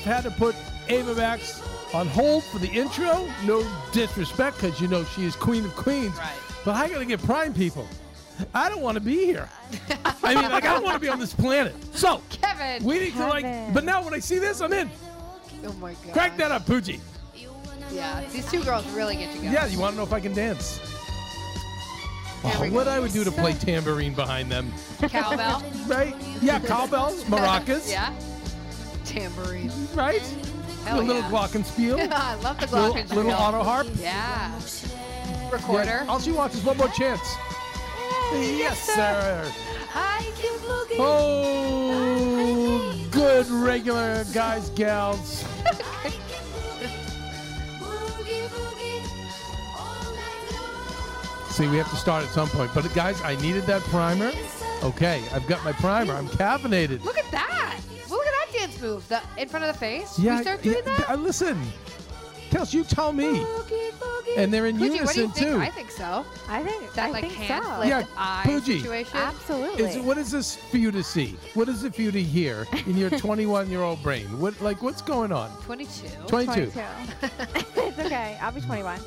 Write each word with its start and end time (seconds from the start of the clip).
Have 0.00 0.24
had 0.24 0.30
to 0.30 0.36
put 0.36 0.54
Ava 0.88 1.14
Max 1.14 1.62
on 1.94 2.06
hold 2.06 2.44
for 2.44 2.58
the 2.58 2.68
intro. 2.68 3.28
No 3.44 3.66
disrespect, 3.92 4.60
because 4.60 4.80
you 4.80 4.88
know 4.88 5.04
she 5.04 5.24
is 5.24 5.36
Queen 5.36 5.64
of 5.64 5.74
Queens. 5.76 6.16
Right. 6.16 6.34
But 6.64 6.74
I 6.74 6.88
got 6.88 6.98
to 6.98 7.04
get 7.04 7.22
Prime 7.22 7.54
people. 7.54 7.86
I 8.54 8.68
don't 8.68 8.80
want 8.82 8.94
to 8.94 9.00
be 9.00 9.24
here. 9.24 9.48
I 10.24 10.34
mean, 10.34 10.50
like 10.50 10.64
I 10.64 10.72
don't 10.74 10.84
want 10.84 10.94
to 10.94 11.00
be 11.00 11.08
on 11.08 11.18
this 11.18 11.34
planet. 11.34 11.74
So 11.94 12.22
Kevin. 12.30 12.84
we 12.84 12.98
need 13.00 13.14
to 13.14 13.26
like. 13.26 13.74
But 13.74 13.84
now 13.84 14.02
when 14.02 14.14
I 14.14 14.18
see 14.20 14.38
this, 14.38 14.60
I'm 14.60 14.72
in. 14.72 14.90
oh 15.66 15.72
my 15.74 15.94
god. 16.04 16.12
Crack 16.12 16.36
that 16.36 16.50
up, 16.50 16.64
Poochie. 16.66 17.00
Yeah, 17.90 18.22
these 18.32 18.48
two 18.50 18.62
girls 18.64 18.86
really 18.90 19.16
get 19.16 19.34
together. 19.34 19.54
Yeah, 19.54 19.66
you 19.66 19.78
want 19.78 19.92
to 19.92 19.96
know 19.96 20.02
if 20.02 20.12
I 20.12 20.20
can 20.20 20.34
dance? 20.34 20.78
Oh, 22.44 22.68
what. 22.70 22.86
I 22.86 23.00
would 23.00 23.12
do 23.12 23.24
to 23.24 23.32
play 23.32 23.52
tambourine 23.60 24.14
behind 24.14 24.50
them, 24.50 24.72
Cowbell. 25.00 25.62
right? 25.86 26.14
Yeah, 26.40 26.60
cowbells, 26.60 27.24
maracas, 27.24 27.90
yeah. 27.90 28.12
Tambourine. 29.08 29.70
right? 29.94 30.22
Hell 30.84 31.00
a 31.00 31.02
little 31.02 31.22
yeah. 31.22 31.30
glockenspiel, 31.30 32.12
I 32.12 32.34
love 32.36 32.60
the 32.60 32.66
glockenspiel. 32.66 33.14
little 33.14 33.32
auto 33.32 33.62
harp. 33.62 33.86
Yeah. 33.98 34.52
Recorder. 35.50 35.84
Yeah, 35.84 36.06
all 36.08 36.20
she 36.20 36.32
wants 36.32 36.56
is 36.56 36.64
one 36.64 36.76
more 36.76 36.88
chance. 36.88 37.34
Yes, 38.32 38.78
sir. 38.78 39.50
Boogie. 40.68 40.96
Oh, 40.98 42.94
good 43.10 43.46
regular 43.48 44.24
guys, 44.34 44.68
gals. 44.70 45.44
Boogie, 47.80 48.48
boogie. 48.48 49.02
All 49.74 50.04
night 50.14 50.52
long. 50.52 51.50
See, 51.50 51.66
we 51.68 51.78
have 51.78 51.88
to 51.90 51.96
start 51.96 52.24
at 52.24 52.30
some 52.30 52.48
point. 52.48 52.70
But 52.74 52.92
guys, 52.94 53.22
I 53.22 53.36
needed 53.36 53.64
that 53.64 53.80
primer. 53.84 54.32
Okay, 54.82 55.22
I've 55.32 55.46
got 55.46 55.64
my 55.64 55.72
primer. 55.72 56.12
I'm 56.12 56.28
caffeinated. 56.28 57.02
Look 57.02 57.16
at 57.16 57.30
that. 57.30 57.67
Look 58.82 59.02
at 59.02 59.08
that 59.08 59.22
dance 59.22 59.22
move. 59.30 59.36
The, 59.36 59.42
in 59.42 59.48
front 59.48 59.64
of 59.64 59.72
the 59.72 59.78
face. 59.78 60.18
Yeah, 60.18 60.36
we 60.36 60.42
start 60.42 60.62
doing 60.62 60.76
yeah, 60.86 60.96
that. 60.96 61.10
uh, 61.10 61.14
listen, 61.16 61.60
Kels, 62.50 62.72
you 62.72 62.84
tell 62.84 63.12
me. 63.12 63.24
Boogie, 63.26 63.90
boogie. 63.92 64.36
And 64.38 64.52
they're 64.52 64.66
in 64.66 64.76
Poochie, 64.76 64.80
what 65.04 65.14
do 65.14 65.20
you 65.20 65.26
unison 65.26 65.30
think? 65.30 65.48
too. 65.52 65.58
I 65.58 65.70
think 65.70 65.90
so. 65.90 66.24
I 66.48 66.62
think 66.62 66.92
That 66.94 67.08
I 67.08 67.10
like 67.10 67.24
think 67.24 67.34
hand 67.34 67.64
so. 67.64 67.74
flip 67.76 67.88
Yeah, 67.88 68.04
eye 68.16 68.42
Poochie. 68.46 68.80
situation. 68.80 69.16
Absolutely. 69.18 69.84
Is 69.84 69.98
what 69.98 70.18
is 70.18 70.30
this 70.30 70.56
for 70.56 70.76
you 70.78 70.90
to 70.92 71.02
see? 71.02 71.36
What 71.54 71.68
is 71.68 71.84
it 71.84 71.94
for 71.94 72.02
you 72.02 72.10
to 72.12 72.22
hear 72.22 72.66
in 72.86 72.96
your 72.96 73.10
21 73.18 73.70
year 73.70 73.82
old 73.82 74.02
brain? 74.02 74.26
What 74.40 74.58
like 74.60 74.82
what's 74.82 75.02
going 75.02 75.32
on? 75.32 75.50
22. 75.62 76.08
22. 76.26 76.70
22. 76.70 76.80
it's 77.76 77.98
okay. 77.98 78.38
I'll 78.40 78.52
be 78.52 78.60
21. 78.60 79.00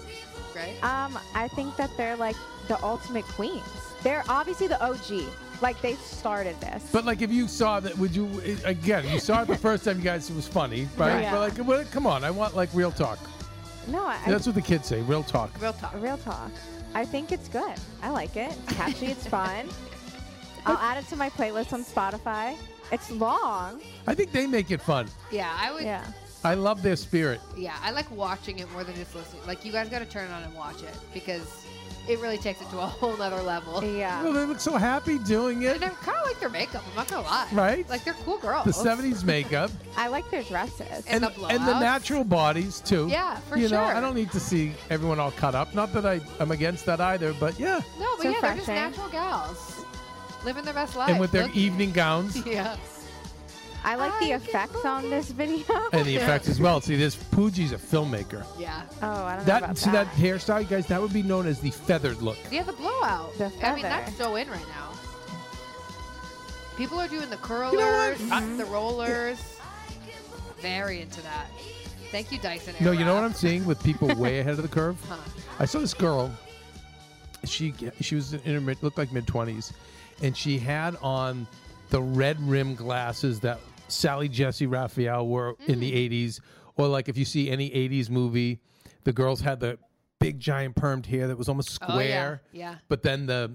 Right? 0.55 0.83
Um, 0.83 1.17
I 1.33 1.47
think 1.49 1.75
that 1.77 1.89
they're 1.97 2.17
like 2.17 2.35
the 2.67 2.81
ultimate 2.83 3.25
queens. 3.25 3.63
They're 4.03 4.23
obviously 4.27 4.67
the 4.67 4.83
OG. 4.83 5.23
Like 5.61 5.79
they 5.81 5.93
started 5.95 6.59
this. 6.59 6.89
But 6.91 7.05
like, 7.05 7.21
if 7.21 7.31
you 7.31 7.47
saw 7.47 7.79
that, 7.79 7.97
would 7.97 8.15
you 8.15 8.27
again? 8.65 9.07
You 9.09 9.19
saw 9.19 9.43
it 9.43 9.47
the 9.47 9.57
first 9.57 9.85
time, 9.85 9.97
you 9.99 10.03
guys. 10.03 10.29
It 10.29 10.35
was 10.35 10.47
funny, 10.47 10.87
right? 10.97 11.21
Yeah. 11.21 11.31
But 11.31 11.39
like, 11.57 11.67
what, 11.67 11.91
come 11.91 12.07
on, 12.07 12.23
I 12.23 12.31
want 12.31 12.55
like 12.55 12.69
real 12.73 12.91
talk. 12.91 13.19
no, 13.87 14.05
I, 14.05 14.19
That's 14.27 14.45
what 14.45 14.55
the 14.55 14.61
kids 14.61 14.87
say, 14.87 15.01
real 15.01 15.23
talk. 15.23 15.51
Real 15.61 15.73
talk. 15.73 15.93
real 16.01 16.17
talk. 16.17 16.51
I 16.93 17.05
think 17.05 17.31
it's 17.31 17.47
good. 17.47 17.75
I 18.01 18.09
like 18.09 18.35
it. 18.35 18.51
It's 18.63 18.73
catchy. 18.73 19.05
it's 19.07 19.27
fun. 19.37 19.69
I'll 20.65 20.77
add 20.77 20.97
it 20.97 21.07
to 21.09 21.15
my 21.15 21.29
playlist 21.29 21.73
on 21.73 21.83
Spotify. 21.83 22.55
It's 22.91 23.09
long. 23.09 23.81
I 24.07 24.13
think 24.13 24.31
they 24.31 24.45
make 24.47 24.69
it 24.71 24.81
fun. 24.81 25.07
Yeah, 25.31 25.55
I 25.59 25.71
would. 25.73 25.83
Yeah. 25.83 26.05
I 26.43 26.55
love 26.55 26.81
their 26.81 26.95
spirit. 26.95 27.39
Yeah, 27.55 27.75
I 27.81 27.91
like 27.91 28.09
watching 28.11 28.59
it 28.59 28.71
more 28.71 28.83
than 28.83 28.95
just 28.95 29.15
listening. 29.15 29.43
Like 29.47 29.63
you 29.63 29.71
guys 29.71 29.89
got 29.89 29.99
to 29.99 30.05
turn 30.05 30.29
it 30.29 30.33
on 30.33 30.41
and 30.43 30.53
watch 30.55 30.81
it 30.81 30.95
because 31.13 31.65
it 32.07 32.19
really 32.19 32.37
takes 32.37 32.61
it 32.61 32.69
to 32.71 32.79
a 32.79 32.85
whole 32.99 33.15
nother 33.17 33.41
level. 33.41 33.83
Yeah. 33.83 34.23
Well, 34.23 34.33
they 34.33 34.45
look 34.45 34.59
so 34.59 34.75
happy 34.77 35.17
doing 35.19 35.63
it. 35.63 35.75
And 35.75 35.85
I 35.85 35.89
kind 35.89 36.17
of 36.17 36.25
like 36.25 36.39
their 36.39 36.49
makeup. 36.49 36.83
I'm 36.89 36.95
not 36.95 37.07
gonna 37.07 37.23
lie. 37.27 37.47
Right? 37.51 37.87
Like 37.89 38.03
they're 38.03 38.13
cool 38.25 38.37
girls. 38.39 38.65
The 38.65 38.71
70s 38.71 39.23
makeup 39.23 39.69
I 39.97 40.07
like 40.07 40.29
their 40.31 40.43
dresses. 40.43 41.05
And 41.07 41.23
and, 41.23 41.33
the 41.35 41.45
and 41.45 41.67
the 41.67 41.79
natural 41.79 42.23
bodies 42.23 42.79
too. 42.81 43.07
Yeah, 43.09 43.37
for 43.41 43.57
you 43.57 43.63
know, 43.63 43.77
sure. 43.85 43.95
I 43.95 44.01
don't 44.01 44.15
need 44.15 44.31
to 44.31 44.39
see 44.39 44.73
everyone 44.89 45.19
all 45.19 45.31
cut 45.31 45.55
up. 45.55 45.73
Not 45.75 45.93
that 45.93 46.05
I 46.05 46.19
am 46.39 46.51
against 46.51 46.85
that 46.87 46.99
either, 47.01 47.33
but 47.33 47.59
yeah. 47.59 47.81
No, 47.99 48.07
but 48.17 48.23
So 48.23 48.29
yeah, 48.29 48.41
they're 48.41 48.55
just 48.55 48.67
natural 48.67 49.09
gals. 49.09 49.85
living 50.43 50.63
their 50.65 50.73
best 50.73 50.95
life. 50.95 51.09
and 51.09 51.19
with 51.19 51.31
their 51.31 51.43
Look- 51.43 51.55
evening 51.55 51.91
gowns 51.91 52.43
yeah. 52.45 52.75
I 53.83 53.95
like 53.95 54.17
the 54.19 54.33
I 54.33 54.35
effects 54.35 54.85
on 54.85 55.09
this 55.09 55.31
video. 55.31 55.63
and 55.93 56.05
the 56.05 56.15
effects 56.15 56.47
as 56.47 56.59
well. 56.59 56.81
See, 56.81 56.95
this 56.95 57.15
Pooji's 57.15 57.71
a 57.71 57.77
filmmaker. 57.77 58.45
Yeah. 58.57 58.83
oh, 59.01 59.23
I 59.23 59.35
don't 59.35 59.39
know 59.39 59.45
That 59.45 59.63
about 59.63 59.77
see 59.77 59.89
that. 59.91 60.05
that 60.05 60.15
hairstyle, 60.15 60.61
you 60.61 60.67
guys. 60.67 60.85
That 60.87 61.01
would 61.01 61.13
be 61.13 61.23
known 61.23 61.47
as 61.47 61.59
the 61.59 61.71
feathered 61.71 62.21
look. 62.21 62.37
Yeah, 62.51 62.63
the 62.63 62.73
blowout. 62.73 63.35
The 63.37 63.45
I 63.45 63.49
mean, 63.49 63.59
feather. 63.59 63.81
that's 63.81 64.15
so 64.15 64.35
in 64.35 64.49
right 64.49 64.67
now. 64.67 64.91
People 66.77 66.99
are 66.99 67.07
doing 67.07 67.29
the 67.29 67.37
curlers, 67.37 68.19
You 68.19 68.27
know? 68.27 68.35
I- 68.35 68.39
the 68.41 68.63
mm-hmm. 68.63 68.71
rollers. 68.71 69.57
Very 70.61 71.01
into 71.01 71.21
that. 71.23 71.47
Thank 72.11 72.31
you, 72.31 72.37
Dyson. 72.37 72.75
No, 72.81 72.91
you 72.91 73.05
know 73.05 73.15
what 73.15 73.23
I'm 73.23 73.33
seeing 73.33 73.65
with 73.65 73.81
people 73.83 74.07
way 74.15 74.39
ahead 74.39 74.53
of 74.53 74.61
the 74.61 74.67
curve. 74.67 74.97
Huh. 75.07 75.15
I 75.59 75.65
saw 75.65 75.79
this 75.79 75.93
girl. 75.93 76.31
She 77.45 77.73
she 77.99 78.15
was 78.15 78.33
in 78.33 78.53
her 78.53 78.61
mid, 78.61 78.83
looked 78.83 78.97
like 78.97 79.11
mid 79.11 79.25
twenties, 79.25 79.73
and 80.21 80.37
she 80.37 80.59
had 80.59 80.95
on 81.01 81.47
the 81.89 82.01
red 82.01 82.39
rim 82.47 82.75
glasses 82.75 83.39
that 83.39 83.59
Sally 83.91 84.27
Jessy 84.29 84.65
Raphael 84.67 85.25
wore 85.27 85.55
in 85.67 85.79
the 85.79 85.91
Mm. 85.91 85.95
'80s, 86.09 86.39
or 86.75 86.87
like 86.87 87.09
if 87.09 87.17
you 87.17 87.25
see 87.25 87.49
any 87.49 87.69
'80s 87.71 88.09
movie, 88.09 88.59
the 89.03 89.13
girls 89.13 89.41
had 89.41 89.59
the 89.59 89.77
big 90.19 90.39
giant 90.39 90.75
permed 90.75 91.05
hair 91.07 91.27
that 91.27 91.37
was 91.37 91.49
almost 91.49 91.77
Oh, 91.81 91.85
yeah. 91.87 91.91
square, 91.93 92.41
Yeah. 92.51 92.75
but 92.87 93.01
then 93.01 93.25
the 93.25 93.51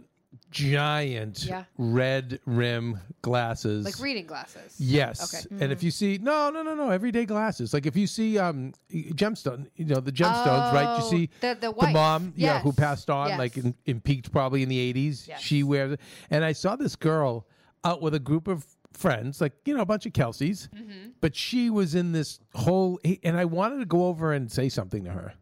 giant 0.51 1.45
Yeah. 1.45 1.65
red 1.79 2.41
rim 2.47 2.99
glasses, 3.23 3.85
Like 3.85 3.99
reading 4.01 4.27
glasses. 4.27 4.75
Yes. 4.79 5.47
Okay. 5.47 5.63
And 5.63 5.73
if 5.73 5.83
you 5.83 5.91
see 5.91 6.19
no, 6.19 6.51
no, 6.51 6.63
no, 6.63 6.75
no, 6.75 6.91
everyday 6.91 7.25
glasses. 7.25 7.73
Like 7.73 7.87
if 7.87 7.97
you 7.97 8.07
see 8.07 8.39
um 8.39 8.73
gemstone, 8.91 9.67
you 9.77 9.85
know, 9.85 10.01
the 10.01 10.13
gemstones, 10.13 10.73
right? 10.73 10.99
You 10.99 11.05
Oh, 11.05 11.11
see 11.11 11.31
the- 11.41 11.57
the 11.61 11.71
wife. 11.71 11.93
mom, 11.93 12.33
yeah, 12.37 12.61
who 12.61 12.73
passed 12.73 13.11
on 13.11 13.29
Yes. 13.29 13.39
like 13.39 13.57
in, 13.57 13.75
in 13.87 14.01
peaked 14.01 14.33
probably 14.33 14.63
in 14.63 14.69
the 14.69 14.79
80s. 14.79 15.27
Yes. 15.29 15.41
She 15.41 15.63
wears 15.63 15.93
it. 15.93 16.01
And 16.31 16.45
I 16.45 16.53
saw 16.53 16.77
this 16.77 16.97
girl 16.97 17.47
out 17.85 18.03
with 18.03 18.15
a 18.15 18.19
group 18.21 18.49
of 18.49 18.67
friends, 18.97 19.41
like, 19.41 19.53
you 19.65 19.75
know, 19.75 19.81
a 19.83 19.87
bunch 19.87 20.07
of 20.07 20.13
Kelseys. 20.13 20.69
Mm-hmm. 20.71 21.11
But 21.21 21.35
she 21.37 21.71
was 21.71 21.95
in 21.95 22.13
this 22.13 22.41
whole 22.55 22.99
and 23.23 23.37
I 23.37 23.45
wanted 23.45 23.79
to 23.79 23.85
go 23.87 24.07
over 24.07 24.33
and 24.33 24.51
say 24.51 24.69
something 24.69 25.05
to 25.05 25.11
her. 25.11 25.35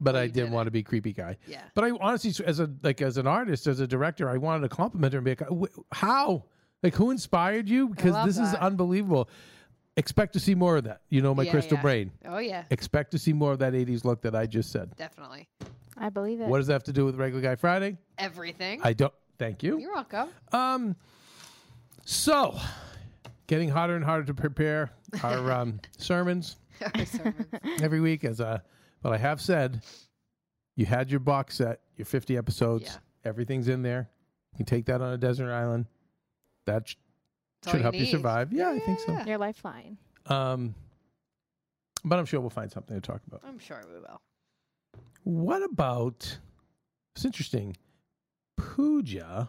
But 0.00 0.14
I 0.14 0.22
didn't 0.26 0.34
didn't. 0.34 0.52
want 0.52 0.66
to 0.68 0.70
be 0.70 0.82
creepy 0.84 1.12
guy. 1.12 1.36
Yeah. 1.46 1.62
But 1.74 1.84
I 1.84 1.90
honestly, 2.00 2.32
as 2.46 2.60
a 2.60 2.70
like 2.84 3.02
as 3.02 3.16
an 3.16 3.26
artist, 3.26 3.66
as 3.66 3.80
a 3.80 3.86
director, 3.86 4.28
I 4.30 4.36
wanted 4.36 4.68
to 4.68 4.74
compliment 4.74 5.12
her 5.12 5.18
and 5.18 5.24
be 5.24 5.32
like, 5.32 5.42
"How? 5.90 6.44
Like, 6.84 6.94
who 6.94 7.10
inspired 7.10 7.68
you? 7.68 7.88
Because 7.88 8.24
this 8.24 8.38
is 8.38 8.54
unbelievable. 8.54 9.28
Expect 9.96 10.34
to 10.34 10.40
see 10.40 10.54
more 10.54 10.76
of 10.76 10.84
that. 10.84 11.00
You 11.10 11.20
know, 11.20 11.34
my 11.34 11.42
Yeah, 11.42 11.50
crystal 11.50 11.76
yeah. 11.78 11.82
brain. 11.82 12.12
Oh 12.26 12.38
yeah, 12.38 12.62
Expect 12.70 13.10
to 13.10 13.18
see 13.18 13.32
more 13.32 13.50
of 13.50 13.58
that 13.58 13.72
'80s 13.72 14.04
look 14.04 14.22
that 14.22 14.36
I 14.36 14.46
just 14.46 14.70
said. 14.70 14.94
definitely. 14.94 15.48
I 15.96 16.10
believe 16.10 16.40
it. 16.40 16.46
What 16.46 16.58
does 16.58 16.68
that 16.68 16.74
have 16.74 16.84
to 16.84 16.92
do 16.92 17.04
with 17.04 17.16
Regular 17.16 17.42
Guy 17.42 17.56
Friday? 17.56 17.98
Everything. 18.18 18.80
I 18.84 18.92
don't. 18.92 19.12
Thank 19.36 19.64
you. 19.64 19.80
You're 19.80 19.94
welcome. 19.94 20.28
Um. 20.52 20.94
So, 22.04 22.56
getting 23.48 23.68
harder 23.68 23.96
and 23.96 24.04
harder 24.04 24.24
to 24.24 24.34
prepare 24.34 24.90
our 25.24 25.50
um, 25.60 25.80
sermons 25.96 26.56
Our 26.94 27.04
sermons. 27.04 27.46
every 27.82 28.00
week. 28.00 28.24
As 28.24 28.38
a, 28.38 28.62
but 29.02 29.12
I 29.12 29.16
have 29.16 29.40
said, 29.40 29.82
you 30.76 30.86
had 30.86 31.10
your 31.10 31.18
box 31.20 31.56
set, 31.56 31.80
your 31.96 32.04
50 32.06 32.36
episodes. 32.36 32.84
Yeah. 32.84 32.96
Everything's 33.30 33.66
in 33.66 33.82
there. 33.82 34.08
You 34.52 34.58
can 34.58 34.66
take 34.66 34.86
that 34.86 35.00
on 35.00 35.12
a 35.12 35.18
desert 35.18 35.50
island. 35.52 35.86
That 36.66 36.88
sh- 36.88 36.94
all 37.66 37.72
should 37.72 37.78
you 37.78 37.82
help 37.82 37.94
you 37.96 38.02
need. 38.02 38.10
survive. 38.10 38.52
Yeah, 38.52 38.70
I 38.70 38.78
think 38.78 39.00
so. 39.00 39.12
Yeah. 39.12 39.24
Your 39.26 39.38
lifeline. 39.38 39.98
Um, 40.26 40.74
but 42.04 42.18
I'm 42.18 42.26
sure 42.26 42.40
we'll 42.40 42.50
find 42.50 42.70
something 42.70 42.94
to 42.94 43.00
talk 43.00 43.20
about. 43.26 43.40
I'm 43.44 43.58
sure 43.58 43.82
we 43.92 43.98
will. 44.00 44.20
What 45.24 45.62
about? 45.64 46.38
It's 47.16 47.24
interesting. 47.24 47.76
Pooja 48.56 49.48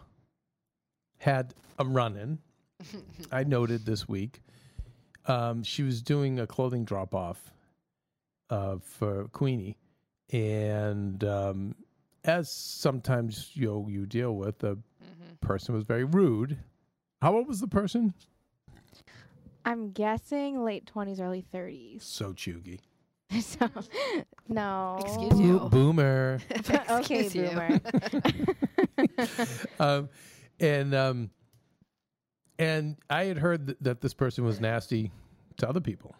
had 1.18 1.54
a 1.78 1.84
run-in. 1.84 2.38
I 3.32 3.44
noted 3.44 3.84
this 3.86 4.08
week. 4.08 4.40
Um, 5.26 5.62
she 5.62 5.82
was 5.82 6.02
doing 6.02 6.40
a 6.40 6.46
clothing 6.46 6.84
drop-off 6.84 7.52
uh, 8.48 8.76
for 8.82 9.28
Queenie, 9.28 9.76
and 10.32 11.22
um, 11.24 11.74
as 12.24 12.50
sometimes 12.50 13.50
you 13.54 13.66
know, 13.66 13.86
you 13.88 14.06
deal 14.06 14.34
with, 14.36 14.58
the 14.58 14.76
Mm-hmm. 15.02 15.46
person 15.46 15.74
was 15.74 15.84
very 15.84 16.04
rude. 16.04 16.58
How 17.22 17.34
old 17.34 17.48
was 17.48 17.60
the 17.60 17.66
person? 17.66 18.12
I'm 19.64 19.92
guessing 19.92 20.62
late 20.64 20.90
20s, 20.94 21.20
early 21.20 21.44
30s. 21.54 22.02
So 22.02 22.32
chuggy. 22.32 22.80
so, 23.40 23.68
no. 24.48 24.96
Excuse 25.00 25.40
you. 25.40 25.58
Bo- 25.58 25.68
boomer. 25.70 26.40
okay, 26.90 27.26
Excuse 27.26 27.34
you. 27.34 27.48
boomer. 27.48 27.80
um, 29.80 30.08
and 30.60 30.94
um, 30.94 31.30
and 32.60 32.96
I 33.08 33.24
had 33.24 33.38
heard 33.38 33.66
th- 33.66 33.78
that 33.80 34.00
this 34.00 34.14
person 34.14 34.44
was 34.44 34.60
nasty 34.60 35.10
to 35.58 35.68
other 35.68 35.80
people. 35.80 36.14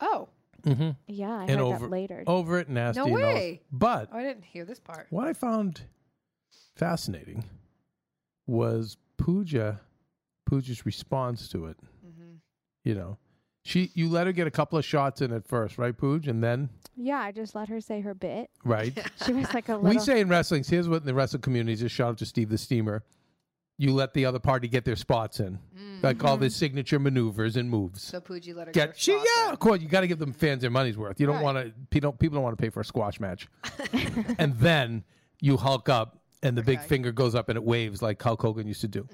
Oh, 0.00 0.28
Mm-hmm. 0.64 0.90
yeah, 1.08 1.30
I 1.30 1.42
And 1.42 1.50
heard 1.50 1.60
over 1.60 1.78
that 1.80 1.90
later. 1.90 2.24
over 2.26 2.58
it, 2.58 2.70
nasty. 2.70 2.98
No 3.00 3.04
and 3.06 3.14
all- 3.16 3.20
way. 3.34 3.60
But 3.70 4.08
oh, 4.10 4.16
I 4.16 4.22
didn't 4.22 4.44
hear 4.46 4.64
this 4.64 4.80
part. 4.80 5.06
what 5.10 5.28
I 5.28 5.34
found 5.34 5.82
fascinating 6.74 7.44
was 8.46 8.96
Pooja, 9.18 9.80
Pooja's 10.50 10.86
response 10.86 11.48
to 11.50 11.66
it. 11.66 11.76
Mm-hmm. 12.06 12.34
You 12.84 12.94
know, 12.94 13.18
she 13.64 13.90
you 13.94 14.08
let 14.08 14.26
her 14.26 14.32
get 14.32 14.46
a 14.46 14.50
couple 14.50 14.78
of 14.78 14.84
shots 14.84 15.20
in 15.22 15.32
at 15.32 15.46
first, 15.46 15.78
right, 15.78 15.96
Pooj, 15.96 16.28
and 16.28 16.42
then 16.42 16.68
Yeah, 16.96 17.18
I 17.18 17.32
just 17.32 17.54
let 17.54 17.68
her 17.68 17.80
say 17.80 18.00
her 18.00 18.14
bit. 18.14 18.50
right. 18.64 18.92
She 19.24 19.32
was 19.32 19.52
like 19.54 19.68
a 19.68 19.76
little. 19.76 19.88
we 19.90 19.98
say 19.98 20.20
in 20.20 20.28
wrestling. 20.28 20.64
Here's 20.66 20.88
what 20.88 21.02
in 21.02 21.06
the 21.06 21.14
wrestling 21.14 21.42
community. 21.42 21.76
Just 21.76 21.94
shout 21.94 22.08
out 22.10 22.18
to 22.18 22.26
Steve 22.26 22.48
the 22.50 22.58
Steamer. 22.58 23.02
You 23.76 23.92
let 23.92 24.14
the 24.14 24.24
other 24.26 24.38
party 24.38 24.68
get 24.68 24.84
their 24.84 24.94
spots 24.94 25.40
in, 25.40 25.58
like 26.02 26.22
all 26.22 26.36
the 26.36 26.48
signature 26.48 27.00
maneuvers 27.00 27.56
and 27.56 27.68
moves. 27.68 28.02
So 28.02 28.20
Pooji 28.20 28.54
let 28.54 28.68
her 28.68 28.72
Get 28.72 28.90
get 28.90 28.98
she, 29.00 29.12
spots 29.12 29.28
yeah, 29.36 29.46
in. 29.48 29.52
of 29.52 29.58
course. 29.58 29.80
You 29.80 29.88
got 29.88 30.02
to 30.02 30.06
give 30.06 30.20
them 30.20 30.32
fans 30.32 30.60
their 30.60 30.70
money's 30.70 30.96
worth. 30.96 31.18
You 31.18 31.26
don't 31.26 31.36
Right. 31.36 31.42
want 31.44 31.58
to. 31.58 31.72
People 31.90 32.10
don't, 32.10 32.18
people 32.20 32.36
don't 32.36 32.44
want 32.44 32.56
to 32.56 32.62
pay 32.62 32.70
for 32.70 32.80
a 32.80 32.84
squash 32.84 33.18
match. 33.18 33.48
and 34.38 34.56
then 34.58 35.02
you 35.40 35.56
hulk 35.56 35.88
up, 35.88 36.18
and 36.42 36.56
the 36.56 36.62
big 36.62 36.80
finger 36.82 37.10
goes 37.10 37.34
up, 37.34 37.48
and 37.48 37.56
it 37.56 37.64
waves 37.64 38.00
like 38.00 38.22
Hulk 38.22 38.40
Hogan 38.42 38.68
used 38.68 38.80
to 38.82 38.88
do. 38.88 39.08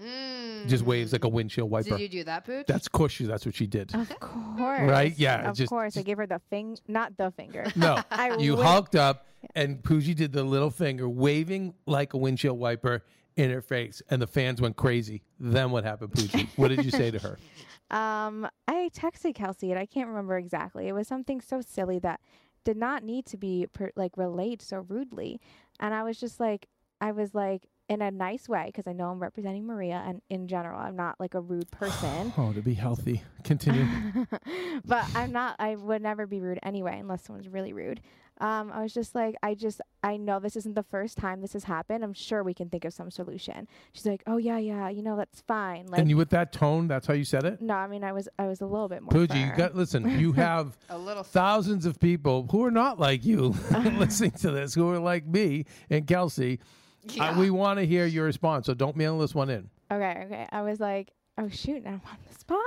Just 0.66 0.84
waves 0.84 1.12
like 1.12 1.24
a 1.24 1.28
windshield 1.28 1.70
wiper. 1.70 1.88
Mm. 1.94 1.98
Did 1.98 2.00
you 2.12 2.20
do 2.20 2.24
that, 2.24 2.44
Pooch? 2.44 2.66
That's 2.66 2.86
of 2.86 2.92
course 2.92 3.12
she. 3.12 3.24
That's 3.24 3.46
what 3.46 3.54
she 3.54 3.66
did. 3.66 3.94
Of 3.94 4.10
course. 4.20 4.82
Right? 4.82 5.14
Yeah, 5.16 5.48
Of 5.48 5.56
just- 5.56 5.70
course. 5.70 5.96
I 5.96 6.02
gave 6.02 6.18
her 6.18 6.26
the 6.26 6.42
thing, 6.50 6.76
not 6.86 7.16
the 7.16 7.30
finger. 7.34 7.64
No, 7.76 7.98
I 8.10 8.36
you 8.36 8.56
wish- 8.56 8.66
hulked 8.66 8.94
up, 8.94 9.26
and 9.54 9.82
Pooji 9.82 10.14
did 10.14 10.32
the 10.32 10.44
little 10.44 10.68
finger 10.70 11.08
waving 11.08 11.72
like 11.86 12.12
a 12.12 12.18
windshield 12.18 12.58
wiper 12.58 13.02
in 13.40 13.50
her 13.50 13.62
face, 13.62 14.02
and 14.10 14.20
the 14.20 14.26
fans 14.26 14.60
went 14.60 14.76
crazy. 14.76 15.22
Then 15.38 15.70
what 15.70 15.84
happened, 15.84 16.12
Pooji? 16.12 16.48
what 16.56 16.68
did 16.68 16.84
you 16.84 16.90
say 16.90 17.10
to 17.10 17.18
her? 17.18 17.38
Um, 17.90 18.46
I 18.68 18.88
texted 18.94 19.34
Kelsey, 19.34 19.72
and 19.72 19.78
I 19.80 19.84
can't 19.84 20.06
remember 20.06 20.38
exactly. 20.38 20.86
It 20.86 20.92
was 20.92 21.08
something 21.08 21.40
so 21.40 21.60
silly 21.60 21.98
that 21.98 22.20
did 22.62 22.76
not 22.76 23.02
need 23.02 23.26
to 23.26 23.36
be 23.36 23.66
per, 23.72 23.90
like 23.96 24.16
relayed 24.16 24.62
so 24.62 24.86
rudely, 24.88 25.40
and 25.80 25.92
I 25.92 26.04
was 26.04 26.20
just 26.20 26.38
like, 26.38 26.68
I 27.00 27.10
was 27.10 27.34
like 27.34 27.66
in 27.88 28.00
a 28.00 28.10
nice 28.12 28.48
way 28.48 28.66
because 28.66 28.86
I 28.86 28.92
know 28.92 29.10
I'm 29.10 29.18
representing 29.18 29.66
Maria, 29.66 30.04
and 30.06 30.22
in 30.30 30.46
general, 30.46 30.78
I'm 30.78 30.94
not 30.94 31.18
like 31.18 31.34
a 31.34 31.40
rude 31.40 31.68
person. 31.72 32.32
Oh, 32.38 32.52
to 32.52 32.62
be 32.62 32.74
healthy. 32.74 33.22
Continue. 33.42 33.84
but 34.84 35.04
I'm 35.16 35.32
not. 35.32 35.56
I 35.58 35.74
would 35.74 36.00
never 36.00 36.28
be 36.28 36.38
rude 36.38 36.60
anyway, 36.62 37.00
unless 37.00 37.24
someone's 37.24 37.48
really 37.48 37.72
rude. 37.72 38.00
Um, 38.40 38.72
I 38.72 38.82
was 38.82 38.94
just 38.94 39.14
like, 39.14 39.34
I 39.42 39.54
just, 39.54 39.82
I 40.02 40.16
know 40.16 40.40
this 40.40 40.56
isn't 40.56 40.74
the 40.74 40.82
first 40.82 41.18
time 41.18 41.42
this 41.42 41.52
has 41.52 41.64
happened. 41.64 42.02
I'm 42.02 42.14
sure 42.14 42.42
we 42.42 42.54
can 42.54 42.70
think 42.70 42.86
of 42.86 42.94
some 42.94 43.10
solution. 43.10 43.68
She's 43.92 44.06
like, 44.06 44.22
oh 44.26 44.38
yeah, 44.38 44.56
yeah, 44.58 44.88
you 44.88 45.02
know 45.02 45.16
that's 45.16 45.42
fine. 45.42 45.86
Like, 45.86 46.00
and 46.00 46.08
you 46.08 46.16
with 46.16 46.30
that 46.30 46.52
tone, 46.52 46.88
that's 46.88 47.06
how 47.06 47.12
you 47.12 47.24
said 47.24 47.44
it? 47.44 47.60
no, 47.60 47.74
I 47.74 47.86
mean, 47.86 48.02
I 48.02 48.12
was, 48.12 48.28
I 48.38 48.46
was 48.46 48.62
a 48.62 48.66
little 48.66 48.88
bit 48.88 49.02
more. 49.02 49.12
Pooji, 49.12 49.46
you 49.46 49.56
got 49.56 49.74
listen, 49.76 50.08
you 50.18 50.32
have 50.32 50.78
a 50.88 50.96
little. 50.98 51.22
thousands 51.22 51.84
of 51.84 52.00
people 52.00 52.48
who 52.50 52.64
are 52.64 52.70
not 52.70 52.98
like 52.98 53.24
you 53.24 53.54
listening 53.70 54.32
to 54.32 54.50
this, 54.50 54.74
who 54.74 54.88
are 54.90 54.98
like 54.98 55.26
me 55.26 55.66
and 55.90 56.06
Kelsey. 56.06 56.60
Uh, 57.18 57.34
we 57.38 57.50
want 57.50 57.78
to 57.78 57.86
hear 57.86 58.04
your 58.06 58.24
response, 58.24 58.66
so 58.66 58.74
don't 58.74 58.96
mail 58.96 59.18
this 59.18 59.34
one 59.34 59.48
in. 59.50 59.70
Okay, 59.90 60.22
okay. 60.26 60.46
I 60.52 60.62
was 60.62 60.80
like, 60.80 61.12
oh 61.38 61.48
shoot, 61.48 61.82
now 61.82 61.90
I'm 61.90 62.02
on 62.10 62.18
the 62.30 62.38
spot. 62.38 62.60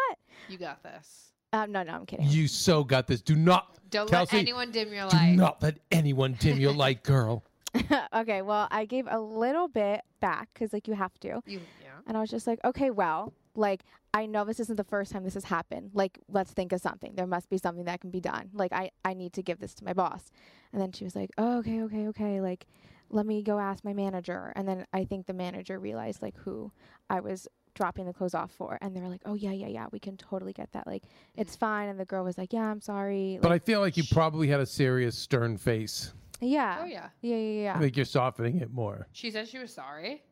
you 0.49 0.57
got 0.57 0.81
this. 0.83 1.32
Um, 1.53 1.71
no, 1.71 1.83
no, 1.83 1.93
I'm 1.93 2.05
kidding. 2.05 2.27
You 2.27 2.47
so 2.47 2.83
got 2.83 3.07
this. 3.07 3.21
Do 3.21 3.35
not, 3.35 3.77
Don't 3.91 4.09
Kelsey, 4.09 4.37
let 4.37 4.41
anyone 4.41 4.71
dim 4.71 4.91
your 4.91 5.07
do 5.07 5.15
light. 5.15 5.35
not 5.35 5.61
let 5.61 5.77
anyone 5.91 6.35
dim 6.39 6.59
your 6.59 6.73
light, 6.73 7.03
girl. 7.13 7.43
okay, 8.13 8.41
well, 8.41 8.67
I 8.71 8.85
gave 8.85 9.07
a 9.09 9.19
little 9.19 9.67
bit 9.67 10.01
back 10.19 10.49
because 10.53 10.73
like 10.73 10.87
you 10.87 10.93
have 10.95 11.17
to, 11.21 11.41
You, 11.45 11.59
yeah. 11.81 11.89
and 12.07 12.17
I 12.17 12.21
was 12.21 12.29
just 12.29 12.45
like, 12.47 12.59
okay, 12.65 12.89
well, 12.91 13.33
like 13.55 13.83
I 14.15 14.25
know 14.25 14.45
this 14.45 14.59
isn't 14.59 14.75
the 14.75 14.83
first 14.83 15.11
time 15.11 15.23
this 15.23 15.33
has 15.35 15.45
happened. 15.45 15.91
Like, 15.93 16.19
let's 16.27 16.51
think 16.51 16.71
of 16.71 16.81
something. 16.81 17.13
There 17.15 17.25
must 17.27 17.49
be 17.49 17.57
something 17.57 17.85
that 17.85 18.01
can 18.01 18.11
be 18.11 18.19
done. 18.19 18.49
Like, 18.53 18.73
I 18.73 18.91
I 19.05 19.13
need 19.13 19.33
to 19.33 19.41
give 19.43 19.59
this 19.59 19.73
to 19.75 19.83
my 19.85 19.93
boss. 19.93 20.31
And 20.71 20.81
then 20.81 20.91
she 20.91 21.03
was 21.03 21.15
like, 21.15 21.31
oh, 21.37 21.59
okay, 21.59 21.81
okay, 21.83 22.07
okay. 22.09 22.41
Like, 22.41 22.67
let 23.09 23.25
me 23.27 23.41
go 23.43 23.59
ask 23.59 23.83
my 23.83 23.93
manager. 23.93 24.53
And 24.55 24.67
then 24.67 24.85
I 24.93 25.05
think 25.05 25.25
the 25.27 25.33
manager 25.33 25.79
realized 25.79 26.21
like 26.21 26.35
who 26.37 26.71
I 27.09 27.19
was 27.21 27.47
dropping 27.75 28.05
the 28.05 28.13
clothes 28.13 28.33
off 28.35 28.51
for, 28.51 28.77
and 28.81 28.95
they 28.95 29.01
were 29.01 29.07
like, 29.07 29.21
oh 29.25 29.33
yeah, 29.33 29.51
yeah, 29.51 29.67
yeah, 29.67 29.87
we 29.91 29.99
can 29.99 30.17
totally 30.17 30.53
get 30.53 30.71
that. 30.73 30.85
Like, 30.87 31.03
it's 31.35 31.55
fine. 31.55 31.89
And 31.89 31.99
the 31.99 32.05
girl 32.05 32.23
was 32.23 32.37
like, 32.37 32.53
yeah, 32.53 32.69
I'm 32.69 32.81
sorry. 32.81 33.39
But 33.41 33.51
I 33.51 33.59
feel 33.59 33.79
like 33.79 33.97
you 33.97 34.03
probably 34.11 34.47
had 34.47 34.59
a 34.59 34.65
serious, 34.65 35.17
stern 35.17 35.57
face. 35.57 36.13
yeah, 36.41 36.79
Oh 36.81 36.85
yeah. 36.85 37.09
yeah, 37.21 37.35
yeah, 37.35 37.61
yeah. 37.63 37.75
I 37.75 37.79
think 37.79 37.95
you're 37.95 38.05
softening 38.05 38.59
it 38.61 38.71
more. 38.71 39.07
She 39.11 39.31
said 39.31 39.47
she 39.47 39.57
was 39.59 39.73
sorry. 39.73 40.23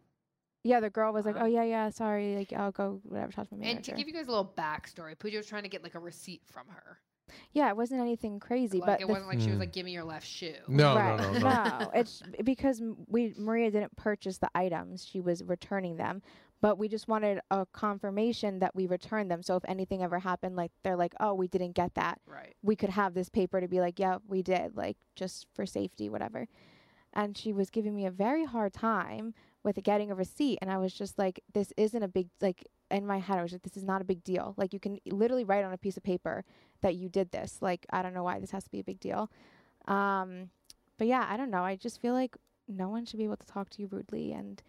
yeah, 0.63 0.79
the 0.79 0.89
girl 0.89 1.11
was 1.13 1.25
like, 1.25 1.35
"Oh 1.39 1.45
yeah, 1.45 1.63
yeah, 1.63 1.89
sorry, 1.89 2.35
like 2.35 2.53
I'll 2.53 2.71
go 2.71 2.99
whatever 3.03 3.31
talk 3.31 3.49
to 3.49 3.55
my 3.55 3.65
And 3.65 3.83
to 3.83 3.91
give 3.93 4.07
you 4.07 4.13
guys 4.13 4.27
a 4.27 4.31
little 4.31 4.53
backstory, 4.57 5.17
Pooja 5.17 5.37
was 5.37 5.47
trying 5.47 5.63
to 5.63 5.69
get 5.69 5.81
like 5.83 5.95
a 5.95 5.99
receipt 5.99 6.41
from 6.45 6.67
her. 6.67 6.99
yeah, 7.53 7.69
it 7.69 7.77
wasn't 7.77 8.01
anything 8.01 8.39
crazy, 8.41 8.79
Like 8.79 8.85
but 8.87 9.01
it 9.01 9.07
wasn't 9.07 9.27
like 9.29 9.39
she 9.39 9.47
was 9.47 9.55
Hmm. 9.55 9.61
like, 9.61 9.71
"Give 9.73 9.85
me 9.85 9.93
your 9.93 10.03
left 10.03 10.27
shoe." 10.27 10.53
No, 10.67 10.95
right. 10.95 11.17
no, 11.19 11.31
no, 11.33 11.39
no. 11.79 11.91
it's 11.95 12.21
because 12.43 12.81
we 13.07 13.33
Maria 13.37 13.71
didn't 13.71 13.95
purchase 13.95 14.37
the 14.37 14.49
items; 14.53 15.05
she 15.05 15.19
was 15.21 15.43
returning 15.43 15.95
them. 15.95 16.21
But 16.61 16.77
we 16.77 16.87
just 16.87 17.07
wanted 17.07 17.41
a 17.49 17.65
confirmation 17.73 18.59
that 18.59 18.75
we 18.75 18.85
returned 18.85 19.31
them. 19.31 19.41
So 19.41 19.55
if 19.55 19.63
anything 19.67 20.03
ever 20.03 20.19
happened, 20.19 20.55
like 20.55 20.71
they're 20.83 20.95
like, 20.95 21.13
"Oh, 21.19 21.33
we 21.33 21.47
didn't 21.47 21.73
get 21.73 21.95
that," 21.95 22.21
Right. 22.25 22.55
we 22.61 22.75
could 22.75 22.91
have 22.91 23.13
this 23.13 23.29
paper 23.29 23.59
to 23.59 23.67
be 23.67 23.79
like, 23.79 23.99
"Yeah, 23.99 24.19
we 24.27 24.43
did," 24.43 24.77
like 24.77 24.97
just 25.15 25.47
for 25.53 25.65
safety, 25.65 26.07
whatever. 26.09 26.47
And 27.13 27.37
she 27.37 27.51
was 27.51 27.69
giving 27.69 27.95
me 27.95 28.05
a 28.05 28.11
very 28.11 28.45
hard 28.45 28.73
time 28.73 29.33
with 29.63 29.81
getting 29.83 30.11
a 30.11 30.15
receipt, 30.15 30.59
and 30.61 30.71
I 30.71 30.77
was 30.77 30.93
just 30.93 31.17
like, 31.17 31.41
"This 31.51 31.73
isn't 31.77 32.03
a 32.03 32.07
big 32.07 32.29
like." 32.39 32.67
In 32.91 33.07
my 33.07 33.19
head, 33.19 33.39
I 33.39 33.41
was 33.41 33.53
like, 33.53 33.63
"This 33.63 33.77
is 33.77 33.85
not 33.85 34.01
a 34.01 34.05
big 34.05 34.21
deal. 34.21 34.53
Like 34.57 34.73
you 34.73 34.79
can 34.79 34.99
literally 35.05 35.45
write 35.45 35.63
on 35.63 35.71
a 35.71 35.77
piece 35.77 35.95
of 35.95 36.03
paper 36.03 36.43
that 36.81 36.95
you 36.95 37.07
did 37.09 37.31
this. 37.31 37.61
Like 37.61 37.85
I 37.89 38.01
don't 38.01 38.13
know 38.13 38.23
why 38.23 38.39
this 38.39 38.51
has 38.51 38.65
to 38.65 38.69
be 38.71 38.79
a 38.79 38.83
big 38.83 38.99
deal." 38.99 39.31
Um, 39.87 40.49
but 40.97 41.07
yeah, 41.07 41.25
I 41.27 41.37
don't 41.37 41.49
know. 41.49 41.63
I 41.63 41.75
just 41.75 42.01
feel 42.01 42.13
like 42.13 42.37
no 42.67 42.89
one 42.89 43.05
should 43.05 43.17
be 43.17 43.25
able 43.25 43.37
to 43.37 43.45
talk 43.47 43.69
to 43.71 43.81
you 43.81 43.87
rudely 43.91 44.31
and 44.33 44.61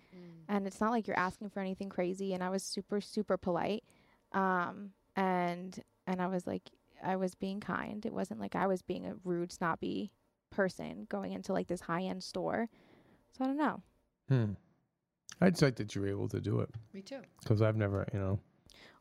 and 0.49 0.67
it's 0.67 0.81
not 0.81 0.91
like 0.91 1.07
you're 1.07 1.19
asking 1.19 1.49
for 1.51 1.61
anything 1.61 1.89
crazy 1.89 2.35
and 2.35 2.43
I 2.43 2.51
was 2.51 2.63
super 2.63 3.01
super 3.01 3.37
polite. 3.37 3.85
Um 4.33 4.91
and 5.17 5.79
and 6.07 6.21
I 6.21 6.27
was 6.27 6.47
like 6.47 6.71
I 7.03 7.17
was 7.17 7.35
being 7.35 7.61
kind. 7.61 8.05
It 8.07 8.13
wasn't 8.13 8.41
like 8.41 8.55
I 8.55 8.67
was 8.67 8.83
being 8.83 9.07
a 9.07 9.15
rude 9.25 9.53
snobby 9.53 10.13
person 10.51 11.07
going 11.09 11.33
into 11.33 11.53
like 11.53 11.67
this 11.67 11.81
high-end 11.81 12.23
store. 12.23 12.69
So 13.37 13.45
I 13.45 13.47
don't 13.49 13.57
know. 13.57 13.83
Hmm. 14.29 14.53
I'd 15.41 15.61
like 15.61 15.77
that 15.77 15.95
you 15.95 16.03
were 16.03 16.09
able 16.09 16.29
to 16.29 16.41
do 16.41 16.61
it 16.61 16.71
Me 16.93 17.03
too. 17.03 17.21
because 17.41 17.63
I've 17.63 17.77
never, 17.77 18.07
you 18.13 18.21
know. 18.21 18.39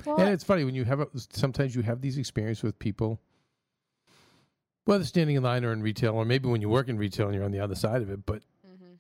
Well, 0.06 0.20
and 0.20 0.30
it's 0.30 0.44
funny 0.44 0.64
when 0.64 0.74
you 0.74 0.84
have 0.86 1.00
a, 1.02 1.08
sometimes 1.32 1.76
you 1.76 1.84
have 1.84 2.02
these 2.02 2.18
experiences 2.18 2.64
with 2.64 2.80
people, 2.80 3.20
whether 4.86 5.04
standing 5.04 5.36
in 5.36 5.44
line 5.44 5.64
or 5.64 5.74
in 5.74 5.84
retail, 5.84 6.16
or 6.16 6.26
maybe 6.26 6.50
when 6.50 6.62
you 6.62 6.70
work 6.70 6.88
in 6.88 6.98
retail 6.98 7.28
and 7.28 7.36
you're 7.36 7.44
on 7.44 7.52
the 7.52 7.60
other 7.60 7.76
side 7.76 8.02
of 8.02 8.10
it. 8.10 8.26
But. 8.26 8.42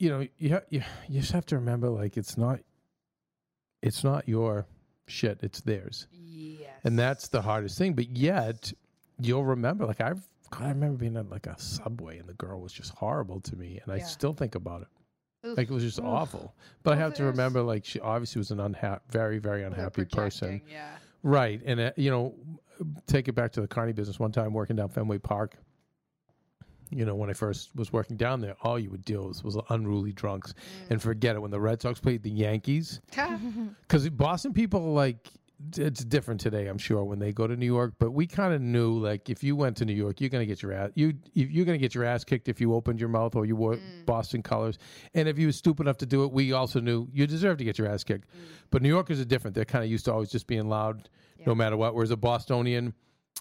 You 0.02 0.10
know, 0.10 0.28
you 0.40 0.54
ha- 0.56 0.62
you, 0.70 0.82
you 1.08 1.20
just 1.22 1.32
have 1.34 1.46
to 1.48 1.56
remember, 1.58 1.90
like 1.90 2.18
it's 2.18 2.38
not, 2.38 2.60
it's 3.82 4.04
not 4.04 4.28
your 4.28 4.66
shit; 5.08 5.40
it's 5.44 5.62
theirs, 5.62 6.08
Yes. 6.12 6.70
and 6.84 6.98
that's 6.98 7.28
the 7.28 7.42
hardest 7.42 7.78
thing. 7.78 7.94
But 7.94 8.10
yet, 8.10 8.74
you'll 9.20 9.46
remember. 9.46 9.86
Like 9.86 10.02
I've, 10.02 10.28
God, 10.50 10.64
I 10.64 10.70
remember 10.70 10.98
being 10.98 11.18
at 11.18 11.30
like 11.30 11.48
a 11.48 11.60
subway, 11.60 12.18
and 12.18 12.28
the 12.28 12.34
girl 12.34 12.60
was 12.62 12.74
just 12.74 12.94
horrible 12.96 13.40
to 13.42 13.56
me, 13.56 13.80
and 13.84 13.92
I 13.94 13.98
Yeah. 13.98 14.06
still 14.06 14.34
think 14.34 14.56
about 14.56 14.82
it. 14.84 14.88
Oof. 15.48 15.58
Like 15.58 15.70
it 15.70 15.74
was 15.74 15.84
just 15.84 16.00
Ugh. 16.00 16.06
awful. 16.06 16.56
But 16.84 16.92
I 16.92 16.94
Well, 16.96 17.04
have 17.06 17.14
to 17.16 17.22
there's- 17.24 17.34
remember, 17.38 17.62
like 17.62 17.86
she 17.86 18.00
obviously 18.00 18.40
was 18.40 18.52
an 18.52 18.60
unhappy, 18.60 19.04
very, 19.10 19.38
very 19.40 19.60
They're 19.62 19.68
unhappy 19.70 20.06
person. 20.06 20.48
projecting, 20.50 20.62
Yeah. 20.72 20.98
Right. 21.24 21.62
And, 21.66 21.80
uh, 21.80 21.92
you 21.98 22.10
know, 22.10 22.34
take 23.06 23.28
it 23.28 23.34
back 23.34 23.52
to 23.52 23.62
the 23.62 23.68
Carney 23.68 23.94
business. 23.94 24.20
One 24.20 24.32
time 24.32 24.54
working 24.54 24.76
down 24.76 24.90
Fenway 24.90 25.20
Park, 25.20 25.56
you 26.92 27.06
know, 27.06 27.16
when 27.16 27.30
I 27.30 27.34
first 27.34 27.76
was 27.76 27.92
working 27.94 28.18
down 28.18 28.42
there, 28.42 28.56
all 28.62 28.78
you 28.78 28.90
would 28.92 29.06
deal 29.06 29.28
with 29.30 29.44
was 29.44 29.58
unruly 29.70 30.12
drunks. 30.12 30.54
Mm. 30.54 30.92
And 30.92 31.02
forget 31.02 31.36
it, 31.36 31.40
when 31.42 31.52
the 31.52 31.60
Red 31.60 31.82
Sox 31.82 32.00
played 32.00 32.22
the 32.24 32.30
Yankees, 32.30 33.00
because 33.88 34.10
Boston 34.10 34.54
people, 34.54 34.94
like, 34.94 35.30
it's 35.78 36.04
different 36.04 36.42
today, 36.42 36.66
I'm 36.68 36.80
sure, 36.80 37.04
when 37.04 37.20
they 37.20 37.32
go 37.32 37.46
to 37.46 37.56
New 37.56 37.68
York. 37.68 37.94
But 38.00 38.12
we 38.12 38.26
kind 38.26 38.52
of 38.54 38.62
knew, 38.62 38.98
like, 38.98 39.30
if 39.30 39.44
you 39.44 39.56
went 39.56 39.78
to 39.78 39.86
New 39.86 39.94
York, 39.94 40.20
you're 40.20 40.30
gonna 40.32 40.46
get 40.48 40.62
your 40.64 40.74
ass 40.74 40.90
you 40.96 41.14
you're 41.34 41.66
gonna 41.66 41.78
get 41.78 41.94
your 41.94 42.04
ass 42.04 42.24
kicked 42.24 42.50
if 42.50 42.60
you 42.60 42.74
opened 42.74 43.00
your 43.00 43.10
mouth 43.10 43.36
or 43.36 43.46
you 43.46 43.56
wore 43.56 43.76
Mm. 43.76 44.06
Boston 44.08 44.42
colors. 44.42 44.80
And 45.14 45.30
if 45.30 45.38
you 45.38 45.46
were 45.48 45.52
stupid 45.54 45.84
enough 45.84 45.98
to 46.00 46.06
do 46.08 46.24
it, 46.24 46.32
we 46.32 46.52
also 46.52 46.80
knew 46.80 47.08
you 47.14 47.28
deserve 47.28 47.58
to 47.60 47.64
get 47.64 47.78
your 47.78 47.88
ass 47.88 48.04
kicked. 48.04 48.28
Mm. 48.30 48.40
But 48.72 48.82
New 48.82 48.90
Yorkers 48.90 49.20
are 49.22 49.26
different. 49.26 49.54
They're 49.56 49.64
kind 49.66 49.84
of 49.86 49.90
used 49.92 50.06
to 50.06 50.14
always 50.14 50.32
just 50.32 50.48
being 50.48 50.68
loud, 50.68 51.10
no 51.46 51.54
matter 51.54 51.78
what. 51.78 51.94
Whereas 51.94 52.10
a 52.12 52.18
Bostonian 52.18 52.96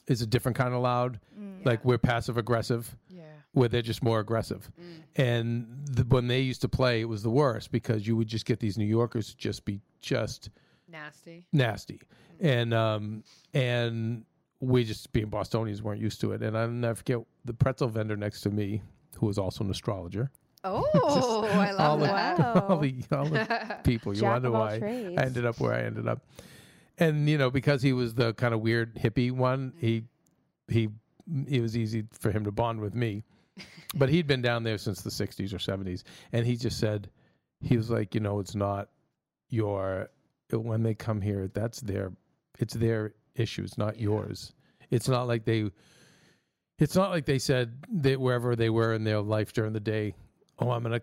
is 0.07 0.21
a 0.21 0.26
different 0.26 0.57
kind 0.59 0.75
of 0.75 0.83
loud. 0.83 1.21
Mm. 1.40 1.64
Like 1.64 1.85
we're 1.87 1.97
passive 1.99 2.37
aggressive, 2.37 2.95
Yeah. 3.09 3.10
Where 3.52 3.69
they're 3.69 3.83
just 3.83 4.02
more 4.02 4.21
aggressive. 4.21 4.71
Mm. 4.80 5.02
And 5.16 5.66
the, 5.87 6.04
when 6.04 6.28
they 6.28 6.40
used 6.40 6.61
to 6.62 6.69
play, 6.69 7.00
it 7.00 7.09
was 7.09 7.23
the 7.23 7.30
worst 7.30 7.73
because 7.73 8.07
you 8.07 8.16
would 8.16 8.28
just 8.28 8.45
get 8.45 8.61
these 8.61 8.78
New 8.78 8.85
Yorkers 8.87 9.30
to 9.30 9.37
just 9.37 9.64
be 9.64 9.80
just 10.00 10.50
Nasty. 10.90 11.47
nasty, 11.52 12.00
and 12.40 12.75
um 12.75 13.23
and 13.54 14.25
we 14.61 14.85
just 14.85 15.12
being 15.12 15.28
Bostonians 15.28 15.83
weren't 15.83 16.00
used 16.00 16.21
to 16.21 16.33
it. 16.33 16.42
And 16.42 16.57
I'll 16.57 16.69
never 16.69 16.97
forget 16.97 17.19
the 17.45 17.54
pretzel 17.54 17.88
vendor 17.88 18.16
next 18.16 18.42
to 18.42 18.50
me, 18.50 18.83
who 19.16 19.26
was 19.26 19.38
also 19.38 19.64
an 19.64 19.71
astrologer. 19.71 20.30
Oh, 20.62 21.47
I 21.54 21.71
all 21.71 21.97
love 21.97 22.00
the, 22.00 22.07
that. 22.07 22.38
Wow. 22.38 22.52
all 22.69 22.78
the 22.78 22.95
all 23.12 23.25
the 23.25 23.78
people. 23.85 24.14
You 24.14 24.25
wonder 24.25 24.50
why 24.50 24.78
trades. 24.78 25.16
I 25.16 25.23
ended 25.25 25.47
up 25.47 25.59
where 25.59 25.73
I 25.73 25.85
ended 25.85 26.07
up. 26.07 26.26
And 26.99 27.26
you 27.30 27.38
know, 27.38 27.50
because 27.50 27.80
he 27.80 27.95
was 27.95 28.12
the 28.12 28.35
kind 28.35 28.52
of 28.52 28.61
weird 28.61 28.95
hippie 28.97 29.33
one, 29.33 29.73
he 29.78 30.04
he 30.69 30.90
it 31.49 31.62
was 31.62 31.78
easy 31.78 32.04
for 32.12 32.30
him 32.30 32.45
to 32.45 32.52
bond 32.52 32.80
with 32.80 32.95
me. 32.95 33.25
But 33.95 34.09
he'd 34.09 34.26
been 34.26 34.43
down 34.43 34.62
there 34.62 34.79
since 34.79 35.02
the 35.02 35.11
'60s 35.11 35.52
or 35.52 35.59
'70s, 35.59 36.05
and 36.33 36.47
he 36.47 36.57
just 36.57 36.79
said 36.79 37.11
he 37.61 37.76
was 37.76 37.90
like, 37.90 38.14
you 38.14 38.21
know, 38.21 38.38
it's 38.40 38.55
not 38.55 38.88
your 39.49 40.09
when 40.52 40.83
they 40.83 40.95
come 40.95 41.21
here, 41.21 41.49
that's 41.52 41.81
their 41.81 42.12
it's 42.59 42.75
their 42.75 43.14
issues, 43.35 43.76
not 43.79 43.97
Yeah. 43.97 44.05
yours. 44.05 44.52
It's 44.90 45.09
not 45.09 45.26
like 45.29 45.45
they. 45.45 45.71
It's 46.79 46.97
not 46.97 47.11
like 47.11 47.26
they 47.26 47.38
said 47.38 47.75
that 48.02 48.19
wherever 48.21 48.57
they 48.57 48.71
were 48.71 48.95
in 48.95 49.05
their 49.05 49.21
life 49.21 49.52
during 49.52 49.73
the 49.73 49.81
day, 49.81 50.14
oh, 50.59 50.71
I'm 50.71 50.83
gonna 50.83 51.02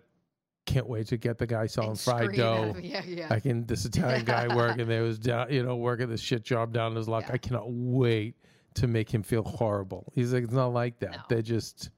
can't 0.66 0.86
wait 0.88 1.06
to 1.06 1.16
get 1.16 1.38
the 1.38 1.46
guy 1.46 1.66
selling 1.66 1.90
And 1.90 2.00
fried 2.00 2.34
dough. 2.34 2.74
Yeah, 2.82 3.02
yeah. 3.06 3.28
I 3.30 3.40
can 3.40 3.64
this 3.64 3.84
Italian 3.86 4.24
guy 4.24 4.54
working 4.54 4.86
there 4.88 5.02
was 5.02 5.18
down, 5.18 5.50
you 5.50 5.62
know 5.62 5.76
working 5.76 6.08
this 6.10 6.20
shit 6.20 6.42
job 6.44 6.72
down 6.74 6.92
in 6.92 6.96
his 6.96 7.08
luck. 7.08 7.24
Yeah. 7.28 7.34
I 7.34 7.38
cannot 7.38 7.64
wait 7.68 8.34
to 8.74 8.86
make 8.86 9.08
him 9.12 9.22
feel 9.22 9.42
horrible. 9.42 10.12
He's 10.14 10.32
like, 10.34 10.44
it's 10.44 10.52
not 10.52 10.74
like 10.74 10.98
that. 11.00 11.12
No. 11.12 11.18
They're 11.30 11.42
just 11.42 11.88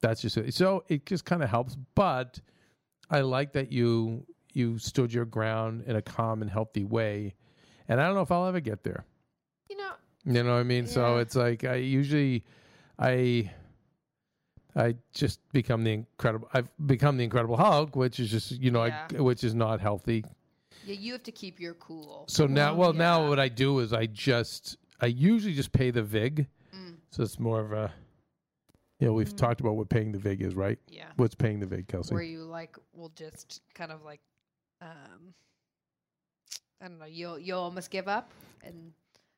that's 0.00 0.20
just 0.22 0.36
it. 0.36 0.54
so 0.54 0.84
it 0.88 1.06
just 1.06 1.24
kind 1.24 1.42
of 1.42 1.50
helps. 1.50 1.76
But 1.94 2.40
I 3.10 3.20
like 3.20 3.52
that 3.52 3.72
you 3.72 4.26
you 4.52 4.78
stood 4.78 5.12
your 5.12 5.24
ground 5.24 5.84
in 5.86 5.96
a 5.96 6.02
calm 6.02 6.42
and 6.42 6.50
healthy 6.50 6.84
way, 6.84 7.34
and 7.88 8.00
I 8.00 8.06
don't 8.06 8.14
know 8.14 8.22
if 8.22 8.30
I'll 8.32 8.46
ever 8.46 8.60
get 8.60 8.82
there. 8.84 9.04
you 9.68 9.76
know, 9.76 9.90
You 10.24 10.42
know 10.42 10.54
what 10.54 10.60
I 10.60 10.62
mean? 10.64 10.86
So 10.86 11.18
it's 11.18 11.36
like 11.36 11.64
I 11.64 11.76
usually 11.76 12.44
I 12.98 13.50
I 14.76 14.94
just 15.12 15.40
become 15.52 15.84
the 15.84 15.92
incredible 15.92 16.48
I've 16.52 16.70
become 16.86 17.16
the 17.16 17.24
incredible 17.24 17.56
Hulk, 17.56 17.96
which 17.96 18.20
is 18.20 18.30
just 18.30 18.52
you 18.52 18.70
know, 18.70 18.84
Yeah. 18.84 19.06
I, 19.16 19.20
which 19.20 19.42
is 19.44 19.54
not 19.54 19.80
healthy. 19.80 20.24
yeah, 20.84 20.94
you 20.94 21.12
have 21.12 21.22
to 21.24 21.32
keep 21.32 21.58
your 21.60 21.74
cool. 21.74 22.24
So 22.28 22.46
now 22.46 22.74
well 22.74 22.92
now 22.92 23.28
what 23.28 23.38
I 23.40 23.48
do 23.48 23.78
is 23.80 23.92
I 23.92 24.06
just 24.06 24.76
I 25.00 25.06
usually 25.06 25.54
just 25.54 25.72
pay 25.72 25.90
the 25.90 26.02
VIG. 26.02 26.46
Mm, 26.74 26.96
So 27.10 27.22
it's 27.22 27.38
more 27.38 27.60
of 27.60 27.72
a 27.72 27.92
you 28.98 29.06
know, 29.06 29.12
we've 29.12 29.28
Mm. 29.32 29.36
talked 29.36 29.60
about 29.60 29.76
what 29.76 29.88
paying 29.88 30.12
the 30.12 30.18
VIG 30.18 30.42
is, 30.42 30.54
right? 30.54 30.78
yeah. 30.88 31.04
What's 31.16 31.34
paying 31.34 31.60
the 31.60 31.66
VIG, 31.66 31.86
Kelsey? 31.88 32.14
Where 32.14 32.22
you 32.22 32.40
like 32.44 32.76
will 32.92 33.10
just 33.10 33.60
kind 33.74 33.92
of 33.92 34.02
like, 34.04 34.20
um, 34.82 35.34
I 36.80 36.88
don't 36.88 36.98
know. 36.98 37.06
You'll 37.06 37.38
you'll 37.38 37.60
almost 37.60 37.90
give 37.90 38.08
up 38.08 38.30
and 38.62 38.92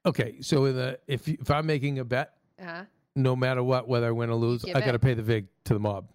okay, 0.07 0.37
so 0.41 0.65
in 0.67 0.77
the 0.77 0.99
if 1.07 1.27
you, 1.29 1.37
if 1.41 1.51
I'm 1.51 1.67
making 1.67 1.99
a 1.99 2.05
bet, 2.05 2.35
uh 2.63 2.85
no 3.17 3.35
matter 3.35 3.63
what, 3.63 3.89
whether 3.89 4.07
I 4.07 4.11
win 4.13 4.31
or 4.31 4.37
lose, 4.37 4.65
I 4.65 4.81
got 4.81 4.93
to 4.93 4.99
pay 4.99 5.15
the 5.15 5.23
VIG 5.23 5.47
to 5.65 5.75
the 5.75 5.81
mob. 5.81 6.07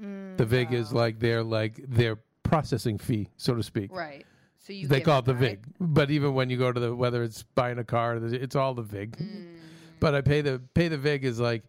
Mm. 0.00 0.36
The 0.36 0.44
VIG 0.44 0.72
is 0.74 0.92
Oh. 0.92 0.96
like 0.96 1.18
their 1.18 1.42
like 1.42 1.76
their 1.88 2.16
processing 2.42 2.98
fee, 2.98 3.28
so 3.36 3.54
to 3.54 3.62
speak. 3.62 3.92
right. 3.92 4.24
So 4.58 4.72
you 4.72 4.86
they 4.88 5.00
call 5.00 5.20
it 5.20 5.24
the 5.26 5.34
right? 5.34 5.58
VIG. 5.60 5.66
But 5.80 6.10
even 6.10 6.34
when 6.34 6.50
you 6.50 6.56
go 6.58 6.72
to 6.72 6.80
the 6.80 6.94
whether 6.94 7.22
it's 7.22 7.42
buying 7.54 7.78
a 7.78 7.84
car, 7.84 8.16
it's 8.16 8.56
all 8.56 8.74
the 8.74 8.82
VIG. 8.82 9.16
Mm, 9.16 9.56
But 10.00 10.14
I 10.14 10.20
pay 10.20 10.40
the 10.42 10.60
pay 10.74 10.88
the 10.88 10.98
VIG 10.98 11.24
is 11.24 11.40
like, 11.40 11.62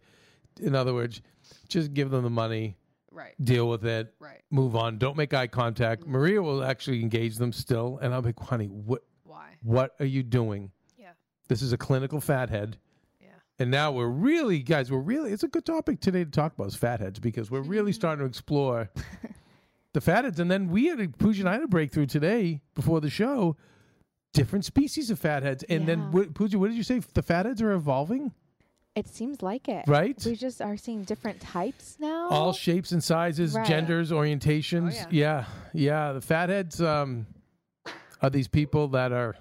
in 0.60 0.74
other 0.74 0.94
words, 0.94 1.20
just 1.68 1.94
give 1.94 2.10
them 2.10 2.22
the 2.22 2.30
money, 2.30 2.76
right, 3.10 3.34
deal 3.42 3.68
with 3.68 3.84
it, 3.84 4.14
right. 4.20 4.42
move 4.50 4.76
on. 4.76 4.98
Don't 4.98 5.16
make 5.16 5.32
eye 5.34 5.46
contact. 5.46 6.02
Mm. 6.04 6.08
Maria 6.08 6.42
will 6.42 6.64
actually 6.64 7.00
engage 7.00 7.36
them 7.36 7.52
still, 7.52 7.98
and 8.02 8.14
I'm 8.14 8.22
like, 8.24 8.38
honey, 8.38 8.66
what 8.66 9.02
Why? 9.24 9.56
what 9.62 9.94
are 10.00 10.06
you 10.06 10.22
doing? 10.22 10.70
Yeah. 10.96 11.10
This 11.48 11.62
is 11.62 11.72
a 11.72 11.78
clinical 11.78 12.20
fathead. 12.20 12.76
Yeah. 13.20 13.28
And 13.58 13.70
now 13.70 13.92
we're 13.92 14.06
really, 14.08 14.60
guys, 14.60 14.90
we're 14.90 14.98
really, 15.00 15.32
it's 15.32 15.42
a 15.44 15.48
good 15.48 15.64
topic 15.66 16.00
today 16.00 16.24
to 16.24 16.30
talk 16.30 16.54
about 16.54 16.68
is 16.68 16.74
fatheads 16.74 17.18
because 17.18 17.50
we're 17.50 17.60
really 17.62 17.92
starting 17.92 18.20
to 18.24 18.28
explore 18.28 18.90
the 19.92 20.00
fatheads. 20.00 20.40
And 20.40 20.50
then 20.50 20.68
we 20.68 20.86
had 20.86 21.00
a, 21.00 21.08
Pooja 21.08 21.40
and 21.42 21.48
I 21.48 21.54
had 21.54 21.62
a 21.62 21.68
breakthrough 21.68 22.06
today 22.06 22.60
before 22.74 23.00
the 23.00 23.10
show, 23.10 23.56
different 24.34 24.64
species 24.64 25.10
of 25.10 25.18
fatheads. 25.18 25.64
And 25.64 25.80
Yeah. 25.80 25.86
then, 25.86 26.12
what, 26.12 26.34
Pooja, 26.34 26.58
what 26.58 26.68
did 26.68 26.76
you 26.76 26.82
say? 26.82 27.00
The 27.14 27.22
fatheads 27.22 27.62
are 27.62 27.72
evolving, 27.72 28.32
It 28.98 29.08
seems 29.08 29.42
like 29.42 29.68
it. 29.68 29.84
right? 29.86 30.20
We 30.26 30.34
just 30.34 30.60
are 30.60 30.76
seeing 30.76 31.04
different 31.04 31.40
types 31.40 31.96
now. 32.00 32.28
All 32.30 32.52
shapes 32.52 32.90
and 32.90 33.02
sizes, 33.02 33.54
Right. 33.54 33.64
genders, 33.64 34.10
orientations. 34.10 35.04
Oh, 35.04 35.08
yeah. 35.12 35.44
yeah. 35.72 36.12
The 36.14 36.20
fatheads 36.20 36.82
um, 36.82 37.28
are 38.20 38.28
these 38.28 38.48
people 38.48 38.88
that 38.88 39.12
are 39.12 39.36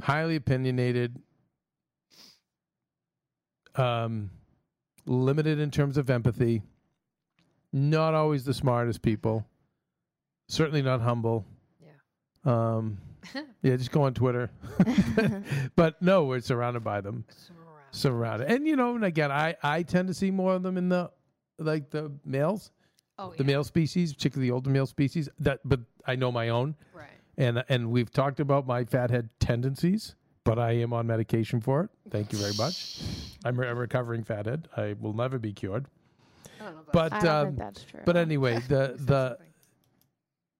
highly 0.00 0.34
opinionated, 0.34 1.16
um, 3.76 4.30
limited 5.06 5.60
in 5.60 5.70
terms 5.70 5.96
of 5.96 6.10
empathy, 6.10 6.62
not 7.72 8.12
always 8.14 8.44
the 8.44 8.54
smartest 8.54 9.02
people, 9.02 9.46
certainly 10.48 10.82
not 10.82 11.00
humble. 11.00 11.44
Yeah. 11.80 12.74
Um, 12.76 12.98
yeah, 13.62 13.76
just 13.76 13.92
go 13.92 14.02
on 14.02 14.14
Twitter. 14.14 14.50
but 15.76 16.02
no, 16.02 16.24
we're 16.24 16.40
surrounded 16.40 16.82
by 16.82 17.00
them. 17.00 17.24
Surrounded, 17.28 17.61
and 18.04 18.66
you 18.66 18.76
know, 18.76 18.94
and 18.94 19.04
again, 19.04 19.30
I 19.30 19.56
I 19.62 19.82
tend 19.82 20.08
to 20.08 20.14
see 20.14 20.30
more 20.30 20.54
of 20.54 20.62
them 20.62 20.76
in 20.76 20.88
the 20.88 21.10
like 21.58 21.90
the 21.90 22.10
males, 22.24 22.70
Oh, 23.18 23.30
the 23.36 23.44
yeah. 23.44 23.46
male 23.48 23.64
species, 23.64 24.12
particularly 24.14 24.48
the 24.48 24.54
older 24.54 24.70
male 24.70 24.86
species. 24.86 25.28
That, 25.38 25.60
but 25.64 25.80
I 26.06 26.16
know 26.16 26.32
my 26.32 26.48
own, 26.48 26.74
Right. 26.94 27.06
and 27.36 27.62
and 27.68 27.90
we've 27.90 28.10
talked 28.10 28.40
about 28.40 28.66
my 28.66 28.84
fathead 28.84 29.28
tendencies. 29.40 30.14
But 30.44 30.58
I 30.58 30.72
am 30.72 30.92
on 30.92 31.06
medication 31.06 31.60
for 31.60 31.82
it. 31.84 31.90
Thank 32.10 32.32
you 32.32 32.38
very 32.38 32.54
much. 32.58 33.00
I'm 33.44 33.60
a 33.60 33.72
recovering 33.76 34.24
fathead. 34.24 34.68
I 34.76 34.96
will 34.98 35.12
never 35.12 35.38
be 35.38 35.52
cured. 35.52 35.86
I 36.60 36.64
don't 36.64 36.74
know 36.74 36.80
about 36.80 36.92
But 37.10 37.20
don't 37.20 37.46
um, 37.48 37.56
that's 37.56 37.84
true. 37.84 38.00
but 38.04 38.16
anyway, 38.16 38.58
the 38.68 38.96
the 38.98 39.38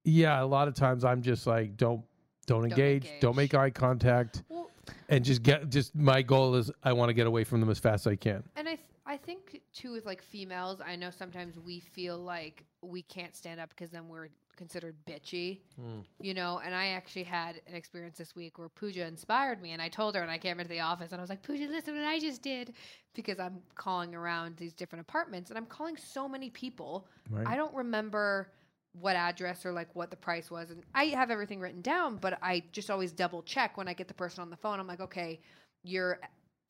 yeah, 0.05 0.43
a 0.43 0.47
lot 0.47 0.69
of 0.69 0.75
times 0.75 1.05
I'm 1.05 1.21
just 1.23 1.47
like, 1.49 1.77
don't 1.77 2.03
don't 2.47 2.65
engage, 2.65 3.05
don't 3.21 3.31
engage. 3.33 3.37
make 3.37 3.55
eye 3.55 3.71
contact, 3.71 4.43
Well, 4.49 4.62
and 5.09 5.25
just 5.25 5.43
get. 5.43 5.71
Just 5.71 5.95
my 5.95 6.23
goal 6.23 6.55
is 6.55 6.71
I 6.83 6.93
want 6.93 7.09
to 7.11 7.15
get 7.15 7.27
away 7.27 7.45
from 7.45 7.61
them 7.61 7.71
as 7.71 7.79
fast 7.79 8.07
as 8.07 8.13
I 8.13 8.17
can. 8.17 8.43
And 8.57 8.69
I, 8.69 8.75
th- 8.75 8.89
I 9.07 9.17
think 9.17 9.61
too 9.73 9.93
with 9.93 10.07
like 10.07 10.23
females, 10.23 10.81
I 10.85 10.97
know 10.97 11.11
sometimes 11.11 11.59
we 11.59 11.81
feel 11.81 12.19
like 12.19 12.65
we 12.83 13.03
can't 13.03 13.35
stand 13.35 13.61
up 13.61 13.71
because 13.71 13.91
then 13.91 14.09
we're 14.09 14.29
considered 14.57 14.95
bitchy, 15.09 15.59
hmm. 15.77 16.01
you 16.21 16.35
know. 16.35 16.61
And 16.65 16.75
I 16.75 16.89
actually 16.89 17.25
had 17.25 17.61
an 17.67 17.75
experience 17.75 18.19
this 18.19 18.35
week 18.37 18.59
where 18.59 18.69
Pooja 18.69 19.07
inspired 19.07 19.63
me, 19.63 19.73
and 19.73 19.83
I 19.83 19.89
told 19.89 20.15
her, 20.15 20.23
and 20.23 20.31
I 20.31 20.39
came 20.39 20.61
into 20.61 20.71
the 20.71 20.81
office, 20.81 21.13
and 21.13 21.21
I 21.21 21.23
was 21.23 21.31
like, 21.31 21.43
Pooja, 21.43 21.67
listen 21.67 21.95
what 21.95 22.05
I 22.05 22.19
just 22.19 22.43
did, 22.43 22.75
because 23.15 23.39
I'm 23.39 23.59
calling 23.75 24.15
around 24.15 24.57
these 24.57 24.73
different 24.73 25.01
apartments, 25.01 25.51
and 25.51 25.59
I'm 25.59 25.67
calling 25.67 25.97
so 25.97 26.29
many 26.29 26.51
people. 26.51 27.07
Right. 27.31 27.47
I 27.47 27.57
don't 27.57 27.75
remember 27.75 28.53
what 28.93 29.17
address 29.17 29.65
or 29.65 29.73
like 29.73 29.95
what 29.95 30.11
the 30.11 30.17
price 30.17 30.51
was, 30.51 30.71
and 30.71 30.83
I 30.95 31.05
have 31.07 31.31
everything 31.31 31.61
written 31.61 31.81
down, 31.81 32.17
but 32.17 32.39
I 32.43 32.63
just 32.73 32.91
always 32.91 33.13
double 33.13 33.43
check 33.43 33.77
when 33.77 33.89
I 33.89 33.95
get 33.95 34.09
the 34.09 34.15
person 34.15 34.43
on 34.43 34.51
the 34.51 34.57
phone. 34.57 34.79
I'm 34.81 34.87
like, 34.87 35.01
okay, 35.01 35.41
you're 35.83 36.19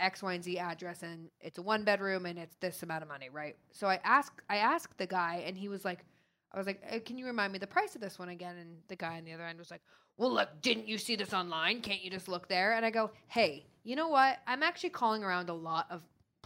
X, 0.00 0.22
Y, 0.22 0.32
and 0.34 0.44
Z 0.44 0.58
address, 0.58 1.02
and 1.02 1.28
it's 1.40 1.58
a 1.58 1.62
one 1.62 1.84
bedroom, 1.84 2.26
and 2.26 2.38
it's 2.38 2.56
this 2.60 2.82
amount 2.82 3.02
of 3.02 3.08
money, 3.08 3.28
right? 3.28 3.56
So 3.72 3.86
I 3.86 4.00
asked, 4.04 4.40
I 4.48 4.56
asked 4.56 4.96
the 4.98 5.06
guy, 5.06 5.42
and 5.46 5.56
he 5.56 5.68
was 5.68 5.84
like, 5.84 6.04
I 6.52 6.58
was 6.58 6.66
like, 6.66 6.82
"Uh, 6.90 6.98
can 7.04 7.18
you 7.18 7.26
remind 7.26 7.52
me 7.52 7.58
the 7.58 7.66
price 7.66 7.94
of 7.94 8.00
this 8.00 8.18
one 8.18 8.28
again? 8.28 8.56
And 8.58 8.76
the 8.88 8.96
guy 8.96 9.16
on 9.16 9.24
the 9.24 9.32
other 9.32 9.46
end 9.46 9.58
was 9.58 9.70
like, 9.70 9.80
well, 10.16 10.32
look, 10.32 10.60
didn't 10.60 10.88
you 10.88 10.98
see 10.98 11.16
this 11.16 11.32
online? 11.32 11.80
Can't 11.80 12.02
you 12.02 12.10
just 12.10 12.28
look 12.28 12.48
there? 12.48 12.74
And 12.74 12.84
I 12.84 12.90
go, 12.90 13.10
hey, 13.28 13.66
you 13.84 13.96
know 13.96 14.08
what? 14.08 14.38
I'm 14.46 14.62
actually 14.62 14.90
calling 14.90 15.24
around 15.24 15.48
a 15.48 15.54
lot 15.54 15.86
of 15.90 16.02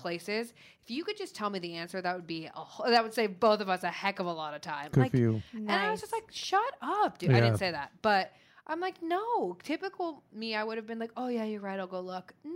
places. 0.07 0.53
If 0.85 0.91
you 0.91 1.03
could 1.05 1.17
just 1.17 1.35
tell 1.35 1.51
me 1.51 1.59
the 1.59 1.75
answer, 1.75 2.01
that 2.01 2.15
would 2.15 2.27
be 2.27 2.47
a, 2.47 2.51
wh- 2.61 2.87
that 2.89 3.03
would 3.03 3.13
save 3.15 3.41
both 3.41 3.61
of 3.61 3.69
us 3.69 3.83
a 3.83 3.89
heck 3.89 4.21
of 4.21 4.27
a 4.27 4.33
lot 4.33 4.55
of 4.55 4.61
time. 4.61 4.91
Good 4.93 5.01
like, 5.01 5.11
for 5.11 5.17
you. 5.17 5.43
and 5.53 5.71
I 5.71 5.91
was 5.91 6.01
just 6.01 6.13
like, 6.13 6.25
shut 6.31 6.61
up, 6.81 7.19
dude. 7.19 7.31
I 7.33 7.41
didn't 7.41 7.59
say 7.59 7.71
that. 7.73 7.91
But 8.03 8.33
I'm 8.69 8.79
like, 8.81 9.03
no. 9.03 9.57
Typical 9.63 10.23
me, 10.33 10.55
I 10.55 10.63
would 10.63 10.77
have 10.77 10.87
been 10.87 10.99
like, 10.99 11.11
oh, 11.17 11.29
yeah, 11.29 11.45
you're 11.45 11.61
right. 11.61 11.81
I'll 11.81 11.87
go 11.89 12.01
look. 12.01 12.35
No. 12.45 12.53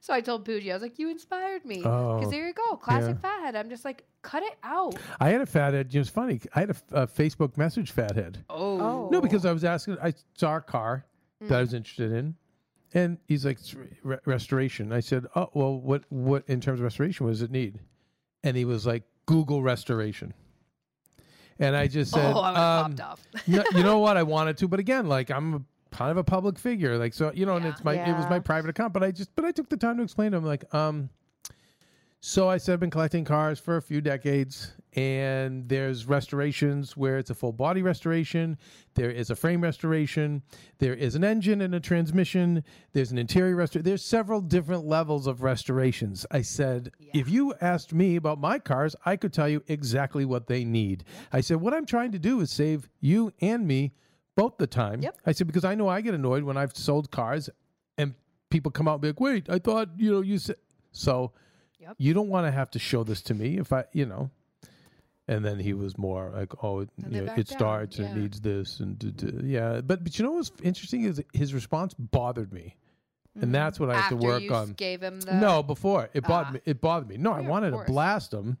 So 0.00 0.14
I 0.14 0.20
told 0.20 0.46
Pooji, 0.46 0.70
I 0.70 0.74
was 0.74 0.82
like, 0.82 0.98
you 0.98 1.10
inspired 1.10 1.64
me. 1.64 1.76
Because 1.78 2.26
Oh, 2.26 2.30
there 2.30 2.46
you 2.46 2.54
go. 2.54 2.76
Classic 2.76 3.16
yeah. 3.22 3.30
fathead. 3.30 3.56
I'm 3.56 3.68
just 3.68 3.84
like, 3.84 4.04
cut 4.22 4.42
it 4.42 4.54
out. 4.62 4.94
I 5.20 5.30
had 5.30 5.40
a 5.40 5.46
fathead. 5.46 5.92
You 5.92 5.98
know, 5.98 6.02
it's 6.02 6.10
funny. 6.10 6.40
I 6.54 6.60
had 6.60 6.70
a 6.92 7.06
Facebook 7.06 7.56
message 7.56 7.90
fathead. 7.90 8.44
Oh. 8.48 9.08
No, 9.10 9.20
because 9.20 9.44
I 9.44 9.52
was 9.52 9.64
asking. 9.64 9.98
I 10.02 10.14
saw 10.34 10.56
a 10.56 10.60
car 10.60 11.04
that 11.40 11.52
I 11.52 11.58
Mm. 11.58 11.60
was 11.60 11.74
interested 11.74 12.12
in, 12.12 12.36
and 12.94 13.18
he's 13.26 13.44
like 13.44 13.58
re- 14.02 14.18
restoration. 14.24 14.92
I 14.92 15.00
said, 15.00 15.26
"Oh, 15.36 15.50
well, 15.52 15.78
what 15.78 16.04
what 16.08 16.44
in 16.46 16.60
terms 16.60 16.80
of 16.80 16.84
restoration 16.84 17.26
what 17.26 17.32
does 17.32 17.42
it 17.42 17.50
need?" 17.50 17.80
And 18.42 18.56
he 18.56 18.64
was 18.64 18.86
like, 18.86 19.02
"Google 19.26 19.62
restoration." 19.62 20.32
And 21.58 21.76
I 21.76 21.86
just 21.86 22.12
said, 22.12 22.34
oh, 22.34 22.40
I 22.40 22.48
um, 22.80 22.94
popped 22.94 23.00
off. 23.00 23.26
you, 23.46 23.62
you 23.74 23.82
know 23.82 23.98
what? 23.98 24.16
I 24.16 24.22
wanted 24.24 24.56
to, 24.58 24.68
but 24.68 24.80
again, 24.80 25.08
like 25.08 25.30
I'm 25.30 25.54
a, 25.54 25.62
kind 25.94 26.10
of 26.10 26.16
a 26.16 26.24
public 26.24 26.58
figure, 26.58 26.98
like 26.98 27.14
so, 27.14 27.30
you 27.32 27.46
know, 27.46 27.56
and 27.56 27.64
it's 27.64 27.84
my 27.84 27.94
it 27.94 28.16
was 28.16 28.28
my 28.28 28.40
private 28.40 28.70
account, 28.70 28.92
but 28.92 29.02
I 29.02 29.10
just 29.10 29.34
but 29.36 29.44
I 29.44 29.52
took 29.52 29.68
the 29.68 29.76
time 29.76 29.98
to 29.98 30.02
explain 30.02 30.32
to 30.32 30.38
him, 30.38 30.44
like, 30.44 30.72
um, 30.74 31.10
so 32.26 32.48
I 32.48 32.56
said 32.56 32.72
I've 32.72 32.80
been 32.80 32.88
collecting 32.88 33.22
cars 33.22 33.60
for 33.60 33.76
a 33.76 33.82
few 33.82 34.00
decades, 34.00 34.72
and 34.94 35.68
there's 35.68 36.06
restorations 36.06 36.96
where 36.96 37.18
it's 37.18 37.28
a 37.28 37.34
full 37.34 37.52
body 37.52 37.82
restoration, 37.82 38.56
there 38.94 39.10
is 39.10 39.28
a 39.28 39.36
frame 39.36 39.60
restoration, 39.60 40.42
there 40.78 40.94
is 40.94 41.16
an 41.16 41.22
engine 41.22 41.60
and 41.60 41.74
a 41.74 41.80
transmission, 41.80 42.64
there's 42.94 43.12
an 43.12 43.18
interior 43.18 43.54
restoration. 43.54 43.84
There's 43.84 44.02
several 44.02 44.40
different 44.40 44.86
levels 44.86 45.26
of 45.26 45.42
restorations. 45.42 46.24
I 46.30 46.40
said, 46.40 46.92
if 47.12 47.28
you 47.28 47.52
asked 47.60 47.92
me 47.92 48.16
about 48.16 48.40
my 48.40 48.58
cars, 48.58 48.96
I 49.04 49.16
could 49.16 49.34
tell 49.34 49.50
you 49.50 49.62
exactly 49.68 50.24
what 50.24 50.46
they 50.46 50.64
need. 50.64 51.04
I 51.30 51.42
said, 51.42 51.58
what 51.58 51.74
I'm 51.74 51.84
trying 51.84 52.12
to 52.12 52.18
do 52.18 52.40
is 52.40 52.50
save 52.50 52.88
you 53.00 53.34
and 53.42 53.66
me 53.66 53.92
both 54.34 54.56
the 54.56 54.66
time. 54.66 55.02
Yep. 55.02 55.18
I 55.26 55.32
said, 55.32 55.46
because 55.46 55.66
I 55.66 55.74
know 55.74 55.88
I 55.88 56.00
get 56.00 56.14
annoyed 56.14 56.44
when 56.44 56.56
I've 56.56 56.74
sold 56.74 57.10
cars 57.10 57.50
and 57.98 58.14
people 58.48 58.72
come 58.72 58.88
out 58.88 58.94
and 58.94 59.02
be 59.02 59.08
like, 59.08 59.20
wait, 59.20 59.50
I 59.50 59.58
thought, 59.58 59.90
you 59.98 60.10
know, 60.10 60.22
you 60.22 60.38
said. 60.38 60.56
So 60.90 61.32
Yep. 61.84 61.94
you 61.98 62.14
don't 62.14 62.28
want 62.28 62.46
to 62.46 62.50
have 62.50 62.70
to 62.72 62.78
show 62.78 63.04
this 63.04 63.20
to 63.22 63.34
me 63.34 63.58
if 63.58 63.72
I, 63.72 63.84
you 63.92 64.06
know. 64.06 64.30
And 65.26 65.42
then 65.42 65.58
he 65.58 65.72
was 65.72 65.96
more 65.96 66.30
like, 66.34 66.52
oh, 66.62 66.80
it, 66.80 66.90
you 67.10 67.22
know, 67.22 67.32
it 67.32 67.36
down, 67.36 67.46
starts 67.46 67.98
and 67.98 68.08
it 68.08 68.20
needs 68.20 68.40
this 68.42 68.80
and 68.80 68.98
d- 68.98 69.10
d- 69.10 69.32
yeah. 69.44 69.80
But 69.80 70.04
but 70.04 70.18
you 70.18 70.24
know 70.24 70.32
what's 70.32 70.52
interesting 70.62 71.04
is 71.04 71.22
his 71.32 71.54
response 71.54 71.94
bothered 71.94 72.52
me, 72.52 72.76
and 73.40 73.54
that's 73.54 73.80
what 73.80 73.88
I 73.88 73.94
have 73.94 74.04
After 74.12 74.16
to 74.18 74.22
work 74.26 74.42
you 74.42 74.54
on. 74.54 74.72
gave 74.72 75.02
him 75.02 75.20
the 75.20 75.32
No, 75.34 75.62
before 75.62 76.10
it 76.12 76.24
bothered 76.24 76.48
Ah. 76.48 76.52
me. 76.52 76.60
It 76.66 76.80
bothered 76.82 77.08
me. 77.08 77.16
No, 77.16 77.32
I 77.32 77.36
Yeah, 77.38 77.44
of 77.44 77.50
wanted 77.50 77.70
to 77.70 77.84
blast 77.86 78.34
him. 78.34 78.58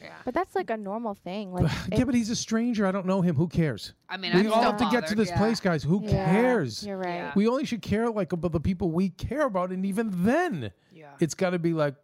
Yeah. 0.00 0.08
But 0.24 0.32
that's 0.32 0.54
like 0.54 0.70
a 0.70 0.76
normal 0.78 1.14
thing. 1.16 1.52
Like, 1.52 1.64
yeah, 1.92 2.00
it- 2.00 2.06
but 2.06 2.14
he's 2.14 2.30
a 2.30 2.36
stranger. 2.36 2.86
I 2.86 2.92
don't 2.92 3.04
know 3.06 3.20
him. 3.20 3.36
Who 3.36 3.46
cares? 3.46 3.92
I 4.08 4.16
mean, 4.16 4.32
we 4.32 4.40
I'm 4.40 4.46
all 4.46 4.52
still 4.60 4.70
have 4.72 4.80
to 4.80 4.88
get 4.90 5.06
to 5.08 5.14
this 5.16 5.28
yeah. 5.28 5.36
place, 5.38 5.60
guys. 5.60 5.82
Who 5.82 6.00
Yeah, 6.02 6.24
cares? 6.32 6.82
You're 6.86 6.96
right. 6.96 7.14
Yeah. 7.16 7.32
We 7.36 7.46
only 7.46 7.66
should 7.66 7.82
care 7.82 8.08
like 8.08 8.32
about 8.32 8.52
the 8.52 8.60
people 8.60 8.90
we 8.90 9.10
care 9.10 9.44
about, 9.44 9.70
and 9.70 9.84
even 9.84 10.10
then, 10.24 10.72
Yeah. 10.94 11.10
it's 11.20 11.34
got 11.34 11.50
to 11.50 11.58
be 11.58 11.74
like, 11.74 11.94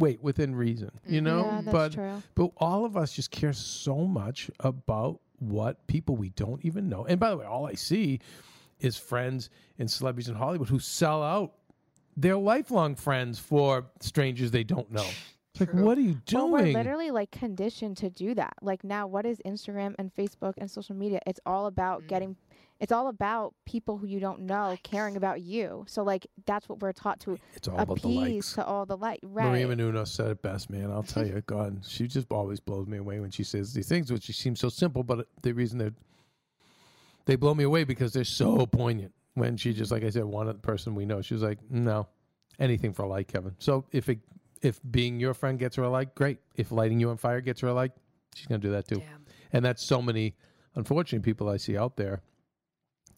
wait, 0.00 0.20
within 0.22 0.54
reason, 0.56 0.90
you 1.06 1.20
know. 1.20 1.44
Yeah, 1.44 1.60
that's 1.62 1.72
but 1.72 1.92
true. 1.92 2.22
but 2.34 2.50
all 2.56 2.84
of 2.84 2.96
us 2.96 3.12
just 3.12 3.30
care 3.30 3.52
so 3.52 3.98
much 3.98 4.50
about 4.60 5.20
what 5.38 5.86
people 5.86 6.16
we 6.16 6.30
don't 6.30 6.64
even 6.64 6.88
know. 6.88 7.04
And 7.06 7.20
by 7.20 7.30
the 7.30 7.36
way, 7.36 7.46
all 7.46 7.66
I 7.66 7.74
see 7.74 8.18
is 8.80 8.96
friends 8.96 9.48
and 9.78 9.88
celebrities 9.90 10.28
in 10.28 10.34
Hollywood 10.34 10.68
who 10.68 10.78
sell 10.80 11.22
out 11.22 11.52
their 12.16 12.36
lifelong 12.36 12.94
friends 12.96 13.38
for 13.38 13.86
strangers 14.00 14.50
they 14.50 14.64
don't 14.64 14.90
know. 14.90 15.06
It's 15.54 15.60
like, 15.60 15.72
what 15.72 15.96
are 15.96 16.02
you 16.02 16.14
doing 16.26 16.42
Well, 16.44 16.50
we're 16.52 16.62
doing? 16.64 16.74
literally 16.74 17.10
like 17.10 17.30
conditioned 17.30 17.96
to 17.98 18.10
do 18.10 18.34
that. 18.34 18.54
Like 18.62 18.82
now, 18.84 19.06
what 19.06 19.24
is 19.26 19.40
Instagram 19.46 19.94
and 19.98 20.14
Facebook 20.14 20.54
and 20.58 20.70
social 20.70 20.96
media? 20.96 21.20
It's 21.26 21.40
all 21.46 21.66
about 21.66 22.02
Mm. 22.02 22.06
getting. 22.08 22.36
It's 22.80 22.92
all 22.92 23.08
about 23.08 23.54
people 23.66 23.98
who 23.98 24.06
you 24.06 24.20
don't 24.20 24.40
know 24.40 24.76
caring 24.82 25.16
about 25.16 25.42
you. 25.42 25.84
So 25.86 26.02
like 26.02 26.26
that's 26.46 26.66
what 26.66 26.80
we're 26.80 26.94
taught 26.94 27.20
to 27.20 27.36
it's 27.54 27.68
all 27.68 27.78
about 27.78 28.00
the 28.00 28.08
appease 28.08 28.16
likes. 28.16 28.52
to 28.54 28.64
all 28.64 28.86
the 28.86 28.96
like. 28.96 29.20
Right. 29.22 29.50
Maria 29.50 29.68
Menounos 29.68 30.08
said 30.08 30.28
it 30.28 30.42
best, 30.42 30.70
man. 30.70 30.90
I'll 30.90 31.02
tell 31.02 31.26
you, 31.26 31.42
God, 31.46 31.84
she 31.86 32.06
just 32.06 32.32
always 32.32 32.58
blows 32.58 32.86
me 32.86 32.96
away 32.96 33.20
when 33.20 33.30
she 33.30 33.44
says 33.44 33.74
these 33.74 33.88
things, 33.88 34.10
which 34.10 34.24
seem 34.34 34.56
so 34.56 34.70
simple, 34.70 35.02
but 35.02 35.26
the 35.42 35.52
reason 35.52 35.78
they 35.78 35.90
they 37.26 37.36
blow 37.36 37.54
me 37.54 37.64
away 37.64 37.84
because 37.84 38.12
they're 38.12 38.24
so 38.24 38.66
poignant. 38.66 39.12
When 39.34 39.56
she 39.56 39.72
just, 39.72 39.92
like 39.92 40.02
I 40.02 40.10
said, 40.10 40.24
one 40.24 40.48
of 40.48 40.56
the 40.56 40.60
person 40.60 40.94
we 40.94 41.04
know, 41.04 41.22
she 41.22 41.34
was 41.34 41.42
like, 41.42 41.58
"No, 41.70 42.08
anything 42.58 42.92
for 42.92 43.02
a 43.02 43.08
like, 43.08 43.28
Kevin." 43.28 43.54
So 43.58 43.84
if 43.92 44.08
it, 44.08 44.18
if 44.62 44.80
being 44.90 45.20
your 45.20 45.34
friend 45.34 45.58
gets 45.58 45.76
her 45.76 45.84
a 45.84 45.88
like, 45.90 46.14
great. 46.14 46.38
If 46.56 46.72
lighting 46.72 46.98
you 46.98 47.10
on 47.10 47.16
fire 47.16 47.40
gets 47.40 47.60
her 47.60 47.68
a 47.68 47.74
like, 47.74 47.92
she's 48.34 48.46
gonna 48.46 48.58
do 48.58 48.72
that 48.72 48.88
too. 48.88 48.96
Damn. 48.96 49.24
And 49.52 49.64
that's 49.64 49.82
so 49.84 50.02
many 50.02 50.34
unfortunate 50.74 51.22
people 51.22 51.48
I 51.48 51.58
see 51.58 51.76
out 51.76 51.96
there 51.96 52.22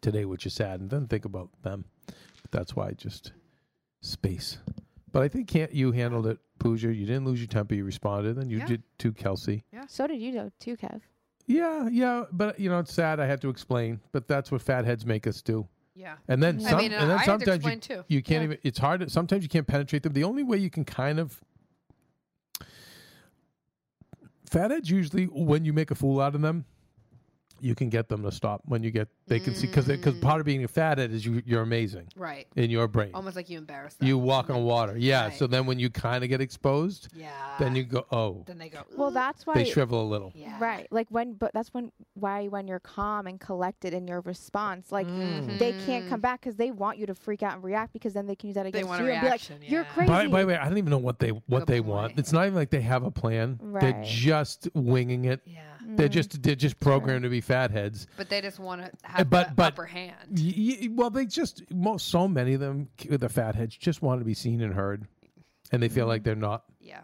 today, 0.03 0.25
which 0.27 0.45
is 0.45 0.53
sad. 0.53 0.81
And 0.81 0.91
then 0.91 1.07
think 1.07 1.25
about 1.25 1.49
them. 1.63 1.87
But 2.07 2.51
that's 2.51 2.77
why 2.77 2.91
just 2.93 3.33
space. 4.03 4.59
But 5.13 5.23
I 5.23 5.29
think 5.29 5.49
can't 5.49 5.73
you 5.75 5.93
handled 5.93 6.27
it, 6.27 6.39
Pooja. 6.59 6.93
You 6.93 7.07
didn't 7.07 7.25
lose 7.25 7.39
your 7.39 7.47
temper. 7.49 7.75
You 7.75 7.85
responded, 7.85 8.37
and 8.37 8.51
you 8.51 8.59
Yeah. 8.59 8.67
did 8.67 8.83
too, 8.99 9.13
Kelsey. 9.13 9.65
Yeah. 9.73 9.87
So 9.89 10.07
did 10.07 10.21
you 10.21 10.33
though 10.33 10.51
too, 10.59 10.77
Kev. 10.77 11.01
Yeah, 11.47 11.89
yeah. 11.91 12.25
But 12.33 12.59
you 12.61 12.69
know, 12.71 12.79
it's 12.79 12.93
sad. 12.93 13.21
I 13.21 13.27
had 13.27 13.41
to 13.43 13.49
explain. 13.49 14.01
But 14.13 14.27
that's 14.29 14.51
what 14.51 14.63
fatheads 14.63 15.05
make 15.07 15.27
us 15.27 15.43
do. 15.43 15.69
Yeah. 15.95 16.15
And 16.29 16.43
then 16.43 16.59
some, 16.61 16.77
I 16.79 16.83
mean, 16.83 16.93
and 16.93 17.11
then 17.11 17.19
I 17.19 17.21
had 17.21 17.25
to 17.25 17.45
sometimes 17.45 17.65
you, 17.65 17.71
explain 17.71 17.81
too. 17.81 18.05
you 18.09 18.23
can't 18.23 18.41
Yeah. 18.41 18.45
even. 18.45 18.59
It's 18.63 18.79
hard. 18.79 19.01
to- 19.01 19.11
Sometimes 19.11 19.43
you 19.43 19.51
can't 19.51 19.67
penetrate 19.67 20.03
them. 20.03 20.15
The 20.15 20.25
only 20.25 20.43
way 20.43 20.57
you 20.57 20.71
can 20.71 20.85
kind 20.87 21.19
of 21.21 21.43
fatheads 24.49 24.89
usually 24.91 25.25
when 25.27 25.65
you 25.65 25.73
make 25.73 25.91
a 25.91 25.95
fool 25.95 26.21
out 26.21 26.35
of 26.35 26.41
them, 26.41 26.65
you 27.63 27.75
can 27.75 27.89
get 27.89 28.09
them 28.09 28.23
to 28.23 28.33
stop 28.33 28.61
when 28.65 28.83
you 28.83 28.91
get 28.91 29.09
they 29.29 29.39
can 29.41 29.55
see 29.55 29.67
because 29.67 29.87
because 29.87 30.15
Mm. 30.15 30.21
part 30.21 30.41
of 30.41 30.47
being 30.47 30.65
a 30.65 30.69
fathead 30.69 31.11
is 31.13 31.25
you 31.25 31.43
you're 31.47 31.63
amazing 31.63 32.09
Right. 32.17 32.47
in 32.57 32.71
your 32.71 32.89
brain. 32.89 33.11
Almost 33.15 33.37
like 33.37 33.49
you 33.49 33.59
embarrass 33.59 33.95
them. 33.95 34.09
You 34.09 34.19
walk 34.19 34.51
on 34.51 34.65
water. 34.65 34.97
Yeah. 34.99 35.25
Right. 35.29 35.35
So 35.39 35.47
then 35.47 35.67
when 35.67 35.79
you 35.79 35.89
kind 35.91 36.25
of 36.25 36.29
get 36.31 36.41
exposed, 36.41 37.09
Yeah. 37.15 37.31
then 37.59 37.75
you 37.77 37.85
go 37.85 38.05
oh 38.11 38.43
Then 38.47 38.59
they 38.59 38.69
go. 38.69 38.81
Well, 38.97 39.11
that's 39.11 39.47
why. 39.47 39.55
they 39.55 39.65
shrivel 39.65 40.03
a 40.03 40.09
little. 40.09 40.33
Yeah. 40.35 40.57
Right. 40.61 40.87
Like 40.91 41.07
when, 41.11 41.35
but 41.35 41.53
that's 41.55 41.73
when 41.73 41.93
why 42.15 42.49
when 42.49 42.67
you're 42.69 42.81
calm 42.81 43.27
and 43.27 43.39
collected 43.41 43.95
in 43.95 44.07
your 44.09 44.21
response, 44.23 44.91
like 44.93 45.07
Mm. 45.07 45.59
they 45.59 45.73
can't 45.87 46.09
come 46.09 46.21
back 46.21 46.41
because 46.41 46.57
they 46.57 46.71
want 46.71 46.99
you 46.99 47.07
to 47.07 47.15
freak 47.15 47.43
out 47.43 47.55
and 47.55 47.63
react 47.65 47.93
because 47.93 48.13
then 48.13 48.27
they 48.27 48.35
can 48.37 48.49
use 48.49 48.55
that 48.57 48.67
against 48.67 48.89
want 48.89 49.01
a 49.01 49.05
you 49.05 49.11
and 49.13 49.21
be 49.21 49.27
like, 49.27 49.33
reaction, 49.33 49.59
"You're 49.63 49.83
yeah. 49.83 49.89
crazy." 49.95 50.09
By, 50.09 50.27
by 50.27 50.41
the 50.43 50.47
way, 50.49 50.57
I 50.57 50.69
don't 50.69 50.79
even 50.79 50.91
know 50.91 50.99
what 50.99 51.19
they 51.19 51.31
what 51.31 51.61
Good 51.61 51.67
they 51.69 51.81
point. 51.81 51.87
want. 51.93 52.19
It's 52.19 52.33
not 52.33 52.43
even 52.47 52.57
like 52.57 52.71
they 52.71 52.81
have 52.83 53.05
a 53.05 53.11
plan. 53.11 53.59
They're 53.81 54.03
just 54.05 54.69
winging 54.75 55.25
it. 55.27 55.41
Yeah. 55.47 55.61
They're 55.85 56.09
just 56.09 56.43
they're 56.43 56.55
just 56.55 56.79
programmed 56.81 57.25
to 57.25 57.29
be 57.29 57.41
fatheads. 57.53 58.07
But 58.17 58.29
they 58.29 58.41
just 58.41 58.59
want 58.59 58.83
to 58.83 58.91
have 59.07 59.29
but- 59.31 59.49
the 59.51 59.55
but- 59.55 59.73
upper 59.75 59.85
hand. 59.87 60.17
Y- 60.31 60.79
y- 60.83 60.89
well, 60.93 61.11
they 61.11 61.27
just 61.27 61.63
most 61.73 62.09
so 62.09 62.27
many 62.29 62.55
of 62.55 62.61
them 62.61 62.89
the 63.09 63.29
fatheads 63.29 63.77
just 63.77 64.03
want 64.03 64.21
to 64.21 64.25
be 64.25 64.35
seen 64.35 64.61
and 64.63 64.73
heard, 64.75 65.07
and 65.71 65.83
they 65.83 65.89
feel 65.89 66.07
like 66.07 66.23
they're 66.25 66.35
not, 66.35 66.65
Yeah. 66.81 67.03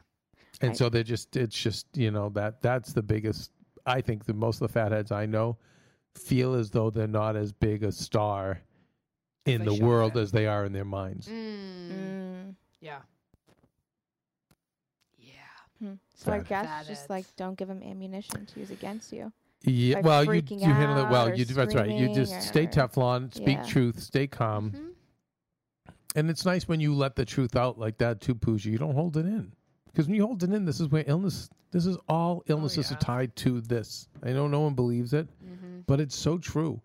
and 0.60 0.70
Right. 0.70 0.76
so 0.76 0.88
they're 0.88 1.02
just 1.04 1.36
it's 1.36 1.56
just 1.56 1.86
you 1.96 2.10
know 2.10 2.28
that 2.30 2.62
that's 2.62 2.92
the 2.92 3.02
biggest. 3.02 3.52
I 3.86 4.00
think 4.00 4.24
the 4.26 4.34
most 4.34 4.60
of 4.60 4.68
the 4.68 4.72
fatheads 4.72 5.12
I 5.12 5.26
know 5.26 5.56
feel 6.14 6.54
as 6.54 6.70
though 6.70 6.90
they're 6.90 7.06
not 7.06 7.36
as 7.36 7.52
big 7.52 7.82
a 7.84 7.92
star 7.92 8.60
in 9.46 9.64
the 9.64 9.74
world 9.82 10.16
it. 10.16 10.20
as 10.20 10.30
they 10.32 10.46
are 10.46 10.64
in 10.64 10.72
their 10.72 10.84
minds. 10.84 11.26
Mm. 11.28 11.90
Mm. 11.92 12.54
Yeah. 12.80 12.98
Yeah. 15.18 15.32
Hmm. 15.78 15.92
So 16.14 16.32
I 16.32 16.38
guess 16.40 16.66
Fat 16.66 16.86
just 16.86 17.00
heads. 17.02 17.10
like 17.10 17.24
don't 17.36 17.56
give 17.56 17.68
them 17.68 17.82
ammunition 17.82 18.44
to 18.46 18.60
use 18.60 18.70
against 18.70 19.12
you. 19.12 19.32
Yeah, 19.64 20.00
well, 20.00 20.24
you 20.24 20.42
you 20.48 20.72
handle 20.72 21.04
it 21.04 21.10
well. 21.10 21.36
You 21.36 21.44
do 21.44 21.54
that's 21.54 21.74
right. 21.74 21.90
You 21.90 22.14
just 22.14 22.30
screaming 22.42 22.70
stay 22.72 22.80
Teflon, 22.80 23.34
speak 23.34 23.58
Yeah. 23.58 23.64
truth, 23.64 24.00
stay 24.00 24.26
calm, 24.26 24.70
Mhm. 24.70 24.92
and 26.14 26.30
it's 26.30 26.44
nice 26.44 26.68
when 26.68 26.80
you 26.80 26.94
let 26.94 27.16
the 27.16 27.24
truth 27.24 27.56
out 27.56 27.78
like 27.78 27.98
that 27.98 28.20
too, 28.20 28.34
Pooja. 28.34 28.70
You 28.70 28.78
don't 28.78 28.94
hold 28.94 29.16
it 29.16 29.26
in 29.26 29.52
because 29.86 30.06
when 30.06 30.14
you 30.14 30.24
hold 30.26 30.42
it 30.42 30.52
in, 30.52 30.64
this 30.64 30.80
is 30.80 30.88
where 30.88 31.04
illness. 31.06 31.50
This 31.70 31.86
is 31.86 31.98
all 32.08 32.42
illnesses 32.46 32.90
yeah. 32.90 32.96
are 32.96 33.00
tied 33.00 33.36
to 33.36 33.60
this. 33.60 34.08
I 34.22 34.32
know 34.32 34.46
no 34.48 34.60
one 34.60 34.74
believes 34.74 35.12
it, 35.12 35.28
Mhm. 35.44 35.84
but 35.86 36.00
it's 36.00 36.16
so 36.16 36.38
true. 36.38 36.80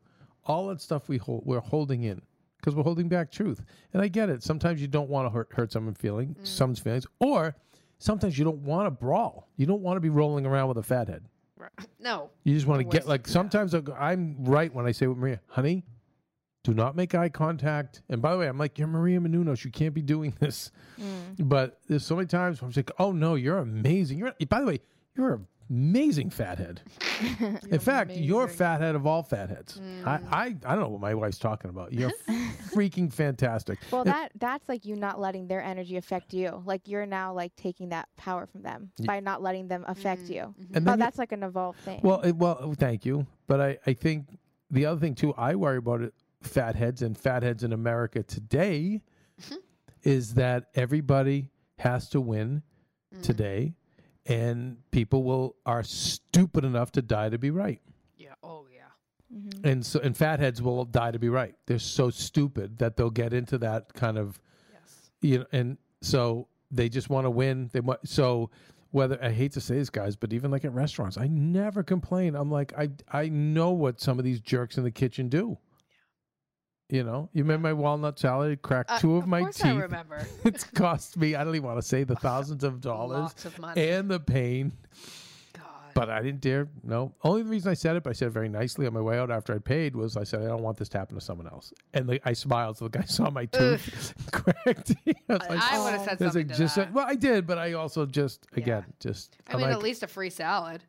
All 0.45 0.67
that 0.67 0.81
stuff 0.81 1.07
we 1.07 1.17
hold, 1.17 1.45
we're 1.45 1.61
holding 1.61 2.03
in 2.03 2.21
because 2.57 2.75
we're 2.75 2.83
holding 2.83 3.07
back 3.07 3.31
truth. 3.31 3.63
And 3.93 4.01
I 4.01 4.07
get 4.09 4.29
it. 4.29 4.41
Sometimes 4.43 4.81
you 4.81 4.87
don't 4.87 5.09
want 5.09 5.25
to 5.27 5.29
hurt, 5.29 5.53
hurt 5.53 5.71
someone's 5.71 5.99
feeling, 5.99 6.35
someone's 6.43 6.79
feelings, 6.79 7.05
or 7.19 7.55
sometimes 7.99 8.37
you 8.37 8.43
don't 8.43 8.63
want 8.63 8.87
to 8.87 8.91
brawl. 8.91 9.47
You 9.57 9.65
don't 9.67 9.81
want 9.81 9.95
to 9.97 10.01
be 10.01 10.09
rolling 10.09 10.45
around 10.45 10.67
with 10.69 10.77
a 10.77 10.83
fathead. 10.83 11.23
No. 11.99 12.31
You 12.43 12.53
just 12.53 12.67
want 12.67 12.79
to 12.81 12.83
get 12.85 13.07
like 13.07 13.27
sometimes 13.27 13.73
go- 13.73 13.95
I'm 13.97 14.43
right 14.43 14.73
when 14.73 14.85
I 14.85 14.91
say 14.91 15.07
with 15.07 15.17
Maria, 15.17 15.39
honey, 15.47 15.85
do 16.63 16.73
not 16.73 16.95
make 16.95 17.15
eye 17.15 17.29
contact. 17.29 18.01
And 18.09 18.21
by 18.21 18.31
the 18.31 18.37
way, 18.37 18.47
I'm 18.47 18.57
like, 18.57 18.77
you're 18.77 18.87
Maria 18.87 19.19
Menounos. 19.19 19.63
You 19.63 19.71
can't 19.71 19.93
be 19.93 20.01
doing 20.01 20.33
this. 20.39 20.71
Mm. 20.99 21.47
But 21.47 21.79
there's 21.87 22.05
so 22.05 22.15
many 22.15 22.27
times 22.27 22.61
where 22.61 22.67
I'm 22.67 22.73
like, 22.75 22.91
oh 22.99 23.11
no, 23.11 23.35
you're 23.35 23.57
amazing. 23.57 24.19
You're 24.19 24.33
by 24.49 24.61
the 24.61 24.65
way, 24.65 24.79
you're 25.15 25.33
an 25.33 25.47
amazing 25.69 26.29
fathead. 26.29 26.81
In 27.69 27.79
fact, 27.79 28.11
you're 28.11 28.47
fathead 28.47 28.95
of 28.95 29.05
all 29.07 29.23
fatheads. 29.23 29.79
Mm. 29.79 30.05
I, 30.07 30.19
I 30.31 30.43
I 30.65 30.75
don't 30.75 30.79
know 30.81 30.89
what 30.89 31.01
my 31.01 31.13
wife's 31.13 31.37
talking 31.39 31.69
about. 31.69 31.93
You're 31.93 32.11
freaking 32.73 33.11
fantastic. 33.11 33.79
Well, 33.91 34.01
It- 34.01 34.05
that 34.05 34.31
that's 34.39 34.67
like 34.69 34.85
you 34.85 34.95
not 34.95 35.19
letting 35.19 35.47
their 35.47 35.61
energy 35.61 35.97
affect 35.97 36.33
you. 36.33 36.61
Like 36.65 36.87
you're 36.87 37.05
now 37.05 37.33
like 37.33 37.55
taking 37.55 37.89
that 37.89 38.07
power 38.17 38.45
from 38.45 38.61
them 38.63 38.91
Ye- 38.97 39.05
by 39.07 39.19
not 39.19 39.41
letting 39.41 39.67
them 39.67 39.85
affect 39.87 40.23
Mm, 40.23 40.29
you. 40.29 40.41
mhm. 40.41 40.75
and 40.75 40.87
Oh, 40.87 40.91
then 40.91 40.99
that's 40.99 41.17
like 41.17 41.31
an 41.31 41.43
evolved 41.43 41.79
thing. 41.79 41.99
Well, 42.03 42.21
it, 42.21 42.35
well, 42.35 42.73
thank 42.77 43.05
you. 43.05 43.25
But 43.47 43.61
I, 43.61 43.77
I 43.85 43.93
think 43.93 44.37
the 44.71 44.85
other 44.85 44.99
thing 44.99 45.15
too, 45.15 45.33
I 45.35 45.55
worry 45.55 45.77
about 45.77 46.01
it, 46.01 46.13
fatheads 46.41 47.01
and 47.01 47.17
fatheads 47.17 47.63
in 47.63 47.73
America 47.73 48.23
today, 48.23 49.01
Mm-hmm. 49.41 49.55
is 50.03 50.35
that 50.35 50.65
everybody 50.75 51.49
has 51.79 52.07
to 52.09 52.21
win 52.21 52.61
Mm. 53.15 53.21
today, 53.23 53.73
and 54.25 54.77
people 54.91 55.23
will 55.23 55.55
are 55.65 55.83
stupid 55.83 56.63
enough 56.63 56.91
to 56.93 57.01
die 57.01 57.29
to 57.29 57.37
be 57.37 57.51
right, 57.51 57.81
Yeah. 58.17 58.33
Oh 58.43 58.65
yeah. 58.73 59.37
Mhm. 59.37 59.65
and 59.65 59.85
so 59.85 59.99
and 59.99 60.15
fatheads 60.15 60.61
will 60.61 60.85
die 60.85 61.11
to 61.11 61.19
be 61.19 61.29
right. 61.29 61.55
They're 61.65 61.79
so 61.79 62.09
stupid 62.09 62.77
that 62.79 62.95
they'll 62.97 63.09
get 63.09 63.33
into 63.33 63.57
that 63.59 63.93
kind 63.93 64.17
of 64.17 64.39
Yes. 64.71 65.11
you 65.21 65.39
know, 65.39 65.45
and 65.51 65.77
so 66.01 66.47
they 66.71 66.89
just 66.89 67.09
want 67.09 67.25
to 67.25 67.29
win. 67.31 67.69
They 67.73 67.79
want 67.81 68.07
so 68.07 68.49
whether 68.91 69.17
I 69.23 69.31
hate 69.31 69.53
to 69.53 69.61
say 69.61 69.75
this, 69.75 69.89
guys, 69.89 70.15
but 70.15 70.33
even 70.33 70.51
like 70.51 70.63
at 70.65 70.71
restaurants, 70.73 71.17
I 71.17 71.27
never 71.27 71.81
complain. 71.81 72.35
I'm 72.35 72.51
like, 72.51 72.73
I 72.77 72.89
I 73.11 73.29
know 73.29 73.71
what 73.71 73.99
some 73.99 74.19
of 74.19 74.25
these 74.25 74.39
jerks 74.39 74.77
in 74.77 74.83
the 74.83 74.91
kitchen 74.91 75.29
do. 75.29 75.57
You 76.93 77.03
know, 77.03 77.27
you 77.33 77.41
remember 77.41 77.69
my 77.69 77.73
walnut 77.73 78.19
salad? 78.19 78.51
It 78.51 78.61
cracked 78.61 78.91
Uh, 78.91 78.99
two 78.99 79.15
of, 79.17 79.25
my 79.25 79.39
course 79.39 79.55
teeth. 79.57 79.65
I 79.65 79.73
remember. 79.77 80.27
it's 80.45 80.63
cost 80.63 81.17
me. 81.17 81.33
I 81.33 81.43
don't 81.43 81.55
even 81.55 81.65
want 81.67 81.79
to 81.79 81.87
say 81.87 82.03
the 82.03 82.15
thousands 82.15 82.63
of 82.63 82.81
dollars 82.91 83.33
of 83.45 83.57
money. 83.57 83.89
and 83.89 84.11
the 84.11 84.19
pain. 84.19 84.71
God. 85.53 85.63
But 85.95 86.11
I 86.11 86.21
didn't 86.21 86.41
dare. 86.41 86.67
No, 86.83 87.11
only 87.23 87.41
the 87.41 87.49
reason 87.49 87.71
I 87.71 87.73
said 87.73 87.95
it, 87.95 88.03
but 88.03 88.11
I 88.11 88.13
said 88.13 88.27
it 88.27 88.31
very 88.31 88.47
nicely 88.47 88.85
on 88.85 88.93
my 88.93 89.01
way 89.01 89.17
out 89.17 89.31
after 89.31 89.55
I 89.55 89.57
paid, 89.57 89.95
was 89.95 90.15
I 90.17 90.23
said 90.23 90.43
I 90.43 90.45
don't 90.45 90.61
want 90.61 90.77
this 90.77 90.87
to 90.89 90.99
happen 90.99 91.15
to 91.15 91.21
someone 91.21 91.47
else. 91.47 91.73
And 91.95 92.07
the, 92.07 92.21
I 92.29 92.33
smiled, 92.33 92.77
so 92.77 92.87
the 92.87 92.99
guy 92.99 93.05
saw 93.07 93.31
my 93.31 93.45
tooth 93.45 94.13
cracked. 94.31 94.93
I 95.29 95.33
like, 95.33 95.49
I 95.49 95.79
would 95.83 95.93
have 95.93 96.01
Oh. 96.01 96.05
said 96.05 96.19
something 96.19 96.47
to 96.47 96.53
just 96.53 96.75
that. 96.75 96.93
well, 96.93 97.07
I 97.09 97.15
did, 97.15 97.47
but 97.47 97.57
I 97.57 97.73
also 97.73 98.05
just 98.05 98.45
Yeah. 98.55 98.61
again 98.61 98.85
just. 98.99 99.35
I 99.47 99.53
I'm 99.53 99.57
mean, 99.57 99.67
like, 99.69 99.77
at 99.77 99.81
least 99.81 100.03
a 100.03 100.07
free 100.07 100.29
salad. 100.29 100.83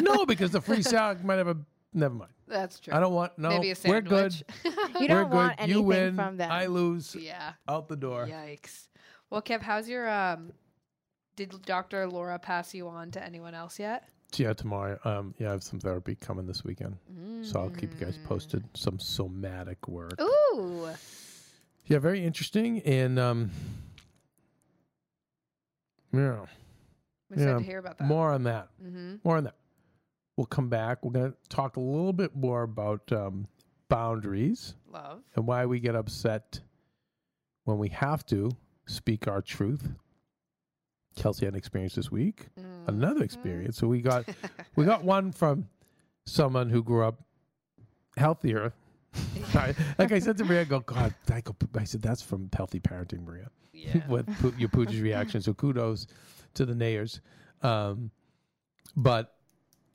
no, 0.00 0.24
because 0.26 0.52
the 0.52 0.60
free 0.60 0.82
salad 0.82 1.24
might 1.24 1.38
have 1.38 1.48
a. 1.48 1.56
Never 1.98 2.14
mind. 2.14 2.30
That's 2.46 2.78
true. 2.78 2.94
I 2.94 3.00
don't 3.00 3.12
want 3.12 3.36
no. 3.38 3.48
Maybe 3.48 3.70
a 3.72 3.74
we're 3.84 4.00
good. 4.00 4.32
sandwich. 4.32 4.44
you 4.64 4.72
we're 5.00 5.08
don't 5.08 5.30
good. 5.30 5.36
want 5.36 5.54
anything 5.58 5.76
you 5.76 5.82
win. 5.82 6.14
from 6.14 6.36
them. 6.36 6.50
I 6.50 6.66
lose. 6.66 7.14
yeah. 7.18 7.54
Out 7.68 7.88
the 7.88 7.96
door. 7.96 8.26
Yikes. 8.30 8.86
Well, 9.30 9.42
Kev, 9.42 9.60
how's 9.62 9.88
your 9.88 10.08
um? 10.08 10.52
Did 11.36 11.60
Dr. 11.62 12.06
Laura 12.08 12.38
pass 12.38 12.72
you 12.74 12.88
on 12.88 13.10
to 13.12 13.24
anyone 13.24 13.54
else 13.54 13.78
yet? 13.78 14.08
Yeah, 14.36 14.52
tomorrow. 14.52 14.98
Um, 15.04 15.34
yeah, 15.38 15.48
I 15.48 15.52
have 15.52 15.62
some 15.62 15.80
therapy 15.80 16.14
coming 16.14 16.46
this 16.46 16.62
weekend, 16.64 16.96
so 17.42 17.60
I'll 17.60 17.70
keep 17.70 17.92
you 17.98 18.04
guys 18.06 18.18
posted. 18.26 18.62
Some 18.74 18.98
somatic 18.98 19.88
work. 19.88 20.16
Mm. 20.18 20.26
Ooh. 20.56 20.88
Yeah, 21.86 21.98
very 21.98 22.22
interesting. 22.24 22.80
And 22.82 23.18
um, 23.18 23.50
yeah, 26.12 26.20
I'm 26.20 26.46
excited 27.32 27.50
Yeah, 27.52 27.58
to 27.58 27.64
hear 27.64 27.78
about 27.78 27.98
that. 27.98 28.04
more 28.06 28.30
on 28.32 28.42
that. 28.44 28.68
Mm-hmm. 28.84 29.16
More 29.24 29.36
on 29.38 29.44
that. 29.44 29.54
We'll 30.38 30.46
come 30.46 30.68
back. 30.68 31.04
We're 31.04 31.10
going 31.10 31.32
to 31.32 31.36
talk 31.48 31.76
a 31.76 31.80
little 31.80 32.12
bit 32.12 32.36
more 32.36 32.62
about 32.62 33.10
um, 33.10 33.48
boundaries 33.88 34.76
Love. 34.88 35.20
and 35.34 35.48
why 35.48 35.66
we 35.66 35.80
get 35.80 35.96
upset 35.96 36.60
when 37.64 37.76
we 37.78 37.88
have 37.88 38.24
to 38.26 38.52
speak 38.86 39.26
our 39.26 39.42
truth. 39.42 39.90
Kelsey 41.16 41.44
had 41.44 41.54
an 41.54 41.58
experience 41.58 41.96
this 41.96 42.12
week. 42.12 42.46
Mm. 42.56 42.86
Another 42.86 43.24
experience. 43.24 43.78
So 43.78 43.88
we 43.88 44.00
got 44.00 44.26
we 44.76 44.84
got 44.84 45.02
one 45.16 45.32
from 45.32 45.66
someone 46.24 46.70
who 46.70 46.84
grew 46.84 47.04
up 47.04 47.20
healthier. 48.16 48.72
Like 49.52 50.12
I 50.12 50.20
said 50.20 50.38
to 50.38 50.44
Maria, 50.44 50.60
I 50.60 50.64
go, 50.64 50.78
God, 50.78 51.14
I, 51.32 51.40
go, 51.40 51.56
I 51.76 51.82
said 51.82 52.00
that's 52.00 52.22
from 52.22 52.48
healthy 52.56 52.78
parenting, 52.78 53.24
Maria. 53.24 53.50
Yeah. 53.72 54.02
with 54.08 54.28
your 54.56 54.68
Pooja's 54.68 55.00
reaction. 55.00 55.42
So 55.42 55.52
kudos 55.52 56.06
to 56.54 56.64
the 56.64 56.74
Nayers. 56.74 57.18
Um, 57.60 58.12
but 58.94 59.34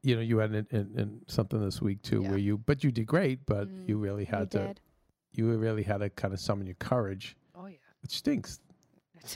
you 0.04 0.16
know, 0.16 0.22
you 0.22 0.38
had 0.40 0.54
in, 0.54 0.68
in, 0.72 0.92
in 1.00 1.22
something 1.28 1.64
this 1.64 1.82
week 1.82 2.02
too, 2.02 2.22
Yeah. 2.22 2.30
where 2.30 2.38
you, 2.38 2.58
but 2.58 2.84
you 2.84 2.92
did 2.92 3.06
great, 3.08 3.46
but 3.46 3.68
Mm. 3.70 3.88
you 3.88 3.98
really 3.98 4.26
had 4.26 4.52
to, 4.52 4.68
did. 4.68 4.82
you 5.32 5.52
really 5.58 5.84
had 5.84 5.98
to 6.00 6.10
kind 6.10 6.34
of 6.34 6.40
summon 6.40 6.68
your 6.68 6.76
courage. 6.76 7.36
Oh 7.56 7.66
yeah. 7.68 7.78
It 8.04 8.12
stinks, 8.12 8.60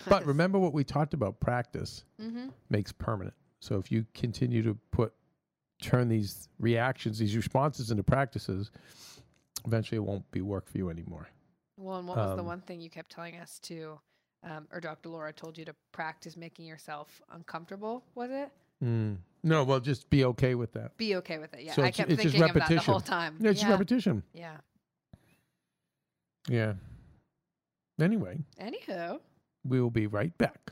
but 0.10 0.26
remember 0.26 0.60
what 0.60 0.74
we 0.74 0.84
talked 0.84 1.14
about: 1.14 1.40
practice 1.40 2.04
Mm-hmm. 2.22 2.50
makes 2.70 2.92
permanent. 2.92 3.36
So 3.60 3.78
if 3.78 3.92
you 3.92 4.06
continue 4.14 4.62
to 4.64 4.78
put, 4.92 5.14
turn 5.82 6.10
these 6.10 6.50
reactions, 6.60 7.18
these 7.18 7.36
responses 7.36 7.90
into 7.92 8.04
practices, 8.04 8.70
eventually 9.66 9.98
it 9.98 10.04
won't 10.04 10.30
be 10.32 10.42
work 10.42 10.68
for 10.68 10.78
you 10.78 10.90
anymore. 10.90 11.28
Well, 11.78 12.00
and 12.00 12.08
what 12.08 12.18
was 12.18 12.36
the 12.36 12.42
Um, 12.42 12.46
one 12.48 12.62
thing 12.62 12.82
you 12.82 12.90
kept 12.90 13.12
telling 13.12 13.38
us 13.40 13.60
to, 13.60 14.00
um, 14.44 14.68
or 14.72 14.80
Dr. 14.82 15.10
Laura 15.10 15.32
told 15.32 15.58
you 15.58 15.66
to 15.66 15.76
practice 15.92 16.36
making 16.36 16.66
yourself 16.66 17.22
uncomfortable? 17.30 18.04
Was 18.16 18.32
it? 18.32 18.52
Mm. 18.84 19.18
No, 19.44 19.64
well, 19.64 19.80
just 19.80 20.10
be 20.10 20.26
okay 20.26 20.56
with 20.56 20.74
that. 20.74 20.98
Be 20.98 21.16
okay 21.18 21.38
with 21.38 21.54
it. 21.54 21.64
Yeah, 21.64 21.74
So 21.74 21.82
I 21.84 21.88
it's- 21.88 21.98
kept 21.98 22.12
it's 22.12 22.22
just 22.24 22.34
thinking 22.34 22.50
of 22.50 22.54
that 22.54 22.54
the 22.54 22.60
repetition. 22.76 22.92
whole 22.92 23.02
time. 23.02 23.38
Yeah, 23.40 23.50
it's 23.52 23.60
just 23.60 23.68
yeah. 23.70 23.74
repetition. 23.74 24.24
yeah. 24.34 24.58
Yeah. 26.50 26.74
Anyway, 28.00 28.40
Anywho, 28.62 29.20
we 29.66 29.82
will 29.82 29.90
be 29.90 30.08
right 30.08 30.38
back. 30.38 30.72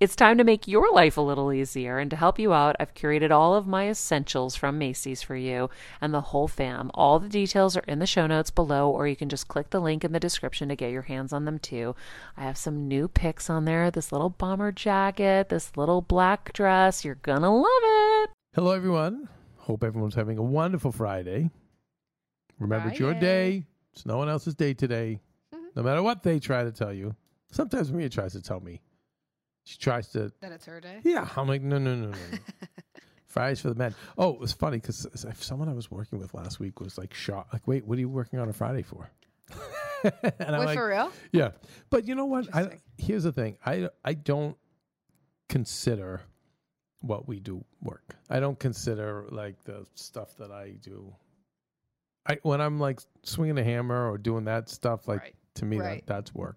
It's 0.00 0.16
time 0.16 0.38
to 0.38 0.44
make 0.44 0.66
your 0.66 0.90
life 0.94 1.18
a 1.18 1.20
little 1.20 1.52
easier, 1.52 1.98
and 1.98 2.10
to 2.10 2.16
help 2.16 2.38
you 2.38 2.54
out, 2.54 2.74
I've 2.80 2.94
curated 2.94 3.30
all 3.30 3.54
of 3.54 3.66
my 3.66 3.86
essentials 3.86 4.56
from 4.56 4.78
Macy's 4.78 5.20
for 5.20 5.36
you 5.36 5.68
and 6.00 6.14
the 6.14 6.22
whole 6.22 6.48
fam. 6.48 6.90
All 6.94 7.18
the 7.18 7.28
details 7.28 7.76
are 7.76 7.84
in 7.86 7.98
the 7.98 8.06
show 8.06 8.26
notes 8.26 8.50
below, 8.50 8.88
or 8.88 9.06
you 9.06 9.14
can 9.14 9.28
just 9.28 9.48
click 9.48 9.68
the 9.68 9.78
link 9.78 10.02
in 10.02 10.12
the 10.12 10.18
description 10.18 10.70
to 10.70 10.74
get 10.74 10.90
your 10.90 11.02
hands 11.02 11.34
on 11.34 11.44
them 11.44 11.58
too. 11.58 11.94
I 12.34 12.44
have 12.44 12.56
some 12.56 12.88
new 12.88 13.08
picks 13.08 13.50
on 13.50 13.66
there 13.66 13.90
this 13.90 14.10
little 14.10 14.30
bomber 14.30 14.72
jacket, 14.72 15.50
this 15.50 15.76
little 15.76 16.00
black 16.00 16.54
dress. 16.54 17.04
You're 17.04 17.16
gonna 17.16 17.54
love 17.54 17.66
it. 17.66 18.30
Hello, 18.54 18.70
everyone. 18.70 19.28
Hope 19.58 19.84
everyone's 19.84 20.14
having 20.14 20.38
a 20.38 20.42
wonderful 20.42 20.92
Friday. 20.92 21.50
Remember, 22.58 22.88
it's 22.88 22.98
your 22.98 23.12
day. 23.12 23.66
It's 23.92 24.06
no 24.06 24.16
one 24.16 24.30
else's 24.30 24.54
day 24.54 24.72
today. 24.72 25.20
Mm-hmm. 25.54 25.64
No 25.76 25.82
matter 25.82 26.02
what 26.02 26.22
they 26.22 26.38
try 26.38 26.64
to 26.64 26.72
tell 26.72 26.94
you. 26.94 27.14
Sometimes 27.52 27.92
Maria 27.92 28.08
tries 28.08 28.32
to 28.32 28.40
tell 28.40 28.60
me. 28.60 28.80
She 29.64 29.78
tries 29.78 30.08
to, 30.08 30.32
That 30.40 30.52
it's 30.52 30.66
her 30.66 30.80
day. 30.80 31.00
yeah. 31.04 31.28
I'm 31.36 31.46
like, 31.48 31.62
no, 31.62 31.78
no, 31.78 31.94
no, 31.94 32.06
no. 32.06 32.16
no. 32.32 32.38
Fridays 33.26 33.60
for 33.60 33.68
the 33.68 33.76
men. 33.76 33.94
Oh, 34.18 34.30
it 34.34 34.40
was 34.40 34.52
funny 34.52 34.78
because 34.78 35.06
someone 35.38 35.68
I 35.68 35.72
was 35.72 35.90
working 35.90 36.18
with 36.18 36.34
last 36.34 36.58
week 36.58 36.80
was 36.80 36.98
like 36.98 37.14
shocked. 37.14 37.52
Like, 37.52 37.66
wait, 37.68 37.86
what 37.86 37.96
are 37.96 38.00
you 38.00 38.08
working 38.08 38.40
on 38.40 38.48
a 38.48 38.52
Friday 38.52 38.82
for? 38.82 39.08
and 40.04 40.56
I'm 40.56 40.64
like, 40.64 40.76
for 40.78 40.88
real? 40.88 41.12
yeah, 41.32 41.50
but 41.90 42.08
you 42.08 42.14
know 42.16 42.24
what? 42.24 42.52
I, 42.54 42.78
here's 42.98 43.22
the 43.24 43.32
thing. 43.32 43.56
I 43.64 43.88
I 44.04 44.14
don't 44.14 44.56
consider 45.48 46.22
what 47.02 47.28
we 47.28 47.38
do 47.40 47.64
work. 47.82 48.16
I 48.28 48.40
don't 48.40 48.58
consider 48.58 49.26
like 49.30 49.62
the 49.64 49.86
stuff 49.94 50.36
that 50.38 50.50
I 50.50 50.70
do. 50.82 51.14
I 52.28 52.38
when 52.42 52.60
I'm 52.60 52.78
like 52.80 53.00
swinging 53.22 53.58
a 53.58 53.64
hammer 53.64 54.10
or 54.10 54.18
doing 54.18 54.44
that 54.44 54.68
stuff, 54.68 55.06
like 55.08 55.20
Right. 55.20 55.34
to 55.56 55.64
me 55.64 55.78
Right. 55.78 56.06
that 56.06 56.12
that's 56.14 56.34
work. 56.34 56.56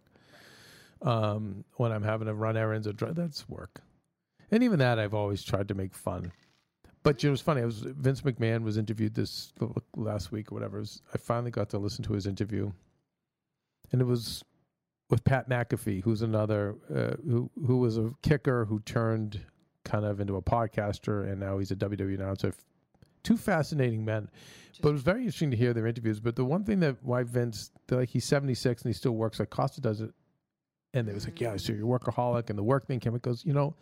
Um, 1.03 1.65
when 1.73 1.91
I'm 1.91 2.03
having 2.03 2.27
to 2.27 2.33
run 2.33 2.55
errands 2.55 2.87
or 2.87 2.93
drive, 2.93 3.15
that's 3.15 3.47
work. 3.49 3.81
And 4.51 4.63
even 4.63 4.79
that, 4.79 4.99
I've 4.99 5.13
always 5.13 5.43
tried 5.43 5.67
to 5.67 5.73
make 5.73 5.93
fun. 5.93 6.31
But 7.03 7.21
you 7.21 7.27
know, 7.27 7.31
it 7.31 7.33
was 7.33 7.41
funny. 7.41 7.61
I 7.61 7.65
was 7.65 7.79
Vince 7.79 8.21
McMahon 8.21 8.63
was 8.63 8.77
interviewed 8.77 9.13
this 9.13 9.51
last 9.95 10.31
week 10.31 10.51
or 10.51 10.55
whatever. 10.55 10.79
Was, 10.79 11.01
I 11.13 11.17
finally 11.17 11.51
got 11.51 11.69
to 11.71 11.77
listen 11.77 12.03
to 12.05 12.13
his 12.13 12.25
interview, 12.25 12.71
and 13.91 14.01
it 14.01 14.05
was 14.05 14.43
with 15.09 15.23
Pat 15.25 15.49
McAfee, 15.49 16.01
who's 16.01 16.21
another 16.21 16.75
uh, 16.93 17.15
who 17.29 17.51
who 17.67 17.77
was 17.77 17.97
a 17.97 18.11
kicker 18.21 18.65
who 18.65 18.79
turned 18.79 19.41
kind 19.83 20.05
of 20.05 20.21
into 20.21 20.37
a 20.37 20.41
podcaster, 20.41 21.29
and 21.29 21.39
now 21.39 21.57
he's 21.57 21.71
a 21.71 21.75
WWE 21.75 22.15
announcer. 22.15 22.53
Two 23.23 23.37
fascinating 23.37 24.03
men, 24.03 24.29
but 24.81 24.89
it 24.89 24.93
was 24.93 25.03
very 25.03 25.19
interesting 25.19 25.51
to 25.51 25.57
hear 25.57 25.73
their 25.73 25.87
interviews. 25.87 26.19
But 26.19 26.35
the 26.35 26.45
one 26.45 26.63
thing 26.63 26.79
that 26.81 26.97
why 27.03 27.23
Vince, 27.23 27.71
like 27.89 28.09
he's 28.09 28.25
seventy 28.25 28.53
six 28.53 28.81
and 28.81 28.89
he 28.89 28.93
still 28.93 29.13
works 29.13 29.39
like 29.39 29.49
Costa 29.49 29.81
does 29.81 30.01
it, 30.01 30.11
and 30.93 31.07
they 31.07 31.13
was 31.13 31.25
like, 31.25 31.41
yeah, 31.41 31.57
so 31.57 31.73
you're 31.73 31.95
a 31.95 31.99
workaholic, 31.99 32.49
and 32.49 32.57
the 32.57 32.63
work 32.63 32.85
thing 32.85 32.99
came. 32.99 33.15
It 33.15 33.21
goes, 33.21 33.45
you 33.45 33.53
know, 33.53 33.75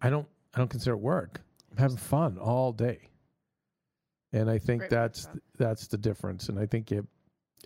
I 0.00 0.10
don't 0.10 0.26
I 0.54 0.58
don't 0.58 0.68
consider 0.68 0.94
it 0.94 1.00
work. 1.00 1.40
I'm 1.70 1.78
having 1.78 1.96
fun 1.96 2.38
all 2.38 2.72
day, 2.72 3.08
and 4.32 4.50
I 4.50 4.58
think 4.58 4.80
Great 4.80 4.90
that's 4.90 5.24
it. 5.34 5.42
that's 5.56 5.86
the 5.88 5.98
difference. 5.98 6.48
And 6.48 6.58
I 6.58 6.66
think 6.66 6.92
it, 6.92 7.04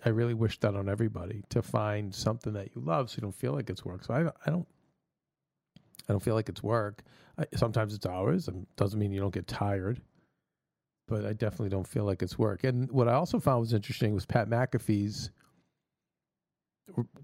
I 0.05 0.09
really 0.09 0.33
wish 0.33 0.59
that 0.61 0.75
on 0.75 0.89
everybody 0.89 1.43
to 1.49 1.61
find 1.61 2.13
something 2.13 2.53
that 2.53 2.75
you 2.75 2.81
love, 2.81 3.09
so 3.09 3.17
you 3.17 3.21
don't 3.21 3.35
feel 3.35 3.53
like 3.53 3.69
it's 3.69 3.85
work. 3.85 4.03
So 4.03 4.13
I 4.13 4.27
I 4.45 4.51
don't 4.51 4.67
I 6.09 6.13
don't 6.13 6.23
feel 6.23 6.35
like 6.35 6.49
it's 6.49 6.63
work. 6.63 7.03
I, 7.37 7.45
sometimes 7.55 7.93
it's 7.93 8.05
hours, 8.05 8.47
and 8.47 8.65
doesn't 8.75 8.99
mean 8.99 9.11
you 9.11 9.19
don't 9.19 9.33
get 9.33 9.47
tired. 9.47 10.01
But 11.07 11.25
I 11.25 11.33
definitely 11.33 11.69
don't 11.69 11.87
feel 11.87 12.05
like 12.05 12.21
it's 12.21 12.39
work. 12.39 12.63
And 12.63 12.89
what 12.89 13.09
I 13.09 13.13
also 13.13 13.37
found 13.37 13.59
was 13.59 13.73
interesting 13.73 14.13
was 14.13 14.25
Pat 14.25 14.49
McAfee's 14.49 15.31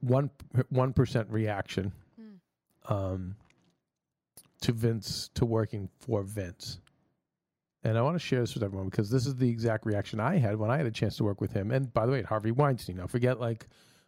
one 0.01 0.29
one 0.69 0.93
percent 0.93 1.29
reaction 1.29 1.91
Hmm. 2.17 2.93
um, 2.93 3.35
to 4.61 4.71
Vince 4.73 5.29
to 5.35 5.45
working 5.45 5.89
for 5.99 6.23
Vince. 6.23 6.79
And 7.83 7.97
I 7.97 8.01
want 8.01 8.15
to 8.15 8.19
share 8.19 8.41
this 8.41 8.53
with 8.55 8.63
everyone 8.63 8.89
because 8.89 9.09
this 9.09 9.25
is 9.25 9.35
the 9.37 9.49
exact 9.49 9.85
reaction 9.85 10.19
I 10.19 10.37
had 10.37 10.57
when 10.57 10.69
I 10.69 10.75
had 10.77 10.85
a 10.85 10.91
chance 10.91 11.15
to 11.17 11.23
work 11.23 11.39
with 11.39 11.53
him. 11.53 11.71
And 11.71 11.93
by 11.93 12.05
the 12.05 12.11
way, 12.11 12.21
Harvey 12.23 12.51
Weinstein. 12.51 12.97
Now 12.97 13.07
forget 13.07 13.39
like 13.39 13.67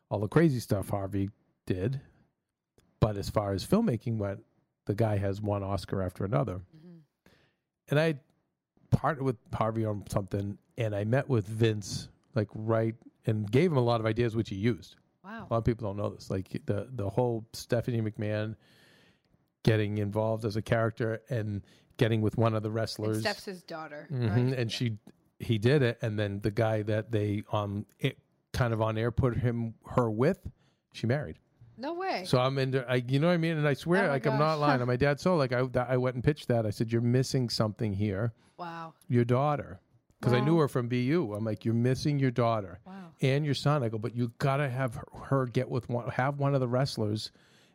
all 0.10 0.20
the 0.20 0.28
crazy 0.28 0.60
stuff 0.60 0.90
Harvey 0.90 1.30
did, 1.66 2.02
but 3.00 3.16
as 3.16 3.30
far 3.30 3.54
as 3.54 3.66
filmmaking 3.66 4.18
went, 4.18 4.44
the 4.88 4.94
guy 4.96 5.16
has 5.18 5.42
one 5.42 5.64
Oscar 5.64 6.02
after 6.02 6.26
another. 6.26 6.60
Mhm. 6.76 7.00
And 7.90 8.00
I 8.00 8.20
partnered 8.90 9.24
with 9.24 9.38
Harvey 9.54 9.86
on 9.86 10.04
something, 10.10 10.58
and 10.78 10.94
I 10.94 11.06
met 11.06 11.30
with 11.30 11.48
Vince 11.48 12.10
like 12.36 12.50
right 12.54 12.96
and 13.26 13.50
gave 13.50 13.72
him 13.72 13.78
a 13.78 13.82
lot 13.82 14.02
of 14.02 14.06
ideas 14.06 14.36
which 14.36 14.50
he 14.50 14.56
used. 14.58 14.98
Wow. 15.32 15.48
A 15.50 15.54
lot 15.54 15.58
of 15.60 15.64
people 15.66 15.88
don't 15.88 15.98
know 15.98 16.10
this. 16.10 16.30
Like 16.30 16.62
the 16.66 16.88
the 16.92 17.10
whole 17.10 17.48
Stephanie 17.54 18.02
McMahon 18.02 18.56
getting 19.64 19.98
involved 19.98 20.46
as 20.46 20.56
a 20.56 20.62
character 20.62 21.22
and 21.30 21.62
getting 21.98 22.22
with 22.22 22.38
one 22.38 22.54
of 22.56 22.64
the 22.64 22.70
And 22.70 22.76
wrestlers, 22.76 23.20
Steph's 23.22 23.46
his 23.46 23.64
daughter. 23.64 24.08
Mhm, 24.12 24.30
right? 24.30 24.38
and 24.60 24.72
Yeah. 24.72 24.78
she 24.78 24.98
he 25.40 25.58
did 25.58 25.82
it, 25.82 25.98
and 26.02 26.20
then 26.20 26.40
the 26.42 26.52
guy 26.52 26.84
that 26.84 27.12
they 27.12 27.44
um 27.52 27.86
it 28.00 28.18
kind 28.54 28.74
of 28.74 28.82
on 28.82 28.98
air 28.98 29.12
put 29.12 29.38
him 29.38 29.74
her 29.92 30.10
with, 30.10 30.40
she 30.94 31.08
married. 31.08 31.38
No 31.78 31.94
way. 31.94 32.26
So 32.26 32.38
I'm 32.38 32.60
into, 32.60 32.88
I, 32.88 32.96
you 32.96 33.18
know 33.18 33.28
what 33.28 33.34
I 33.34 33.38
mean? 33.38 33.58
And 33.58 33.68
I 33.68 33.74
swear, 33.74 34.06
Oh 34.08 34.10
like 34.10 34.26
I'm 34.28 34.38
not 34.38 34.56
gosh. 34.56 34.60
lying. 34.60 34.82
On 34.82 34.88
my 34.94 34.98
dad's 34.98 35.24
soul, 35.24 35.38
like 35.38 35.54
I, 35.54 35.66
I 35.88 35.98
went 35.98 36.16
and 36.16 36.24
pitched 36.24 36.48
that. 36.50 36.66
I 36.66 36.70
said, 36.70 36.92
"You're 36.92 37.02
missing 37.02 37.50
something 37.50 37.94
here. 37.94 38.34
wow. 38.58 38.94
Your 39.08 39.24
daughter." 39.26 39.80
Because 40.22 40.34
I 40.34 40.40
knew 40.40 40.58
her 40.60 40.68
from 40.68 40.88
BU. 40.88 41.34
I'm 41.36 41.44
like, 41.44 41.66
you're 41.66 41.74
missing 41.74 42.20
your 42.20 42.30
daughter 42.32 42.80
Wow. 42.86 42.94
and 43.22 43.44
your 43.44 43.56
son. 43.56 43.84
I 43.84 43.90
go, 43.90 43.98
but 43.98 44.16
you 44.16 44.32
gotta 44.38 44.70
have 44.70 44.94
her, 44.96 45.08
her 45.24 45.46
get 45.48 45.68
with 45.70 45.90
one, 45.90 46.08
have 46.12 46.38
one 46.40 46.54
of 46.54 46.60
the 46.62 46.68
wrestlers, 46.68 47.32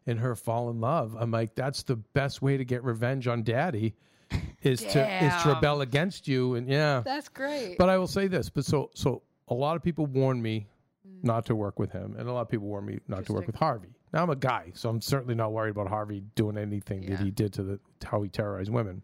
and 0.06 0.16
her 0.20 0.36
fall 0.36 0.70
in 0.70 0.80
love. 0.80 1.16
I'm 1.18 1.32
like, 1.32 1.56
that's 1.56 1.82
the 1.82 1.96
best 1.96 2.42
way 2.42 2.56
to 2.56 2.64
get 2.64 2.84
revenge 2.84 3.26
on 3.26 3.42
daddy, 3.42 3.96
is 4.62 4.80
to 4.84 5.24
is 5.24 5.42
to 5.42 5.48
rebel 5.54 5.80
against 5.80 6.28
you. 6.28 6.54
And 6.54 6.68
yeah, 6.68 7.02
That's 7.04 7.28
great. 7.28 7.76
but 7.78 7.88
I 7.88 7.98
will 7.98 8.06
say 8.06 8.28
this. 8.28 8.48
But 8.48 8.64
so 8.64 8.90
so 8.94 9.22
a 9.48 9.54
lot 9.54 9.74
of 9.76 9.82
people 9.82 10.06
warned 10.06 10.42
me 10.42 10.68
Mm. 11.08 11.22
not 11.24 11.46
to 11.46 11.54
work 11.54 11.78
with 11.78 11.90
him, 11.92 12.16
and 12.18 12.28
a 12.28 12.32
lot 12.32 12.40
of 12.42 12.48
people 12.48 12.66
warned 12.66 12.86
me 12.88 12.98
not 13.06 13.24
to 13.26 13.32
work 13.32 13.46
with 13.46 13.54
Harvey. 13.54 13.94
Now 14.12 14.24
I'm 14.24 14.30
a 14.30 14.34
guy, 14.36 14.72
so 14.74 14.88
I'm 14.88 15.00
certainly 15.00 15.36
not 15.36 15.52
worried 15.52 15.70
about 15.70 15.86
Harvey 15.88 16.22
doing 16.34 16.56
anything 16.58 17.02
Yeah. 17.04 17.10
that 17.10 17.20
he 17.20 17.30
did 17.30 17.52
to 17.54 17.62
the 17.62 17.80
how 18.04 18.22
he 18.22 18.28
terrorized 18.28 18.70
women. 18.72 19.02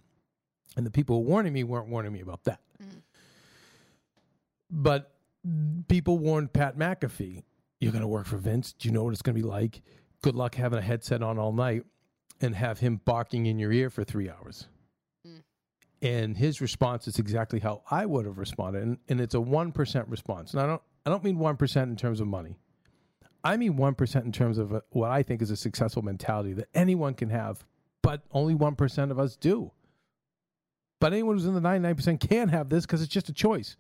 And 0.77 0.85
the 0.87 0.91
people 0.91 1.23
warning 1.25 1.53
me 1.53 1.63
weren't 1.65 1.87
warning 1.89 2.13
me 2.13 2.21
about 2.21 2.43
that. 2.45 2.59
Mm. 2.83 3.03
But 4.75 5.13
people 5.89 6.19
warned 6.19 6.55
Pat 6.55 6.79
McAfee, 6.79 7.45
"You're 7.79 7.93
going 7.93 8.01
to 8.01 8.09
work 8.09 8.27
for 8.27 8.39
Vince. 8.39 8.73
Do 8.73 8.89
you 8.89 8.95
know 8.95 9.05
what 9.05 9.13
it's 9.13 9.21
going 9.21 9.37
to 9.37 9.43
be 9.43 9.47
like? 9.47 9.83
Good 10.23 10.35
luck 10.35 10.55
having 10.55 10.79
a 10.79 10.83
headset 10.83 11.23
on 11.23 11.39
all 11.39 11.53
night 11.53 11.85
and 12.41 12.55
have 12.55 12.81
him 12.81 13.01
barking 13.05 13.45
in 13.45 13.59
your 13.59 13.71
ear 13.71 13.91
for 13.91 14.03
three 14.03 14.31
hours." 14.31 14.69
Mm. 15.29 15.43
And 16.01 16.37
his 16.39 16.63
response 16.63 17.07
is 17.07 17.19
exactly 17.19 17.61
how 17.61 17.83
I 17.91 18.07
would 18.07 18.25
have 18.25 18.39
responded, 18.39 18.83
and, 18.83 18.99
and 19.11 19.21
it's 19.21 19.35
a 19.35 19.41
one 19.41 19.73
percent 19.73 20.09
response. 20.09 20.53
And 20.53 20.63
I 20.63 20.67
don't, 20.67 20.83
I 21.05 21.11
don't 21.11 21.23
mean 21.23 21.39
one 21.39 21.59
percent 21.59 21.91
in 21.91 21.97
terms 21.97 22.21
of 22.21 22.27
money. 22.27 22.57
I 23.45 23.59
mean 23.59 23.77
one 23.77 23.95
percent 23.95 24.25
in 24.25 24.33
terms 24.33 24.57
of 24.57 24.73
a, 24.73 24.83
what 24.91 25.11
I 25.11 25.23
think 25.23 25.43
is 25.43 25.51
a 25.51 25.57
successful 25.57 26.01
mentality 26.01 26.55
that 26.55 26.69
anyone 26.75 27.13
can 27.13 27.29
have, 27.29 27.67
but 28.01 28.23
only 28.31 28.55
one 28.55 28.75
percent 28.75 29.11
of 29.11 29.19
us 29.19 29.37
do. 29.37 29.71
But 30.99 31.13
anyone 31.13 31.37
who's 31.37 31.45
in 31.45 31.55
the 31.55 31.61
ninety 31.61 31.83
nine 31.83 31.97
percent 31.97 32.21
can 32.21 32.49
have 32.49 32.71
this 32.71 32.87
because 32.87 33.03
it's 33.03 33.13
just 33.13 33.29
a 33.29 33.35
choice. 33.35 33.77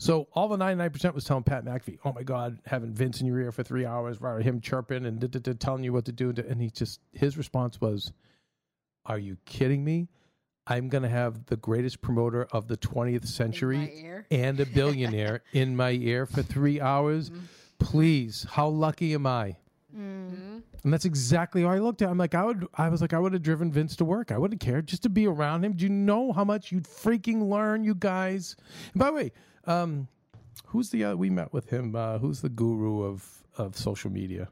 So 0.00 0.28
all 0.32 0.46
the 0.48 0.56
ninety 0.56 0.78
nine 0.78 0.90
percent 0.90 1.14
was 1.14 1.24
telling 1.24 1.42
Pat 1.42 1.64
McAfee, 1.64 1.98
"Oh 2.04 2.12
my 2.12 2.22
God, 2.22 2.58
having 2.66 2.92
Vince 2.92 3.20
in 3.20 3.26
your 3.26 3.40
ear 3.40 3.50
for 3.52 3.62
three 3.64 3.84
hours, 3.84 4.20
right, 4.20 4.42
him 4.42 4.60
chirping 4.60 5.06
and 5.06 5.58
telling 5.60 5.82
you 5.82 5.92
what 5.92 6.04
to 6.04 6.12
do," 6.12 6.32
and 6.48 6.60
he 6.62 6.70
just 6.70 7.00
his 7.12 7.36
response 7.36 7.80
was, 7.80 8.12
"Are 9.06 9.18
you 9.18 9.36
kidding 9.44 9.84
me? 9.84 10.08
I'm 10.68 10.88
going 10.88 11.02
to 11.02 11.08
have 11.08 11.46
the 11.46 11.56
greatest 11.56 12.00
promoter 12.00 12.44
of 12.52 12.68
the 12.68 12.76
twentieth 12.76 13.26
century 13.26 14.24
and 14.30 14.60
a 14.60 14.66
billionaire 14.66 15.42
in 15.52 15.74
my 15.74 15.90
ear 15.92 16.26
for 16.26 16.42
three 16.42 16.80
hours. 16.80 17.30
Please, 17.80 18.46
how 18.50 18.68
lucky 18.68 19.14
am 19.14 19.26
I? 19.26 19.56
Mm. 19.96 20.30
Mhm. 20.30 20.62
And 20.84 20.92
that's 20.92 21.06
exactly 21.06 21.62
how 21.62 21.70
I 21.70 21.78
looked 21.78 22.02
at. 22.02 22.08
it. 22.08 22.10
I'm 22.12 22.18
like, 22.18 22.34
I 22.36 22.44
would, 22.44 22.66
I 22.74 22.88
was 22.88 23.00
like, 23.00 23.12
I 23.12 23.18
would 23.18 23.32
have 23.32 23.42
driven 23.42 23.72
Vince 23.72 23.96
to 23.96 24.04
work. 24.04 24.30
I 24.30 24.38
wouldn't 24.38 24.60
care 24.60 24.80
just 24.80 25.02
to 25.04 25.08
be 25.08 25.26
around 25.26 25.64
him. 25.64 25.72
Do 25.72 25.84
you 25.84 25.90
know 25.90 26.32
how 26.32 26.44
much 26.44 26.70
you'd 26.70 26.84
freaking 26.84 27.48
learn, 27.48 27.82
you 27.82 27.94
guys? 27.96 28.54
And 28.92 29.00
by 29.00 29.06
the 29.06 29.12
way, 29.12 29.32
um, 29.68 30.08
who's 30.66 30.90
the 30.90 31.04
uh, 31.04 31.14
we 31.14 31.30
met 31.30 31.52
with 31.52 31.70
him? 31.70 31.94
Uh, 31.94 32.18
who's 32.18 32.40
the 32.40 32.48
guru 32.48 33.02
of 33.02 33.24
of 33.56 33.76
social 33.76 34.10
media? 34.10 34.48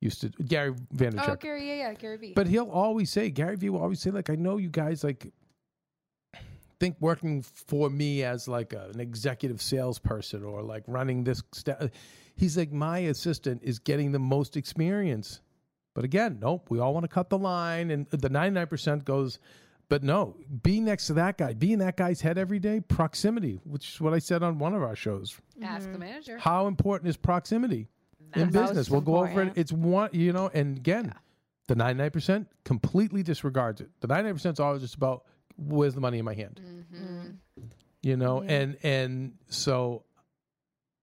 Used 0.00 0.20
to 0.20 0.28
Gary 0.44 0.72
Vaynerchuk. 0.94 1.28
Oh, 1.28 1.36
Gary. 1.36 1.68
Yeah, 1.68 1.74
yeah, 1.74 1.94
Gary 1.94 2.16
V. 2.18 2.32
But 2.34 2.46
he'll 2.46 2.70
always 2.70 3.10
say, 3.10 3.30
Gary 3.30 3.56
Vee 3.56 3.70
will 3.70 3.80
always 3.80 4.00
say, 4.00 4.10
like, 4.10 4.28
I 4.28 4.34
know 4.34 4.58
you 4.58 4.68
guys 4.68 5.02
like 5.02 5.32
think 6.78 6.96
working 7.00 7.42
for 7.42 7.88
me 7.88 8.22
as 8.22 8.48
like 8.48 8.72
a, 8.72 8.90
an 8.92 9.00
executive 9.00 9.62
salesperson 9.62 10.44
or 10.44 10.62
like 10.62 10.82
running 10.86 11.24
this. 11.24 11.42
St-. 11.52 11.90
He's 12.36 12.56
like, 12.58 12.72
my 12.72 12.98
assistant 12.98 13.62
is 13.62 13.78
getting 13.78 14.12
the 14.12 14.18
most 14.18 14.56
experience. 14.56 15.40
But 15.94 16.04
again, 16.04 16.38
nope, 16.40 16.66
we 16.68 16.78
all 16.78 16.92
want 16.92 17.04
to 17.04 17.08
cut 17.08 17.30
the 17.30 17.38
line. 17.38 17.90
And 17.90 18.06
the 18.10 18.28
99% 18.28 19.04
goes, 19.04 19.38
but 19.88 20.02
no, 20.02 20.36
be 20.62 20.80
next 20.80 21.06
to 21.08 21.12
that 21.14 21.38
guy, 21.38 21.52
be 21.54 21.72
in 21.72 21.78
that 21.78 21.96
guy's 21.96 22.20
head 22.20 22.38
every 22.38 22.58
day, 22.58 22.80
proximity, 22.80 23.60
which 23.64 23.94
is 23.94 24.00
what 24.00 24.12
I 24.14 24.18
said 24.18 24.42
on 24.42 24.58
one 24.58 24.74
of 24.74 24.82
our 24.82 24.96
shows. 24.96 25.36
Ask 25.62 25.90
the 25.92 25.98
manager. 25.98 26.38
How 26.38 26.66
important 26.66 27.08
is 27.08 27.16
proximity 27.16 27.88
in 28.34 28.50
business? 28.50 28.90
We'll 28.90 29.00
go 29.00 29.18
over 29.18 29.42
it. 29.42 29.52
It's 29.56 29.72
one, 29.72 30.10
you 30.12 30.32
know, 30.32 30.50
and 30.52 30.76
again, 30.76 31.14
The 31.68 31.74
99% 31.74 32.46
completely 32.64 33.22
disregards 33.22 33.80
it. 33.80 33.90
The 34.00 34.08
99% 34.08 34.52
is 34.52 34.60
always 34.60 34.82
just 34.82 34.94
about 34.94 35.24
where's 35.56 35.94
the 35.94 36.00
money 36.00 36.18
in 36.18 36.24
my 36.24 36.34
hand. 36.34 36.60
Mm-hmm. 36.64 37.30
You 38.02 38.16
know, 38.16 38.42
Yeah. 38.42 38.52
and 38.52 38.76
and 38.84 39.32
so 39.48 40.04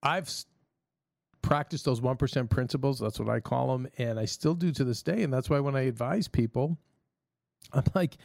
I've 0.01 0.29
practiced 1.41 1.83
those 1.83 1.99
1% 1.99 2.49
principles, 2.49 2.99
that's 2.99 3.19
what 3.19 3.27
I 3.29 3.41
call 3.41 3.73
them, 3.77 3.87
and 3.97 4.17
I 4.17 4.23
still 4.25 4.55
do 4.55 4.71
to 4.71 4.83
this 4.85 5.03
day 5.03 5.23
and 5.23 5.33
that's 5.33 5.49
why 5.49 5.59
when 5.59 5.75
I 5.75 5.81
advise 5.81 6.27
people 6.29 6.77
I'm 7.73 7.83
like, 7.95 8.15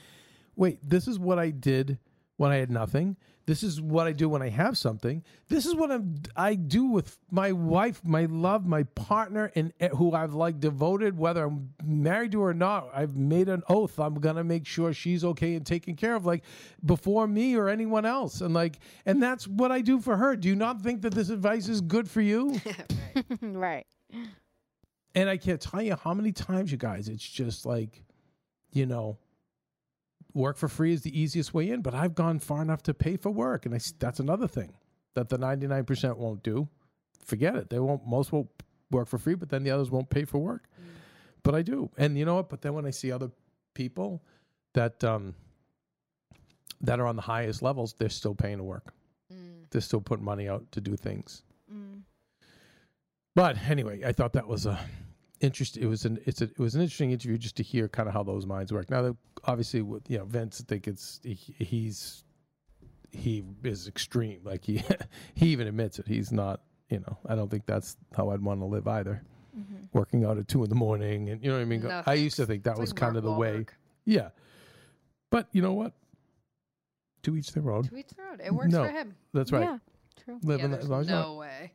"Wait, 0.59 0.79
this 0.87 1.09
is 1.09 1.19
what 1.19 1.39
I 1.39 1.51
did 1.51 1.99
when 2.37 2.53
I 2.53 2.57
had 2.57 2.71
nothing. 2.71 3.17
This 3.47 3.63
is 3.63 3.81
what 3.81 4.07
I 4.07 4.13
do 4.13 4.29
when 4.29 4.43
I 4.43 4.51
have 4.51 4.77
something. 4.77 5.25
This 5.49 5.65
is 5.65 5.75
what 5.75 5.91
I'm, 5.91 6.17
I 6.37 6.55
do 6.55 6.85
with 6.85 7.19
my 7.31 7.51
wife, 7.53 8.03
my 8.05 8.27
love, 8.27 8.67
my 8.67 8.83
partner, 8.83 9.51
and 9.55 9.73
eh, 9.81 9.89
who 9.89 10.13
I've 10.13 10.35
like 10.35 10.61
devoted, 10.61 11.17
whether 11.17 11.45
I'm 11.45 11.71
married 11.83 12.33
to 12.33 12.43
her 12.43 12.51
or 12.51 12.55
not. 12.55 12.91
I've 12.93 13.17
made 13.17 13.49
an 13.49 13.63
oath. 13.69 13.99
I'm 13.99 14.17
gonna 14.17 14.45
make 14.45 14.67
sure 14.67 14.93
she's 14.93 15.25
okay 15.25 15.55
and 15.55 15.65
taken 15.65 15.97
care 15.97 16.15
of, 16.15 16.27
like 16.27 16.45
before 16.85 17.27
me 17.27 17.57
or 17.57 17.71
anyone 17.71 18.05
else. 18.05 18.43
And 18.43 18.53
like, 18.53 18.81
and 19.07 19.23
that's 19.23 19.49
what 19.49 19.73
I 19.73 19.81
do 19.81 19.99
for 19.99 20.17
her. 20.19 20.37
Do 20.37 20.49
you 20.49 20.57
not 20.57 20.83
think 20.83 21.01
that 21.03 21.15
this 21.15 21.31
advice 21.31 21.69
is 21.69 21.81
good 21.81 22.09
for 22.11 22.21
you? 22.21 22.61
right. 23.41 23.87
And 25.15 25.31
I 25.31 25.39
can't 25.39 25.61
tell 25.61 25.81
you 25.81 25.97
how 25.97 26.13
many 26.13 26.33
times, 26.33 26.71
you 26.71 26.79
guys, 26.79 27.09
it's 27.09 27.27
just 27.27 27.65
like, 27.65 28.05
you 28.73 28.85
know, 28.85 29.17
work 30.35 30.57
for 30.57 30.69
free 30.69 30.93
is 30.93 31.03
the 31.03 31.19
easiest 31.19 31.55
way 31.55 31.71
in, 31.71 31.83
but 31.83 31.95
I've 31.95 32.15
gone 32.15 32.39
far 32.39 32.63
enough 32.63 32.83
to 32.85 32.95
pay 32.95 33.17
for 33.17 33.31
work. 33.31 33.67
And 33.67 33.75
I, 33.75 33.79
that's 33.99 34.21
another 34.21 34.47
thing 34.47 34.73
that 35.15 35.29
the 35.29 35.39
99% 35.39 36.17
won't 36.17 36.43
do. 36.43 36.69
Forget 37.25 37.57
it. 37.57 37.71
They 37.71 37.79
won't, 37.79 38.07
most 38.07 38.33
won't 38.33 38.49
work 38.91 39.09
for 39.09 39.19
free, 39.19 39.35
but 39.35 39.49
then 39.49 39.65
the 39.65 39.71
others 39.71 39.91
won't 39.91 40.11
pay 40.11 40.25
for 40.25 40.39
work. 40.39 40.69
But 41.43 41.55
I 41.55 41.63
do. 41.63 41.91
And 41.97 42.19
you 42.19 42.25
know 42.25 42.35
what? 42.35 42.49
But 42.49 42.63
then 42.63 42.75
when 42.75 42.85
I 42.85 42.91
see 42.91 43.13
other 43.13 43.31
people 43.75 44.23
that, 44.75 45.03
um, 45.05 45.35
that 46.81 47.01
are 47.01 47.07
on 47.07 47.17
the 47.17 47.23
highest 47.23 47.63
levels, 47.63 47.95
they're 47.99 48.09
still 48.09 48.35
paying 48.35 48.59
to 48.59 48.65
work. 48.65 48.93
Mm. 49.33 49.71
They're 49.71 49.81
still 49.81 50.01
putting 50.01 50.25
money 50.25 50.49
out 50.49 50.71
to 50.73 50.81
do 50.81 50.97
things. 50.97 51.43
Mm. 51.73 52.03
But 53.35 53.57
anyway, 53.69 54.03
I 54.05 54.13
thought 54.13 54.33
that 54.33 54.49
was 54.49 54.67
a 54.67 54.79
interest. 55.41 55.77
It 55.77 55.87
was 55.87 56.05
an 56.05 56.19
it's 56.27 56.41
a, 56.41 56.45
it 56.45 56.59
was 56.59 56.75
an 56.75 56.81
interesting 56.83 57.11
interview 57.13 57.39
just 57.39 57.57
to 57.57 57.63
hear 57.63 57.89
kind 57.89 58.09
of 58.09 58.15
how 58.15 58.23
those 58.23 58.47
minds 58.47 58.73
work. 58.73 58.91
Now, 58.91 59.17
obviously, 59.45 59.83
with 59.83 60.09
you 60.11 60.19
know 60.19 60.25
Vince, 60.25 60.61
I 60.61 60.65
think 60.69 60.87
it's 60.89 61.21
he, 61.23 61.35
he's 61.35 62.25
he 63.11 63.43
is 63.65 63.89
extreme. 63.89 64.41
Like 64.45 64.65
he 64.65 64.83
he 65.35 65.49
even 65.49 65.67
admits 65.67 65.99
it. 65.99 66.07
He's 66.07 66.33
not. 66.33 66.61
You 66.91 67.01
know, 67.01 67.19
I 67.27 67.35
don't 67.35 67.51
think 67.51 67.67
that's 67.67 67.97
how 68.17 68.31
I'd 68.31 68.41
want 68.41 68.61
to 68.61 68.65
live 68.67 68.89
either. 68.89 69.23
Mm-hmm. 69.59 69.75
Working 69.93 70.25
out 70.25 70.39
at 70.39 70.49
two 70.49 70.63
in 70.65 70.71
the 70.71 70.75
morning, 70.75 71.29
and 71.29 71.43
you 71.43 71.51
know 71.51 71.57
what 71.57 71.63
I 71.63 71.67
mean. 71.67 71.83
No, 71.83 72.03
I 72.07 72.15
used 72.15 72.37
to 72.37 72.47
think 72.47 72.63
that 72.65 72.73
It's 72.73 72.81
was 72.81 72.91
like 72.93 73.01
kind 73.01 73.17
of 73.17 73.25
the 73.25 73.33
way. 73.33 73.59
Wahlberg. 73.59 73.69
Yeah, 74.07 74.29
but 75.31 75.49
you 75.53 75.61
know 75.61 75.75
what? 75.75 75.93
To 77.25 77.37
each 77.37 77.53
their 77.53 77.71
own. 77.71 77.83
To 77.85 77.97
each 77.97 78.09
their 78.17 78.29
own. 78.31 78.41
It 78.41 78.55
works 78.55 78.73
No. 78.73 78.85
for 78.85 78.91
him. 78.91 79.15
That's 79.35 79.53
right. 79.53 79.65
Yeah. 79.65 79.79
True. 80.25 80.39
Living 80.43 80.71
yeah, 80.71 80.77
that- 80.77 80.83
as 80.83 80.89
there's 80.89 80.91
long 80.91 81.01
as 81.03 81.09
you're 81.09 81.17
not 81.19 81.27
no 81.29 81.35
way. 81.35 81.73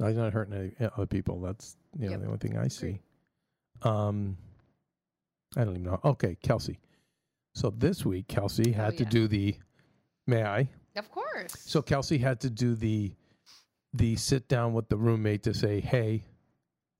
I'm 0.00 0.16
not 0.16 0.32
hurting 0.32 0.54
any 0.78 0.90
other 0.96 1.06
people. 1.06 1.40
That's 1.40 1.76
you 1.98 2.06
know 2.06 2.12
Yep. 2.12 2.20
the 2.20 2.26
only 2.26 2.38
thing 2.38 2.56
I 2.58 2.68
see. 2.68 3.00
Um, 3.82 4.36
I 5.56 5.64
don't 5.64 5.74
even 5.74 5.82
know. 5.84 6.00
Okay, 6.04 6.36
Kelsey. 6.42 6.78
So 7.54 7.70
this 7.70 8.04
week, 8.06 8.28
Kelsey 8.28 8.72
had 8.72 8.96
to 8.98 9.04
yeah. 9.04 9.10
do 9.10 9.28
the. 9.28 9.56
May 10.26 10.44
I? 10.44 10.68
Of 10.96 11.10
course. 11.10 11.52
So 11.58 11.82
Kelsey 11.82 12.18
had 12.18 12.40
to 12.40 12.50
do 12.50 12.74
the, 12.74 13.12
the 13.92 14.16
sit 14.16 14.48
down 14.48 14.72
with 14.72 14.88
the 14.88 14.96
roommate 14.96 15.42
to 15.44 15.54
say, 15.54 15.80
"Hey, 15.80 16.24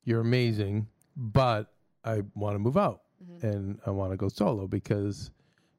you're 0.05 0.21
amazing, 0.21 0.89
but 1.17 1.73
I 2.05 2.23
want 2.35 2.55
to 2.57 2.59
move 2.59 2.77
out 2.77 3.03
Mhm. 3.25 3.43
and 3.45 3.81
I 3.87 3.91
want 3.91 4.13
to 4.13 4.17
go 4.17 4.29
solo 4.29 4.67
because 4.67 5.31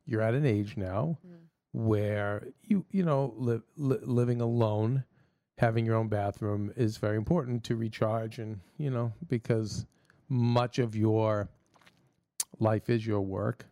you're 0.06 0.22
at 0.22 0.34
an 0.34 0.46
age 0.46 0.78
now 0.78 1.18
Mhm. 1.26 1.40
where 1.74 2.48
you 2.64 2.86
you 2.92 3.04
know 3.04 3.34
li- 3.38 3.62
li- 3.76 4.00
living 4.04 4.40
alone 4.42 5.04
having 5.64 5.86
your 5.86 5.96
own 5.96 6.10
bathroom 6.10 6.74
is 6.76 6.98
very 6.98 7.16
important 7.16 7.64
to 7.64 7.78
recharge 7.78 8.38
and 8.38 8.60
you 8.78 8.90
know 8.90 9.14
because 9.30 9.86
much 10.28 10.78
of 10.78 10.94
your 10.94 11.48
life 12.60 12.90
is 12.90 13.08
your 13.08 13.22
work 13.22 13.66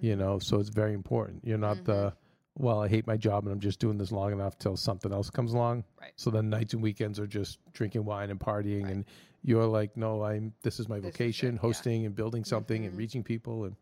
you 0.00 0.16
know 0.16 0.40
so 0.40 0.58
it's 0.58 0.68
very 0.68 0.94
important 0.94 1.40
you're 1.44 1.56
not 1.68 1.84
the 1.84 2.12
well 2.58 2.80
i 2.82 2.88
hate 2.88 3.06
my 3.06 3.16
job 3.16 3.44
and 3.44 3.52
i'm 3.52 3.60
just 3.60 3.78
doing 3.78 3.96
this 3.96 4.10
long 4.10 4.32
enough 4.32 4.58
till 4.58 4.76
something 4.76 5.12
else 5.12 5.30
comes 5.30 5.52
along 5.52 5.84
Right. 6.00 6.12
so 6.16 6.28
then 6.28 6.50
nights 6.50 6.74
and 6.74 6.82
weekends 6.82 7.20
are 7.20 7.26
just 7.28 7.60
drinking 7.72 8.04
wine 8.04 8.30
and 8.30 8.40
partying 8.40 8.82
Right. 8.84 8.92
and 8.92 9.04
you're 9.44 9.66
like 9.66 9.96
no 9.96 10.24
i'm 10.24 10.52
this 10.62 10.80
is 10.80 10.88
my 10.88 10.96
This 10.96 11.10
is 11.10 11.12
vocation 11.12 11.54
yeah. 11.54 11.60
hosting 11.60 12.04
and 12.04 12.16
building 12.16 12.42
something 12.44 12.84
and 12.84 12.94
Mhm. 12.94 12.98
reaching 12.98 13.22
people 13.22 13.62
and 13.66 13.76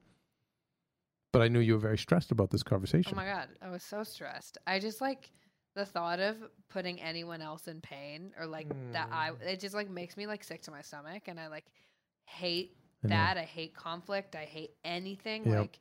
but 1.32 1.40
i 1.40 1.48
knew 1.48 1.60
you 1.60 1.72
were 1.72 1.80
very 1.90 1.98
stressed 1.98 2.32
about 2.32 2.50
this 2.50 2.62
conversation 2.62 3.12
Oh 3.14 3.16
my 3.16 3.24
god, 3.24 3.48
I 3.62 3.70
was 3.70 3.82
so 3.82 4.02
stressed. 4.02 4.58
I 4.66 4.78
just 4.78 5.00
like 5.00 5.30
the 5.74 5.84
thought 5.86 6.20
of 6.20 6.36
putting 6.68 7.00
anyone 7.00 7.40
else 7.40 7.68
in 7.68 7.80
pain 7.80 8.32
or 8.38 8.46
like 8.46 8.68
that 8.92 9.08
I 9.12 9.30
Mm. 9.30 9.40
it 9.40 9.60
just 9.60 9.74
like 9.74 9.90
makes 9.90 10.16
me 10.16 10.26
like 10.26 10.42
sick 10.44 10.62
to 10.62 10.70
my 10.70 10.82
stomach 10.82 11.28
and 11.28 11.38
I 11.38 11.48
like 11.48 11.66
hate 12.24 12.76
I 13.04 13.08
that. 13.08 13.36
I 13.38 13.42
hate 13.44 13.74
conflict. 13.74 14.36
I 14.36 14.44
hate 14.44 14.72
anything 14.84 15.46
Yep. 15.46 15.68
like 15.68 15.80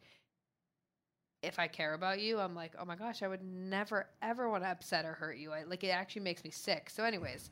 if 1.42 1.58
I 1.60 1.68
care 1.68 1.94
about 1.94 2.20
you, 2.20 2.40
I'm 2.40 2.54
like, 2.56 2.74
"Oh 2.78 2.86
my 2.86 2.96
gosh, 2.96 3.24
I 3.24 3.28
would 3.28 3.44
never 3.44 4.10
ever 4.22 4.50
want 4.50 4.64
to 4.64 4.70
upset 4.70 5.06
or 5.06 5.14
hurt 5.14 5.38
you." 5.38 5.52
I 5.54 5.64
like 5.64 5.84
it 5.84 5.90
actually 5.90 6.24
makes 6.24 6.44
me 6.44 6.52
sick. 6.52 6.90
So 6.90 7.04
anyways, 7.04 7.50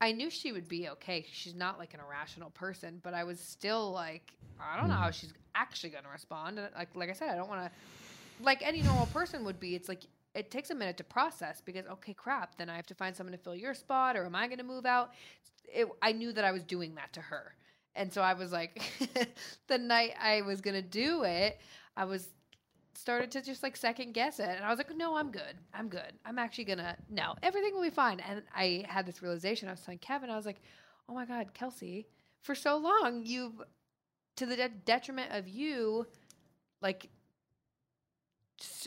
I 0.00 0.12
knew 0.12 0.30
she 0.30 0.52
would 0.52 0.68
be 0.68 0.88
okay. 0.90 1.24
She's 1.30 1.54
not 1.54 1.78
like 1.78 1.94
an 1.94 2.00
irrational 2.00 2.50
person, 2.50 3.00
but 3.02 3.14
I 3.14 3.24
was 3.24 3.40
still 3.40 3.92
like, 3.92 4.34
I 4.58 4.76
don't 4.76 4.88
know 4.88 4.94
Mm. 4.94 4.98
how 4.98 5.10
she's 5.12 5.32
actually 5.54 5.90
going 5.90 6.04
to 6.04 6.10
respond. 6.10 6.58
And 6.58 6.70
like 6.76 6.94
like 6.96 7.10
I 7.10 7.12
said, 7.12 7.30
I 7.30 7.36
don't 7.36 7.48
want 7.48 7.64
to 7.64 7.72
like 8.40 8.62
any 8.62 8.82
normal 8.82 9.06
person 9.06 9.44
would 9.44 9.60
be. 9.60 9.74
It's 9.74 9.88
like 9.88 10.04
it 10.38 10.50
takes 10.50 10.70
a 10.70 10.74
minute 10.74 10.96
to 10.98 11.04
process 11.04 11.60
because 11.60 11.86
okay, 11.86 12.14
crap, 12.14 12.56
then 12.56 12.70
I 12.70 12.76
have 12.76 12.86
to 12.86 12.94
find 12.94 13.14
someone 13.14 13.32
to 13.32 13.38
fill 13.38 13.56
your 13.56 13.74
spot, 13.74 14.16
or 14.16 14.24
am 14.24 14.34
I 14.34 14.46
going 14.46 14.58
to 14.58 14.64
move 14.64 14.86
out? 14.86 15.12
It, 15.64 15.88
I 16.00 16.12
knew 16.12 16.32
that 16.32 16.44
I 16.44 16.52
was 16.52 16.62
doing 16.62 16.94
that 16.94 17.12
to 17.14 17.20
her, 17.20 17.54
and 17.94 18.12
so 18.12 18.22
I 18.22 18.34
was 18.34 18.52
like, 18.52 18.80
the 19.66 19.78
night 19.78 20.14
I 20.20 20.42
was 20.42 20.60
going 20.60 20.76
to 20.76 20.82
do 20.82 21.24
it, 21.24 21.58
I 21.96 22.04
was 22.04 22.28
started 22.94 23.30
to 23.30 23.42
just 23.42 23.62
like 23.62 23.76
second 23.76 24.12
guess 24.12 24.38
it, 24.38 24.48
and 24.48 24.64
I 24.64 24.70
was 24.70 24.78
like, 24.78 24.94
no, 24.96 25.16
I'm 25.16 25.30
good, 25.30 25.56
I'm 25.74 25.88
good, 25.88 26.12
I'm 26.24 26.38
actually 26.38 26.64
gonna 26.64 26.96
no, 27.10 27.34
everything 27.42 27.74
will 27.74 27.82
be 27.82 27.90
fine. 27.90 28.20
And 28.20 28.42
I 28.54 28.84
had 28.88 29.06
this 29.06 29.22
realization. 29.22 29.68
I 29.68 29.72
was 29.72 29.80
telling 29.80 29.98
Kevin, 29.98 30.30
I 30.30 30.36
was 30.36 30.46
like, 30.46 30.60
oh 31.08 31.14
my 31.14 31.24
god, 31.24 31.54
Kelsey, 31.54 32.06
for 32.42 32.54
so 32.54 32.76
long 32.76 33.24
you've 33.24 33.60
to 34.36 34.46
the 34.46 34.56
de- 34.56 34.68
detriment 34.68 35.32
of 35.32 35.48
you, 35.48 36.06
like 36.80 37.08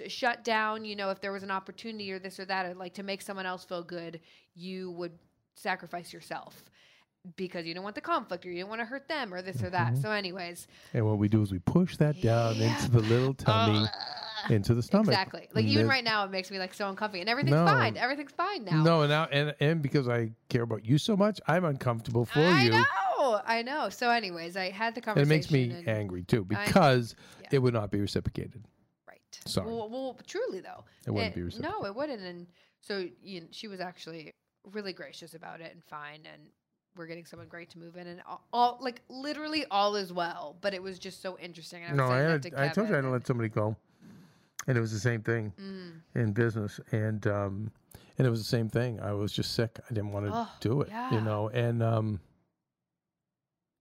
shut 0.08 0.44
down 0.44 0.84
you 0.84 0.96
know 0.96 1.10
if 1.10 1.22
there 1.22 1.32
was 1.32 1.44
an 1.44 1.52
opportunity 1.52 2.12
or 2.12 2.20
this 2.20 2.40
or 2.40 2.46
that 2.46 2.66
or 2.66 2.74
like 2.74 2.94
to 2.94 3.04
make 3.04 3.22
someone 3.22 3.46
else 3.46 3.64
feel 3.64 3.84
good 3.84 4.20
you 4.54 4.92
would 4.92 5.12
sacrifice 5.56 6.12
yourself 6.12 6.66
because 7.36 7.66
you 7.66 7.74
don't 7.74 7.84
want 7.84 7.96
the 7.96 8.02
conflict 8.02 8.46
or 8.46 8.52
you 8.52 8.62
don't 8.62 8.70
want 8.70 8.82
to 8.82 8.86
hurt 8.86 9.08
them 9.08 9.34
or 9.34 9.42
this 9.42 9.62
or 9.62 9.70
that 9.70 9.94
Mhm. 9.94 10.02
so 10.02 10.12
anyways 10.12 10.68
And 10.94 11.06
what 11.06 11.20
we 11.20 11.28
do 11.30 11.42
is 11.42 11.52
we 11.52 11.60
push 11.60 11.96
that 11.98 12.20
down 12.22 12.56
Yeah. 12.56 12.76
into 12.76 12.92
the 12.92 13.00
little 13.02 13.34
tummy, 13.46 13.86
Ugh. 13.86 14.52
into 14.52 14.74
the 14.74 14.82
stomach. 14.82 15.08
exactly 15.10 15.48
like 15.54 15.64
And 15.66 15.70
even 15.74 15.88
right 15.88 16.04
now 16.04 16.26
it 16.26 16.32
makes 16.32 16.50
me 16.52 16.58
like 16.60 16.74
so 16.74 16.90
uncomfortable 16.90 17.22
and 17.22 17.30
everything's 17.30 17.56
No. 17.56 17.66
fine 17.66 17.96
everything's 17.96 18.32
fine 18.32 18.66
now 18.66 18.82
No, 18.84 19.02
and 19.02 19.10
now 19.10 19.26
and 19.32 19.54
and 19.60 19.82
because 19.84 20.10
I 20.10 20.32
care 20.50 20.64
about 20.64 20.84
you 20.86 20.98
so 20.98 21.16
much, 21.16 21.40
I'm 21.48 21.64
uncomfortable 21.64 22.26
for 22.26 22.40
I 22.40 22.64
you. 22.64 22.72
know 22.72 23.40
I 23.46 23.62
know 23.62 23.90
so 23.90 24.10
anyways 24.10 24.58
I 24.58 24.72
had 24.72 24.96
the 24.96 25.08
And 25.12 25.20
it 25.20 25.28
makes 25.28 25.52
me 25.52 25.84
angry 25.86 26.24
too 26.24 26.44
because 26.44 27.16
yeah. 27.40 27.48
it 27.52 27.60
would 27.60 27.74
not 27.74 27.92
be 27.92 28.02
reciprocated. 28.02 28.66
Sorry. 29.46 29.68
Well, 29.68 29.90
well 29.90 30.18
truly 30.28 30.60
though, 30.60 30.84
It 31.08 31.12
wouldn't 31.12 31.34
Eh, 31.34 31.36
be 31.36 31.42
reciprocated. 31.44 31.82
No, 31.82 31.86
it 31.88 31.96
wouldn't. 31.96 32.22
And 32.22 32.48
so 32.82 33.08
you 33.24 33.42
know, 33.42 33.48
she 33.52 33.68
was 33.68 33.80
actually 33.80 34.34
really 34.72 34.94
gracious 34.94 35.34
about 35.34 35.62
it 35.62 35.72
and 35.74 35.84
fine. 35.84 36.22
And 36.32 36.42
we're 36.96 37.08
getting 37.08 37.26
someone 37.26 37.48
great 37.48 37.70
to 37.72 37.80
move 37.80 37.96
in, 37.96 38.06
and 38.08 38.22
all, 38.28 38.46
all 38.52 38.78
like 38.82 39.02
literally 39.10 39.66
all 39.72 39.96
is 39.96 40.12
well. 40.12 40.58
But 40.62 40.74
it 40.74 40.84
was 40.84 41.00
just 41.00 41.22
so 41.22 41.38
interesting. 41.40 41.84
And 41.84 42.00
I 42.00 42.04
was 42.04 42.10
No, 42.12 42.16
I, 42.16 42.20
had, 42.32 42.44
to 42.44 42.62
I 42.62 42.68
told 42.70 42.90
you 42.90 42.96
I 42.96 42.98
didn't 42.98 43.12
let 43.14 43.26
somebody 43.26 43.48
go, 43.50 43.76
and 44.68 44.78
it 44.78 44.82
was 44.82 44.92
the 44.92 45.00
same 45.00 45.22
thing 45.22 45.54
and- 45.58 46.02
in 46.16 46.34
business, 46.34 46.80
and 46.92 47.26
um, 47.28 47.72
and 48.18 48.28
it 48.28 48.30
was 48.30 48.40
the 48.40 48.50
same 48.58 48.68
thing. 48.70 49.00
I 49.00 49.14
was 49.14 49.32
just 49.32 49.54
sick. 49.54 49.80
I 49.90 49.94
didn't 49.94 50.12
want 50.12 50.26
to 50.26 50.32
Oh, 50.34 50.50
do 50.60 50.82
it, 50.82 50.90
yeah. 50.90 51.12
you 51.14 51.22
know, 51.22 51.48
and 51.50 51.82
um, 51.82 52.14
mm. 52.14 52.20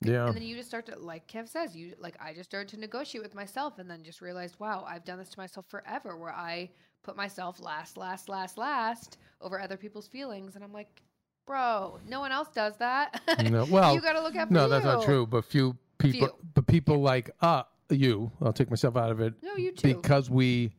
Yeah, 0.03 0.27
And 0.27 0.35
then 0.35 0.43
you 0.43 0.57
just 0.57 0.69
start 0.69 0.87
to, 0.87 0.99
like 0.99 1.27
Kev 1.27 1.49
says, 1.49 1.77
you 1.77 1.95
like 1.99 2.17
I 2.21 2.33
just 2.33 2.49
started 2.51 2.69
to 2.75 2.81
negotiate 2.81 3.23
with 3.23 3.35
myself, 3.35 3.79
and 3.79 3.91
then 3.91 4.03
just 4.03 4.21
realized, 4.21 4.57
wow, 4.59 4.85
I've 4.89 5.05
done 5.05 5.19
this 5.19 5.29
to 5.31 5.39
myself 5.39 5.67
forever, 5.69 6.17
where 6.17 6.33
I 6.33 6.71
put 7.03 7.17
myself 7.17 7.61
last, 7.61 7.97
last, 7.97 8.29
last, 8.29 8.59
last 8.59 9.19
over 9.41 9.61
other 9.61 9.77
people's 9.77 10.07
feelings, 10.09 10.55
and 10.55 10.65
I'm 10.65 10.73
like, 10.73 11.03
bro, 11.47 11.99
no 12.09 12.21
one 12.21 12.33
else 12.33 12.49
does 12.55 12.77
that. 12.79 13.21
No, 13.51 13.65
well, 13.71 13.95
you 13.95 14.01
got 14.01 14.13
to 14.15 14.23
look 14.23 14.35
for 14.35 14.47
no, 14.51 14.69
that's 14.69 14.85
not 14.85 15.03
true. 15.05 15.27
But 15.27 15.45
few 15.45 15.77
people, 15.99 16.29
Few. 16.29 16.37
but 16.55 16.67
people 16.67 17.01
like 17.01 17.31
uh 17.43 17.65
you. 17.91 18.31
I'll 18.41 18.53
take 18.53 18.71
myself 18.71 18.97
out 18.97 19.11
of 19.11 19.21
it 19.21 19.35
No, 19.43 19.57
you 19.57 19.73
too. 19.73 19.95
because 19.97 20.31
we 20.31 20.73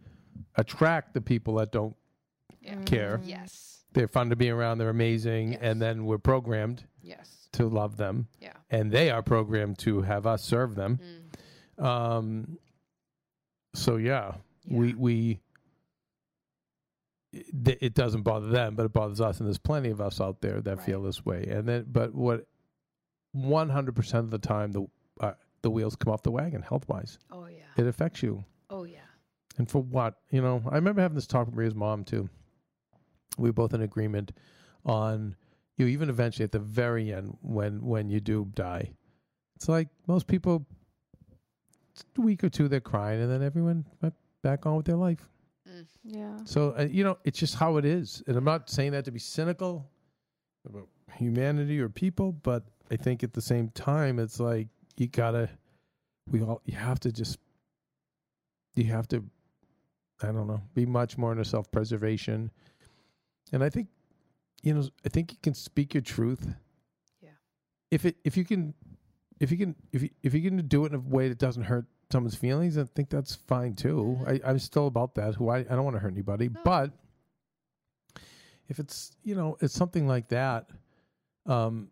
attract 0.56 1.14
the 1.14 1.22
people 1.22 1.56
that 1.56 1.72
don't 1.72 1.96
Yeah. 2.62 2.76
care. 2.86 3.20
Yes. 3.24 3.84
They're 3.94 4.08
fun 4.08 4.30
to 4.30 4.36
be 4.36 4.50
around. 4.50 4.78
They're 4.78 4.90
amazing, 4.90 5.52
Yes. 5.54 5.60
and 5.62 5.82
then 5.82 6.06
we're 6.06 6.18
programmed 6.18 6.84
Yes. 7.04 7.41
To 7.54 7.68
love 7.68 7.98
them, 7.98 8.28
Yeah. 8.40 8.54
and 8.70 8.92
they 8.92 9.10
are 9.10 9.22
programmed 9.22 9.78
to 9.80 10.02
have 10.02 10.26
us 10.26 10.44
serve 10.44 10.76
them. 10.76 11.00
Mm. 11.80 11.84
Um. 11.86 12.58
So 13.74 13.96
yeah, 13.98 14.36
we 14.68 14.90
Yeah. 14.90 14.96
we. 14.98 15.40
It, 17.34 17.78
it 17.82 17.94
doesn't 17.94 18.24
bother 18.24 18.48
them, 18.50 18.76
but 18.76 18.86
it 18.86 18.92
bothers 18.94 19.22
us, 19.22 19.40
and 19.40 19.48
there's 19.48 19.58
plenty 19.58 19.90
of 19.90 20.02
us 20.02 20.20
out 20.20 20.42
there 20.42 20.60
that 20.62 20.84
feel 20.84 21.02
this 21.02 21.26
way. 21.26 21.46
And 21.50 21.66
then, 21.68 21.86
but 21.90 22.14
what, 22.14 22.46
one 23.32 23.70
hundred 23.70 23.96
percent 23.96 24.26
of 24.26 24.32
the 24.32 24.38
time, 24.40 24.72
the 24.74 24.86
uh, 25.22 25.34
the 25.62 25.70
wheels 25.72 25.96
come 25.96 26.12
off 26.12 26.24
the 26.24 26.32
wagon 26.32 26.62
health 26.62 26.88
wise. 26.90 27.18
Oh 27.32 27.46
yeah. 27.48 27.64
It 27.78 27.88
affects 27.88 28.22
you. 28.22 28.44
Oh 28.70 28.84
yeah. 28.84 29.00
And 29.58 29.70
for 29.70 29.82
what? 29.82 30.16
You 30.30 30.42
know, 30.42 30.62
I 30.70 30.76
remember 30.76 31.02
having 31.02 31.16
this 31.16 31.28
talk 31.28 31.46
with 31.46 31.56
Maria's 31.56 31.76
mom 31.76 32.04
too. 32.04 32.30
We 33.38 33.48
were 33.50 33.54
both 33.54 33.74
in 33.74 33.82
agreement 33.82 34.34
on 34.86 35.36
you 35.82 35.88
even 35.88 36.10
eventually 36.10 36.44
at 36.44 36.52
the 36.52 36.60
very 36.60 37.12
end 37.14 37.38
when 37.42 37.82
when 37.82 38.10
you 38.10 38.20
do 38.20 38.48
die. 38.54 38.92
It's 39.56 39.68
like 39.68 39.88
most 40.08 40.28
people 40.28 40.66
it's 41.92 42.06
a 42.18 42.22
week 42.22 42.44
or 42.44 42.50
two 42.50 42.68
they're 42.68 42.80
crying 42.80 43.22
and 43.22 43.32
then 43.32 43.44
everyone 43.44 43.86
went 44.02 44.14
back 44.42 44.66
on 44.66 44.76
with 44.78 44.86
their 44.86 44.96
life. 44.96 45.28
Yeah. 46.04 46.38
So 46.46 46.74
uh, 46.78 46.88
you 46.90 47.04
know, 47.04 47.18
it's 47.24 47.40
just 47.40 47.56
how 47.56 47.78
it 47.78 47.86
is. 47.86 48.24
And 48.28 48.38
I'm 48.38 48.44
not 48.44 48.70
saying 48.70 48.92
that 48.92 49.06
to 49.06 49.12
be 49.12 49.20
cynical 49.20 49.90
about 50.66 50.88
humanity 51.16 51.80
or 51.80 51.90
people, 51.90 52.32
but 52.32 52.64
I 52.90 52.96
think 52.96 53.24
at 53.24 53.34
the 53.34 53.42
same 53.42 53.70
time 53.70 54.20
it's 54.20 54.40
like 54.40 54.68
you 54.98 55.08
got 55.08 55.32
to 55.32 55.50
we 56.30 56.42
all 56.42 56.62
you 56.66 56.76
have 56.76 57.00
to 57.02 57.12
just 57.12 57.38
you 58.76 58.86
have 58.86 59.08
to 59.10 59.24
I 60.24 60.28
don't 60.28 60.48
know, 60.48 60.62
be 60.76 60.86
much 60.86 61.18
more 61.18 61.32
into 61.32 61.46
self-preservation. 61.46 62.52
And 63.52 63.64
I 63.64 63.70
think 63.70 63.88
you 64.64 64.74
know, 64.74 64.88
I 65.06 65.10
think 65.10 65.32
you 65.32 65.38
can 65.42 65.54
speak 65.54 65.94
your 65.94 66.02
truth. 66.02 66.48
Yeah. 67.22 67.30
If 67.90 68.06
it 68.06 68.18
if 68.24 68.38
you 68.38 68.46
can 68.46 68.74
if 69.40 69.52
you 69.52 69.58
can 69.58 69.76
if 69.92 70.04
you, 70.04 70.10
if 70.24 70.34
you 70.34 70.42
can 70.42 70.68
do 70.68 70.86
it 70.86 70.92
in 70.94 70.96
a 70.96 71.00
way 71.00 71.30
that 71.30 71.38
doesn't 71.40 71.64
hurt 71.64 71.86
someone's 72.12 72.36
feelings, 72.36 72.78
I 72.78 72.84
think 72.84 73.10
that's 73.10 73.36
fine 73.36 73.74
too. 73.76 74.20
I, 74.28 74.40
I'm 74.46 74.60
still 74.60 74.88
about 74.88 75.16
that. 75.16 75.36
Who 75.36 75.50
I, 75.50 75.60
I 75.60 75.64
don't 75.64 75.84
want 75.84 75.96
to 75.96 76.00
hurt 76.00 76.12
anybody, 76.12 76.50
No. 76.50 76.60
but 76.64 76.92
if 78.68 78.80
it's 78.80 79.16
you 79.24 79.36
know 79.36 79.58
it's 79.62 79.74
something 79.74 80.08
like 80.08 80.30
that, 80.30 80.70
um, 81.46 81.90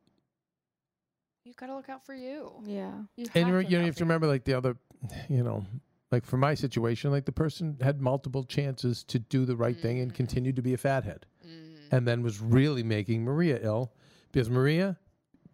You 1.44 1.54
gotta 1.58 1.76
look 1.76 1.90
out 1.90 2.06
for 2.06 2.14
you. 2.14 2.52
Yeah. 2.66 2.92
You 3.16 3.26
have 3.28 3.36
and 3.36 3.48
you, 3.48 3.64
to 3.64 3.70
you 3.70 3.78
know, 3.78 3.80
you 3.82 3.86
have 3.88 3.96
to 3.96 4.04
remember 4.04 4.28
like 4.28 4.44
the 4.44 4.54
other, 4.54 4.78
you 5.28 5.44
know, 5.44 5.66
like 6.12 6.26
for 6.26 6.38
my 6.38 6.54
situation, 6.54 7.12
like 7.12 7.26
the 7.26 7.32
person 7.32 7.78
had 7.82 8.02
multiple 8.02 8.44
chances 8.44 9.04
to 9.06 9.20
do 9.20 9.46
the 9.46 9.56
right 9.56 9.78
thing 9.80 10.00
and 10.00 10.14
continued 10.14 10.56
to 10.56 10.62
be 10.62 10.74
a 10.74 10.78
fathead. 10.78 11.26
And 11.92 12.08
then 12.08 12.24
was 12.24 12.40
really 12.40 12.84
making 12.84 13.24
Maria 13.24 13.60
ill 13.62 13.94
because 14.32 14.50
Maria 14.50 14.98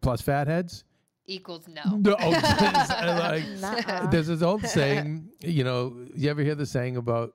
plus 0.02 0.22
fatheads. 0.22 0.84
Equals 1.28 1.68
no. 1.68 1.98
No, 1.98 2.16
oh, 2.20 2.30
like, 2.30 3.48
Nuh-uh. 3.60 4.08
there's 4.08 4.28
this 4.28 4.44
old 4.44 4.62
saying, 4.68 5.30
you 5.42 5.64
know, 5.64 6.06
you 6.16 6.30
ever 6.30 6.44
hear 6.44 6.54
the 6.54 6.68
saying 6.68 6.98
about 6.98 7.34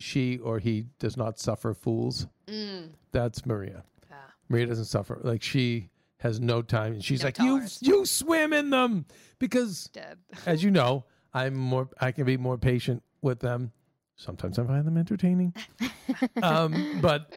she 0.00 0.38
or 0.38 0.58
he 0.58 0.86
does 0.98 1.16
not 1.16 1.38
suffer 1.38 1.72
fools? 1.72 2.26
Mm. 2.48 2.90
That's 3.12 3.46
Maria. 3.46 3.84
Ah. 4.10 4.16
Maria 4.48 4.66
doesn't 4.66 4.86
suffer. 4.86 5.20
Like 5.22 5.42
she 5.42 5.90
has 6.18 6.40
no 6.40 6.62
time. 6.62 6.94
And 6.94 7.04
she's 7.04 7.22
No 7.22 7.26
like, 7.26 7.38
you 7.38 7.62
you 7.80 8.06
swim 8.06 8.52
in 8.52 8.70
them 8.70 9.06
because, 9.38 9.88
Dead. 9.92 10.18
as 10.46 10.62
you 10.64 10.70
know, 10.70 11.04
I'm 11.32 11.54
more. 11.54 11.88
I 12.00 12.12
can 12.12 12.24
be 12.24 12.36
more 12.36 12.58
patient 12.58 13.02
with 13.22 13.40
them. 13.40 13.72
Sometimes 14.16 14.58
I 14.58 14.64
find 14.64 14.86
them 14.86 14.98
entertaining. 14.98 15.54
um, 16.42 16.98
but 17.00 17.32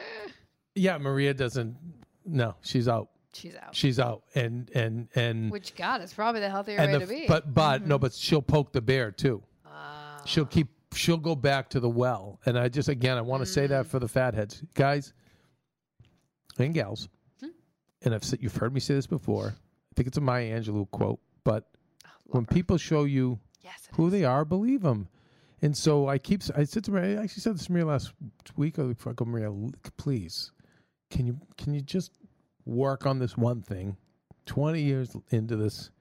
yeah, 0.76 0.98
Maria 0.98 1.34
doesn't. 1.34 1.76
No, 2.26 2.56
she's 2.62 2.88
out. 2.88 3.10
She's 3.34 3.56
out. 3.56 3.76
She's 3.76 4.00
out. 4.00 4.24
And 4.36 4.70
and 4.76 5.08
and 5.16 5.52
Which 5.52 5.76
God 5.76 6.02
is 6.02 6.14
probably 6.14 6.42
the 6.42 6.50
healthier 6.50 6.78
way 6.78 6.92
the, 6.94 7.00
to 7.00 7.08
be. 7.08 7.26
but 7.28 7.54
but 7.54 7.86
no, 7.88 7.98
but 7.98 8.14
she'll 8.14 8.42
poke 8.42 8.72
the 8.74 8.82
bear 8.82 9.12
too. 9.12 9.42
Ah. 9.66 10.22
She'll 10.26 10.46
keep. 10.46 10.68
She'll 10.94 11.18
go 11.18 11.36
back 11.36 11.70
to 11.70 11.80
the 11.80 11.90
well. 11.90 12.40
And 12.46 12.58
I 12.58 12.70
just 12.70 12.88
again, 12.90 13.18
I 13.18 13.22
want 13.22 13.42
to 13.42 13.48
say 13.48 13.66
Mm. 13.66 13.70
that 13.70 13.88
for 13.88 13.98
the 14.00 14.08
fatheads, 14.08 14.64
guys 14.76 15.14
and 16.60 16.74
gals. 16.74 17.10
Hmm. 17.40 17.48
And 18.04 18.14
I've 18.14 18.24
said 18.24 18.40
you've 18.42 18.56
heard 18.56 18.74
me 18.74 18.80
say 18.80 18.94
this 18.94 19.08
before. 19.08 19.48
I 19.56 19.92
think 19.96 20.08
it's 20.08 20.18
a 20.18 20.22
Maya 20.22 20.60
Angelou 20.60 20.90
quote. 20.92 21.20
But 21.44 21.68
Oh, 22.06 22.10
when 22.28 22.44
her. 22.46 22.54
people 22.54 22.78
show 22.78 23.04
you 23.06 23.40
yes, 23.62 23.88
who 23.94 24.08
is. 24.08 24.12
they 24.12 24.24
are, 24.24 24.46
believe 24.46 24.82
them. 24.82 25.08
And 25.62 25.76
so 25.76 26.08
I 26.08 26.18
keep. 26.18 26.42
I 26.56 26.64
said 26.66 26.84
to 26.86 26.92
Maria. 26.92 27.20
I 27.20 27.24
actually 27.24 27.42
said 27.42 27.56
this 27.56 27.66
to 27.66 27.72
Maria 27.72 27.86
last 27.88 28.14
week. 28.58 28.78
or 28.78 28.94
I 29.08 29.14
go, 29.14 29.26
Maria, 29.26 29.52
please, 29.98 30.52
can 31.14 31.28
you 31.28 31.40
can 31.58 31.74
you 31.74 31.82
just 31.82 32.12
work 32.66 33.06
on 33.06 33.20
this 33.20 33.38
one 33.38 33.62
thing? 33.62 33.96
Twenty 34.46 34.82
years 34.82 35.16
into 35.30 35.56
this, 35.56 35.92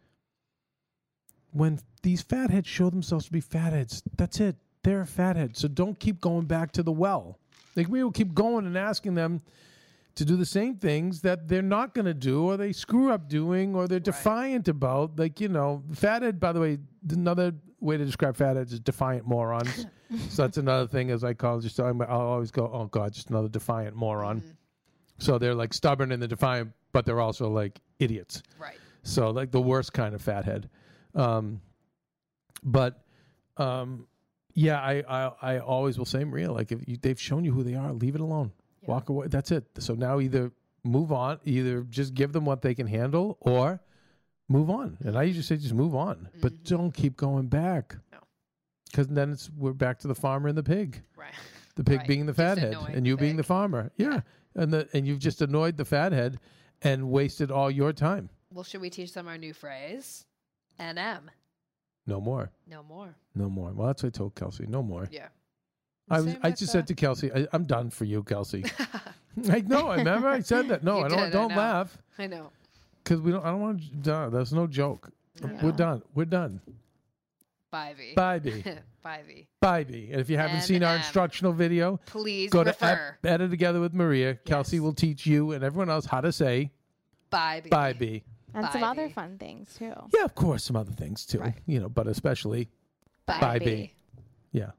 when 1.53 1.79
these 2.03 2.23
fatheads 2.23 2.67
show 2.67 2.91
themselves 2.91 3.27
to 3.27 3.33
be 3.33 3.41
fatheads, 3.41 4.03
that's 4.17 4.41
it. 4.41 4.57
They're 4.83 5.03
a 5.03 5.07
fathead. 5.07 5.57
So 5.57 5.69
don't 5.69 5.99
keep 5.99 6.21
going 6.21 6.47
back 6.47 6.73
to 6.73 6.83
the 6.83 6.91
well. 6.91 7.39
Like 7.77 7.89
we 7.89 8.03
will 8.03 8.11
keep 8.11 8.35
going 8.35 8.67
and 8.67 8.77
asking 8.77 9.15
them 9.15 9.43
to 10.15 10.25
do 10.25 10.37
the 10.37 10.47
same 10.47 10.77
things 10.77 11.21
that 11.23 11.49
they're 11.49 11.63
not 11.63 11.95
going 11.95 12.05
to 12.05 12.15
do 12.15 12.45
or 12.45 12.57
they 12.57 12.73
screw 12.73 13.11
up 13.13 13.29
doing 13.29 13.75
or 13.75 13.87
they're 13.89 14.01
defiant 14.01 14.69
about. 14.69 15.19
Like, 15.19 15.41
you 15.41 15.49
know, 15.49 15.83
fathead, 15.95 16.39
by 16.41 16.53
the 16.53 16.61
way, 16.61 16.79
another 17.11 17.55
way 17.81 17.97
to 17.97 18.05
describe 18.05 18.37
fatheads 18.37 18.73
is 18.73 18.81
defiant 18.81 19.27
morons. 19.27 19.87
so 20.29 20.43
that's 20.43 20.59
another 20.59 20.87
thing 20.87 21.11
as 21.11 21.25
I 21.25 21.33
call 21.33 21.61
just, 21.61 21.79
I'm, 21.79 22.03
I'll 22.03 22.21
always 22.21 22.51
go, 22.51 22.71
oh 22.71 22.87
God, 22.87 23.13
just 23.13 23.31
another 23.31 23.49
defiant 23.49 23.97
moron. 23.97 24.41
Mhm. 24.41 24.57
So 25.23 25.39
they're 25.39 25.55
like 25.55 25.73
stubborn 25.73 26.11
and 26.13 26.21
they're 26.21 26.29
defiant, 26.29 26.73
but 26.93 27.07
they're 27.07 27.21
also 27.21 27.49
like 27.49 27.81
idiots. 28.01 28.43
Right. 28.59 28.77
So 29.05 29.31
like 29.31 29.51
the 29.53 29.61
worst 29.61 29.93
kind 29.93 30.15
of 30.15 30.21
fathead. 30.23 30.69
Um, 31.15 31.61
but 32.63 33.05
um, 33.57 34.07
yeah, 34.55 34.81
I, 34.81 35.03
I 35.09 35.33
I 35.43 35.59
always 35.59 35.99
will 35.99 36.05
say 36.07 36.25
Maria, 36.25 36.51
like 36.53 36.73
if 36.73 36.81
you, 36.87 36.97
they've 37.01 37.21
shown 37.21 37.45
you 37.45 37.53
who 37.53 37.63
they 37.63 37.75
are, 37.75 37.93
leave 37.93 38.15
it 38.15 38.21
alone. 38.21 38.53
Yeah. 38.83 38.91
Walk 38.91 39.09
away. 39.09 39.29
That's 39.29 39.51
it. 39.51 39.65
So 39.79 39.95
now 39.95 40.21
either 40.21 40.51
move 40.85 41.13
on, 41.13 41.39
either 41.45 41.83
just 41.83 42.15
give 42.15 42.33
them 42.33 42.45
what 42.45 42.63
they 42.63 42.75
can 42.75 42.87
handle, 42.87 43.39
or 43.41 43.81
move 44.49 44.71
on. 44.71 44.99
And 45.05 45.17
I 45.17 45.23
usually 45.23 45.45
say 45.45 45.57
just 45.57 45.75
move 45.75 45.95
on, 45.95 46.29
but 46.41 46.53
Mhm. 46.53 46.69
don't 46.69 46.93
keep 46.95 47.17
going 47.17 47.47
back. 47.47 47.97
No. 48.13 48.19
Because 48.91 49.07
then 49.09 49.31
it's 49.33 49.51
we're 49.57 49.73
back 49.73 49.99
to 50.01 50.09
the 50.09 50.15
farmer 50.15 50.49
and 50.49 50.59
the 50.59 50.63
pig. 50.65 51.01
Right. 51.17 51.33
The 51.77 51.85
pig 51.85 51.99
Right. 52.01 52.09
being 52.09 52.27
the 52.27 52.35
fathead, 52.35 52.75
and 52.93 53.07
you 53.07 53.17
being 53.17 53.37
the 53.37 53.43
farmer. 53.45 53.93
Yeah. 53.97 54.21
And 54.55 54.73
the 54.73 54.89
and 54.93 55.07
you've 55.07 55.19
just 55.19 55.41
annoyed 55.43 55.77
the 55.77 55.85
fathead 55.85 56.39
and 56.83 57.11
wasted 57.11 57.51
all 57.51 57.71
your 57.71 57.93
time. 57.93 58.29
Well, 58.53 58.65
should 58.65 58.81
we 58.81 58.91
teach 58.91 59.13
them 59.15 59.29
our 59.29 59.39
new 59.39 59.53
phrase? 59.55 60.27
NM. 60.81 61.23
No 62.07 62.21
more. 62.21 62.51
No 62.67 62.83
more. 62.83 63.15
No 63.35 63.49
more. 63.49 63.73
Well, 63.73 63.87
that's 63.87 64.03
what 64.03 64.15
I 64.15 64.19
told 64.19 64.35
Kelsey. 64.35 64.67
No 64.67 64.83
more. 64.83 65.09
Yeah. 65.11 65.29
I 66.11 66.21
was. 66.21 66.33
Same 66.33 66.41
I 66.43 66.51
just 66.51 66.73
said 66.73 66.87
to 66.89 66.95
Kelsey, 66.95 67.33
I, 67.33 67.47
"I'm 67.53 67.65
done 67.65 67.89
for 67.91 68.05
you, 68.05 68.23
Kelsey." 68.25 68.65
like, 69.37 69.67
no, 69.67 69.89
I 69.89 69.97
remember 69.97 70.29
I 70.29 70.41
said 70.41 70.69
that. 70.69 70.83
No, 70.83 70.99
You 70.99 71.05
I 71.05 71.09
don't. 71.09 71.19
did, 71.19 71.27
I 71.27 71.31
don't 71.31 71.49
know. 71.51 71.57
laugh 71.57 71.97
I 72.19 72.27
know. 72.27 72.51
because 73.03 73.21
we 73.21 73.31
don't. 73.33 73.45
I 73.45 73.51
don't 73.51 73.61
want 73.61 74.05
to. 74.05 74.29
That's 74.33 74.53
no 74.53 74.67
joke. 74.67 75.11
Yeah. 75.41 75.63
We're 75.63 75.73
done. 75.73 76.03
We're 76.15 76.25
done. 76.27 76.61
Bye, 77.71 77.95
V. 77.97 78.13
Bye, 78.15 78.39
B. 78.39 78.65
Bye, 79.03 79.23
V. 79.27 79.49
Bye, 79.61 79.85
B. 79.85 80.09
And 80.13 80.21
if 80.21 80.31
you 80.31 80.37
haven't 80.37 80.57
And 80.57 80.65
seen 80.65 80.83
our 80.85 80.95
M. 80.95 80.99
instructional 81.01 81.53
video, 81.53 81.99
Please 82.07 82.51
go 82.51 82.63
to 82.63 82.71
refer. 82.71 83.15
Ep- 83.17 83.23
Better 83.23 83.49
Together 83.49 83.81
with 83.81 83.95
Maria. 83.95 84.35
Kelsey 84.35 84.79
will 84.81 84.93
teach 84.95 85.27
you 85.27 85.53
and 85.53 85.65
everyone 85.65 85.91
else 85.91 86.07
how 86.07 86.21
to 86.21 86.31
say 86.33 86.71
Bye, 87.31 87.61
B. 87.65 87.71
bye, 87.71 87.93
B. 87.93 88.23
And 88.55 88.69
some 88.71 88.83
Bye, 88.83 88.87
other 88.89 89.09
fun 89.09 89.39
things 89.39 89.75
too. 89.79 89.93
Yeah, 90.15 90.25
of 90.25 90.35
course, 90.35 90.65
some 90.65 90.77
other 90.77 90.93
things 90.93 91.25
too. 91.27 91.41
Right. 91.41 91.55
You 91.67 91.81
know, 91.81 91.89
but 91.89 92.07
especially 92.07 92.69
Bye, 93.27 93.41
Bye, 93.41 93.59
B. 93.59 93.65
B. 93.65 93.93
yeah, 94.53 94.71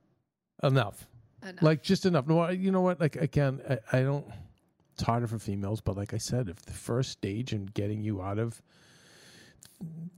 enough. 0.62 1.08
Enough. 1.42 1.62
like 1.64 1.84
just 1.84 2.06
enough. 2.06 2.26
No, 2.28 2.50
you 2.50 2.72
know 2.72 2.82
what? 2.82 3.02
Like 3.02 3.16
again, 3.18 3.60
I, 3.70 3.80
I 3.98 4.02
don't. 4.04 4.26
It's 4.94 5.02
harder 5.04 5.26
for 5.28 5.40
females, 5.40 5.82
but 5.82 5.98
like 5.98 6.14
I 6.14 6.18
said, 6.18 6.48
if 6.48 6.62
the 6.62 6.72
first 6.72 7.10
stage 7.12 7.52
in 7.52 7.66
getting 7.66 8.02
you 8.04 8.22
out 8.22 8.38
of 8.38 8.62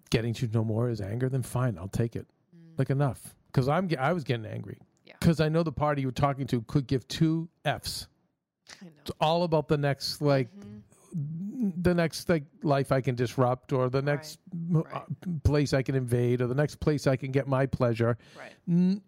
getting 0.09 0.33
to 0.35 0.47
know 0.47 0.63
more 0.63 0.89
is 0.89 1.01
anger, 1.01 1.29
then 1.29 1.41
fine, 1.41 1.77
I'll 1.77 1.87
take 1.87 2.15
it. 2.15 2.27
Mm. 2.55 2.77
Like 2.77 2.89
enough, 2.89 3.33
because 3.55 3.69
I'm 3.69 3.89
I 3.97 4.11
was 4.11 4.25
getting 4.25 4.45
angry 4.45 4.77
Yeah. 5.05 5.13
because 5.19 5.39
I 5.39 5.47
know 5.47 5.63
the 5.63 5.71
party 5.71 6.01
you 6.01 6.09
were 6.09 6.11
talking 6.11 6.45
to 6.47 6.61
could 6.63 6.87
give 6.87 7.07
two 7.07 7.47
f's. 7.63 8.07
I 8.81 8.85
know. 8.85 8.91
It's 9.01 9.11
all 9.21 9.43
about 9.43 9.69
the 9.69 9.77
next 9.77 10.21
like 10.21 10.49
Mhm. 10.59 10.81
the 11.83 11.93
next 11.93 12.27
like 12.27 12.43
life 12.63 12.91
I 12.91 12.99
can 12.99 13.15
disrupt, 13.15 13.71
or 13.71 13.89
the 13.89 14.01
next 14.01 14.39
m- 14.51 14.81
right. 14.81 14.93
uh, 14.93 15.05
place 15.45 15.73
I 15.73 15.81
can 15.83 15.95
invade, 15.95 16.41
or 16.41 16.47
the 16.47 16.55
next 16.55 16.75
place 16.81 17.07
I 17.07 17.15
can 17.15 17.31
get 17.31 17.47
my 17.47 17.65
pleasure. 17.65 18.17
Right. 18.37 18.53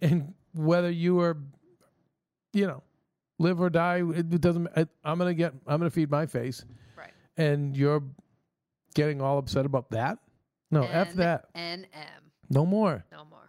And 0.02 0.34
whether 0.54 0.90
you 0.90 1.20
are, 1.20 1.36
you 2.54 2.66
know, 2.68 2.84
live 3.40 3.60
or 3.60 3.70
die, 3.70 3.98
it, 4.16 4.30
doesn't. 4.40 4.68
I, 4.78 4.88
I'm 5.04 5.18
gonna 5.18 5.34
get. 5.34 5.54
I'm 5.68 5.80
gonna 5.80 5.90
feed 5.90 6.10
my 6.10 6.26
face, 6.26 6.64
Right. 6.96 7.12
and 7.36 7.76
you're 7.76 8.04
getting 8.96 9.20
all 9.22 9.38
upset 9.38 9.66
about 9.66 9.90
that. 9.90 10.20
No, 10.72 10.84
f 10.84 11.14
that. 11.16 11.50
N 11.56 11.86
M. 11.92 12.32
No 12.50 12.66
more. 12.66 13.04
No 13.12 13.26
more. 13.26 13.47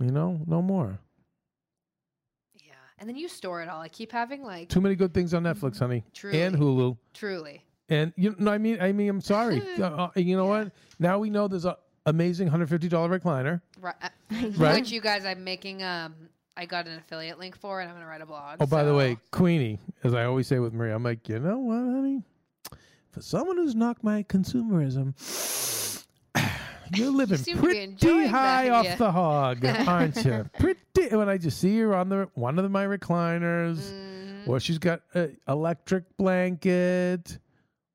You 0.00 0.10
know, 0.10 0.40
no 0.46 0.62
more. 0.62 0.98
Yeah. 2.54 2.72
And 2.98 3.08
then 3.08 3.16
you 3.16 3.28
store 3.28 3.62
it 3.62 3.68
all. 3.68 3.80
I 3.80 3.88
keep 3.88 4.12
having 4.12 4.42
like 4.42 4.68
Too 4.68 4.80
many 4.80 4.94
good 4.94 5.12
things 5.14 5.34
on 5.34 5.42
Netflix, 5.44 5.78
honey, 5.78 6.04
truly, 6.14 6.40
and 6.42 6.56
Hulu. 6.56 6.96
truly. 7.14 7.64
And 7.88 8.12
you 8.16 8.34
know, 8.38 8.50
I 8.52 8.58
mean, 8.58 8.80
I 8.80 8.92
mean, 8.92 9.08
I'm 9.10 9.20
sorry. 9.20 9.62
uh, 9.78 9.84
uh, 9.84 10.10
you 10.16 10.36
know 10.36 10.44
Yeah. 10.52 10.64
what? 10.64 10.72
Now 10.98 11.18
we 11.18 11.28
know 11.30 11.48
there's 11.48 11.64
a 11.66 11.76
amazing 12.06 12.48
$150 12.48 12.88
recliner. 12.90 13.60
Right. 13.80 13.94
uh, 14.02 14.08
Right. 14.56 14.74
Which 14.80 14.90
you 14.90 15.00
guys, 15.00 15.24
I'm 15.24 15.44
making. 15.44 15.82
Um, 15.82 16.14
I 16.56 16.66
got 16.66 16.86
an 16.86 16.96
affiliate 16.98 17.38
link 17.38 17.56
for, 17.56 17.80
and 17.80 17.88
I'm 17.90 17.96
gonna 17.96 18.06
write 18.06 18.20
a 18.20 18.26
blog. 18.26 18.58
Oh, 18.60 18.66
by 18.66 18.82
the 18.84 18.90
so- 18.90 18.96
way, 18.96 19.16
Queenie, 19.32 19.78
as 20.04 20.14
I 20.14 20.24
always 20.24 20.46
say 20.46 20.58
with 20.58 20.72
Maria, 20.72 20.94
I'm 20.94 21.02
like, 21.02 21.28
you 21.28 21.38
know 21.38 21.58
what, 21.58 21.76
honey? 21.78 22.22
For 23.12 23.22
someone 23.22 23.56
who's 23.56 23.74
knocked 23.74 24.04
my 24.04 24.22
consumerism, 24.24 25.14
you're 26.94 27.10
living 27.12 27.40
be 27.44 27.54
pretty 27.54 28.26
high 28.26 28.64
that, 28.64 28.72
off 28.72 28.84
yeah. 28.84 28.96
the 28.96 29.12
hog, 29.12 29.64
aren't 29.86 30.24
you? 30.24 30.48
Pretty. 30.58 31.14
When 31.16 31.28
I 31.28 31.38
just 31.38 31.58
see 31.60 31.78
her 31.80 31.94
on 31.94 32.08
the 32.08 32.28
one 32.34 32.58
of 32.58 32.70
my 32.70 32.84
recliners, 32.86 33.78
Mhm. 33.78 34.48
or 34.48 34.60
she's 34.60 34.78
got 34.78 35.02
an 35.14 35.36
electric 35.48 36.16
blanket. 36.16 37.38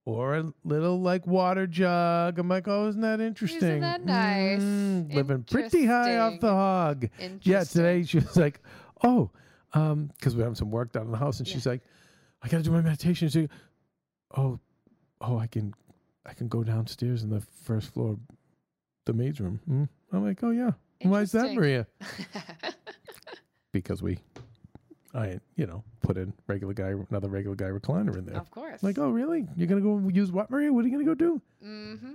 Or 0.07 0.35
a 0.35 0.53
little 0.63 1.01
like 1.01 1.25
water 1.25 1.65
jug. 1.65 2.37
I'm 2.37 2.47
like, 2.47 2.67
oh, 2.67 2.89
isn't 2.89 3.01
that 3.01 3.19
interesting? 3.19 3.57
Isn't 3.57 3.81
that 3.81 4.05
nice? 4.05 4.61
Mm, 4.61 5.11
living 5.15 5.43
pretty 5.49 5.83
high 5.87 6.17
off 6.17 6.39
the 6.39 6.51
hog. 6.51 7.09
Yeah, 7.41 7.63
today 7.63 8.03
she 8.03 8.19
was 8.19 8.37
like, 8.37 8.61
"Oh, 9.03 9.31
um, 9.73 10.11
because 10.15 10.35
we're 10.35 10.43
having 10.43 10.53
some 10.57 10.69
work 10.69 10.91
done 10.91 11.05
in 11.07 11.11
the 11.11 11.17
house," 11.17 11.39
and 11.39 11.47
she's 11.47 11.65
like, 11.65 11.81
"I 12.43 12.47
got 12.49 12.57
to 12.57 12.63
do 12.63 12.69
my 12.69 12.81
meditation." 12.81 13.29
She, 13.29 13.49
oh, 14.37 14.59
oh, 15.21 15.39
I 15.39 15.47
can, 15.47 15.73
I 16.23 16.33
can 16.33 16.49
go 16.49 16.63
downstairs 16.63 17.23
in 17.23 17.31
the 17.31 17.41
first 17.63 17.91
floor, 17.91 18.19
the 19.05 19.13
maid's 19.13 19.39
room. 19.39 19.59
Mm. 19.69 19.87
I'm 20.11 20.23
like, 20.25 20.43
"Oh 20.43 20.51
yeah, 20.51 20.71
why 21.03 21.21
is 21.21 21.31
that, 21.31 21.53
Maria?" 21.53 21.87
Because 23.71 24.01
we, 24.01 24.17
I, 25.13 25.37
you 25.57 25.65
know, 25.67 25.83
put 26.01 26.15
in 26.17 26.31
regular 26.47 26.73
guy, 26.73 26.93
another 27.09 27.27
regular 27.27 27.57
guy 27.57 27.65
recliner 27.65 28.17
in 28.17 28.25
there. 28.25 28.37
of 28.37 28.49
course. 28.51 28.81
Like, 28.81 28.97
oh 28.97 29.09
really? 29.09 29.45
You're 29.57 29.67
gonna 29.67 29.81
go 29.81 29.97
use 30.07 30.31
what, 30.31 30.49
Maria? 30.49 30.71
What 30.71 30.85
are 30.85 30.87
you 30.87 30.93
gonna 30.93 31.03
go 31.03 31.13
do? 31.13 31.41
Mm-hmm. 31.63 32.13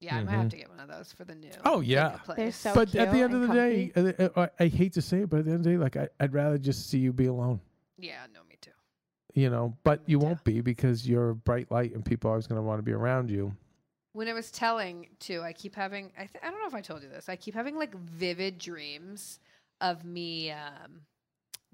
Yeah, 0.00 0.16
I 0.16 0.24
might 0.24 0.30
have 0.32 0.48
to 0.48 0.56
get 0.56 0.70
one 0.70 0.80
of 0.80 0.88
those 0.88 1.12
for 1.12 1.24
the 1.24 1.34
new. 1.34 1.48
Mm-hmm. 1.50 1.60
Oh, 1.66 1.80
yeah. 1.80 2.16
They're 2.34 2.50
so 2.52 2.72
but 2.74 2.94
at 2.94 3.12
the 3.12 3.18
end 3.20 3.34
of 3.34 3.42
the 3.42 3.50
and 3.60 3.94
day, 4.16 4.16
uh, 4.24 4.28
I, 4.58 4.64
I 4.64 4.68
hate 4.68 4.94
to 4.94 5.02
say 5.02 5.18
it, 5.20 5.28
but 5.28 5.40
at 5.40 5.44
the 5.44 5.50
end 5.50 5.58
of 5.60 5.64
the 5.64 5.70
day, 5.72 5.76
like 5.76 5.96
I, 5.98 6.08
I'd 6.18 6.32
rather 6.32 6.56
just 6.56 6.88
see 6.88 6.96
you 6.96 7.12
be 7.12 7.26
alone. 7.26 7.60
Yeah, 7.98 8.20
no, 8.32 8.40
me 8.48 8.56
too. 8.62 8.70
you 9.34 9.50
know, 9.50 9.76
but 9.84 10.00
you 10.06 10.18
Yeah. 10.18 10.24
won't 10.24 10.42
be 10.44 10.62
because 10.62 11.06
you're 11.06 11.28
a 11.30 11.34
bright 11.34 11.70
light 11.70 11.92
and 11.94 12.02
people 12.02 12.28
are 12.30 12.32
always 12.32 12.46
going 12.46 12.56
to 12.56 12.62
want 12.62 12.78
to 12.78 12.82
be 12.82 12.92
around 12.92 13.28
you. 13.28 13.54
When 14.12 14.28
I 14.28 14.32
was 14.32 14.50
telling 14.50 15.08
too, 15.20 15.42
I 15.42 15.52
keep 15.52 15.74
having. 15.74 16.12
I, 16.16 16.22
th- 16.26 16.42
I 16.42 16.50
don't 16.50 16.60
know 16.60 16.66
if 16.66 16.74
I 16.74 16.80
told 16.80 17.02
you 17.02 17.08
this. 17.08 17.28
I 17.28 17.36
keep 17.36 17.54
having 17.54 17.76
like 17.76 17.94
vivid 17.94 18.58
dreams 18.58 19.38
of 19.80 20.04
me 20.04 20.50
um, 20.50 21.02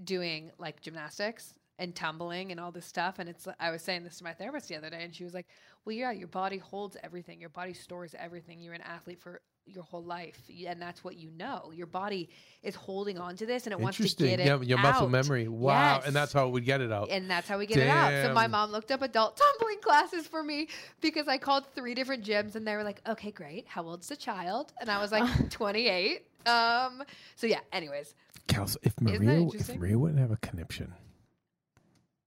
doing 0.05 0.51
like 0.59 0.81
gymnastics 0.81 1.55
and 1.79 1.95
tumbling 1.95 2.51
and 2.53 2.61
all 2.61 2.71
this 2.71 2.85
stuff. 2.87 3.19
And 3.19 3.29
it's. 3.29 3.49
I 3.59 3.71
was 3.71 3.83
saying 3.83 4.05
this 4.05 4.19
to 4.19 4.25
my 4.25 4.35
therapist 4.35 4.69
the 4.69 4.77
other 4.77 4.91
day, 4.91 5.03
and 5.03 5.15
she 5.15 5.25
was 5.25 5.33
like, 5.33 5.47
"Well, 5.85 5.95
yeah, 5.95 6.11
your 6.11 6.29
body 6.29 6.59
holds 6.59 6.97
everything. 7.03 7.41
Your 7.41 7.51
body 7.51 7.73
stores 7.73 8.15
everything. 8.19 8.61
You're 8.61 8.75
an 8.75 8.83
athlete 8.83 9.21
for 9.21 9.41
your 9.67 9.85
whole 9.85 10.03
life, 10.03 10.39
and 10.67 10.81
that's 10.81 11.03
what 11.03 11.17
you 11.17 11.31
know. 11.37 11.73
Your 11.75 11.87
body 11.87 12.29
is 12.63 12.75
holding 12.75 13.19
on 13.19 13.37
to 13.37 13.47
this, 13.47 13.67
and 13.67 13.73
it 13.73 13.81
wants 13.81 13.99
to 13.99 14.05
get 14.05 14.41
it 14.41 14.47
yeah, 14.47 14.61
your 14.61 14.79
muscle 14.79 15.05
out. 15.05 15.11
memory. 15.11 15.49
Wow. 15.49 15.97
Yes. 15.97 16.07
And 16.07 16.17
that's 16.17 16.33
how 16.33 16.49
we 16.49 16.61
get 16.61 16.81
it 16.81 16.93
out. 16.93 17.11
And 17.11 17.31
that's 17.31 17.49
how 17.49 17.59
we 17.59 17.67
get 17.67 17.79
it 17.79 17.89
out. 17.89 18.13
So 18.25 18.33
my 18.33 18.47
mom 18.47 18.71
looked 18.71 18.91
up 18.91 19.03
adult 19.03 19.37
tumbling 19.59 19.81
classes 19.81 20.27
for 20.27 20.43
me 20.43 20.69
because 21.01 21.29
I 21.29 21.39
called 21.39 21.65
three 21.75 21.95
different 21.95 22.25
gyms 22.25 22.55
and 22.55 22.67
they 22.67 22.75
were 22.75 22.85
like, 22.85 23.01
okay, 23.09 23.31
great. 23.31 23.67
How 23.67 23.83
old's 23.85 24.09
the 24.09 24.17
child? 24.17 24.73
And 24.81 24.91
I 24.91 25.01
was 25.01 25.13
like, 25.13 25.51
28. 25.51 26.23
Um, 26.47 27.03
so 27.35 27.47
yeah, 27.47 27.61
anyways, 27.73 28.15
Kels, 28.47 28.77
if 28.83 28.99
Maria, 29.01 29.47
if? 29.49 29.77
Maria 29.77 29.99
wouldn't 29.99 30.21
have 30.21 30.31
a 30.31 30.37
conniption, 30.37 30.95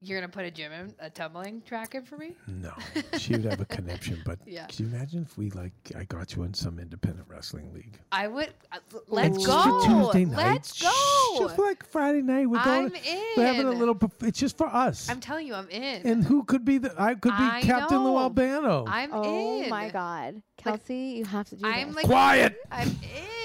you're 0.01 0.17
going 0.19 0.29
to 0.29 0.33
put 0.33 0.45
a 0.45 0.51
gym 0.51 0.71
in, 0.71 0.93
a 0.99 1.09
tumbling 1.09 1.61
track 1.65 1.93
in 1.95 2.03
for 2.03 2.17
me? 2.17 2.33
no, 2.47 2.71
she 3.17 3.33
would 3.33 3.43
have 3.45 3.59
a 3.59 3.65
conniption. 3.65 4.21
But 4.25 4.39
Yeah. 4.45 4.65
can 4.67 4.85
you 4.89 4.95
imagine 4.95 5.23
if 5.23 5.37
we 5.37 5.49
like, 5.51 5.73
I 5.97 6.05
got 6.05 6.35
you 6.35 6.43
in 6.43 6.53
some 6.53 6.79
independent 6.79 7.27
wrestling 7.27 7.73
league? 7.73 7.99
I 8.11 8.27
would, 8.27 8.53
uh, 8.71 8.77
let's 9.09 9.35
It's 9.37 9.45
go. 9.45 9.53
just 9.53 9.67
for 9.87 9.87
Tuesday 10.13 10.25
night. 10.25 10.37
Let's 10.53 10.81
go. 10.81 10.89
Just 11.39 11.55
for 11.55 11.63
like 11.63 11.85
Friday 11.85 12.21
night, 12.21 12.49
we're 12.49 12.63
going. 12.63 12.85
I'm 12.87 12.95
in. 12.95 13.23
We're 13.37 13.45
having 13.45 13.67
a 13.67 13.71
little. 13.71 13.95
perf- 13.95 14.25
It's 14.27 14.39
just 14.39 14.57
for 14.57 14.67
us. 14.67 15.09
I'm 15.09 15.19
telling 15.19 15.45
you, 15.47 15.53
I'm 15.53 15.69
in. 15.69 16.07
and 16.07 16.23
who 16.23 16.43
could 16.43 16.63
be 16.65 16.77
the? 16.77 16.93
I 16.97 17.15
could 17.15 17.35
be 17.37 17.43
I 17.43 17.61
Captain 17.61 17.97
Lou 17.99 18.11
know. 18.13 18.19
Albano. 18.19 18.85
I'm 18.87 19.09
in. 19.11 19.15
Oh 19.15 19.61
in. 19.63 19.69
my 19.69 19.89
God, 19.89 20.41
Kelsey, 20.57 20.95
you 21.17 21.25
have 21.25 21.47
to 21.49 21.55
do 21.57 21.65
I'm 21.67 21.87
this. 21.87 21.95
like, 21.97 22.05
Quiet. 22.05 22.55
I'm 22.71 22.95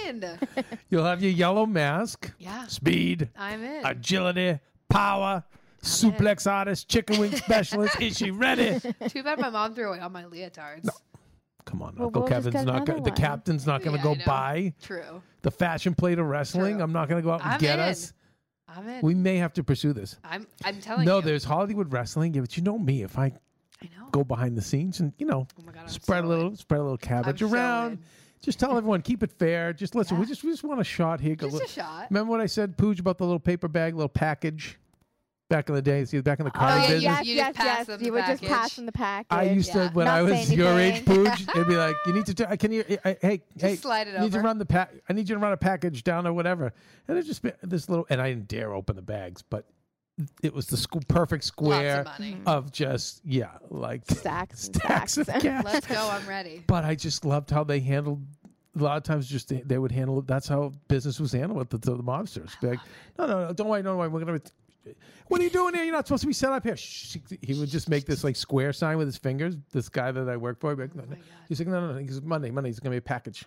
in. 0.07 0.25
You'll 0.91 1.05
have 1.05 1.21
your 1.23 1.33
yellow 1.33 1.67
mask, 1.67 2.31
yeah, 2.39 2.67
speed, 2.67 3.29
I'm 3.37 3.63
in. 3.63 3.85
agility, 3.87 4.61
power, 4.89 5.43
suplex 5.85 6.51
artist, 6.51 6.89
chicken 6.89 7.19
wing 7.21 7.35
specialist. 7.37 8.01
Is 8.01 8.17
she 8.17 8.31
ready? 8.31 8.79
Too 9.09 9.23
bad 9.23 9.39
my 9.39 9.51
mom 9.51 9.75
threw 9.75 9.89
away 9.89 10.01
all 10.01 10.11
my 10.11 10.25
leotards. 10.25 10.85
No. 10.85 10.93
Come 11.65 11.81
on, 11.83 11.95
Well, 11.97 12.07
Uncle 12.09 12.23
we'll 12.23 12.29
just 12.31 12.45
Kevin's 12.45 12.55
get 12.55 12.67
not. 12.67 12.85
Go- 12.87 12.93
another 12.95 13.05
the 13.05 13.11
one. 13.11 13.17
captain's 13.17 13.67
not 13.67 13.83
going 13.83 13.97
to 13.97 14.03
Yeah, 14.05 14.11
I 14.11 14.15
go 14.15 14.19
know. 14.19 14.27
buy 14.27 14.75
True. 14.83 15.23
the 15.43 15.51
fashion 15.51 15.95
plate 15.95 16.19
of 16.19 16.27
wrestling. 16.27 16.75
True. 16.75 16.83
I'm 16.85 16.93
not 16.93 17.09
going 17.09 17.23
to 17.23 17.25
go 17.25 17.33
out 17.33 17.41
and 17.43 17.53
I'm 17.53 17.59
get 17.61 17.79
in. 17.79 17.85
us. 17.87 18.13
I'm 18.69 18.87
in. 18.89 19.01
We 19.03 19.15
may 19.15 19.37
have 19.37 19.53
to 19.55 19.65
pursue 19.65 19.93
this. 19.93 20.17
I'm 20.25 20.47
I'm 20.65 20.81
telling 20.81 21.03
you. 21.03 21.07
No, 21.07 21.17
you. 21.17 21.23
there's 21.23 21.45
Hollywood 21.45 21.93
wrestling. 21.93 22.35
Yeah, 22.35 22.43
but 22.43 22.57
you 22.57 22.63
know 22.63 22.79
me. 22.79 23.03
If 23.03 23.17
I 23.19 23.27
I 23.83 23.89
know. 23.99 24.09
go 24.11 24.25
behind 24.25 24.57
the 24.59 24.63
scenes 24.63 25.01
and 25.01 25.13
you 25.19 25.27
know 25.27 25.47
Oh 25.59 25.63
my 25.65 25.73
god. 25.73 25.83
I'm 25.83 25.89
spread 25.89 26.23
so 26.23 26.27
a 26.27 26.29
little, 26.29 26.47
in. 26.49 26.57
spread 26.57 26.81
a 26.81 26.83
little 26.83 26.99
cabbage 26.99 27.41
I'm 27.43 27.49
so 27.49 27.55
around. 27.55 27.93
in. 27.93 27.99
Just 28.43 28.59
tell 28.61 28.77
everyone, 28.77 29.01
keep 29.01 29.23
it 29.23 29.33
fair. 29.33 29.73
Just 29.73 29.95
listen. 29.95 30.19
We 30.19 30.27
just 30.27 30.45
we 30.45 30.51
just 30.51 30.65
want 30.65 30.81
a 30.81 30.85
shot 30.85 31.19
here. 31.21 31.35
Just 31.35 31.55
Li- 31.57 31.63
a 31.65 31.69
shot. 31.69 32.09
Remember 32.11 32.31
what 32.31 32.41
I 32.43 32.47
said, 32.47 32.77
Pooch, 32.77 33.01
about 33.01 33.17
the 33.17 33.25
little 33.25 33.41
paper 33.41 33.69
bag, 33.69 33.95
little 33.95 34.09
package 34.09 34.79
back 35.49 35.69
in 35.69 35.75
the 35.75 35.83
day? 35.83 36.05
See, 36.05 36.21
back 36.21 36.39
in 36.41 36.45
the 36.45 36.51
car 36.51 36.71
Oh, 36.73 36.75
yeah, 36.77 36.81
business. 36.89 37.03
yeah. 37.03 37.11
yes, 37.19 37.27
You 37.27 37.35
yes, 37.35 37.47
just 37.47 37.59
pass 37.59 37.89
yes. 37.89 38.01
You 38.01 38.05
the 38.07 38.11
would 38.13 38.25
just 38.27 38.43
pass 38.45 38.77
them 38.77 38.87
the 38.87 38.93
package. 38.93 39.27
I 39.31 39.43
used 39.45 39.75
Yeah. 39.75 39.89
to 39.89 39.95
when 39.95 40.07
Not 40.07 40.19
I 40.19 40.23
was 40.23 40.53
your 40.53 40.79
age, 40.79 40.95
anything. 41.07 41.25
Pooch. 41.25 41.49
It'd 41.55 41.69
be 41.69 41.77
like, 41.87 41.97
you 42.07 42.13
need 42.13 42.27
to. 42.27 42.35
T- 42.35 42.57
can 42.57 42.73
you? 42.73 42.85
I, 43.05 43.17
hey, 43.21 43.43
hey, 43.59 43.77
slide 43.77 44.09
it 44.09 44.17
I 44.17 44.21
need 44.21 44.27
you 44.27 44.31
to 44.33 44.41
run 44.41 44.59
the 44.59 44.67
pack. 44.67 44.93
I 45.09 45.13
need 45.13 45.29
you 45.29 45.35
to 45.35 45.41
run 45.41 45.53
a 45.53 45.57
package 45.57 46.03
down 46.05 46.27
or 46.27 46.33
whatever. 46.33 46.73
And 47.09 47.19
it 47.19 47.25
just 47.27 47.43
be 47.43 47.53
this 47.63 47.89
little. 47.89 48.07
And 48.11 48.21
I 48.21 48.29
didn't 48.31 48.49
dare 48.49 48.73
open 48.75 48.97
the 48.97 49.03
bags, 49.03 49.43
but 49.43 49.67
it 50.43 50.55
was 50.55 50.67
the 50.67 50.77
squ- 50.77 51.07
perfect 51.09 51.43
square 51.45 52.01
of 52.03 52.07
mm-hmm. 52.07 52.47
of 52.49 52.71
just 52.73 53.21
yeah, 53.25 53.51
like 53.69 54.03
Stacks 54.09 54.67
and 54.69 54.77
stacks 54.77 55.13
stacks. 55.15 55.29
of 55.29 55.43
cash. 55.43 55.65
Let's 55.65 55.87
go. 55.87 56.09
I'm 56.11 56.27
ready. 56.29 56.63
But 56.67 56.85
I 56.85 56.95
just 56.95 57.25
loved 57.25 57.51
how 57.51 57.65
they 57.65 57.81
handled. 57.81 58.25
A 58.77 58.83
lot 58.83 58.97
of 58.97 59.05
times, 59.05 59.29
just 59.29 59.49
they, 59.51 59.61
they 59.65 59.79
would 59.79 59.93
handle 59.93 60.19
it. 60.19 60.27
That's 60.27 60.49
how 60.49 60.73
business 60.89 61.21
was 61.21 61.31
handled 61.31 61.59
with 61.59 61.71
the, 61.71 61.79
the, 61.79 62.03
mobsters. 62.03 62.61
Be 62.61 62.69
like, 62.69 62.81
no, 63.19 63.27
no, 63.27 63.47
no, 63.47 63.53
don't 63.53 63.69
worry, 63.69 63.83
don't 63.83 63.97
worry. 63.97 64.09
We're 64.09 64.25
gonna. 64.25 64.41
What 65.29 65.41
are 65.41 65.45
you 65.45 65.51
doing 65.51 65.75
here? 65.75 65.85
You're 65.85 65.93
not 65.95 66.07
supposed 66.07 66.23
to 66.23 66.27
be 66.27 66.33
set 66.33 66.53
up 66.53 66.63
here. 66.65 66.77
Shh. 66.77 67.17
He 67.43 67.55
would 67.55 67.69
just 67.69 67.89
make 67.89 68.07
this 68.07 68.25
like 68.25 68.37
square 68.37 68.73
sign 68.73 68.99
with 68.99 69.07
his 69.07 69.17
fingers. 69.17 69.57
This 69.73 69.89
guy 69.89 70.13
that 70.13 70.29
I 70.29 70.37
work 70.37 70.61
for, 70.61 70.71
he'd 70.71 70.77
be 70.77 70.83
like, 70.83 70.95
no, 70.95 71.05
oh 71.07 71.11
no. 71.11 71.17
he's 71.49 71.59
like, 71.59 71.69
no, 71.69 71.81
no, 71.87 71.93
no. 71.95 71.99
He's 71.99 72.21
Monday, 72.23 72.51
Monday. 72.51 72.71
It's 72.71 72.81
gonna 72.81 72.93
be 72.93 72.99
a 72.99 73.03
package. 73.03 73.45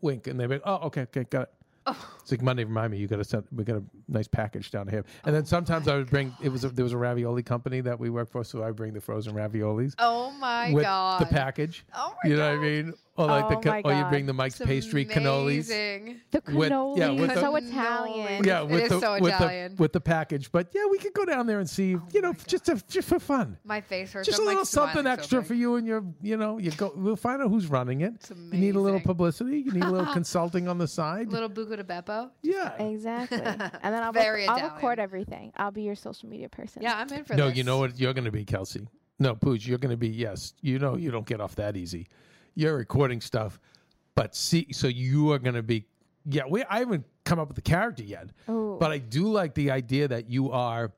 Wink, 0.00 0.26
and 0.28 0.38
they're 0.38 0.48
like, 0.48 0.62
oh, 0.64 0.76
okay, 0.86 1.02
okay, 1.02 1.24
got 1.24 1.42
it. 1.42 1.50
Oh. 1.86 2.10
It's 2.20 2.30
like 2.30 2.42
Monday. 2.42 2.64
Remind 2.64 2.92
me, 2.92 2.98
you 2.98 3.06
got 3.08 3.16
to 3.16 3.24
send. 3.24 3.44
We 3.50 3.64
got 3.64 3.76
a 3.76 3.82
nice 4.08 4.28
package 4.28 4.70
down 4.70 4.88
here. 4.88 5.04
And 5.24 5.34
then 5.34 5.42
oh. 5.42 5.46
sometimes 5.46 5.88
I 5.88 5.96
would 5.98 6.10
bring. 6.10 6.34
It 6.42 6.50
was 6.50 6.64
a, 6.64 6.68
there 6.68 6.84
was 6.84 6.92
a 6.92 6.98
ravioli 6.98 7.42
company 7.42 7.80
that 7.80 7.98
we 7.98 8.10
worked 8.10 8.30
for, 8.30 8.44
so 8.44 8.62
I 8.62 8.70
bring 8.72 8.92
the 8.92 9.00
frozen 9.00 9.34
raviolis 9.34 9.94
Oh 9.98 10.30
my 10.32 10.72
god. 10.72 11.22
the 11.22 11.26
package. 11.26 11.84
Oh 11.94 12.14
my 12.22 12.30
You 12.30 12.36
know 12.36 12.42
god. 12.54 12.58
what 12.58 12.66
I 12.66 12.70
mean? 12.70 12.94
Or 13.18 13.26
like 13.26 13.44
Oh 13.46 13.48
the 13.50 13.56
ca- 13.56 13.70
my 13.70 13.80
or 13.84 13.92
you 13.94 14.04
bring 14.08 14.26
the 14.26 14.32
Mike's 14.32 14.60
It's 14.60 14.66
pastry 14.68 15.04
cannolis. 15.04 15.68
amazing. 15.68 16.20
The 16.30 16.42
With- 16.54 16.70
cannoli. 16.70 16.98
yeah, 16.98 17.10
with 17.10 17.34
the- 17.34 17.40
so 17.40 17.56
Italian. 17.56 18.44
Yeah, 18.44 18.62
with 18.62 18.82
is 18.84 18.88
the 18.90 19.00
so 19.00 19.18
with 19.20 19.34
Italian. 19.34 19.74
the 19.76 19.82
with 19.82 19.92
the 19.92 20.00
package. 20.00 20.52
But 20.52 20.68
yeah, 20.74 20.86
we 20.90 20.98
could 20.98 21.12
go 21.12 21.24
down 21.24 21.46
there 21.46 21.58
and 21.58 21.68
see. 21.68 21.96
Oh 21.96 22.02
you 22.14 22.20
know, 22.22 22.32
just 22.46 22.66
to, 22.66 22.80
just 22.88 23.08
for 23.08 23.18
fun. 23.18 23.58
My 23.64 23.80
face 23.80 24.12
hurts. 24.12 24.26
Just 24.26 24.38
a 24.38 24.42
I'm, 24.42 24.46
little 24.46 24.60
like, 24.60 24.68
something 24.68 24.92
smiling 25.02 25.06
so 25.16 25.20
extra 25.20 25.44
for 25.44 25.54
you 25.54 25.74
and 25.76 25.86
your. 25.86 26.04
You 26.22 26.36
know, 26.36 26.58
you 26.58 26.70
go. 26.70 26.92
We'll 26.94 27.16
find 27.16 27.42
out 27.42 27.50
who's 27.50 27.66
running 27.66 28.02
it. 28.02 28.14
It's 28.14 28.30
You 28.30 28.36
need 28.58 28.76
a 28.76 28.80
little 28.80 29.00
publicity. 29.00 29.58
You 29.58 29.72
need 29.72 29.84
a 29.84 29.90
little 29.90 30.12
consulting 30.20 30.68
on 30.68 30.78
the 30.78 30.86
side. 30.88 31.28
Little 31.32 31.50
Buca 31.50 31.76
di 31.76 31.82
Beppo. 31.82 32.30
yeah. 32.42 32.80
Exactly. 32.80 33.38
and 33.42 33.60
then 33.82 34.02
I'll, 34.02 34.12
Very 34.12 34.42
rec- 34.42 34.50
I'll 34.50 34.56
Italian. 34.58 34.74
record 34.76 34.98
everything. 35.00 35.52
I'll 35.56 35.70
be 35.72 35.82
your 35.82 35.94
social 35.96 36.28
media 36.28 36.48
person. 36.48 36.82
Yeah, 36.82 36.94
I'm 36.96 37.08
in 37.12 37.24
for 37.24 37.30
this. 37.34 37.38
No, 37.38 37.48
this. 37.48 37.56
you 37.58 37.64
know 37.64 37.78
what 37.78 37.98
you're 37.98 38.14
going 38.14 38.24
to 38.26 38.30
be, 38.30 38.44
Kelsey. 38.44 38.86
No, 39.18 39.34
Pooch, 39.34 39.66
you're 39.66 39.78
going 39.78 39.90
to 39.90 39.96
be. 39.96 40.08
Yes, 40.08 40.54
you 40.60 40.78
know 40.78 40.94
you 40.96 41.10
don't 41.10 41.26
get 41.26 41.40
off 41.40 41.56
that 41.56 41.76
easy. 41.76 42.06
You're 42.58 42.76
recording 42.76 43.20
stuff, 43.20 43.60
but 44.16 44.34
see, 44.34 44.66
so 44.72 44.88
you 44.88 45.30
are 45.30 45.38
going 45.38 45.54
to 45.54 45.62
be. 45.62 45.86
Yeah, 46.28 46.42
we. 46.50 46.64
I 46.64 46.80
haven't 46.80 47.04
come 47.24 47.38
up 47.38 47.46
with 47.46 47.54
the 47.54 47.62
character 47.62 48.02
yet, 48.02 48.30
Ooh. 48.50 48.76
but 48.80 48.90
I 48.90 48.98
do 48.98 49.28
like 49.28 49.54
the 49.54 49.70
idea 49.70 50.08
that 50.08 50.28
you 50.28 50.50
are. 50.50 50.90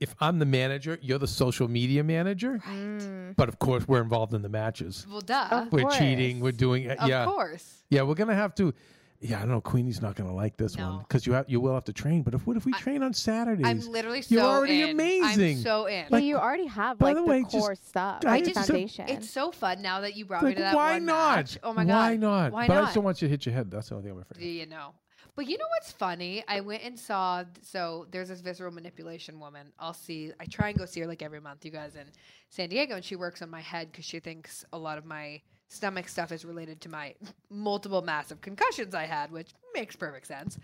If 0.00 0.14
I'm 0.18 0.38
the 0.38 0.46
manager, 0.46 0.98
you're 1.02 1.18
the 1.18 1.26
social 1.28 1.68
media 1.68 2.02
manager. 2.02 2.58
Mm. 2.66 3.36
But 3.36 3.50
of 3.50 3.58
course, 3.58 3.86
we're 3.86 4.00
involved 4.00 4.32
in 4.32 4.40
the 4.40 4.48
matches. 4.48 5.06
Well, 5.10 5.20
duh. 5.20 5.46
Of 5.50 5.72
We're 5.72 5.82
course. 5.82 5.98
cheating. 5.98 6.40
We're 6.40 6.52
doing. 6.52 6.90
Of 6.90 7.06
yeah, 7.06 7.24
Of 7.24 7.34
course. 7.34 7.82
yeah. 7.90 8.00
We're 8.00 8.14
gonna 8.14 8.34
have 8.34 8.54
to. 8.54 8.72
Yeah, 9.20 9.36
I 9.38 9.40
don't 9.40 9.50
know. 9.50 9.60
Queenie's 9.60 10.02
not 10.02 10.14
gonna 10.14 10.34
like 10.34 10.56
this 10.56 10.76
one 10.76 10.98
because 11.00 11.26
you 11.26 11.32
have 11.32 11.46
you 11.48 11.60
will 11.60 11.74
have 11.74 11.84
to 11.84 11.92
train. 11.92 12.22
But 12.22 12.34
if 12.34 12.46
what 12.46 12.56
if 12.56 12.66
we 12.66 12.72
train 12.72 13.02
on 13.02 13.12
Saturdays? 13.14 13.66
I'm 13.66 13.80
literally 13.90 14.22
so 14.22 14.34
You're 14.34 14.44
already 14.44 14.82
in. 14.82 14.90
amazing. 14.90 15.56
I'm 15.58 15.62
so 15.62 15.86
in. 15.86 16.06
But 16.10 16.22
you 16.22 16.36
already 16.36 16.66
have 16.66 16.98
by 16.98 17.06
like 17.08 17.16
the 17.16 17.20
the, 17.22 17.26
way, 17.26 17.42
just- 17.42 17.52
core 17.52 17.74
stuff, 17.74 18.22
I 18.26 18.30
like 18.30 18.44
just- 18.44 18.66
foundation. 18.68 19.08
It's 19.08 19.30
so 19.30 19.50
fun 19.50 19.80
now 19.82 20.00
that 20.00 20.16
you 20.16 20.24
brought 20.26 20.42
Like, 20.42 20.50
me 20.50 20.54
to 20.56 20.62
that 20.62 20.74
why 20.74 20.92
one 20.94 21.06
not? 21.06 21.36
match. 21.36 21.58
Oh 21.62 21.72
my 21.72 21.84
god. 21.84 21.94
Why 21.94 22.16
not? 22.16 22.52
Why 22.52 22.66
but 22.66 22.74
not? 22.74 22.84
I 22.84 22.90
still 22.90 23.02
want 23.02 23.22
you 23.22 23.28
to 23.28 23.30
hit 23.30 23.46
your 23.46 23.54
head. 23.54 23.70
That's 23.70 23.88
the 23.88 23.94
only 23.94 24.04
thing 24.08 24.16
I'm 24.16 24.22
afraid. 24.22 24.38
Do 24.40 24.46
of. 24.48 24.54
you 24.54 24.66
know? 24.66 24.92
But 25.34 25.46
you 25.48 25.58
know 25.58 25.66
what's 25.78 25.92
funny? 25.92 26.42
I 26.48 26.60
went 26.60 26.82
and 26.82 26.98
saw. 26.98 27.44
So 27.62 28.06
there's 28.10 28.28
this 28.28 28.40
visceral 28.40 28.72
manipulation 28.72 29.38
woman. 29.38 29.72
I'll 29.78 29.92
see. 29.92 30.32
I 30.40 30.46
try 30.46 30.68
and 30.70 30.78
go 30.78 30.86
see 30.86 31.00
her 31.00 31.06
like 31.06 31.22
every 31.22 31.40
month. 31.40 31.64
You 31.64 31.70
guys 31.70 31.94
in 31.94 32.06
San 32.48 32.68
Diego, 32.70 32.94
and 32.96 33.04
she 33.04 33.16
works 33.16 33.42
on 33.42 33.50
my 33.50 33.60
head 33.60 33.90
because 33.92 34.04
she 34.06 34.18
thinks 34.18 34.64
a 34.72 34.78
lot 34.78 34.96
of 34.98 35.04
my 35.04 35.40
stomach 35.68 36.08
stuff 36.08 36.32
is 36.32 36.44
related 36.44 36.80
to 36.82 36.88
my 36.88 37.14
multiple 37.50 38.02
massive 38.02 38.40
concussions 38.40 38.94
I 38.94 39.04
had, 39.04 39.30
which 39.30 39.52
makes 39.74 39.96
perfect 39.96 40.26
sense. 40.26 40.58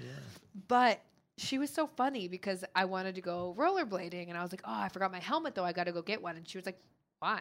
But 0.68 1.00
she 1.38 1.58
was 1.58 1.70
so 1.70 1.86
funny 1.86 2.28
because 2.28 2.64
I 2.74 2.84
wanted 2.84 3.14
to 3.16 3.20
go 3.20 3.54
rollerblading 3.58 4.28
and 4.28 4.36
I 4.36 4.42
was 4.42 4.52
like, 4.52 4.62
oh, 4.64 4.80
I 4.80 4.88
forgot 4.88 5.10
my 5.10 5.20
helmet 5.20 5.54
though. 5.54 5.64
I 5.64 5.72
got 5.72 5.84
to 5.84 5.92
go 5.92 6.02
get 6.02 6.22
one. 6.22 6.36
And 6.36 6.48
she 6.48 6.58
was 6.58 6.66
like, 6.66 6.78
why? 7.18 7.40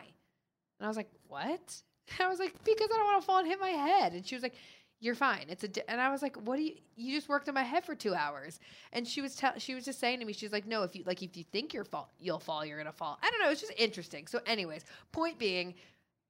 And 0.80 0.86
I 0.86 0.88
was 0.88 0.98
like, 0.98 1.12
what? 1.28 1.82
I 2.20 2.28
was 2.28 2.40
like, 2.40 2.54
because 2.64 2.90
I 2.92 2.98
don't 2.98 3.06
want 3.06 3.22
to 3.22 3.26
fall 3.26 3.40
and 3.40 3.48
hit 3.48 3.60
my 3.60 3.70
head. 3.70 4.14
And 4.14 4.26
she 4.26 4.36
was 4.36 4.44
like, 4.44 4.56
you're 5.00 5.16
fine. 5.16 5.46
It's 5.50 5.64
a, 5.64 5.68
di-. 5.68 5.82
and 5.88 6.00
I 6.00 6.12
was 6.12 6.22
like, 6.22 6.36
what 6.38 6.58
do 6.58 6.62
you, 6.62 6.76
you 6.96 7.16
just 7.16 7.28
worked 7.28 7.50
on 7.50 7.56
my 7.56 7.64
head 7.64 7.84
for 7.84 7.96
two 7.96 8.14
hours. 8.14 8.60
And 8.94 9.08
she 9.08 9.20
was, 9.20 9.36
tell, 9.36 9.54
she 9.58 9.74
was 9.74 9.84
just 9.84 10.00
saying 10.00 10.20
to 10.20 10.26
me, 10.26 10.34
she's 10.34 10.52
like, 10.52 10.68
no, 10.68 10.84
if 10.84 10.96
you, 10.96 11.04
like, 11.06 11.24
if 11.24 11.36
you 11.36 11.44
think 11.52 11.74
you're 11.74 11.84
fall, 11.84 12.12
you'll 12.20 12.40
fall, 12.40 12.64
you're 12.64 12.78
going 12.78 12.86
to 12.86 12.92
fall. 12.92 13.18
I 13.22 13.32
don't 13.32 13.42
know. 13.42 13.50
It's 13.50 13.62
just 13.62 13.74
interesting. 13.78 14.28
So 14.28 14.40
anyways, 14.46 14.86
point 15.12 15.40
being, 15.40 15.74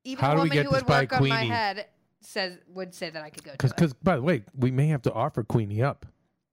even 0.03 0.23
How 0.23 0.31
a 0.31 0.35
do 0.35 0.41
we 0.43 0.49
woman 0.49 0.57
get 0.57 0.65
who 0.65 0.71
this 0.71 0.81
would 0.81 0.87
by 0.87 1.01
work 1.01 1.13
on 1.13 1.29
my 1.29 1.43
head 1.43 1.85
says, 2.21 2.57
would 2.67 2.93
say 2.93 3.09
that 3.09 3.23
I 3.23 3.29
could 3.29 3.43
go 3.43 3.51
Because, 3.51 3.73
do 3.73 3.85
it. 3.85 4.03
by 4.03 4.15
the 4.15 4.21
way, 4.21 4.43
we 4.57 4.71
may 4.71 4.87
have 4.87 5.01
to 5.03 5.13
offer 5.13 5.43
Queenie 5.43 5.81
up. 5.81 6.05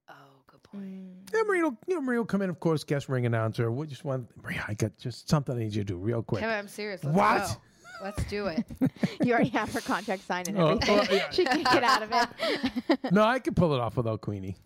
Oh, 0.09 0.13
good 0.47 0.63
point. 0.63 0.85
Mm. 0.85 1.33
Yeah, 1.35 1.43
Marie 1.43 1.63
will, 1.63 1.77
you 1.87 1.95
know, 1.95 2.01
Marie 2.01 2.17
will 2.19 2.25
come 2.25 2.41
in, 2.43 2.49
of 2.51 2.59
course, 2.61 2.85
guest 2.85 3.09
ring 3.09 3.27
announcer. 3.27 3.71
We 3.71 3.87
just 3.87 4.05
want, 4.05 4.29
Maria, 4.43 4.65
I 4.67 4.75
got 4.75 4.97
just 4.99 5.29
something 5.29 5.55
I 5.55 5.59
need 5.59 5.75
you 5.75 5.83
to 5.83 5.85
do 5.85 5.97
real 5.97 6.23
quick. 6.23 6.41
Kevin, 6.41 6.57
I'm 6.57 6.69
serious. 6.69 7.05
Let's 7.05 7.17
What? 7.17 7.39
go. 7.49 8.05
Let's 8.05 8.25
do 8.27 8.47
it. 8.47 8.65
You 9.23 9.33
already 9.35 9.49
have 9.51 9.73
her 9.73 9.81
contract 9.81 10.25
signed 10.27 10.47
and 10.49 10.59
Oh, 10.59 10.69
everything. 10.69 11.01
oh, 11.01 11.07
yeah. 11.15 11.31
she 11.33 11.45
can 11.45 11.65
get 11.65 11.83
out 11.83 12.03
of 12.03 12.11
it. 12.13 12.99
No, 13.13 13.23
I 13.25 13.41
can 13.41 13.55
pull 13.55 13.75
it 13.75 13.81
off 13.81 13.97
without 13.97 14.21
Queenie. 14.21 14.57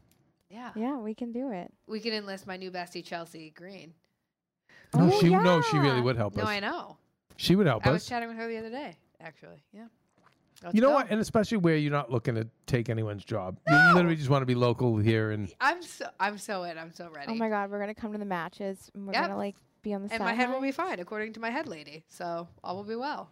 Yeah. 0.51 0.70
yeah, 0.76 0.99
we 0.99 1.14
can 1.14 1.33
do 1.33 1.51
it. 1.51 1.72
We 1.87 1.99
can 2.01 2.12
enlist 2.12 2.47
my 2.47 2.59
new 2.59 2.70
bestie, 2.70 3.03
Chelsea 3.03 3.49
Green. 3.51 3.95
No, 4.95 5.09
Oh, 5.11 5.20
she 5.20 5.30
no, 5.30 5.62
she 5.62 5.78
really 5.78 6.03
would 6.03 6.16
help 6.16 6.37
No, 6.37 6.43
us. 6.43 6.47
No, 6.49 6.53
I 6.53 6.61
know. 6.61 6.97
She 7.37 7.57
would 7.57 7.66
help 7.66 7.85
us. 7.87 7.89
I 7.91 7.93
was 7.93 8.07
chatting 8.07 8.28
with 8.28 8.37
her 8.39 8.49
the 8.49 8.59
other 8.59 8.70
day, 8.70 8.97
actually. 9.20 9.62
Yeah. 9.72 9.85
Let's 10.62 10.74
You 10.76 10.80
know 10.80 10.89
go. 10.89 10.95
what? 10.95 11.11
And 11.11 11.20
especially 11.20 11.59
where 11.59 11.76
you're 11.76 11.91
not 11.91 12.11
looking 12.12 12.35
to 12.37 12.47
take 12.66 12.89
anyone's 12.89 13.24
job. 13.24 13.59
You 13.68 13.76
literally 13.95 14.14
just 14.16 14.30
want 14.30 14.43
to 14.43 14.47
be 14.47 14.55
local 14.55 14.97
here 14.99 15.33
and 15.33 15.53
I'm 15.61 15.83
so 15.83 16.07
I'm 16.20 16.39
so 16.39 16.62
in. 16.64 16.78
I'm 16.78 16.93
so 16.93 17.09
ready. 17.11 17.33
Oh 17.33 17.35
my 17.35 17.49
god, 17.49 17.70
we're 17.70 17.80
gonna 17.80 17.95
come 17.95 18.12
to 18.12 18.18
the 18.18 18.24
matches 18.24 18.89
and 18.95 19.07
we're 19.07 19.12
Yep. 19.14 19.22
gonna 19.24 19.37
like 19.37 19.57
be 19.83 19.93
on 19.93 20.05
the 20.07 20.12
and 20.14 20.22
my 20.22 20.33
head 20.35 20.51
will 20.51 20.61
be 20.61 20.70
fine, 20.70 21.01
according 21.01 21.33
to 21.33 21.41
my 21.41 21.51
head 21.51 21.66
lady. 21.66 22.05
So 22.09 22.47
all 22.62 22.76
will 22.76 22.85
be 22.85 22.95
well. 22.95 23.28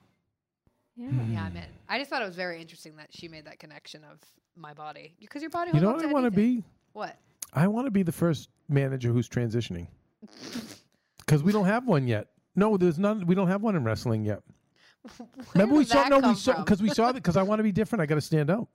Yeah. 0.97 1.09
Hmm. 1.11 1.33
Yeah, 1.33 1.45
I'm 1.45 1.57
in. 1.57 1.63
I 1.89 1.99
just 1.99 2.11
thought 2.11 2.21
it 2.23 2.27
was 2.27 2.35
very 2.35 2.61
interesting 2.61 2.97
that 2.97 3.09
she 3.11 3.29
made 3.29 3.45
that 3.45 3.61
connection 3.61 4.03
of 4.11 4.19
my 4.57 4.75
body 4.75 5.15
because 5.21 5.41
your 5.41 5.51
body. 5.51 5.69
you 5.69 5.75
holds 5.75 5.85
know 5.85 5.91
up 5.91 5.97
what 5.99 6.05
I 6.07 6.13
want 6.13 6.35
to 6.35 6.41
anything. 6.41 6.61
be? 6.63 6.65
What? 6.95 7.17
I 7.55 7.69
want 7.69 7.87
to 7.87 7.91
be 7.93 8.03
the 8.03 8.11
first 8.13 8.49
manager 8.69 9.13
who's 9.13 9.29
transitioning. 9.29 9.87
Because 11.19 11.45
we 11.45 11.53
don't 11.53 11.67
have 11.67 11.87
one 11.87 12.09
yet. 12.09 12.27
No, 12.57 12.77
there's 12.77 12.99
none. 12.99 13.27
We 13.27 13.35
don't 13.35 13.49
have 13.49 13.63
one 13.63 13.77
in 13.77 13.85
wrestling 13.85 14.25
yet. 14.25 14.43
Remember 15.55 15.77
we 15.77 15.85
saw 15.85 16.09
no 16.09 16.19
we 16.19 16.35
saw 16.35 16.63
because 16.63 16.83
we 16.83 16.91
saw 16.91 17.07
that 17.07 17.15
because 17.15 17.37
I 17.37 17.43
want 17.43 17.59
to 17.59 17.63
be 17.63 17.73
different. 17.73 18.03
I 18.03 18.07
got 18.07 18.17
to 18.17 18.21
stand 18.21 18.51
out. 18.51 18.69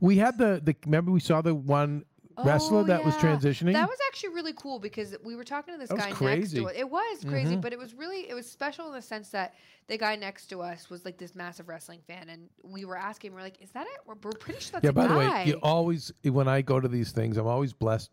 We 0.00 0.16
had 0.16 0.38
the 0.38 0.60
the 0.64 0.74
remember 0.86 1.10
we 1.10 1.20
saw 1.20 1.42
the 1.42 1.54
one 1.54 2.04
wrestler 2.42 2.80
Oh, 2.80 2.84
that 2.84 3.04
was 3.04 3.14
transitioning. 3.16 3.72
That 3.74 3.88
was 3.88 3.98
actually 4.06 4.30
really 4.30 4.54
cool 4.54 4.78
because 4.78 5.14
we 5.24 5.36
were 5.36 5.44
talking 5.44 5.74
to 5.74 5.78
this 5.78 5.90
That 5.90 5.98
guy 5.98 6.36
next 6.36 6.52
to 6.52 6.66
us. 6.66 6.72
It 6.74 6.88
was 6.88 7.24
crazy, 7.26 7.56
Mhm. 7.56 7.60
but 7.60 7.72
it 7.72 7.78
was 7.78 7.94
really 7.94 8.28
it 8.30 8.34
was 8.34 8.50
special 8.50 8.86
in 8.86 8.92
the 8.94 9.02
sense 9.02 9.30
that 9.30 9.54
the 9.88 9.98
guy 9.98 10.16
next 10.16 10.46
to 10.46 10.62
us 10.62 10.88
was 10.88 11.04
like 11.04 11.18
this 11.18 11.34
massive 11.34 11.68
wrestling 11.68 12.00
fan, 12.06 12.28
and 12.28 12.48
we 12.62 12.84
were 12.84 12.96
asking, 12.96 13.34
we're 13.34 13.42
like, 13.42 13.60
"Is 13.60 13.70
that 13.72 13.86
it?" 13.86 14.00
We're, 14.06 14.14
we're 14.22 14.32
pretty 14.32 14.60
sure 14.60 14.72
that's 14.72 14.84
yeah. 14.84 14.90
By 14.92 15.06
the 15.08 15.18
way, 15.18 15.44
you 15.46 15.58
always 15.62 16.12
when 16.24 16.48
I 16.48 16.62
go 16.62 16.80
to 16.80 16.88
these 16.88 17.12
things, 17.12 17.36
I'm 17.36 17.46
always 17.46 17.72
blessed 17.72 18.10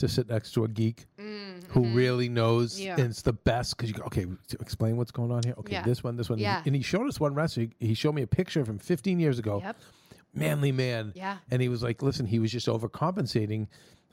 to 0.00 0.08
sit 0.08 0.28
next 0.28 0.52
to 0.52 0.64
a 0.64 0.68
geek 0.68 1.06
Mm, 1.18 1.64
who 1.68 1.80
mhm. 1.82 1.94
really 1.94 2.28
knows 2.28 2.80
Yeah. 2.80 2.92
and 2.98 3.10
it's 3.10 3.22
the 3.22 3.32
best 3.32 3.76
because 3.76 3.88
you 3.90 3.94
go 3.94 4.02
okay 4.04 4.26
explain 4.60 4.96
what's 4.96 5.10
going 5.12 5.30
on 5.30 5.42
here 5.44 5.54
okay 5.58 5.74
Yeah. 5.74 5.82
this 5.82 6.02
one 6.02 6.16
this 6.16 6.28
one 6.28 6.38
Yeah. 6.38 6.62
and 6.66 6.74
he 6.74 6.82
showed 6.82 7.06
us 7.08 7.20
one 7.20 7.34
wrestler 7.34 7.66
he, 7.78 7.86
he 7.88 7.94
showed 7.94 8.14
me 8.14 8.22
a 8.22 8.26
picture 8.26 8.60
of 8.60 8.68
him 8.68 8.78
15 8.78 9.20
years 9.20 9.38
ago 9.38 9.60
Yep. 9.62 9.76
manly 10.34 10.72
man 10.72 11.12
Yeah. 11.14 11.36
and 11.50 11.60
he 11.62 11.68
was 11.68 11.82
like 11.82 12.02
listen 12.02 12.26
he 12.26 12.38
was 12.38 12.50
just 12.50 12.66
overcompensating 12.66 13.68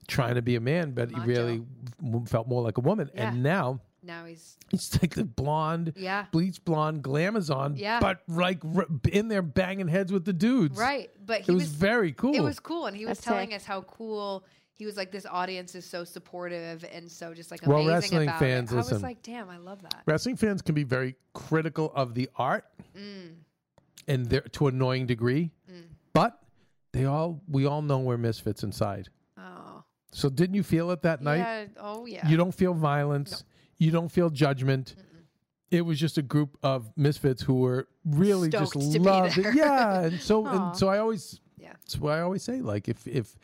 trying 0.07 0.35
to 0.35 0.41
be 0.41 0.55
a 0.55 0.61
man 0.61 0.91
but 0.91 1.11
Macho. 1.11 1.23
he 1.23 1.29
really 1.31 1.63
felt 2.27 2.47
more 2.47 2.61
like 2.61 2.77
a 2.77 2.81
woman 2.81 3.09
Yeah. 3.13 3.29
and 3.29 3.43
now 3.43 3.79
Now 4.03 4.25
he's 4.25 4.57
it's 4.71 5.01
like 5.01 5.15
the 5.15 5.25
blonde 5.25 5.93
yeah. 5.97 6.25
bleach 6.31 6.63
blonde 6.63 7.03
glamazon 7.03 7.77
Yeah. 7.77 7.99
but 7.99 8.21
like 8.27 8.59
r- 8.75 8.87
in 9.11 9.27
there 9.27 9.41
banging 9.41 9.87
heads 9.87 10.11
with 10.11 10.23
the 10.25 10.33
dudes 10.33 10.77
Right, 10.77 11.09
but 11.25 11.41
it 11.41 11.45
he 11.45 11.51
was, 11.51 11.63
was 11.63 11.71
very 11.73 12.11
cool 12.13 12.35
It 12.35 12.41
was 12.41 12.59
cool, 12.59 12.85
and 12.87 12.95
he 12.95 13.05
was 13.05 13.17
That's 13.17 13.25
telling 13.25 13.49
sick. 13.49 13.57
us 13.57 13.65
how 13.65 13.81
cool 13.81 14.43
he 14.77 14.85
was. 14.85 14.95
Like 14.97 15.11
this 15.11 15.25
audience 15.29 15.75
is 15.75 15.85
so 15.85 16.03
supportive 16.03 16.85
and 16.91 17.09
so 17.11 17.33
just 17.33 17.51
like 17.51 17.65
amazing 17.65 17.85
Well, 17.85 17.93
wrestling 17.95 18.27
about 18.29 18.39
fans, 18.39 18.71
it. 18.71 18.75
I 18.75 18.77
was 18.77 19.03
like, 19.03 19.21
damn, 19.23 19.49
I 19.49 19.57
love 19.57 19.81
that. 19.81 20.01
wrestling 20.05 20.35
fans 20.37 20.61
can 20.61 20.75
be 20.75 20.83
very 20.83 21.15
critical 21.33 21.91
of 21.95 22.13
the 22.13 22.29
art 22.35 22.65
Mm, 22.97 23.35
and 24.07 24.25
they're 24.27 24.41
to 24.41 24.67
an 24.67 24.75
annoying 24.75 25.05
degree 25.05 25.51
mm. 25.71 25.83
but 26.13 26.39
they 26.93 27.05
all 27.05 27.41
we 27.47 27.65
all 27.67 27.81
know 27.81 27.99
we're 27.99 28.17
misfits 28.17 28.63
inside 28.63 29.09
Oh, 29.37 29.83
so 30.11 30.29
didn't 30.29 30.55
you 30.55 30.63
feel 30.63 30.89
it 30.91 31.01
that 31.03 31.21
night 31.21 31.37
yeah. 31.37 31.65
Oh, 31.79 32.05
yeah. 32.07 32.27
you 32.27 32.37
don't 32.37 32.53
feel 32.53 32.73
violence 32.73 33.43
you 33.77 33.91
don't 33.91 34.09
feel 34.09 34.29
judgment 34.31 34.95
Mm-mm. 34.97 35.21
it 35.69 35.81
was 35.81 35.99
just 35.99 36.17
a 36.17 36.23
group 36.23 36.57
of 36.63 36.89
misfits 36.97 37.43
who 37.43 37.55
were 37.55 37.87
really 38.03 38.49
Stoked 38.49 38.73
just 38.73 38.95
loved 38.97 39.37
it 39.37 39.53
yeah 39.55 40.01
and 40.01 40.19
so 40.19 40.45
Aw. 40.47 40.69
and 40.69 40.77
so 40.77 40.87
i 40.87 40.97
always 40.97 41.39
Yeah. 41.57 41.73
that's 41.73 41.99
why 41.99 42.17
i 42.17 42.21
always 42.21 42.41
say 42.41 42.61
like 42.61 42.87
if 42.89 43.05
if 43.07 43.35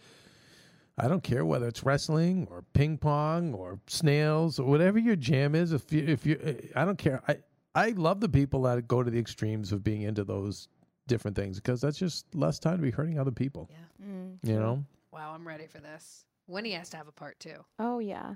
i 0.97 1.07
don't 1.07 1.23
care 1.23 1.43
whether 1.45 1.67
it's 1.67 1.83
wrestling 1.83 2.47
or 2.51 2.63
ping 2.73 2.97
pong 2.97 3.53
or 3.53 3.79
snails 3.87 4.59
or 4.59 4.69
whatever 4.69 4.99
your 4.99 5.15
jam 5.15 5.55
is 5.55 5.71
if 5.71 5.91
you 5.91 6.03
if 6.05 6.25
you 6.25 6.37
i 6.75 6.85
don't 6.85 6.97
care 6.97 7.21
i 7.27 7.37
i 7.75 7.89
love 7.91 8.19
the 8.19 8.29
people 8.29 8.61
that 8.61 8.87
go 8.87 9.01
to 9.03 9.09
the 9.11 9.19
extremes 9.19 9.71
of 9.71 9.83
being 9.83 10.03
into 10.03 10.23
those 10.23 10.67
different 11.07 11.35
things 11.35 11.57
because 11.57 11.81
that's 11.81 11.97
just 11.97 12.25
less 12.35 12.59
time 12.59 12.77
to 12.77 12.83
be 12.83 12.91
hurting 12.91 13.19
other 13.19 13.31
people 13.31 13.69
Yeah. 13.71 14.07
Mm, 14.07 14.37
you 14.43 14.59
know 14.59 14.83
Wow, 15.11 15.33
I'm 15.35 15.47
ready 15.47 15.67
for 15.67 15.77
this. 15.77 16.25
Winnie 16.47 16.71
has 16.71 16.89
to 16.89 16.97
have 16.97 17.07
a 17.07 17.11
part 17.11 17.39
two. 17.39 17.63
Oh 17.77 17.99
yeah. 17.99 18.33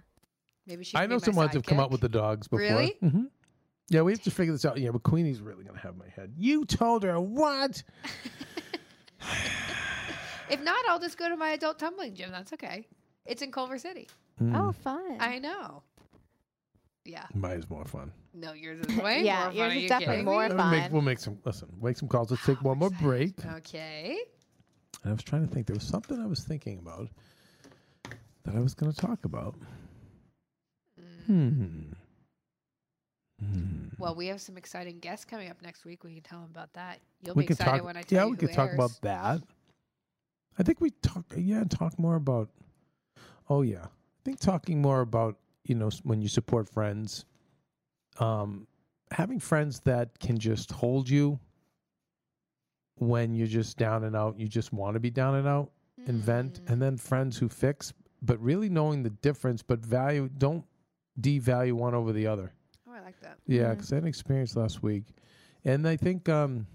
Maybe 0.68 0.84
she. 0.84 0.96
I 0.96 1.08
know 1.08 1.16
be 1.16 1.22
my 1.22 1.26
some 1.26 1.36
ones 1.36 1.54
have 1.54 1.64
come 1.64 1.80
up 1.80 1.90
with 1.90 2.02
the 2.02 2.08
dogs 2.10 2.48
before. 2.48 2.60
Really? 2.60 2.94
hmm 3.02 3.24
Yeah, 3.90 4.02
we 4.02 4.12
have 4.12 4.22
to 4.22 4.30
figure 4.30 4.54
this 4.54 4.64
out. 4.64 4.78
Yeah, 4.78 4.92
but 4.92 5.02
Queenie's 5.02 5.42
really 5.42 5.64
gonna 5.64 5.80
have 5.80 5.98
my 5.98 6.08
head. 6.16 6.34
You 6.38 6.66
told 6.66 7.02
her 7.02 7.20
what? 7.20 7.82
If 10.50 10.64
not, 10.64 10.78
I'll 10.88 11.00
just 11.00 11.18
go 11.18 11.28
to 11.30 11.36
my 11.36 11.50
adult 11.52 11.80
tumbling 11.80 12.14
gym. 12.16 12.32
That's 12.32 12.54
okay. 12.54 12.88
It's 13.26 13.42
in 13.42 13.52
Culver 13.52 13.78
City. 13.78 14.08
Mm, 14.42 14.56
Oh 14.58 14.72
fun. 14.72 15.18
I 15.20 15.40
know. 15.40 15.84
Yeah. 17.06 17.26
mine 17.34 17.60
is 17.60 17.70
more 17.70 17.86
fun. 17.86 18.12
No, 18.34 18.52
yours 18.54 18.86
is 18.86 18.98
way 18.98 19.22
Yeah, 19.26 19.36
more 19.36 19.46
fun. 19.48 19.56
yours 19.56 19.72
Are 19.72 19.76
is 19.76 19.82
you 19.84 19.90
definitely 19.90 20.14
kidding 20.16 20.26
more 20.26 20.48
me? 20.50 20.56
We'll 20.56 20.66
make, 20.70 20.84
fun. 20.84 20.92
we'll 20.92 21.02
make 21.02 21.20
some. 21.20 21.38
Listen, 21.46 21.68
make 21.82 21.98
some 21.98 22.08
calls. 22.10 22.32
Let's 22.32 22.46
take 22.46 22.62
one 22.62 22.78
more 22.80 22.90
break. 22.90 23.34
Okay. 23.46 24.18
And 25.04 25.12
I 25.12 25.14
was 25.14 25.24
trying 25.24 25.48
to 25.48 25.54
think. 25.54 25.68
There 25.68 25.74
was 25.76 25.84
something 25.86 26.20
I 26.22 26.26
was 26.26 26.44
thinking 26.44 26.80
about 26.80 27.10
that 28.44 28.56
I 28.56 28.60
was 28.60 28.74
going 28.74 28.92
to 28.92 28.98
talk 28.98 29.26
about. 29.26 29.56
Hmm. 31.26 31.52
Hmm. 33.40 33.88
Well, 34.00 34.16
we 34.16 34.28
have 34.28 34.42
some 34.42 34.58
exciting 34.58 35.00
guests 35.00 35.26
coming 35.26 35.50
up 35.50 35.62
next 35.62 35.86
week. 35.86 36.04
We 36.04 36.14
can 36.14 36.24
tell 36.24 36.40
them 36.40 36.50
about 36.52 36.74
that. 36.74 37.00
You'll 37.22 37.36
we 37.36 37.46
be 37.46 37.54
excited 37.54 37.72
talk. 37.80 37.84
when 37.86 37.98
I 37.98 38.02
tell 38.02 38.18
yeah, 38.20 38.24
you 38.26 38.32
we 38.32 38.36
who 38.38 38.48
could 38.48 38.54
talk 38.56 38.70
airs. 38.70 38.76
about 38.76 38.92
that. 39.02 39.42
I 40.60 40.64
think 40.64 40.82
we 40.82 40.90
talk. 41.02 41.26
Yeah, 41.36 41.64
talk 41.70 41.98
more 42.00 42.16
about. 42.16 42.50
Oh 43.50 43.62
yeah, 43.62 43.86
I 43.86 44.20
think 44.26 44.40
talking 44.40 44.82
more 44.82 45.02
about 45.02 45.38
you 45.66 45.76
know 45.76 45.90
when 46.04 46.22
you 46.22 46.28
support 46.28 46.68
friends, 46.70 47.26
um, 48.20 48.68
having 49.12 49.40
friends 49.40 49.80
that 49.82 50.18
can 50.20 50.38
just 50.38 50.72
hold 50.72 51.10
you 51.10 51.40
when 52.96 53.34
you're 53.36 53.48
just 53.48 53.78
down 53.78 54.04
and 54.04 54.16
out. 54.16 54.40
You 54.40 54.48
just 54.48 54.74
want 54.74 54.96
to 54.96 55.00
be 55.00 55.10
down 55.12 55.36
and 55.36 55.48
out 55.48 55.72
and 56.08 56.18
vent, 56.22 56.62
Mm. 56.66 56.72
and 56.72 56.82
then 56.82 56.98
friends 56.98 57.38
who 57.38 57.50
fix, 57.50 57.94
but 58.22 58.40
really 58.42 58.70
knowing 58.70 59.04
the 59.04 59.10
difference, 59.10 59.62
but 59.62 59.80
value. 59.86 60.30
Don't 60.38 60.66
devalue 61.20 61.74
one 61.74 61.94
over 61.94 62.14
the 62.14 62.26
other. 62.28 62.54
Oh, 62.88 62.94
I 62.94 63.02
like 63.02 63.20
that. 63.22 63.38
Yeah, 63.46 63.72
because 63.72 63.92
I 63.92 63.96
had 63.96 64.04
an 64.04 64.08
experience 64.10 64.56
last 64.56 64.82
week, 64.84 65.04
and 65.66 65.88
I 65.88 65.98
think 65.98 66.30
um, 66.30 66.66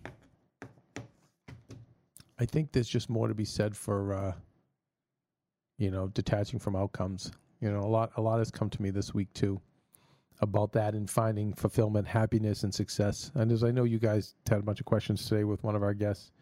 I 2.38 2.46
think 2.46 2.72
there's 2.72 2.88
just 2.88 3.08
more 3.10 3.28
to 3.28 3.34
be 3.34 3.44
said 3.44 3.76
for 3.76 4.14
uh, 4.14 4.32
you 5.78 5.90
know 5.90 6.08
detaching 6.08 6.58
from 6.58 6.76
outcomes. 6.76 7.32
You 7.60 7.70
know, 7.70 7.80
a 7.80 7.86
lot 7.86 8.12
a 8.16 8.20
lot 8.20 8.38
has 8.38 8.50
come 8.50 8.70
to 8.70 8.82
me 8.82 8.90
this 8.90 9.14
week 9.14 9.32
too 9.34 9.60
about 10.40 10.72
that 10.72 10.94
and 10.94 11.08
finding 11.08 11.52
fulfillment, 11.54 12.06
happiness, 12.08 12.64
and 12.64 12.74
success. 12.74 13.30
And 13.34 13.52
as 13.52 13.62
I 13.62 13.70
know, 13.70 13.84
you 13.84 14.00
guys 14.00 14.34
had 14.48 14.58
a 14.58 14.62
bunch 14.62 14.80
of 14.80 14.86
questions 14.86 15.24
today 15.28 15.44
with 15.44 15.62
one 15.62 15.76
of 15.76 15.82
our 15.84 15.94
guests 15.94 16.32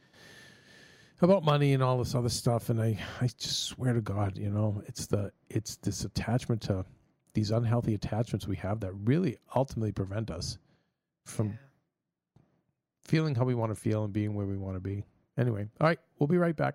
about 1.21 1.45
money 1.45 1.75
and 1.75 1.83
all 1.83 1.99
this 1.99 2.15
other 2.15 2.31
stuff, 2.31 2.71
and 2.71 2.81
I 2.81 2.99
I 3.21 3.27
just 3.27 3.65
swear 3.65 3.93
to 3.93 4.01
God, 4.01 4.39
you 4.39 4.51
know, 4.51 4.83
it's 4.87 5.07
the 5.07 5.33
it's 5.51 5.77
this 5.77 6.05
attachment 6.05 6.63
to 6.63 6.85
these 7.35 7.51
unhealthy 7.51 7.95
attachments 7.95 8.49
we 8.49 8.57
have 8.57 8.81
that 8.81 8.93
really 9.05 9.37
ultimately 9.55 9.93
prevent 9.93 10.31
us 10.31 10.59
from 11.27 11.49
Yeah. 11.49 11.55
feeling 13.05 13.35
how 13.35 13.45
we 13.45 13.55
want 13.55 13.71
to 13.71 13.77
feel 13.81 14.05
and 14.05 14.13
being 14.13 14.35
where 14.35 14.47
we 14.47 14.57
want 14.57 14.77
to 14.77 14.81
be. 14.81 15.05
Anyway, 15.41 15.67
all 15.81 15.87
right, 15.89 15.99
we'll 16.19 16.27
be 16.27 16.37
right 16.37 16.55
back. 16.55 16.75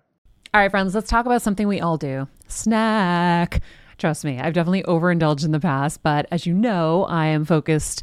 All 0.52 0.60
right, 0.60 0.70
friends, 0.70 0.94
let's 0.94 1.08
talk 1.08 1.24
about 1.24 1.40
something 1.40 1.68
we 1.68 1.80
all 1.80 1.96
do 1.96 2.26
snack. 2.48 3.62
Trust 3.98 4.24
me, 4.24 4.38
I've 4.38 4.52
definitely 4.52 4.82
overindulged 4.82 5.44
in 5.44 5.52
the 5.52 5.60
past, 5.60 6.02
but 6.02 6.26
as 6.30 6.46
you 6.46 6.52
know, 6.52 7.04
I 7.04 7.26
am 7.26 7.44
focused 7.44 8.02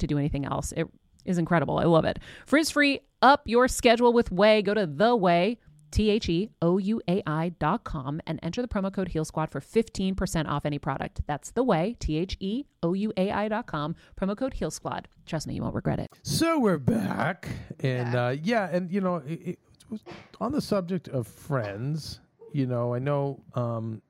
to 0.00 0.06
do 0.06 0.18
anything 0.18 0.44
else. 0.44 0.72
It 0.72 0.88
is 1.24 1.38
incredible. 1.38 1.78
I 1.78 1.84
love 1.84 2.04
it. 2.04 2.18
Frizz 2.46 2.70
free, 2.70 3.00
up 3.22 3.42
your 3.46 3.68
schedule 3.68 4.12
with 4.12 4.30
OUAI. 4.30 4.64
Go 4.64 4.74
to 4.74 4.86
the 4.86 5.16
OUAI. 5.16 5.58
T 5.94 6.10
H 6.10 6.28
E 6.28 6.50
O 6.60 6.76
U 6.76 7.00
A 7.06 7.22
I 7.24 7.50
dot 7.60 7.84
com 7.84 8.20
and 8.26 8.40
enter 8.42 8.60
the 8.60 8.66
promo 8.66 8.92
code 8.92 9.06
Heal 9.06 9.24
Squad 9.24 9.52
for 9.52 9.60
15% 9.60 10.48
off 10.48 10.66
any 10.66 10.80
product. 10.80 11.20
That's 11.28 11.52
the 11.52 11.64
OUAI, 11.64 11.96
T 12.00 12.18
H 12.18 12.36
E 12.40 12.64
O 12.82 12.94
U 12.94 13.12
A 13.16 13.30
I 13.30 13.46
dot 13.46 13.68
com, 13.68 13.94
promo 14.20 14.36
code 14.36 14.54
Heal 14.54 14.72
Squad. 14.72 15.06
Trust 15.24 15.46
me, 15.46 15.54
you 15.54 15.62
won't 15.62 15.76
regret 15.76 16.00
it. 16.00 16.10
So 16.24 16.58
we're 16.58 16.78
back, 16.78 17.48
and 17.78 18.16
uh, 18.16 18.34
yeah, 18.42 18.68
and 18.72 18.90
you 18.90 19.00
know, 19.00 19.22
it, 19.24 19.40
it 19.46 19.58
was 19.88 20.02
on 20.40 20.50
the 20.50 20.60
subject 20.60 21.06
of 21.06 21.28
friends. 21.28 22.18
You 22.52 22.66
know, 22.66 22.92
I 22.92 22.98
know. 22.98 23.40
Um, 23.54 24.02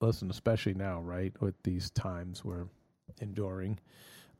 listen, 0.00 0.30
especially 0.30 0.72
now, 0.72 1.02
right, 1.02 1.38
with 1.42 1.62
these 1.64 1.90
times 1.90 2.46
we're 2.46 2.66
enduring 3.20 3.78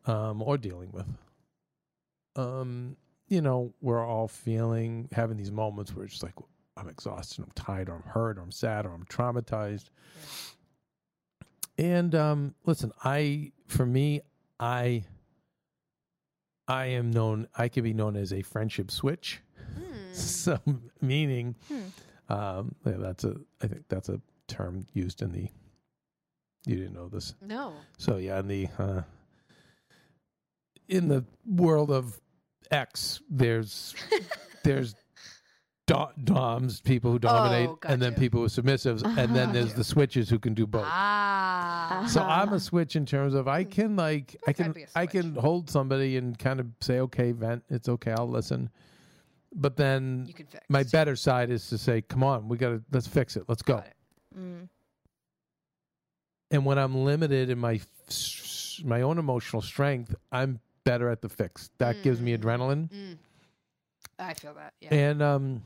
um, 0.08 0.42
or 0.42 0.58
dealing 0.58 0.90
with. 0.90 1.06
Um, 2.34 2.96
you 3.28 3.40
know, 3.40 3.74
we're 3.80 4.04
all 4.04 4.26
feeling 4.26 5.08
having 5.12 5.36
these 5.36 5.52
moments 5.52 5.94
where 5.94 6.04
it's 6.04 6.14
just 6.14 6.22
like 6.22 6.34
I'm 6.76 6.88
exhausted, 6.88 7.44
I'm 7.44 7.50
tired, 7.54 7.88
or 7.88 7.96
I'm 7.96 8.02
hurt, 8.10 8.38
or 8.38 8.42
I'm 8.42 8.50
sad, 8.52 8.86
or 8.86 8.92
I'm 8.92 9.04
traumatized. 9.04 9.90
And 11.76 12.14
um, 12.14 12.54
listen, 12.64 12.90
I 13.04 13.52
for 13.66 13.84
me, 13.86 14.22
I 14.58 15.04
I 16.66 16.86
am 16.86 17.10
known. 17.10 17.48
I 17.56 17.68
could 17.68 17.84
be 17.84 17.94
known 17.94 18.16
as 18.16 18.32
a 18.32 18.42
friendship 18.42 18.90
switch. 18.90 19.40
So 20.12 20.58
meaning, 21.00 21.54
um, 22.28 22.74
yeah, 22.84 22.94
that's 22.96 23.22
a. 23.22 23.36
I 23.62 23.68
think 23.68 23.84
that's 23.88 24.08
a 24.08 24.20
term 24.48 24.84
used 24.92 25.22
in 25.22 25.30
the. 25.30 25.48
You 26.66 26.76
didn't 26.76 26.94
know 26.94 27.08
this. 27.08 27.34
No. 27.40 27.74
So 27.98 28.16
yeah, 28.16 28.40
in 28.40 28.48
the 28.48 28.68
uh, 28.78 29.02
in 30.88 31.08
the 31.08 31.24
world 31.46 31.90
of 31.90 32.20
X, 32.70 33.20
there's 33.30 33.94
there's 34.64 34.94
do- 35.86 36.06
doms, 36.24 36.80
people 36.80 37.10
who 37.12 37.18
dominate, 37.18 37.70
and 37.86 38.00
then 38.02 38.10
gotcha. 38.10 38.20
people 38.20 38.40
who 38.40 38.46
are 38.46 38.48
submissives, 38.48 39.02
and 39.16 39.34
then 39.34 39.52
there's 39.52 39.74
the 39.74 39.84
switches 39.94 40.28
who 40.28 40.38
can 40.38 40.54
do 40.54 40.66
both. 40.66 40.84
Ah. 40.86 42.06
So 42.08 42.22
I'm 42.22 42.52
a 42.52 42.60
switch 42.60 42.96
in 42.96 43.06
terms 43.06 43.34
of 43.34 43.48
I 43.48 43.64
can 43.64 43.96
like 43.96 44.36
I 44.46 44.52
can 44.52 44.74
I 44.94 45.06
can 45.06 45.34
hold 45.34 45.70
somebody 45.70 46.16
and 46.16 46.38
kind 46.38 46.60
of 46.60 46.66
say 46.80 47.00
okay 47.00 47.32
vent 47.32 47.64
it's 47.70 47.88
okay 47.88 48.12
I'll 48.12 48.28
listen, 48.28 48.68
but 49.54 49.76
then 49.76 50.24
You 50.26 50.34
can 50.34 50.46
fix. 50.46 50.64
my 50.68 50.82
better 50.82 51.16
side 51.16 51.50
is 51.50 51.68
to 51.70 51.78
say 51.78 52.02
come 52.02 52.22
on 52.22 52.48
we 52.48 52.56
gotta 52.58 52.82
let's 52.92 53.06
fix 53.06 53.36
it 53.36 53.44
let's 53.48 53.62
go. 53.62 53.76
Got 53.76 53.86
it. 53.86 53.94
Mm. 54.38 54.68
And 56.50 56.64
when 56.64 56.78
I'm 56.78 56.94
limited 57.04 57.50
in 57.50 57.58
my 57.58 57.80
my 58.84 59.02
own 59.02 59.18
emotional 59.18 59.60
strength, 59.62 60.14
I'm 60.30 60.60
better 60.88 61.10
at 61.10 61.20
the 61.20 61.28
fix. 61.28 61.70
That 61.78 62.02
gives 62.02 62.20
me 62.20 62.32
Mm. 62.36 62.38
adrenaline. 62.40 62.88
Mm. 62.90 63.18
I 64.18 64.32
feel 64.34 64.54
that. 64.54 64.72
Yeah. 64.80 64.94
And 64.94 65.22
um, 65.22 65.62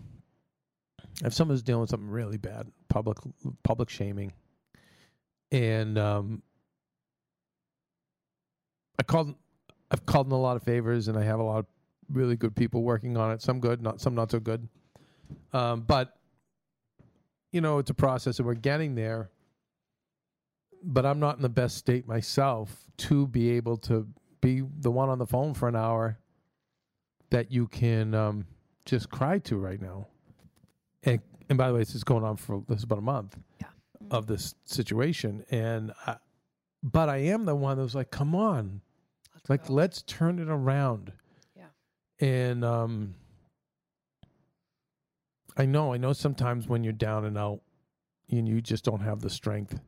if 1.25 1.33
someone's 1.33 1.63
dealing 1.63 1.83
with 1.83 1.91
something 1.91 2.11
really 2.11 2.39
bad, 2.39 2.67
public 2.89 3.19
public 3.63 3.89
shaming, 3.89 4.33
and 5.53 5.97
um, 5.99 6.43
I 8.99 9.03
called, 9.05 9.35
I've 9.91 10.05
called 10.07 10.27
in 10.27 10.33
a 10.33 10.41
lot 10.41 10.57
of 10.57 10.63
favors, 10.63 11.09
and 11.09 11.17
I 11.17 11.23
have 11.23 11.39
a 11.41 11.43
lot 11.43 11.59
of 11.61 11.67
really 12.11 12.37
good 12.37 12.55
people 12.55 12.83
working 12.83 13.17
on 13.17 13.31
it. 13.33 13.41
Some 13.43 13.61
good, 13.61 13.81
not 13.81 14.01
some 14.01 14.15
not 14.15 14.31
so 14.31 14.41
good. 14.41 14.69
Um, 15.53 15.83
but 15.83 16.17
you 17.53 17.61
know, 17.61 17.79
it's 17.79 17.91
a 17.91 17.95
process, 17.95 18.39
and 18.39 18.47
we're 18.47 18.55
getting 18.55 18.95
there. 18.95 19.31
But 20.85 21.07
I'm 21.07 21.21
not 21.21 21.37
in 21.37 21.43
the 21.43 21.49
best 21.49 21.77
state 21.77 22.09
myself 22.09 22.89
to 22.99 23.27
be 23.29 23.51
able 23.51 23.77
to 23.79 24.07
be 24.43 24.63
the 24.81 24.91
one 24.91 25.09
on 25.09 25.19
the 25.19 25.27
phone 25.27 25.55
for 25.55 25.69
an 25.69 25.77
hour 25.77 26.19
that 27.31 27.51
you 27.51 27.67
can 27.69 28.15
um, 28.15 28.47
just 28.85 29.09
cry 29.09 29.39
to 29.39 29.57
right 29.57 29.81
now. 29.81 30.07
And 31.05 31.21
and 31.49 31.57
by 31.57 31.69
the 31.69 31.75
way, 31.75 31.81
this 31.81 31.95
is 31.95 32.05
going 32.05 32.25
on 32.25 32.37
for 32.37 32.63
this 32.69 32.79
is 32.79 32.85
about 32.85 32.99
a 32.99 33.03
month 33.03 33.39
Yeah. 33.61 33.69
of 34.11 34.27
this 34.27 34.55
situation, 34.65 35.45
and 35.51 35.93
I, 36.07 36.17
but 36.83 37.09
I 37.09 37.19
am 37.19 37.45
the 37.47 37.55
one 37.55 37.77
that 37.79 37.83
was 37.83 37.95
like, 37.95 38.11
come 38.11 38.35
on, 38.35 38.81
Let's 39.35 39.49
like 39.51 39.67
go. 39.69 39.73
let's 39.75 40.03
turn 40.03 40.39
it 40.39 40.49
around. 40.49 41.13
Yeah. 41.57 41.67
And 42.21 42.65
um, 42.65 43.15
I 45.57 45.67
know, 45.67 45.93
I 45.93 45.97
know. 45.99 46.13
Sometimes 46.13 46.67
when 46.69 46.83
you're 46.85 46.93
down 46.93 47.25
and 47.25 47.37
out, 47.37 47.61
and 48.31 48.49
you 48.49 48.61
just 48.61 48.85
don't 48.85 49.01
have 49.01 49.21
the 49.21 49.31
strength, 49.31 49.79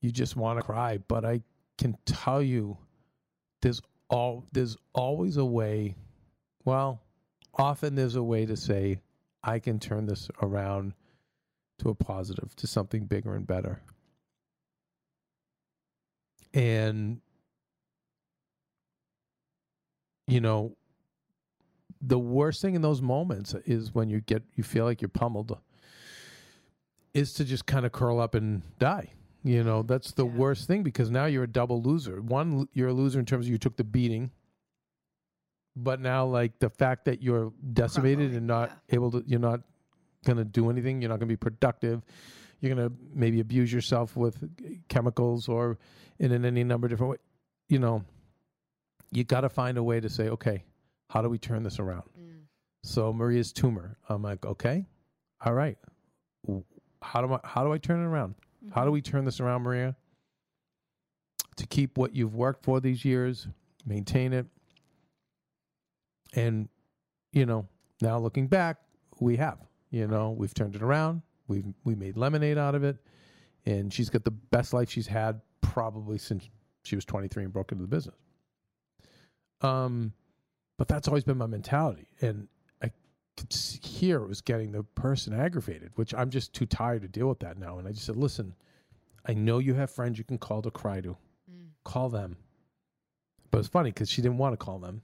you 0.00 0.10
just 0.10 0.36
want 0.36 0.58
to 0.58 0.62
cry. 0.64 0.98
But 0.98 1.24
I 1.24 1.42
can 1.78 1.96
tell 2.04 2.42
you, 2.42 2.78
there's 3.62 3.80
all 4.08 4.44
there's 4.52 4.76
always 4.92 5.38
a 5.38 5.44
way. 5.44 5.96
Well, 6.64 7.00
often 7.54 7.94
there's 7.94 8.16
a 8.16 8.22
way 8.22 8.44
to 8.46 8.56
say, 8.56 9.00
I 9.42 9.58
can 9.58 9.78
turn 9.80 10.06
this 10.06 10.28
around 10.42 10.92
to 11.78 11.88
a 11.88 11.94
positive, 11.94 12.54
to 12.56 12.66
something 12.66 13.06
bigger 13.06 13.34
and 13.34 13.46
better. 13.46 13.80
And 16.54 17.20
you 20.26 20.40
know, 20.40 20.76
the 22.00 22.18
worst 22.18 22.60
thing 22.60 22.74
in 22.74 22.82
those 22.82 23.00
moments 23.00 23.54
is 23.64 23.94
when 23.94 24.10
you 24.10 24.20
get 24.20 24.42
you 24.54 24.64
feel 24.64 24.84
like 24.84 25.00
you're 25.00 25.08
pummeled 25.08 25.58
is 27.14 27.34
to 27.34 27.44
just 27.44 27.66
kind 27.66 27.86
of 27.86 27.92
curl 27.92 28.20
up 28.20 28.34
and 28.34 28.62
die. 28.78 29.12
You 29.44 29.64
know, 29.64 29.82
that's 29.82 30.12
the 30.12 30.26
Yeah. 30.26 30.36
worst 30.36 30.68
thing 30.68 30.82
because 30.82 31.10
now 31.10 31.24
you're 31.26 31.44
a 31.44 31.48
double 31.48 31.82
loser. 31.82 32.20
One, 32.20 32.68
you're 32.72 32.88
a 32.88 32.92
loser 32.92 33.18
in 33.18 33.26
terms 33.26 33.46
of 33.46 33.50
you 33.50 33.58
took 33.58 33.76
the 33.76 33.84
beating, 33.84 34.30
but 35.74 36.00
now 36.00 36.26
like 36.26 36.58
the 36.60 36.70
fact 36.70 37.06
that 37.06 37.22
you're 37.22 37.52
decimated 37.72 38.34
and 38.34 38.46
not 38.46 38.70
yeah. 38.70 38.94
able 38.96 39.10
to, 39.12 39.24
you're 39.26 39.40
not 39.40 39.62
going 40.24 40.36
to 40.38 40.44
do 40.44 40.70
anything. 40.70 41.02
You're 41.02 41.08
not 41.08 41.18
going 41.18 41.28
to 41.28 41.32
be 41.32 41.36
productive. 41.36 42.02
You're 42.60 42.74
going 42.74 42.88
to 42.88 42.94
maybe 43.12 43.40
abuse 43.40 43.72
yourself 43.72 44.16
with 44.16 44.48
chemicals 44.88 45.48
or 45.48 45.78
in, 46.20 46.30
in 46.30 46.44
any 46.44 46.62
number 46.62 46.86
of 46.86 46.90
different 46.90 47.10
ways. 47.10 47.20
You 47.68 47.80
know, 47.80 48.04
you 49.10 49.24
got 49.24 49.40
to 49.40 49.48
find 49.48 49.76
a 49.78 49.82
way 49.82 49.98
to 49.98 50.08
say, 50.08 50.28
okay, 50.28 50.62
how 51.10 51.22
do 51.22 51.28
we 51.28 51.38
turn 51.38 51.64
this 51.64 51.80
around? 51.80 52.04
Mm. 52.18 52.42
So 52.84 53.12
Maria's 53.12 53.52
tumor. 53.52 53.98
I'm 54.08 54.22
like, 54.22 54.46
okay, 54.46 54.86
all 55.44 55.54
right. 55.54 55.76
How 57.02 57.20
do 57.26 57.34
I 57.34 57.40
how 57.42 57.64
do 57.64 57.72
I 57.72 57.78
turn 57.78 58.00
it 58.00 58.06
around? 58.06 58.36
How 58.70 58.84
do 58.84 58.90
we 58.90 59.02
turn 59.02 59.24
this 59.24 59.40
around, 59.40 59.62
Maria? 59.62 59.96
To 61.56 61.66
keep 61.66 61.98
what 61.98 62.14
you've 62.14 62.34
worked 62.34 62.64
for 62.64 62.80
these 62.80 63.04
years, 63.04 63.46
maintain 63.84 64.32
it. 64.32 64.46
And, 66.34 66.68
you 67.32 67.44
know, 67.44 67.68
now 68.00 68.18
looking 68.18 68.46
back, 68.46 68.78
we 69.20 69.36
have. 69.36 69.58
You 69.90 70.06
know, 70.06 70.30
we've 70.30 70.54
turned 70.54 70.74
it 70.74 70.82
around. 70.82 71.22
We've 71.48 71.66
we 71.84 71.94
made 71.94 72.16
lemonade 72.16 72.56
out 72.56 72.74
of 72.74 72.84
it. 72.84 72.96
And 73.66 73.92
she's 73.92 74.08
got 74.08 74.24
the 74.24 74.30
best 74.30 74.72
life 74.72 74.90
she's 74.90 75.06
had 75.06 75.40
probably 75.60 76.18
since 76.18 76.48
she 76.84 76.96
was 76.96 77.04
23 77.04 77.44
and 77.44 77.52
broke 77.52 77.72
into 77.72 77.82
the 77.82 77.88
business. 77.88 78.16
Um, 79.60 80.12
but 80.78 80.88
that's 80.88 81.06
always 81.06 81.24
been 81.24 81.38
my 81.38 81.46
mentality. 81.46 82.08
And 82.20 82.48
could 83.36 83.52
s- 83.52 83.78
hear 83.82 84.22
it 84.22 84.28
was 84.28 84.40
getting 84.40 84.72
the 84.72 84.82
person 84.82 85.32
aggravated, 85.32 85.90
which 85.96 86.14
I'm 86.14 86.30
just 86.30 86.52
too 86.52 86.66
tired 86.66 87.02
to 87.02 87.08
deal 87.08 87.28
with 87.28 87.38
that 87.40 87.58
now. 87.58 87.78
And 87.78 87.88
I 87.88 87.92
just 87.92 88.04
said, 88.04 88.16
listen, 88.16 88.54
I 89.26 89.34
know 89.34 89.58
you 89.58 89.74
have 89.74 89.90
friends 89.90 90.18
you 90.18 90.24
can 90.24 90.38
call 90.38 90.62
to 90.62 90.70
cry 90.70 91.00
to. 91.00 91.16
Mm. 91.50 91.68
Call 91.84 92.08
them. 92.08 92.36
But 93.50 93.58
it's 93.58 93.68
funny 93.68 93.90
because 93.90 94.08
she 94.10 94.22
didn't 94.22 94.38
want 94.38 94.52
to 94.54 94.56
call 94.56 94.78
them. 94.78 95.02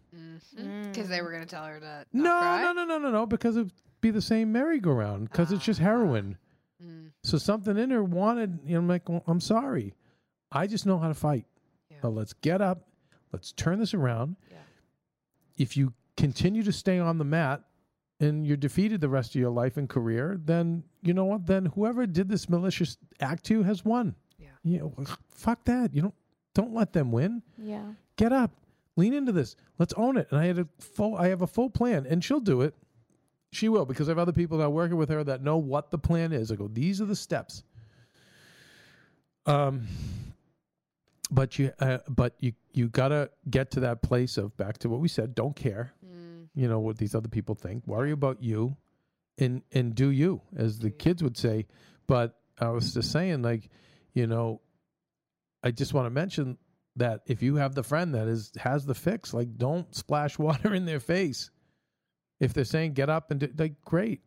Because 0.57 1.09
they 1.09 1.21
were 1.23 1.31
going 1.31 1.43
to 1.43 1.49
tell 1.49 1.65
her 1.65 1.79
to 1.81 1.87
not 1.87 2.07
No, 2.13 2.39
cry. 2.39 2.63
no, 2.63 2.73
no, 2.73 2.85
no, 2.85 2.99
no, 2.99 3.11
no, 3.11 3.27
because 3.27 3.57
it'd 3.57 3.73
be 4.01 4.11
the 4.11 4.23
same 4.23 4.51
merry-go-round 4.53 5.29
because 5.31 5.53
it's 5.53 5.65
just 5.65 5.81
Ah. 5.81 5.85
heroin. 5.85 6.39
Mm. 6.83 7.11
So 7.23 7.37
something 7.39 7.77
in 7.77 7.91
her 7.91 8.03
wanted, 8.03 8.59
you 8.65 8.73
know, 8.75 8.79
I'm 8.81 8.89
like, 8.89 9.09
well, 9.09 9.23
I'm 9.27 9.41
sorry. 9.41 9.95
I 10.51 10.67
just 10.67 10.87
know 10.87 10.99
how 10.99 11.09
to 11.09 11.15
fight. 11.15 11.45
Yeah. 11.91 11.99
Now 12.05 12.09
let's 12.11 12.33
get 12.33 12.61
up. 12.63 12.89
Let's 13.33 13.53
turn 13.53 13.79
this 13.79 13.93
around. 13.93 14.37
Yeah. 14.51 14.57
If 15.57 15.77
you 15.77 15.93
continue 16.17 16.63
to 16.63 16.73
stay 16.73 16.99
on 16.99 17.19
the 17.19 17.25
mat 17.25 17.63
and 18.21 18.47
you're 18.47 18.57
defeated 18.57 19.01
the 19.01 19.09
rest 19.09 19.35
of 19.35 19.41
your 19.41 19.51
life 19.51 19.77
and 19.77 19.89
career, 19.89 20.41
then 20.45 20.83
you 21.03 21.15
know 21.15 21.25
what? 21.25 21.47
Then 21.47 21.67
whoever 21.67 22.07
did 22.07 22.29
this 22.29 22.49
malicious 22.49 22.97
act 23.21 23.45
to 23.45 23.55
you 23.55 23.63
has 23.63 23.85
won. 23.85 24.15
Yeah. 24.39 24.49
You 24.65 24.79
know, 24.79 24.95
fuck 25.29 25.65
that. 25.65 25.95
You 25.95 26.03
don't 26.03 26.15
don't 26.55 26.75
let 26.75 26.93
them 26.93 27.13
win. 27.13 27.43
Yeah. 27.57 27.85
Get 28.17 28.33
up. 28.33 28.51
Lean 28.97 29.15
into 29.15 29.31
this. 29.31 29.55
Let's 29.79 29.93
own 29.97 30.17
it. 30.17 30.27
And 30.31 30.41
I 30.41 30.47
had 30.47 30.59
a 30.59 30.67
full 30.81 31.15
I 31.17 31.29
have 31.29 31.43
a 31.43 31.47
full 31.47 31.71
plan 31.71 32.07
and 32.09 32.23
she'll 32.25 32.41
do 32.41 32.63
it. 32.63 32.75
She 33.51 33.69
will 33.69 33.87
because 33.87 34.09
I 34.09 34.11
have 34.11 34.19
other 34.19 34.33
people 34.33 34.59
that 34.59 34.65
are 34.65 34.71
working 34.71 34.97
with 34.97 35.09
her 35.09 35.23
that 35.25 35.43
know 35.43 35.57
what 35.57 35.91
the 35.91 35.99
plan 35.99 36.33
is. 36.33 36.51
I 36.53 36.57
go, 36.57 36.69
these 36.69 37.01
are 37.01 37.07
the 37.07 37.17
steps. 37.17 37.63
Um, 39.47 39.87
but 41.31 41.59
you, 41.59 41.73
uh, 41.81 41.99
but 42.09 42.35
you, 42.41 42.53
you 42.73 42.89
gotta 42.89 43.31
get 43.49 43.71
to 43.73 43.81
that 43.81 44.03
place 44.03 44.37
of 44.37 44.55
back 44.57 44.79
to 44.79 44.89
what 44.91 45.01
we 45.01 45.09
said. 45.09 45.35
Don't 45.35 45.57
care, 45.57 45.93
Mm. 46.05 46.18
You 46.55 46.69
know 46.69 46.81
what 46.81 46.99
these 46.99 47.15
other 47.15 47.29
people 47.29 47.55
think. 47.55 47.87
Worry 47.87 48.11
about 48.13 48.43
you, 48.43 48.77
and 49.39 49.63
and 49.73 49.95
do 49.95 50.11
you, 50.11 50.41
as 50.57 50.79
the 50.79 50.91
kids 50.91 51.23
would 51.23 51.37
say. 51.37 51.67
But 52.07 52.37
I 52.59 52.69
was 52.71 52.95
just 52.95 53.13
saying, 53.13 53.43
like, 53.43 53.69
you 54.15 54.27
know, 54.27 54.61
I 55.63 55.71
just 55.71 55.95
want 55.95 56.07
to 56.07 56.11
mention 56.11 56.59
that 56.97 57.21
if 57.27 57.43
you 57.43 57.57
have 57.57 57.75
the 57.75 57.83
friend 57.83 58.15
that 58.15 58.27
is 58.29 58.51
has 58.59 58.85
the 58.87 58.95
fix, 58.95 59.33
like, 59.35 59.57
don't 59.57 59.95
splash 59.95 60.39
water 60.39 60.75
in 60.75 60.85
their 60.85 61.01
face. 61.01 61.51
If 62.41 62.55
they're 62.55 62.65
saying 62.65 62.93
get 62.95 63.11
up 63.11 63.31
and 63.33 63.41
do, 63.41 63.49
like, 63.59 63.81
great. 63.85 64.21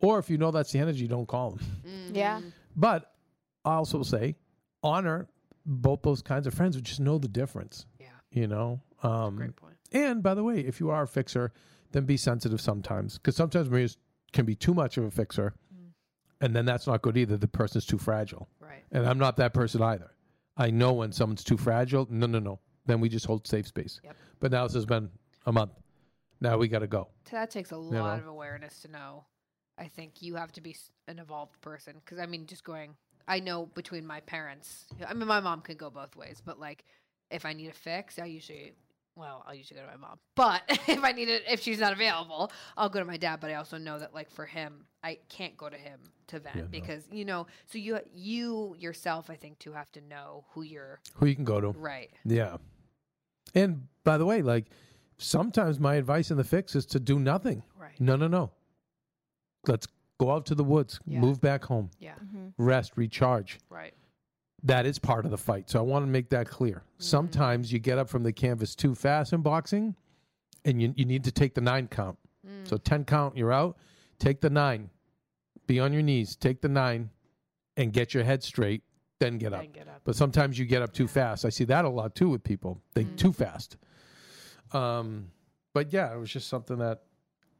Or 0.00 0.18
if 0.18 0.30
you 0.30 0.38
know 0.38 0.50
that's 0.50 0.70
the 0.70 0.78
energy, 0.78 1.08
don't 1.08 1.26
call 1.26 1.52
them. 1.52 2.12
Yeah. 2.12 2.40
Mhm. 2.40 2.52
But 2.76 3.10
I 3.64 3.74
also 3.74 4.02
say 4.02 4.36
honor 4.82 5.28
both 5.66 6.02
those 6.02 6.22
kinds 6.22 6.46
of 6.46 6.54
friends 6.54 6.76
who 6.76 6.82
just 6.82 7.00
know 7.00 7.18
the 7.18 7.26
difference. 7.28 7.84
Yeah. 7.98 8.06
You 8.30 8.46
know, 8.46 8.80
um, 9.02 9.36
Great 9.36 9.56
point. 9.56 9.67
And 9.92 10.22
by 10.22 10.34
the 10.34 10.44
way, 10.44 10.60
if 10.60 10.80
you 10.80 10.90
are 10.90 11.02
a 11.02 11.08
fixer, 11.08 11.52
then 11.92 12.04
be 12.04 12.16
sensitive 12.16 12.60
sometimes 12.60 13.18
because 13.18 13.36
sometimes 13.36 13.70
Maria 13.70 13.88
can 14.32 14.44
be 14.44 14.54
too 14.54 14.74
much 14.74 14.96
of 14.98 15.04
a 15.04 15.10
fixer, 15.10 15.54
Mm. 15.74 15.92
and 16.40 16.54
then 16.56 16.64
that's 16.66 16.86
not 16.86 17.02
good 17.02 17.16
either. 17.16 17.36
The 17.36 17.48
person's 17.48 17.86
too 17.86 17.98
fragile, 17.98 18.48
Right. 18.60 18.84
and 18.92 19.06
I'm 19.06 19.18
not 19.18 19.36
that 19.36 19.54
person 19.54 19.82
either. 19.82 20.12
I 20.56 20.70
know 20.70 20.92
when 20.92 21.12
someone's 21.12 21.44
too 21.44 21.56
fragile. 21.56 22.06
No, 22.10 22.26
no, 22.26 22.38
no. 22.40 22.60
Then 22.86 23.00
we 23.00 23.08
just 23.08 23.26
hold 23.26 23.46
safe 23.46 23.66
space. 23.66 24.00
Yep. 24.02 24.16
But 24.40 24.50
now 24.50 24.64
this 24.66 24.74
has 24.74 24.86
been 24.86 25.10
a 25.46 25.52
month. 25.52 25.72
Now 26.40 26.56
we 26.58 26.68
got 26.68 26.80
to 26.80 26.86
go. 26.86 27.08
That 27.30 27.50
takes 27.50 27.70
a 27.70 27.76
lot 27.76 27.92
know. 28.16 28.22
of 28.22 28.26
awareness 28.26 28.80
to 28.82 28.88
know. 28.88 29.24
I 29.76 29.86
think 29.88 30.20
you 30.22 30.34
have 30.36 30.50
to 30.52 30.60
be 30.60 30.74
an 31.06 31.18
evolved 31.20 31.60
person 31.60 31.94
because 32.04 32.18
I 32.18 32.26
mean, 32.26 32.46
just 32.46 32.64
going. 32.64 32.96
I 33.28 33.40
know 33.40 33.66
between 33.66 34.06
my 34.06 34.20
parents. 34.20 34.86
I 35.06 35.12
mean, 35.14 35.28
my 35.28 35.40
mom 35.40 35.60
can 35.60 35.76
go 35.76 35.90
both 35.90 36.16
ways, 36.16 36.42
but 36.44 36.58
like, 36.58 36.84
if 37.30 37.44
I 37.44 37.52
need 37.52 37.68
a 37.68 37.72
fix, 37.74 38.18
I 38.18 38.24
usually, 38.24 38.72
well, 39.18 39.44
I'll 39.46 39.54
usually 39.54 39.80
go 39.80 39.86
to 39.86 39.92
my 39.92 39.96
mom. 39.96 40.18
But 40.36 40.62
if 40.88 41.02
I 41.02 41.12
need 41.12 41.28
it, 41.28 41.42
if 41.48 41.60
she's 41.60 41.80
not 41.80 41.92
available, 41.92 42.50
I'll 42.76 42.88
go 42.88 43.00
to 43.00 43.04
my 43.04 43.16
dad. 43.16 43.40
But 43.40 43.50
I 43.50 43.54
also 43.54 43.76
know 43.78 43.98
that 43.98 44.14
like 44.14 44.30
for 44.30 44.46
him, 44.46 44.84
I 45.02 45.18
can't 45.28 45.56
go 45.56 45.68
to 45.68 45.76
him 45.76 45.98
to 46.28 46.38
vent 46.40 46.56
Yeah, 46.56 46.62
no. 46.62 46.68
because 46.68 47.04
you 47.10 47.24
know. 47.24 47.46
So 47.66 47.78
you 47.78 47.98
you 48.14 48.76
yourself, 48.78 49.28
I 49.30 49.34
think, 49.36 49.58
too, 49.58 49.72
have 49.72 49.90
to 49.92 50.00
know 50.00 50.44
who 50.50 50.62
you're. 50.62 51.00
Who 51.14 51.26
you 51.26 51.34
can 51.34 51.44
go 51.44 51.60
to? 51.60 51.68
Right. 51.70 52.10
Yeah. 52.24 52.56
And 53.54 53.88
by 54.04 54.18
the 54.18 54.24
way, 54.26 54.42
like 54.42 54.66
sometimes 55.18 55.80
my 55.80 55.96
advice 55.96 56.30
in 56.30 56.36
the 56.36 56.44
fix 56.44 56.74
is 56.76 56.86
to 56.86 57.00
do 57.00 57.18
nothing. 57.18 57.62
Right. 57.78 57.98
No, 58.00 58.14
no, 58.16 58.28
no. 58.28 58.50
Let's 59.66 59.86
go 60.18 60.30
out 60.30 60.46
to 60.46 60.54
the 60.54 60.64
woods, 60.64 61.00
Yeah. 61.06 61.20
move 61.20 61.40
back 61.40 61.64
home, 61.64 61.90
Yeah. 61.98 62.14
Mm-hmm. 62.14 62.48
rest, 62.62 62.92
recharge. 62.96 63.58
Right. 63.70 63.94
That 64.64 64.86
is 64.86 64.98
part 64.98 65.24
of 65.24 65.30
the 65.30 65.38
fight. 65.38 65.70
So 65.70 65.78
I 65.78 65.82
want 65.82 66.04
to 66.04 66.10
make 66.10 66.30
that 66.30 66.48
clear. 66.48 66.82
Sometimes 66.98 67.72
you 67.72 67.78
get 67.78 67.98
up 67.98 68.08
from 68.08 68.22
the 68.24 68.32
canvas 68.32 68.74
too 68.74 68.94
fast 68.94 69.32
in 69.32 69.40
boxing 69.40 69.94
and 70.64 70.82
you, 70.82 70.92
you 70.96 71.04
need 71.04 71.24
to 71.24 71.30
take 71.32 71.54
the 71.54 71.60
nine 71.60 71.86
count. 71.86 72.18
Mm. 72.46 72.68
So 72.68 72.76
10 72.76 73.04
count, 73.04 73.36
you're 73.36 73.52
out. 73.52 73.76
Take 74.18 74.40
the 74.40 74.50
nine. 74.50 74.90
Be 75.68 75.78
on 75.78 75.92
your 75.92 76.02
knees. 76.02 76.34
Take 76.34 76.60
the 76.60 76.68
nine 76.68 77.10
and 77.76 77.92
get 77.92 78.14
your 78.14 78.24
head 78.24 78.42
straight. 78.42 78.82
Then 79.20 79.38
get 79.38 79.52
up. 79.52 79.60
Then 79.60 79.70
get 79.70 79.88
up. 79.88 80.00
But 80.04 80.16
sometimes 80.16 80.58
you 80.58 80.64
get 80.64 80.82
up 80.82 80.92
too 80.92 81.06
fast. 81.06 81.44
I 81.44 81.50
see 81.50 81.64
that 81.64 81.84
a 81.84 81.88
lot 81.88 82.14
too 82.16 82.28
with 82.28 82.42
people. 82.42 82.80
They 82.94 83.04
Mm. 83.04 83.16
too 83.16 83.32
fast. 83.32 83.76
Um, 84.72 85.30
but 85.72 85.92
yeah, 85.92 86.12
it 86.12 86.18
was 86.18 86.30
just 86.30 86.48
something 86.48 86.78
that 86.78 87.02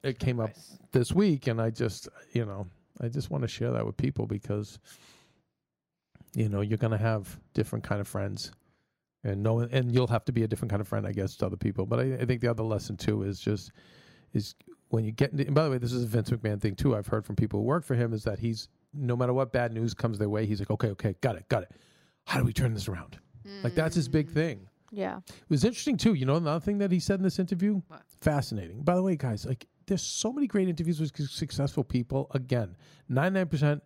it 0.02 0.18
came 0.18 0.40
up 0.40 0.50
this 0.92 1.12
week, 1.12 1.46
and 1.46 1.60
I 1.60 1.70
just 1.70 2.08
you 2.32 2.44
know 2.44 2.66
I 3.00 3.08
just 3.08 3.30
want 3.30 3.42
to 3.42 3.48
share 3.48 3.72
that 3.72 3.84
with 3.86 3.96
people 3.96 4.26
because 4.26 4.78
you 6.34 6.48
know 6.48 6.60
you're 6.60 6.78
gonna 6.78 6.98
have 6.98 7.38
different 7.54 7.84
kind 7.84 8.00
of 8.00 8.08
friends, 8.08 8.52
and 9.24 9.42
no, 9.42 9.60
and 9.60 9.92
you'll 9.92 10.06
have 10.06 10.24
to 10.26 10.32
be 10.32 10.42
a 10.42 10.48
different 10.48 10.70
kind 10.70 10.80
of 10.80 10.88
friend, 10.88 11.06
I 11.06 11.12
guess, 11.12 11.36
to 11.36 11.46
other 11.46 11.56
people. 11.56 11.86
But 11.86 12.00
I, 12.00 12.14
I 12.14 12.24
think 12.24 12.40
the 12.40 12.48
other 12.48 12.62
lesson 12.62 12.96
too 12.96 13.22
is 13.22 13.40
just 13.40 13.72
is 14.32 14.54
when 14.88 15.04
you 15.04 15.12
get 15.12 15.32
into. 15.32 15.46
And 15.46 15.54
by 15.54 15.64
the 15.64 15.70
way, 15.70 15.78
this 15.78 15.92
is 15.92 16.04
a 16.04 16.06
Vince 16.06 16.30
McMahon 16.30 16.60
thing 16.60 16.74
too. 16.74 16.96
I've 16.96 17.06
heard 17.06 17.24
from 17.24 17.36
people 17.36 17.60
who 17.60 17.66
work 17.66 17.84
for 17.84 17.94
him 17.94 18.12
is 18.12 18.24
that 18.24 18.38
he's 18.38 18.68
no 18.94 19.16
matter 19.16 19.32
what 19.32 19.52
bad 19.52 19.72
news 19.72 19.94
comes 19.94 20.18
their 20.18 20.28
way, 20.28 20.46
he's 20.46 20.60
like, 20.60 20.70
okay, 20.70 20.88
okay, 20.88 21.14
got 21.20 21.36
it, 21.36 21.48
got 21.48 21.62
it. 21.62 21.72
How 22.24 22.38
do 22.38 22.44
we 22.44 22.52
turn 22.52 22.74
this 22.74 22.88
around? 22.88 23.18
Like 23.62 23.74
that's 23.74 23.94
his 23.94 24.08
big 24.08 24.28
mm. 24.28 24.34
thing. 24.34 24.68
Yeah. 24.90 25.18
It 25.26 25.50
was 25.50 25.64
interesting 25.64 25.96
too. 25.96 26.14
You 26.14 26.26
know, 26.26 26.36
another 26.36 26.60
thing 26.60 26.78
that 26.78 26.90
he 26.90 27.00
said 27.00 27.18
in 27.18 27.24
this 27.24 27.38
interview, 27.38 27.80
What? 27.88 28.02
fascinating. 28.20 28.82
By 28.82 28.94
the 28.94 29.02
way, 29.02 29.16
guys, 29.16 29.46
like 29.46 29.66
there's 29.86 30.02
so 30.02 30.32
many 30.32 30.46
great 30.46 30.68
interviews 30.68 31.00
with 31.00 31.30
successful 31.30 31.84
people. 31.84 32.30
Again, 32.34 32.76
ninety 33.08 33.38
nine 33.38 33.46
percent 33.46 33.82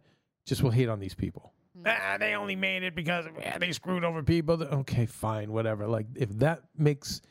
just 0.46 0.62
will 0.62 0.70
hate 0.70 0.88
on 0.88 0.98
these 0.98 1.14
people. 1.14 1.52
Ah, 1.86 2.16
they 2.18 2.34
only 2.34 2.56
made 2.56 2.82
it 2.82 2.94
because 2.94 3.26
ah, 3.46 3.58
they 3.58 3.72
screwed 3.72 4.04
over 4.04 4.22
people. 4.22 4.62
Okay, 4.62 5.06
fine, 5.06 5.52
whatever. 5.52 5.86
Like 5.86 6.06
if 6.14 6.28
that 6.38 6.62
makes 6.76 7.22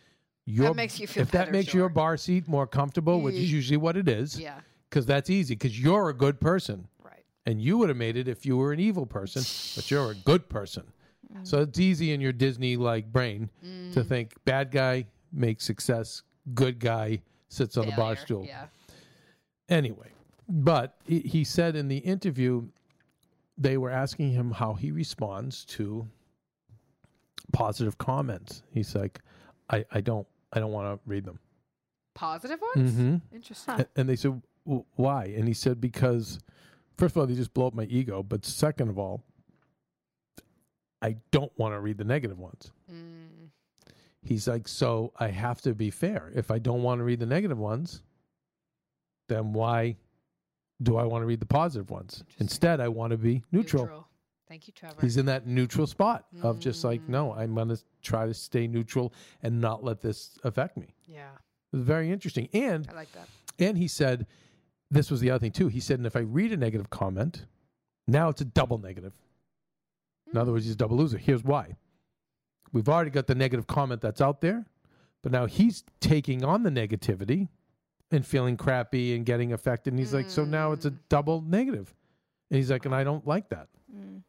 your 0.46 0.74
makes 0.74 1.00
you 1.00 1.08
feel 1.08 1.24
if 1.24 1.32
that 1.32 1.46
better, 1.48 1.52
makes 1.52 1.74
your 1.74 1.90
bar 1.90 2.18
seat 2.18 2.48
more 2.48 2.68
comfortable, 2.68 3.22
which 3.22 3.36
is 3.36 3.52
usually 3.52 3.78
what 3.78 3.96
it 3.98 4.08
is, 4.10 4.40
Yeah. 4.40 4.60
because 4.90 5.06
that's 5.06 5.30
easy. 5.30 5.56
Because 5.56 5.80
you're 5.80 6.10
a 6.10 6.14
good 6.14 6.40
person, 6.40 6.88
Right. 7.04 7.24
and 7.46 7.62
you 7.62 7.78
would 7.78 7.90
have 7.90 7.98
made 7.98 8.18
it 8.18 8.28
if 8.28 8.46
you 8.46 8.58
were 8.58 8.74
an 8.74 8.80
evil 8.80 9.06
person, 9.06 9.44
but 9.76 9.90
you're 9.92 10.12
a 10.12 10.16
good 10.16 10.50
person. 10.50 10.84
So 11.44 11.62
it's 11.62 11.80
easy 11.80 12.12
in 12.12 12.20
your 12.20 12.34
Disney 12.34 12.76
like 12.76 13.10
brain 13.14 13.50
Mm. 13.66 13.94
to 13.94 14.04
think 14.04 14.34
bad 14.44 14.70
guy 14.72 15.06
makes 15.32 15.64
success, 15.64 16.24
good 16.54 16.78
guy 16.80 17.22
sits 17.48 17.78
on 17.78 17.86
the 17.86 17.94
bar 17.94 18.18
stool. 18.18 18.46
Yeah. 18.46 18.66
Anyway, 19.70 20.10
but 20.50 20.98
he, 21.06 21.20
he 21.20 21.44
said 21.46 21.76
in 21.78 21.88
the 21.88 22.00
interview, 22.00 22.68
they 23.62 23.78
were 23.78 23.90
asking 23.92 24.32
him 24.32 24.52
how 24.52 24.74
he 24.74 24.92
responds 24.92 25.66
to 25.66 26.08
positive 27.54 27.98
comments. 27.98 28.64
He's 28.74 28.96
like, 28.96 29.20
I, 29.70 29.86
I 29.92 30.02
don't 30.02 30.28
I 30.54 30.60
don't 30.60 30.72
want 30.72 30.88
to 31.04 31.10
read 31.10 31.26
them. 31.26 31.40
Positive 32.16 32.60
ones? 32.76 32.94
hmm 32.94 33.16
Interesting. 33.34 33.80
A- 33.82 33.88
And 33.96 34.10
they 34.10 34.16
said, 34.18 34.42
"W- 34.66 34.84
why? 34.96 35.26
And 35.26 35.48
he 35.48 35.54
said, 35.54 35.80
because 35.80 36.40
first 36.98 37.16
of 37.16 37.20
all, 37.22 37.28
they 37.28 37.36
just 37.36 37.54
blow 37.54 37.68
up 37.68 37.74
my 37.74 37.86
ego. 37.86 38.22
But 38.24 38.46
second 38.46 38.90
of 38.90 38.98
all, 38.98 39.24
I 41.02 41.16
don't 41.32 41.52
want 41.58 41.74
to 41.74 41.80
read 41.80 41.98
the 41.98 42.04
negative 42.04 42.38
ones. 42.38 42.72
Mm. 42.92 43.50
He's 44.24 44.48
like, 44.48 44.68
so 44.68 45.14
I 45.20 45.30
have 45.30 45.62
to 45.62 45.74
be 45.74 45.90
fair. 45.90 46.32
If 46.36 46.52
I 46.52 46.60
don't 46.60 46.84
want 46.84 47.00
to 47.00 47.04
read 47.04 47.20
the 47.20 47.26
negative 47.26 47.58
ones, 47.58 48.02
then 49.30 49.54
why 49.54 49.98
do 50.82 50.98
I 50.98 51.04
want 51.04 51.22
to 51.22 51.26
read 51.26 51.40
the 51.40 51.46
positive 51.46 51.90
ones? 51.90 52.24
Instead, 52.40 52.80
I 52.80 52.88
want 52.88 53.12
to 53.12 53.18
be 53.18 53.44
neutral. 53.52 54.08
Thank 54.48 54.68
you, 54.68 54.74
Trevor. 54.74 54.96
He's 55.00 55.16
in 55.18 55.26
that 55.28 55.48
neutral 55.48 55.88
spot 55.88 56.26
of 56.42 56.60
just 56.60 56.84
like, 56.84 57.02
Mm. 57.02 57.10
no, 57.10 57.34
I'm 57.34 57.56
going 57.56 57.70
to 57.70 57.80
try 58.02 58.26
to 58.26 58.34
stay 58.34 58.68
neutral 58.68 59.14
and 59.44 59.62
not 59.62 59.84
let 59.84 60.02
this 60.02 60.38
affect 60.44 60.78
me. 60.78 60.94
yeah. 61.08 61.30
It 61.74 61.78
was 61.78 61.86
very 61.86 62.12
interesting. 62.12 62.50
And 62.52 62.86
I 62.92 62.94
like 62.96 63.12
that. 63.14 63.30
and 63.58 63.78
he 63.78 63.88
said, 63.88 64.28
this 64.90 65.10
was 65.10 65.22
the 65.22 65.30
other 65.32 65.40
thing 65.40 65.52
too. 65.54 65.70
He 65.70 65.80
said, 65.80 66.00
and 66.00 66.06
if 66.06 66.18
I 66.18 66.20
read 66.20 66.52
a 66.52 66.58
negative 66.58 66.90
comment, 66.90 67.46
Now 68.08 68.28
it's 68.28 68.42
a 68.42 68.46
double 68.46 68.78
negative. 68.78 69.14
In 70.34 70.38
other 70.38 70.52
words, 70.52 70.66
he's 70.66 70.74
a 70.74 70.78
double 70.78 70.98
loser. 70.98 71.18
Here's 71.18 71.44
why. 71.46 71.76
We've 72.74 72.90
already 72.90 73.10
got 73.12 73.28
the 73.28 73.36
negative 73.36 73.68
comment 73.68 74.02
that's 74.02 74.20
out 74.22 74.42
there, 74.42 74.66
but 75.22 75.32
now 75.32 75.46
he's 75.46 75.84
taking 76.02 76.44
on 76.44 76.64
the 76.64 76.70
negativity 76.72 77.48
and 78.12 78.26
feeling 78.26 78.58
crappy 78.58 79.16
and 79.16 79.26
getting 79.26 79.54
affected. 79.54 79.94
And 79.94 80.00
he's 80.00 80.14
like, 80.14 80.30
so 80.30 80.44
now 80.44 80.72
it's 80.74 80.86
a 80.86 80.92
double 80.92 81.42
negative. 81.42 81.94
And 82.50 82.58
he's 82.58 82.70
like, 82.70 82.86
and 82.86 82.94
I 82.94 83.04
don't 83.04 83.26
like 83.26 83.50
that. 83.50 83.68
Mm. 83.96 84.22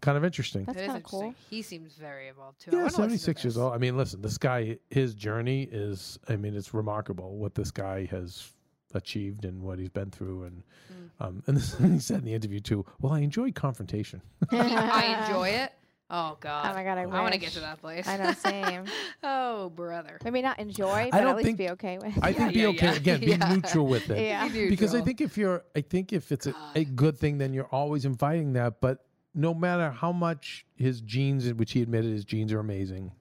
Kind 0.00 0.16
of 0.16 0.24
interesting. 0.24 0.64
That's 0.64 0.76
That 0.76 0.82
is 0.82 0.86
kinda 0.86 0.96
interesting. 0.98 1.20
cool. 1.20 1.34
He 1.50 1.60
seems 1.62 1.94
very 1.94 2.28
involved 2.28 2.60
too. 2.60 2.70
I 2.70 2.72
Yeah, 2.72 2.76
wanna 2.78 2.86
listen 2.86 3.02
to 3.02 3.02
76 3.18 3.44
years 3.44 3.54
this. 3.54 3.60
old. 3.60 3.74
I 3.74 3.78
mean, 3.78 3.96
listen, 3.98 4.22
this 4.22 4.38
guy, 4.38 4.78
his 4.88 5.14
journey 5.14 5.64
is, 5.70 6.18
I 6.28 6.36
mean, 6.36 6.54
it's 6.56 6.72
remarkable 6.72 7.36
what 7.36 7.54
this 7.54 7.70
guy 7.70 8.06
has 8.06 8.52
achieved 8.94 9.44
and 9.44 9.62
what 9.62 9.78
he's 9.78 9.90
been 9.90 10.10
through. 10.10 10.44
And 10.44 10.62
Mm. 10.92 11.10
um, 11.26 11.42
and 11.46 11.56
this, 11.56 11.76
he 11.78 11.98
said 11.98 12.20
in 12.20 12.24
the 12.24 12.32
interview 12.34 12.60
too, 12.60 12.86
well, 13.00 13.12
I 13.12 13.20
enjoy 13.20 13.52
confrontation. 13.52 14.22
I 14.50 15.26
enjoy 15.28 15.48
it. 15.50 15.72
Oh 16.12 16.36
God. 16.40 16.66
Oh 16.68 16.74
my 16.74 16.82
God, 16.82 16.98
I 16.98 17.06
want 17.06 17.32
to 17.32 17.38
get 17.38 17.52
to 17.52 17.60
that 17.60 17.80
place. 17.80 18.08
I 18.08 18.16
know, 18.16 18.32
same. 18.32 18.84
oh 19.22 19.70
brother. 19.70 20.18
Maybe 20.24 20.42
not 20.42 20.58
enjoy, 20.58 21.08
but 21.12 21.20
don't 21.20 21.28
at 21.30 21.36
least 21.36 21.46
think- 21.46 21.58
be 21.58 21.70
okay 21.70 21.98
with. 21.98 22.16
It. 22.16 22.22
I 22.22 22.32
think 22.32 22.52
be 22.54 22.60
yeah, 22.60 22.66
okay. 22.68 22.86
yeah. 22.86 22.92
Again, 22.94 23.20
be 23.20 23.26
Yeah. 23.30 23.54
neutral 23.54 23.86
with 23.86 24.10
it. 24.10 24.20
yeah. 24.20 24.48
Because 24.48 24.94
I 24.94 25.00
think 25.02 25.20
if 25.20 25.38
you're, 25.38 25.62
I 25.76 25.80
think 25.82 26.12
if 26.12 26.32
it's 26.32 26.46
a, 26.46 26.54
a 26.74 26.84
good 26.84 27.16
thing, 27.18 27.38
then 27.38 27.52
you're 27.54 27.68
always 27.70 28.04
inviting 28.04 28.54
that. 28.54 28.80
But 28.80 29.04
no 29.34 29.54
matter 29.54 29.90
how 29.90 30.10
much 30.10 30.66
his 30.74 31.00
genes, 31.00 31.52
which 31.54 31.72
he 31.72 31.82
admitted 31.82 32.10
his 32.10 32.24
genes 32.24 32.52
are 32.52 32.58
amazing, 32.60 33.12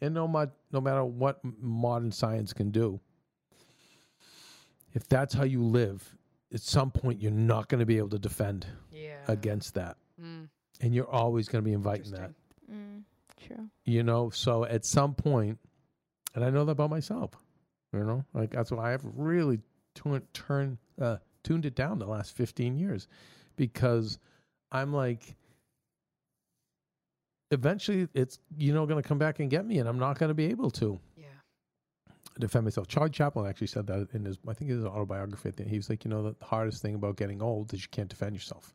and 0.00 0.14
no 0.14 0.28
much, 0.28 0.50
no 0.70 0.80
matter 0.80 1.04
what 1.04 1.40
modern 1.60 2.12
science 2.12 2.52
can 2.52 2.70
do, 2.70 3.00
if 4.92 5.08
that's 5.08 5.34
how 5.34 5.44
you 5.44 5.62
live, 5.64 6.16
at 6.52 6.60
some 6.60 6.90
point 6.90 7.20
you're 7.20 7.32
not 7.32 7.68
going 7.68 7.80
to 7.80 7.86
be 7.86 7.98
able 7.98 8.10
to 8.10 8.18
defend 8.18 8.66
yeah. 8.92 9.16
against 9.26 9.74
that, 9.74 9.96
Mm, 10.22 10.48
and 10.80 10.94
you're 10.94 11.10
always 11.10 11.48
going 11.48 11.62
to 11.62 11.68
be 11.68 11.72
inviting 11.74 12.12
that. 12.12 12.32
Mm, 12.72 13.02
true. 13.46 13.68
You 13.84 14.02
know, 14.02 14.30
so 14.30 14.64
at 14.64 14.84
some 14.84 15.14
point, 15.14 15.58
and 16.34 16.44
I 16.44 16.50
know 16.50 16.64
that 16.64 16.72
about 16.72 16.90
myself. 16.90 17.30
You 17.92 18.00
know, 18.04 18.24
like 18.34 18.50
that's 18.50 18.70
why 18.72 18.92
I've 18.92 19.04
really 19.14 19.60
turned 19.94 20.22
turn 20.34 20.78
uh, 21.00 21.18
tuned 21.44 21.64
it 21.66 21.74
down 21.76 21.98
the 22.00 22.06
last 22.06 22.34
fifteen 22.36 22.76
years, 22.76 23.06
because 23.56 24.18
I'm 24.72 24.92
like, 24.92 25.36
eventually 27.50 28.08
it's 28.14 28.38
you 28.56 28.72
know 28.72 28.86
going 28.86 29.00
to 29.02 29.08
come 29.08 29.18
back 29.18 29.40
and 29.40 29.48
get 29.50 29.64
me, 29.66 29.78
and 29.78 29.88
I'm 29.88 29.98
not 29.98 30.18
going 30.18 30.28
to 30.28 30.34
be 30.34 30.46
able 30.46 30.70
to 30.72 30.98
Yeah. 31.16 31.26
defend 32.40 32.64
myself. 32.64 32.88
Charlie 32.88 33.10
Chaplin 33.10 33.46
actually 33.46 33.68
said 33.68 33.86
that 33.86 34.08
in 34.12 34.24
his, 34.24 34.38
I 34.48 34.54
think 34.54 34.70
his 34.70 34.84
autobiography. 34.84 35.50
At 35.50 35.56
the. 35.56 35.64
He 35.64 35.76
was 35.76 35.88
like, 35.88 36.04
you 36.04 36.10
know, 36.10 36.22
the 36.22 36.44
hardest 36.44 36.82
thing 36.82 36.94
about 36.96 37.16
getting 37.16 37.40
old 37.42 37.72
is 37.74 37.82
you 37.82 37.88
can't 37.90 38.08
defend 38.08 38.34
yourself 38.34 38.74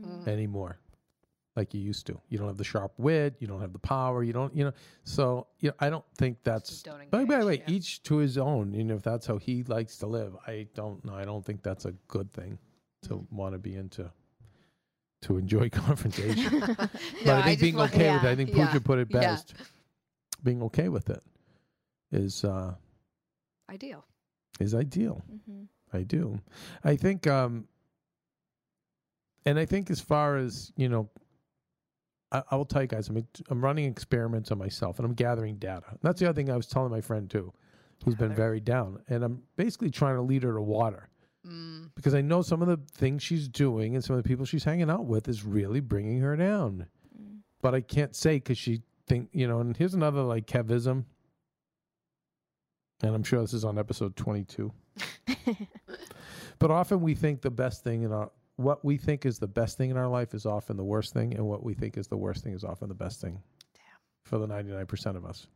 Mm. 0.00 0.26
anymore 0.26 0.78
like 1.56 1.74
you 1.74 1.80
used 1.80 2.06
to. 2.06 2.18
You 2.28 2.38
don't 2.38 2.46
have 2.48 2.56
the 2.56 2.64
sharp 2.64 2.92
wit, 2.98 3.34
you 3.38 3.46
don't 3.46 3.60
have 3.60 3.72
the 3.72 3.78
power, 3.78 4.22
you 4.24 4.32
don't, 4.32 4.54
you 4.56 4.64
know. 4.64 4.72
So, 5.04 5.46
you 5.60 5.68
know, 5.70 5.74
I 5.80 5.90
don't 5.90 6.04
think 6.16 6.38
that's 6.44 6.82
don't 6.82 7.10
By 7.10 7.24
the 7.24 7.46
way, 7.46 7.58
yeah. 7.66 7.74
each 7.74 8.02
to 8.04 8.16
his 8.16 8.38
own. 8.38 8.72
You 8.72 8.84
know, 8.84 8.94
if 8.94 9.02
that's 9.02 9.26
how 9.26 9.36
he 9.38 9.62
likes 9.64 9.98
to 9.98 10.06
live, 10.06 10.34
I 10.46 10.66
don't 10.74 11.04
know. 11.04 11.14
I 11.14 11.24
don't 11.24 11.44
think 11.44 11.62
that's 11.62 11.84
a 11.84 11.92
good 12.08 12.32
thing 12.32 12.58
to 13.02 13.08
Mm. 13.16 13.32
want 13.32 13.54
to 13.54 13.58
be 13.58 13.74
into 13.74 14.10
to 15.22 15.36
enjoy 15.36 15.68
confrontation. 15.82 16.60
No, 16.60 16.76
but 17.24 17.36
I 17.36 17.42
think 17.42 17.58
just 17.58 17.60
being 17.60 17.76
want- 17.76 17.94
okay 17.94 18.12
with 18.12 18.22
it, 18.24 18.26
I 18.26 18.30
yeah, 18.30 18.34
think 18.36 18.50
yeah, 18.54 18.66
Pooja 18.66 18.80
put 18.80 18.98
it 18.98 19.08
yeah. 19.10 19.20
best. 19.20 19.54
Being 20.42 20.62
okay 20.64 20.88
with 20.88 21.10
it 21.10 21.22
is 22.12 22.44
uh 22.44 22.74
Ideal. 23.70 24.04
is 24.60 24.74
ideal. 24.74 25.22
hmm 25.46 25.64
I 25.92 26.02
do. 26.02 26.40
I 26.84 26.96
think, 26.96 27.26
um, 27.26 27.66
and 29.44 29.58
I 29.58 29.66
think 29.66 29.90
as 29.90 30.00
far 30.00 30.36
as 30.36 30.72
you 30.76 30.88
know, 30.88 31.08
I, 32.32 32.42
I 32.50 32.56
will 32.56 32.64
tell 32.64 32.82
you 32.82 32.88
guys, 32.88 33.08
I'm 33.08 33.26
I'm 33.50 33.62
running 33.62 33.84
experiments 33.84 34.50
on 34.50 34.58
myself, 34.58 34.98
and 34.98 35.06
I'm 35.06 35.14
gathering 35.14 35.56
data. 35.56 35.84
And 35.90 35.98
that's 36.02 36.18
the 36.18 36.28
other 36.28 36.34
thing 36.34 36.50
I 36.50 36.56
was 36.56 36.66
telling 36.66 36.90
my 36.90 37.00
friend 37.00 37.30
too, 37.30 37.52
who's 38.04 38.14
been 38.14 38.34
very 38.34 38.60
down, 38.60 39.00
and 39.08 39.22
I'm 39.22 39.42
basically 39.56 39.90
trying 39.90 40.16
to 40.16 40.22
lead 40.22 40.42
her 40.42 40.54
to 40.54 40.62
water 40.62 41.08
Mm, 41.46 41.90
because 41.96 42.14
I 42.14 42.20
know 42.20 42.40
some 42.40 42.62
of 42.62 42.68
the 42.68 42.78
things 42.94 43.20
she's 43.20 43.48
doing 43.48 43.96
and 43.96 44.04
some 44.04 44.14
of 44.14 44.22
the 44.22 44.28
people 44.28 44.44
she's 44.44 44.62
hanging 44.62 44.88
out 44.88 45.06
with 45.06 45.28
is 45.28 45.44
really 45.44 45.80
bringing 45.80 46.20
her 46.20 46.36
down. 46.36 46.86
Mm. 47.20 47.38
But 47.60 47.74
I 47.74 47.80
can't 47.80 48.14
say 48.14 48.36
because 48.36 48.58
she 48.58 48.82
think 49.08 49.28
you 49.32 49.48
know. 49.48 49.58
And 49.58 49.76
here's 49.76 49.94
another 49.94 50.22
like 50.22 50.46
Kevism, 50.46 51.04
and 53.02 53.14
I'm 53.14 53.24
sure 53.24 53.40
this 53.40 53.54
is 53.54 53.64
on 53.64 53.76
episode 53.76 54.14
22. 54.14 54.72
But 56.62 56.70
often 56.70 57.00
we 57.00 57.16
think 57.16 57.40
the 57.40 57.50
best 57.50 57.82
thing 57.82 58.04
in 58.04 58.12
our 58.12 58.30
what 58.56 58.84
we 58.84 58.96
think 58.96 59.26
is 59.26 59.38
the 59.38 59.48
best 59.48 59.76
thing 59.78 59.90
in 59.90 59.96
our 59.96 60.08
life 60.08 60.34
is 60.34 60.46
often 60.46 60.76
the 60.76 60.84
worst 60.84 61.12
thing, 61.12 61.34
and 61.34 61.46
what 61.46 61.62
we 61.62 61.74
think 61.74 61.96
is 61.96 62.06
the 62.06 62.16
worst 62.16 62.44
thing 62.44 62.52
is 62.52 62.64
often 62.64 62.88
the 62.88 62.94
best 62.94 63.20
thing. 63.20 63.40
Damn. 63.74 63.82
For 64.24 64.38
the 64.38 64.46
ninety 64.46 64.70
nine 64.72 64.86
percent 64.86 65.16
of 65.16 65.24
us, 65.24 65.46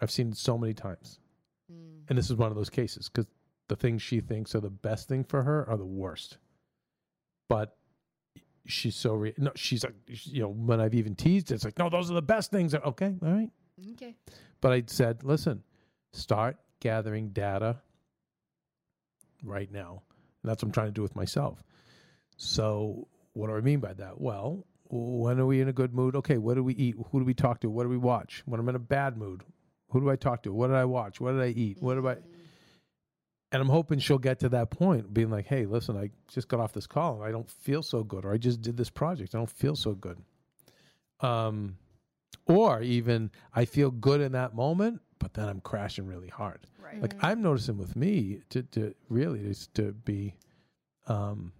I've 0.00 0.10
seen 0.10 0.30
it 0.30 0.36
so 0.36 0.56
many 0.56 0.74
times, 0.74 1.20
mm. 1.72 2.02
and 2.08 2.18
this 2.18 2.30
is 2.30 2.36
one 2.36 2.50
of 2.50 2.56
those 2.56 2.70
cases 2.70 3.08
because 3.08 3.26
the 3.68 3.76
things 3.76 4.02
she 4.02 4.20
thinks 4.20 4.54
are 4.54 4.60
the 4.60 4.70
best 4.70 5.08
thing 5.08 5.24
for 5.24 5.42
her 5.42 5.68
are 5.68 5.76
the 5.76 5.84
worst. 5.84 6.38
But 7.48 7.76
she's 8.66 8.96
so 8.96 9.14
re- 9.14 9.34
no, 9.38 9.52
she's 9.54 9.84
like 9.84 9.94
you 10.06 10.42
know 10.42 10.48
when 10.48 10.80
I've 10.80 10.94
even 10.94 11.14
teased, 11.14 11.50
it, 11.50 11.56
it's 11.56 11.64
like 11.64 11.78
no, 11.78 11.88
those 11.88 12.10
are 12.10 12.14
the 12.14 12.22
best 12.22 12.50
things. 12.50 12.74
Okay, 12.74 13.14
all 13.22 13.32
right. 13.32 13.50
Okay. 13.92 14.14
But 14.60 14.72
I 14.72 14.82
said, 14.86 15.22
listen, 15.22 15.62
start 16.12 16.56
gathering 16.80 17.28
data 17.30 17.76
right 19.42 19.70
now. 19.70 20.02
And 20.42 20.50
that's 20.50 20.62
what 20.62 20.68
I'm 20.68 20.72
trying 20.72 20.88
to 20.88 20.92
do 20.92 21.02
with 21.02 21.16
myself. 21.16 21.62
So, 22.36 23.08
what 23.32 23.48
do 23.48 23.56
I 23.56 23.60
mean 23.60 23.80
by 23.80 23.94
that? 23.94 24.20
Well, 24.20 24.66
when 24.88 25.40
are 25.40 25.46
we 25.46 25.60
in 25.60 25.68
a 25.68 25.72
good 25.72 25.94
mood? 25.94 26.14
Okay, 26.16 26.38
what 26.38 26.54
do 26.54 26.62
we 26.62 26.74
eat? 26.74 26.96
Who 27.10 27.18
do 27.20 27.24
we 27.24 27.34
talk 27.34 27.60
to? 27.60 27.70
What 27.70 27.82
do 27.84 27.88
we 27.88 27.96
watch? 27.96 28.42
When 28.46 28.60
I'm 28.60 28.68
in 28.68 28.76
a 28.76 28.80
bad 28.80 29.16
mood, 29.16 29.42
who 29.90 30.00
do 30.00 30.10
I 30.10 30.16
talk 30.16 30.42
to? 30.44 30.52
What 30.52 30.68
did 30.68 30.76
I 30.76 30.84
watch? 30.84 31.20
What 31.20 31.32
did 31.32 31.42
I 31.42 31.48
eat? 31.48 31.78
What 31.80 31.94
do 31.94 32.06
I. 32.08 32.14
Mm. 32.14 32.22
And 33.52 33.62
I'm 33.62 33.68
hoping 33.68 34.00
she'll 34.00 34.18
get 34.18 34.40
to 34.40 34.48
that 34.50 34.70
point, 34.70 35.14
being 35.14 35.30
like, 35.30 35.46
hey, 35.46 35.66
listen, 35.66 35.96
I 35.96 36.10
just 36.28 36.48
got 36.48 36.60
off 36.60 36.72
this 36.72 36.86
call 36.86 37.16
and 37.16 37.24
I 37.24 37.30
don't 37.30 37.48
feel 37.48 37.82
so 37.82 38.02
good, 38.02 38.24
or 38.24 38.32
I 38.32 38.38
just 38.38 38.60
did 38.60 38.76
this 38.76 38.90
project. 38.90 39.34
I 39.34 39.38
don't 39.38 39.50
feel 39.50 39.76
so 39.76 39.92
good. 39.92 40.18
Um, 41.20 41.76
or 42.46 42.82
even 42.82 43.30
I 43.54 43.64
feel 43.64 43.90
good 43.90 44.20
in 44.20 44.32
that 44.32 44.54
moment, 44.54 45.00
but 45.18 45.34
then 45.34 45.48
I'm 45.48 45.60
crashing 45.60 46.06
really 46.06 46.28
hard. 46.28 46.60
Right. 46.82 47.00
Like 47.00 47.14
I'm 47.22 47.42
noticing 47.42 47.78
with 47.78 47.96
me 47.96 48.40
to, 48.50 48.62
to 48.62 48.94
really 49.08 49.40
is 49.40 49.68
to 49.74 49.92
be 49.92 50.34
um, 51.06 51.52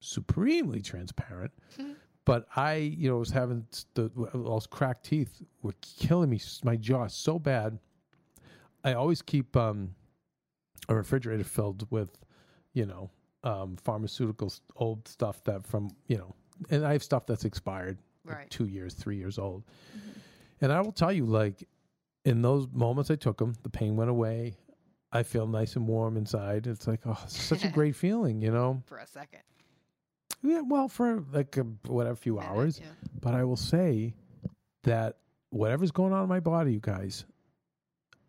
supremely 0.00 0.80
transparent. 0.80 1.52
Mhm. 1.78 1.96
But 2.24 2.46
I, 2.54 2.74
you 2.74 3.10
know, 3.10 3.18
was 3.18 3.30
having 3.30 3.66
s- 3.72 3.86
the 3.94 4.08
those 4.32 4.66
cracked 4.68 5.04
teeth 5.06 5.42
were 5.62 5.74
killing 5.80 6.30
me, 6.30 6.40
my 6.62 6.76
jaw 6.76 7.08
so 7.08 7.38
bad. 7.38 7.78
I 8.84 8.92
always 8.94 9.22
keep 9.22 9.56
um, 9.56 9.94
a 10.88 10.94
refrigerator 10.94 11.42
filled 11.44 11.86
with, 11.90 12.10
you 12.74 12.86
know, 12.86 13.10
um, 13.44 13.76
pharmaceuticals, 13.84 14.60
old 14.76 15.06
stuff 15.08 15.42
that 15.44 15.66
from, 15.66 15.90
you 16.06 16.16
know, 16.16 16.34
and 16.70 16.84
I 16.86 16.92
have 16.92 17.02
stuff 17.02 17.26
that's 17.26 17.44
expired, 17.44 17.98
like 18.24 18.36
two 18.50 18.66
years, 18.66 18.94
three 18.94 19.16
years 19.16 19.36
old. 19.38 19.64
And 20.62 20.72
I 20.72 20.80
will 20.80 20.92
tell 20.92 21.12
you, 21.12 21.26
like, 21.26 21.68
in 22.24 22.40
those 22.40 22.66
moments 22.72 23.10
I 23.10 23.16
took 23.16 23.36
them, 23.38 23.54
the 23.62 23.68
pain 23.68 23.96
went 23.96 24.08
away. 24.10 24.54
I 25.12 25.22
feel 25.24 25.46
nice 25.46 25.76
and 25.76 25.86
warm 25.86 26.16
inside. 26.16 26.66
It's 26.66 26.86
like, 26.86 27.00
oh, 27.04 27.18
it's 27.24 27.38
such 27.42 27.64
a 27.64 27.68
great 27.78 27.94
feeling, 27.96 28.40
you 28.40 28.50
know? 28.50 28.82
For 28.86 28.96
a 28.98 29.06
second. 29.06 29.40
Yeah, 30.42 30.62
well, 30.64 30.88
for 30.88 31.22
like 31.32 31.56
a, 31.58 31.64
whatever 31.86 32.16
few 32.16 32.36
Minute, 32.36 32.48
hours. 32.48 32.80
yeah. 32.80 32.86
But 33.20 33.34
I 33.34 33.44
will 33.44 33.56
say 33.56 34.14
that 34.84 35.18
whatever's 35.50 35.90
going 35.90 36.12
on 36.12 36.22
in 36.22 36.28
my 36.28 36.40
body, 36.40 36.72
you 36.72 36.80
guys, 36.80 37.24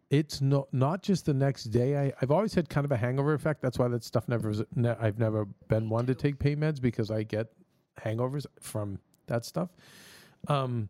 it's 0.09 0.41
no, 0.41 0.67
not 0.71 1.01
just 1.01 1.25
the 1.25 1.33
next 1.33 1.65
day. 1.65 1.97
I, 1.97 2.13
I've 2.21 2.29
always 2.31 2.53
had 2.53 2.69
kind 2.69 2.85
of 2.85 2.91
a 2.91 2.97
hangover 2.97 3.33
effect. 3.33 3.61
That's 3.61 3.79
why 3.79 3.87
that 3.87 4.03
stuff 4.03 4.27
never, 4.27 4.53
ne- 4.75 4.95
I've 4.99 5.17
never 5.17 5.45
been 5.69 5.83
Me 5.85 5.89
one 5.89 6.05
to 6.07 6.13
take 6.15 6.37
pain 6.37 6.57
meds 6.57 6.81
because 6.81 7.09
I 7.09 7.23
get 7.23 7.47
hangovers 7.99 8.45
from 8.59 8.99
that 9.27 9.45
stuff. 9.45 9.69
Um, 10.47 10.89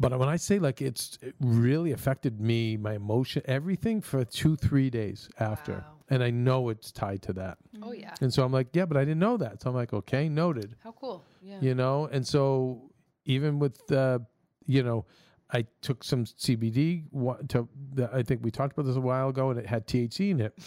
but 0.00 0.18
when 0.18 0.28
I 0.28 0.36
say 0.36 0.58
like 0.58 0.82
it's 0.82 1.18
it 1.22 1.34
really 1.40 1.92
affected 1.92 2.40
me, 2.40 2.76
my 2.76 2.94
emotion, 2.94 3.42
everything 3.46 4.00
for 4.00 4.24
two, 4.24 4.56
three 4.56 4.90
days 4.90 5.28
after. 5.38 5.74
Wow. 5.74 5.84
And 6.10 6.22
I 6.22 6.30
know 6.30 6.68
it's 6.68 6.92
tied 6.92 7.22
to 7.22 7.32
that. 7.34 7.56
Oh 7.82 7.92
yeah. 7.92 8.12
And 8.20 8.32
so 8.32 8.44
I'm 8.44 8.52
like, 8.52 8.68
yeah, 8.74 8.84
but 8.84 8.96
I 8.98 9.00
didn't 9.04 9.20
know 9.20 9.36
that. 9.38 9.62
So 9.62 9.70
I'm 9.70 9.76
like, 9.76 9.92
okay, 9.94 10.28
noted 10.28 10.76
How 10.84 10.92
cool. 10.92 11.22
Yeah. 11.42 11.58
you 11.60 11.74
know 11.74 12.06
and 12.12 12.26
so 12.26 12.90
even 13.26 13.58
with 13.58 13.90
uh 13.92 14.18
you 14.66 14.82
know 14.82 15.04
i 15.50 15.64
took 15.82 16.02
some 16.02 16.24
cbd 16.24 17.04
wa- 17.10 17.36
to 17.48 17.68
the, 17.92 18.08
i 18.14 18.22
think 18.22 18.42
we 18.42 18.50
talked 18.50 18.72
about 18.72 18.86
this 18.86 18.96
a 18.96 19.00
while 19.00 19.28
ago 19.28 19.50
and 19.50 19.58
it 19.58 19.66
had 19.66 19.86
thc 19.86 20.30
in 20.30 20.40
it 20.40 20.58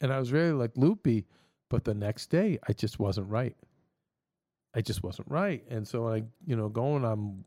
and 0.00 0.12
i 0.12 0.18
was 0.18 0.32
really 0.32 0.52
like 0.52 0.72
loopy 0.76 1.24
but 1.70 1.84
the 1.84 1.94
next 1.94 2.26
day 2.30 2.58
i 2.68 2.72
just 2.72 2.98
wasn't 2.98 3.28
right 3.30 3.56
i 4.74 4.80
just 4.80 5.04
wasn't 5.04 5.28
right 5.30 5.62
and 5.70 5.86
so 5.86 6.08
i 6.08 6.20
you 6.44 6.56
know 6.56 6.68
going 6.68 7.04
i'm 7.04 7.44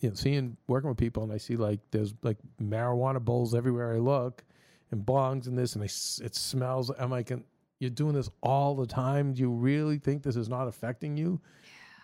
you 0.00 0.08
know 0.08 0.14
seeing 0.14 0.56
working 0.66 0.88
with 0.88 0.98
people 0.98 1.22
and 1.22 1.32
i 1.32 1.36
see 1.36 1.56
like 1.56 1.80
there's 1.90 2.14
like 2.22 2.38
marijuana 2.60 3.20
bowls 3.20 3.54
everywhere 3.54 3.94
i 3.94 3.98
look 3.98 4.44
and 4.90 5.04
bongs 5.06 5.46
and 5.46 5.56
this 5.56 5.74
and 5.74 5.82
I 5.82 5.86
s 5.86 6.20
it 6.24 6.34
smells 6.34 6.90
i'm 6.98 7.10
like 7.10 7.30
and 7.30 7.44
you're 7.80 7.90
doing 7.90 8.14
this 8.14 8.30
all 8.42 8.76
the 8.76 8.86
time. 8.86 9.32
Do 9.32 9.40
you 9.40 9.50
really 9.50 9.98
think 9.98 10.22
this 10.22 10.36
is 10.36 10.48
not 10.48 10.68
affecting 10.68 11.16
you 11.16 11.40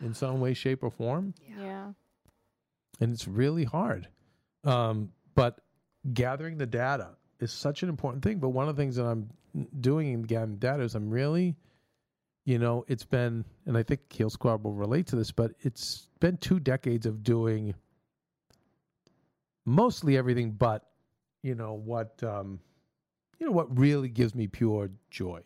in 0.01 0.15
some 0.15 0.41
way, 0.41 0.55
shape, 0.55 0.83
or 0.83 0.91
form? 0.91 1.35
Yeah. 1.47 1.93
and 2.99 3.13
it's 3.13 3.29
really 3.29 3.65
hard. 3.65 4.09
Um, 4.65 5.13
but 5.35 5.61
gathering 6.15 6.57
the 6.57 6.67
data 6.67 7.11
is 7.41 7.53
such 7.53 7.83
an 7.83 7.91
important 7.91 8.25
thing. 8.25 8.39
But 8.39 8.49
one 8.49 8.69
of 8.69 8.75
the 8.75 8.83
things 8.83 8.97
that 8.97 9.05
I'm 9.05 9.29
doing 9.81 10.13
in 10.13 10.23
gathering 10.23 10.57
data 10.57 10.83
is 10.83 10.95
I'm 10.95 11.11
really, 11.11 11.57
you 12.47 12.59
know, 12.59 12.87
it's 12.89 13.05
been, 13.05 13.45
and 13.67 13.77
I 13.77 13.83
think 13.83 14.11
Heal 14.11 14.31
Squad 14.31 14.65
will 14.65 14.73
relate 14.73 15.07
to 15.09 15.17
this, 15.17 15.31
but 15.31 15.53
it's 15.61 16.09
been 16.21 16.39
two 16.39 16.59
decades 16.59 17.05
of 17.05 17.23
doing 17.23 17.75
mostly 19.67 20.17
everything 20.17 20.53
but, 20.53 20.89
you 21.43 21.55
know, 21.55 21.75
what, 21.75 22.23
um, 22.23 22.61
you 23.39 23.45
know, 23.47 23.53
what 23.53 23.77
really 23.79 24.09
gives 24.09 24.35
me 24.35 24.47
pure 24.47 24.89
joy. 25.11 25.43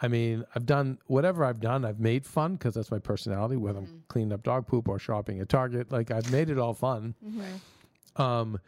I 0.00 0.08
mean, 0.08 0.44
I've 0.54 0.66
done 0.66 0.98
whatever 1.06 1.44
I've 1.44 1.60
done. 1.60 1.84
I've 1.84 2.00
made 2.00 2.24
fun 2.26 2.54
because 2.54 2.74
that's 2.74 2.90
my 2.90 2.98
personality. 2.98 3.56
Whether 3.56 3.78
I'm 3.80 3.86
Mhm. 3.86 4.08
cleaning 4.08 4.32
up 4.32 4.42
dog 4.42 4.66
poop 4.66 4.88
or 4.88 4.98
shopping 4.98 5.38
at 5.40 5.48
Target, 5.48 5.90
like 5.92 6.10
I've 6.10 6.30
made 6.32 6.50
it 6.50 6.58
all 6.58 6.74
fun. 6.74 7.14
Mm-hmm. 7.24 8.22
Um, 8.22 8.60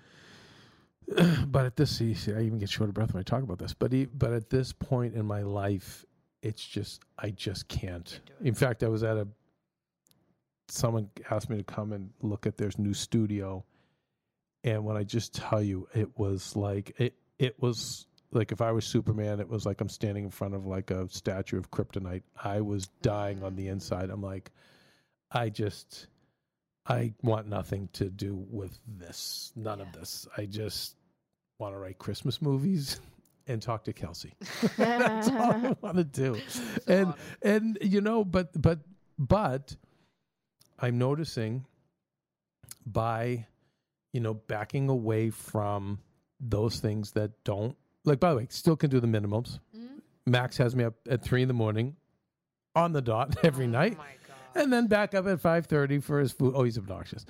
but 1.47 1.67
at 1.67 1.77
this, 1.77 1.97
see, 1.97 2.15
see, 2.15 2.33
I 2.33 2.43
even 2.43 2.59
get 2.59 2.69
short 2.69 2.89
of 2.89 2.95
breath 2.95 3.15
when 3.15 3.21
I 3.21 3.25
talk 3.25 3.43
about 3.43 3.59
this. 3.59 3.75
But 3.75 3.93
e- 3.95 4.07
but 4.07 4.33
at 4.33 4.51
this 4.51 4.73
point 4.73 5.15
in 5.15 5.25
my 5.27 5.43
life, 5.43 6.05
it's 6.43 6.65
just 6.67 7.03
I 7.19 7.31
just 7.31 7.69
can't. 7.69 8.05
Can't 8.07 8.27
do 8.27 8.33
it. 8.41 8.49
In 8.49 8.55
fact, 8.55 8.83
I 8.83 8.89
was 8.89 9.03
at 9.03 9.17
a. 9.17 9.27
Someone 10.69 11.11
asked 11.31 11.51
me 11.51 11.57
to 11.57 11.65
come 11.65 11.93
and 11.93 12.11
look 12.23 12.47
at 12.47 12.57
their 12.57 12.71
new 12.79 12.95
studio, 12.95 13.65
and 14.65 14.85
when 14.85 14.97
I 14.97 15.05
just 15.05 15.35
tell 15.35 15.63
you, 15.63 15.89
it 15.95 16.19
was 16.19 16.57
like 16.57 16.95
it. 16.99 17.15
It 17.39 17.61
was 17.61 18.07
like 18.33 18.53
if 18.53 18.61
I 18.61 18.73
was 18.73 18.85
Superman, 18.85 19.41
it 19.41 19.49
was 19.49 19.65
like 19.65 19.81
I'm 19.81 19.89
standing 19.89 20.25
in 20.25 20.31
front 20.31 20.55
of 20.55 20.67
like 20.67 20.91
a 20.91 21.09
statue 21.09 21.59
of 21.59 21.71
kryptonite. 21.71 22.23
I 22.43 22.61
was 22.61 22.89
dying 23.03 23.43
on 23.43 23.57
the 23.57 23.69
inside. 23.69 24.11
I'm 24.11 24.23
like, 24.23 24.51
I 25.31 25.49
just. 25.49 26.07
I 26.87 27.13
want 27.23 27.47
nothing 27.47 27.89
to 27.93 28.09
do 28.09 28.35
with 28.51 28.77
this. 28.89 29.53
None 29.55 29.81
of 29.81 29.93
this. 29.93 30.27
I 30.37 30.47
just 30.47 30.97
want 31.59 31.75
to 31.75 31.79
write 31.79 31.99
Christmas 31.99 32.41
movies 32.43 33.01
and 33.47 33.61
talk 33.61 33.85
to 33.85 33.93
Kelsey. 33.93 34.35
That's 34.77 35.29
all 35.29 35.53
I 35.53 35.77
want 35.81 35.99
to 35.99 36.05
do. 36.05 36.41
And 36.87 37.15
and 37.43 37.79
you 37.81 38.01
know, 38.01 38.25
but 38.25 38.51
but 38.61 38.81
but 39.19 39.77
I'm 40.79 40.99
noticing 40.99 41.67
by 42.87 43.47
you 44.13 44.21
know 44.21 44.35
backing 44.35 44.89
away 44.89 45.31
from 45.31 45.99
those 46.41 46.81
things 46.81 47.13
that 47.13 47.31
don't 47.45 47.77
like. 48.05 48.21
By 48.21 48.31
the 48.31 48.37
way, 48.37 48.47
still 48.51 48.77
can 48.77 48.91
do 48.91 49.01
the 49.01 49.07
minimums. 49.07 49.59
Mhm. 49.77 50.01
Max 50.27 50.57
has 50.59 50.75
me 50.77 50.85
up 50.85 50.95
at 51.09 51.23
three 51.23 51.43
in 51.43 51.49
the 51.49 51.55
morning 51.55 51.97
on 52.75 52.93
the 52.93 53.03
dot 53.03 53.37
every 53.45 53.67
Oh 53.67 53.71
night 53.71 53.99
my 53.99 54.05
God. 54.27 54.63
and 54.63 54.73
then 54.73 54.87
back 54.87 55.15
up 55.15 55.27
at 55.27 55.41
five 55.41 55.67
thirty 55.67 55.99
for 56.01 56.19
his 56.21 56.33
food. 56.33 56.53
Oh, 56.57 56.63
he's 56.65 56.79
obnoxious, 56.79 57.25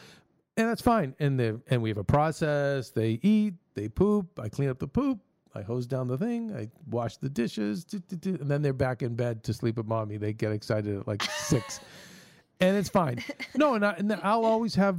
and 0.57 0.68
that's 0.68 0.83
fine. 0.83 1.14
And 1.18 1.39
they 1.39 1.53
and 1.68 1.83
we 1.83 1.89
have 1.91 1.99
a 1.99 2.05
process. 2.05 2.91
They 2.91 3.18
eat, 3.22 3.55
they 3.74 3.89
poop. 3.89 4.39
I 4.39 4.49
clean 4.49 4.68
up 4.68 4.78
the 4.78 4.89
poop. 4.89 5.18
I 5.53 5.62
hose 5.62 5.87
down 5.89 6.07
the 6.07 6.16
thing. 6.16 6.55
I 6.55 6.68
wash 6.89 7.16
the 7.16 7.28
dishes, 7.28 7.83
do, 7.83 7.99
do, 7.99 8.14
do, 8.14 8.31
and 8.41 8.49
then 8.49 8.62
they're 8.62 8.72
back 8.72 9.03
in 9.03 9.16
bed 9.16 9.43
to 9.45 9.53
sleep 9.53 9.78
with 9.78 9.87
mommy. 9.87 10.16
They 10.16 10.33
get 10.33 10.53
excited 10.53 10.97
at 10.97 11.09
like 11.09 11.24
six, 11.24 11.81
and 12.61 12.76
it's 12.76 12.89
fine. 12.89 13.18
No, 13.57 13.74
and, 13.74 13.85
I, 13.85 13.95
and 13.95 14.12
I'll 14.22 14.45
always 14.45 14.76
have. 14.76 14.97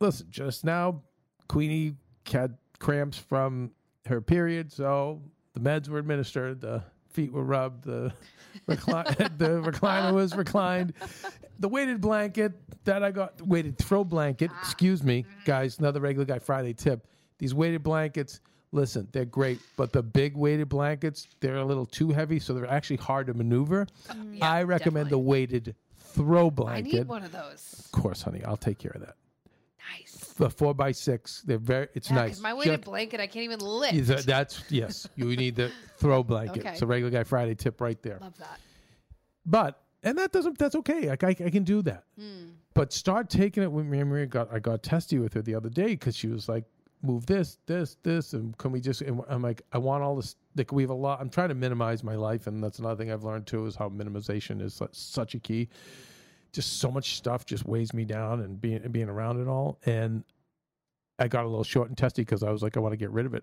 Listen, 0.00 0.26
just 0.30 0.64
now, 0.64 1.02
Queenie 1.48 1.94
had 2.30 2.56
cramps 2.78 3.18
from 3.18 3.70
her 4.06 4.20
period, 4.20 4.72
so 4.72 5.22
the 5.54 5.60
meds 5.60 5.88
were 5.88 5.98
administered. 5.98 6.60
The 6.60 6.82
feet 7.10 7.32
were 7.32 7.44
rubbed. 7.44 7.84
The 7.84 8.12
recline, 8.66 9.04
the 9.38 9.62
recliner 9.62 10.12
was 10.12 10.36
reclined. 10.36 10.94
The 11.60 11.68
weighted 11.68 12.00
blanket 12.00 12.52
that 12.84 13.02
I 13.02 13.10
got, 13.10 13.40
weighted 13.42 13.78
throw 13.78 14.04
blanket, 14.04 14.50
ah. 14.52 14.58
excuse 14.60 15.02
me, 15.02 15.22
mm-hmm. 15.22 15.44
guys, 15.44 15.78
another 15.78 16.00
regular 16.00 16.26
guy 16.26 16.38
Friday 16.38 16.74
tip. 16.74 17.06
These 17.38 17.54
weighted 17.54 17.82
blankets, 17.82 18.40
listen, 18.72 19.08
they're 19.12 19.24
great, 19.24 19.60
but 19.76 19.92
the 19.92 20.02
big 20.02 20.36
weighted 20.36 20.68
blankets, 20.68 21.28
they're 21.40 21.56
a 21.56 21.64
little 21.64 21.86
too 21.86 22.10
heavy, 22.10 22.38
so 22.40 22.54
they're 22.54 22.70
actually 22.70 22.96
hard 22.96 23.26
to 23.28 23.34
maneuver. 23.34 23.86
Mm, 24.08 24.38
yeah, 24.38 24.50
I 24.50 24.62
recommend 24.64 25.10
the 25.10 25.18
weighted 25.18 25.74
throw 25.96 26.50
blanket. 26.50 26.94
I 26.94 26.98
need 26.98 27.08
one 27.08 27.24
of 27.24 27.32
those. 27.32 27.84
Of 27.84 27.92
course, 27.92 28.22
honey, 28.22 28.42
I'll 28.44 28.56
take 28.56 28.78
care 28.78 28.92
of 28.92 29.00
that. 29.00 29.16
Nice. 29.92 30.14
The 30.36 30.50
four 30.50 30.74
by 30.74 30.92
six, 30.92 31.42
they're 31.46 31.58
very, 31.58 31.88
it's 31.94 32.08
Yeah, 32.10 32.16
nice. 32.16 32.40
my 32.40 32.54
weighted 32.54 32.80
Just- 32.80 32.84
blanket, 32.84 33.20
I 33.20 33.26
can't 33.26 33.44
even 33.44 33.60
lift. 33.60 33.94
is 33.94 34.08
that- 34.08 34.24
that's, 34.26 34.62
yes, 34.70 35.08
you 35.16 35.36
need 35.36 35.56
the 35.56 35.70
throw 35.98 36.22
blanket. 36.22 36.60
Okay. 36.60 36.70
It's 36.70 36.82
a 36.82 36.86
regular 36.86 37.10
guy 37.10 37.24
Friday 37.24 37.54
tip 37.54 37.80
right 37.80 38.00
there. 38.02 38.18
Love 38.20 38.36
that. 38.38 38.58
But 39.46 39.80
and 40.02 40.18
that 40.18 40.32
doesn't 40.32 40.58
that's 40.58 40.74
okay. 40.76 41.08
Like 41.08 41.22
I, 41.24 41.28
I 41.30 41.50
can 41.50 41.64
do 41.64 41.82
that. 41.82 42.04
Mm. 42.20 42.52
But 42.74 42.92
start 42.92 43.28
taking 43.30 43.62
it 43.62 43.70
when 43.70 43.88
Mary 43.90 44.04
Maria 44.04 44.26
got 44.26 44.52
I 44.52 44.58
got 44.58 44.82
testy 44.82 45.18
with 45.18 45.34
her 45.34 45.42
the 45.42 45.54
other 45.54 45.68
day 45.68 45.88
because 45.88 46.16
she 46.16 46.28
was 46.28 46.48
like, 46.48 46.64
move 47.02 47.26
this, 47.26 47.58
this, 47.66 47.96
this, 48.02 48.32
and 48.32 48.56
can 48.58 48.72
we 48.72 48.80
just? 48.80 49.02
And 49.02 49.20
I'm 49.28 49.42
like, 49.42 49.62
I 49.72 49.78
want 49.78 50.02
all 50.02 50.16
this. 50.16 50.36
Like 50.56 50.72
we 50.72 50.82
have 50.82 50.90
a 50.90 50.94
lot. 50.94 51.20
I'm 51.20 51.28
trying 51.30 51.50
to 51.50 51.54
minimize 51.54 52.02
my 52.02 52.14
life, 52.16 52.46
and 52.46 52.62
that's 52.64 52.78
another 52.78 52.96
thing 52.96 53.12
I've 53.12 53.24
learned 53.24 53.46
too 53.46 53.66
is 53.66 53.76
how 53.76 53.88
minimization 53.90 54.60
is 54.62 54.80
such 54.92 55.34
a 55.34 55.38
key. 55.38 55.68
Just 56.54 56.78
so 56.78 56.88
much 56.88 57.16
stuff 57.16 57.44
just 57.44 57.66
weighs 57.66 57.92
me 57.92 58.04
down, 58.04 58.40
and 58.40 58.60
being 58.60 58.80
and 58.84 58.92
being 58.92 59.08
around 59.08 59.40
it 59.40 59.48
all, 59.48 59.80
and 59.86 60.22
I 61.18 61.26
got 61.26 61.44
a 61.44 61.48
little 61.48 61.64
short 61.64 61.88
and 61.88 61.98
testy 61.98 62.22
because 62.22 62.44
I 62.44 62.50
was 62.52 62.62
like, 62.62 62.76
I 62.76 62.80
want 62.80 62.92
to 62.92 62.96
get 62.96 63.10
rid 63.10 63.26
of 63.26 63.34
it. 63.34 63.42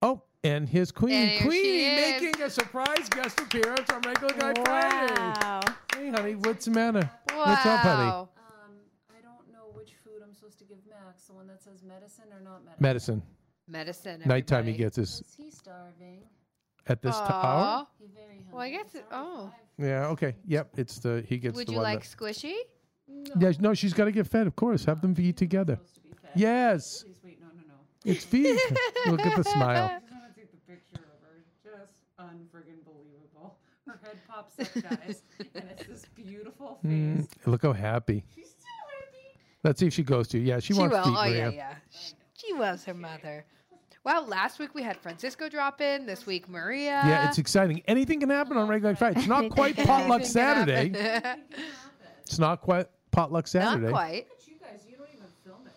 Oh, 0.00 0.22
and 0.44 0.68
his 0.68 0.92
Queen. 0.92 1.14
And 1.14 1.30
here 1.30 1.48
Queen 1.48 1.96
making 1.96 2.40
a 2.40 2.48
surprise 2.48 3.08
guest 3.08 3.40
appearance 3.40 3.90
on 3.90 4.00
Regular 4.02 4.34
Guy 4.34 4.62
Friday. 4.64 5.72
Hey, 5.96 6.10
honey, 6.10 6.36
what's 6.36 6.66
the 6.66 6.70
matter? 6.70 7.10
What's 7.34 7.66
up, 7.66 7.80
honey? 7.80 8.10
Um, 8.10 8.28
I 9.10 9.20
don't 9.22 9.52
know 9.52 9.72
which 9.72 9.94
food 10.04 10.22
I'm 10.22 10.32
supposed 10.32 10.60
to 10.60 10.64
give 10.64 10.78
Max. 10.88 11.24
The 11.24 11.34
one 11.34 11.48
that 11.48 11.60
says 11.64 11.82
medicine 11.82 12.26
or 12.32 12.40
not 12.40 12.64
medicine. 12.64 12.76
Medicine. 12.80 13.22
Medicine. 13.68 14.22
Nighttime 14.24 14.66
he 14.66 14.72
gets 14.74 14.94
his 14.94 15.20
Is 15.20 15.34
he 15.36 15.50
starving? 15.50 16.22
At 16.86 17.02
this 17.02 17.16
t- 17.16 17.22
hour. 17.28 17.86
Very. 18.14 18.44
Well, 18.52 18.60
I 18.62 18.70
guess 18.70 18.94
it- 18.94 19.04
oh. 19.12 19.50
Yeah. 19.78 20.06
Okay. 20.08 20.34
Yep. 20.46 20.70
It's 20.78 20.98
the 20.98 21.24
he 21.28 21.38
gets 21.38 21.56
Would 21.56 21.66
the 21.68 21.72
you 21.72 21.78
one. 21.78 21.84
like 21.84 22.02
that, 22.08 22.16
squishy? 22.16 22.54
yeah. 23.38 23.52
No, 23.60 23.74
she's 23.74 23.92
got 23.92 24.06
to 24.06 24.12
get 24.12 24.26
fed. 24.26 24.46
Of 24.46 24.56
course. 24.56 24.84
Have 24.86 25.00
them 25.02 25.14
feed 25.14 25.36
together. 25.36 25.76
To 25.76 26.00
be 26.00 26.08
fed. 26.10 26.30
Yes. 26.34 27.02
Please 27.02 27.20
wait. 27.24 27.40
No, 27.40 27.48
no, 27.48 27.62
no. 27.68 27.74
It's 28.10 28.24
feed. 28.24 28.58
Look 29.06 29.20
at 29.26 29.36
the 29.36 29.44
smile. 29.44 29.84
I 29.84 29.98
just 30.00 30.12
want 30.12 30.34
to 30.34 30.40
take 30.40 30.50
the 30.50 30.72
picture 30.72 31.04
of 31.04 31.20
her. 31.22 31.44
Just 31.62 31.92
unfriggin' 32.18 32.82
believable. 32.84 33.58
Her 33.86 34.00
head 34.02 34.18
pops 34.28 34.58
up, 34.58 34.82
guys, 34.82 35.22
and 35.54 35.64
it's 35.70 35.86
this 35.86 36.06
beautiful 36.14 36.78
face. 36.82 36.90
Mm, 36.92 37.28
look 37.46 37.62
how 37.62 37.72
happy. 37.72 38.24
She's 38.34 38.48
still 38.48 38.66
happy. 38.98 39.38
Let's 39.62 39.78
see 39.80 39.86
if 39.86 39.92
she 39.92 40.02
goes 40.02 40.26
to. 40.28 40.38
Yeah, 40.40 40.58
she, 40.58 40.72
She 40.74 40.78
wants 40.80 40.96
will. 40.96 41.04
to 41.04 41.10
eat 41.10 41.16
Oh 41.16 41.24
yeah, 41.24 41.44
Maria. 41.44 41.52
yeah. 41.56 41.74
Sh- 41.90 42.12
She 42.34 42.52
loves 42.54 42.84
her 42.84 42.94
mother. 42.94 43.44
Wow, 44.06 44.24
last 44.24 44.60
week 44.60 44.72
we 44.72 44.84
had 44.84 44.96
Francisco 44.98 45.48
drop 45.48 45.80
in. 45.80 46.06
This 46.06 46.26
week 46.26 46.48
Maria. 46.48 47.02
Yeah, 47.04 47.28
it's 47.28 47.38
exciting. 47.38 47.82
Anything 47.88 48.20
can 48.20 48.30
happen 48.30 48.56
on 48.56 48.68
regular 48.68 48.94
Friday. 48.94 49.18
It's 49.18 49.26
not 49.26 49.50
quite 49.50 49.76
potluck 49.76 50.24
Saturday. 50.24 50.92
It's 52.22 52.38
not 52.38 52.60
quite 52.60 52.86
potluck 53.10 53.48
Saturday. 53.48 53.86
Not 53.86 53.90
quite. 53.90 54.28
Look 54.28 54.38
at 54.38 54.46
you 54.46 54.54
guys. 54.60 54.86
You 54.88 54.96
don't 54.96 55.08
even 55.12 55.26
film 55.44 55.66
it, 55.66 55.72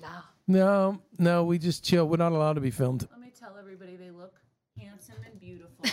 huh? 0.00 0.20
No. 0.46 0.58
No, 0.60 1.00
no, 1.18 1.44
we 1.44 1.58
just 1.58 1.84
chill. 1.84 2.08
We're 2.08 2.16
not 2.16 2.30
allowed 2.30 2.52
to 2.52 2.60
be 2.60 2.70
filmed. 2.70 3.08
Let 3.10 3.20
me 3.20 3.32
tell 3.36 3.56
everybody 3.58 3.96
they 3.96 4.10
look 4.10 4.34
handsome 4.78 5.16
and 5.26 5.40
beautiful. 5.40 5.84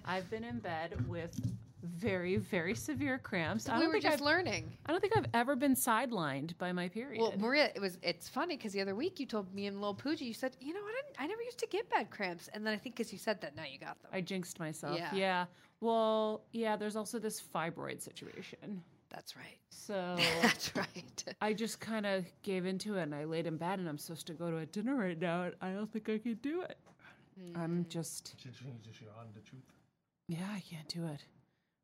I've 0.04 0.30
been 0.30 0.44
in 0.44 0.60
bed 0.60 1.08
with 1.08 1.40
very, 1.86 2.36
very 2.36 2.74
severe 2.74 3.18
cramps. 3.18 3.68
I 3.68 3.74
we 3.76 3.80
don't 3.80 3.88
were 3.88 3.92
think 3.94 4.04
just 4.04 4.14
I've, 4.14 4.20
learning. 4.20 4.72
I 4.86 4.92
don't 4.92 5.00
think 5.00 5.16
I've 5.16 5.26
ever 5.34 5.56
been 5.56 5.74
sidelined 5.74 6.56
by 6.58 6.72
my 6.72 6.88
period. 6.88 7.20
Well, 7.20 7.34
Maria, 7.38 7.70
it 7.74 7.80
was. 7.80 7.98
It's 8.02 8.28
funny 8.28 8.56
because 8.56 8.72
the 8.72 8.80
other 8.80 8.94
week 8.94 9.20
you 9.20 9.26
told 9.26 9.52
me 9.54 9.66
and 9.66 9.80
Lil 9.80 9.94
Pooja, 9.94 10.24
you 10.24 10.34
said, 10.34 10.56
you 10.60 10.74
know, 10.74 10.80
I 10.80 11.02
didn't. 11.02 11.16
I 11.22 11.26
never 11.26 11.42
used 11.42 11.58
to 11.58 11.66
get 11.66 11.88
bad 11.90 12.10
cramps, 12.10 12.48
and 12.52 12.66
then 12.66 12.74
I 12.74 12.76
think 12.76 12.96
because 12.96 13.12
you 13.12 13.18
said 13.18 13.40
that, 13.40 13.56
now 13.56 13.64
you 13.64 13.78
got 13.78 14.00
them. 14.02 14.10
I 14.12 14.20
jinxed 14.20 14.58
myself. 14.58 14.96
Yeah. 14.96 15.14
Yeah. 15.14 15.44
Well, 15.80 16.42
yeah, 16.52 16.76
there's 16.76 16.96
also 16.96 17.18
this 17.18 17.42
fibroid 17.54 18.00
situation. 18.00 18.82
That's 19.10 19.36
right. 19.36 19.58
So 19.70 20.16
That's 20.42 20.74
right. 20.76 21.24
I 21.40 21.52
just 21.52 21.80
kind 21.80 22.06
of 22.06 22.24
gave 22.42 22.66
into 22.66 22.96
it 22.96 23.02
and 23.02 23.14
I 23.14 23.24
laid 23.24 23.46
in 23.46 23.56
bed 23.56 23.78
and 23.78 23.88
I'm 23.88 23.98
supposed 23.98 24.26
to 24.28 24.34
go 24.34 24.50
to 24.50 24.58
a 24.58 24.66
dinner 24.66 24.96
right 24.96 25.18
now 25.18 25.44
and 25.44 25.54
I 25.60 25.72
don't 25.72 25.90
think 25.90 26.08
I 26.08 26.18
can 26.18 26.34
do 26.34 26.62
it. 26.62 26.78
I'm 27.54 27.82
hmm. 27.82 27.88
just, 27.88 28.34
You're 28.42 29.10
on 29.18 29.26
the 29.34 29.40
truth. 29.40 29.62
yeah, 30.28 30.46
I 30.54 30.60
can't 30.60 30.88
do 30.88 31.06
it. 31.06 31.22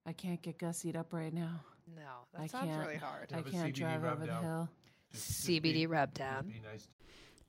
I 0.06 0.12
can't 0.12 0.42
get 0.42 0.58
gussied 0.58 0.96
up 0.96 1.12
right 1.12 1.32
now. 1.32 1.60
No, 1.94 2.02
I 2.36 2.42
that 2.42 2.50
sounds 2.50 2.66
can't. 2.66 2.80
really 2.80 2.96
hard. 2.96 3.32
I 3.32 3.42
can't 3.42 3.74
drive 3.74 4.02
rub 4.02 4.14
over 4.14 4.20
the 4.22 4.26
down. 4.26 4.42
hill. 4.42 4.68
CBD 5.14 5.88
rub 5.88 6.14
down. 6.14 6.52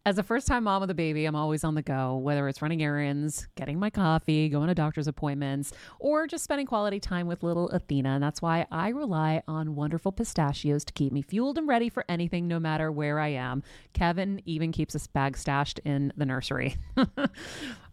As 0.06 0.18
a 0.18 0.24
first 0.24 0.48
time 0.48 0.66
mom 0.66 0.82
with 0.82 0.90
a 0.90 0.94
baby, 0.94 1.24
I'm 1.24 1.36
always 1.36 1.64
on 1.64 1.76
the 1.76 1.82
go, 1.82 2.18
whether 2.18 2.50
it's 2.50 2.62
running 2.62 2.84
errands, 2.84 3.48
getting 3.56 3.80
my 3.80 3.90
coffee, 3.90 4.50
going 4.50 4.68
to 4.68 4.76
doctor's 4.76 5.08
appointments, 5.08 5.72
or 5.98 6.28
just 6.28 6.44
spending 6.44 6.68
quality 6.68 7.00
time 7.00 7.26
with 7.26 7.42
little 7.42 7.70
Athena. 7.70 8.10
And 8.10 8.24
that's 8.24 8.42
why 8.42 8.66
I 8.70 8.90
rely 8.90 9.44
on 9.48 9.76
wonderful 9.76 10.12
pistachios 10.12 10.84
to 10.86 10.92
keep 10.94 11.14
me 11.14 11.22
fueled 11.22 11.58
and 11.58 11.70
ready 11.70 11.88
for 11.88 12.04
anything, 12.10 12.50
no 12.50 12.60
matter 12.60 12.92
where 12.92 13.18
I 13.18 13.30
am. 13.30 13.64
Kevin 13.94 14.42
even 14.46 14.74
keeps 14.74 14.94
a 14.94 15.10
bag 15.14 15.38
stashed 15.38 15.80
in 15.86 16.12
the 16.18 16.26
nursery. 16.26 16.76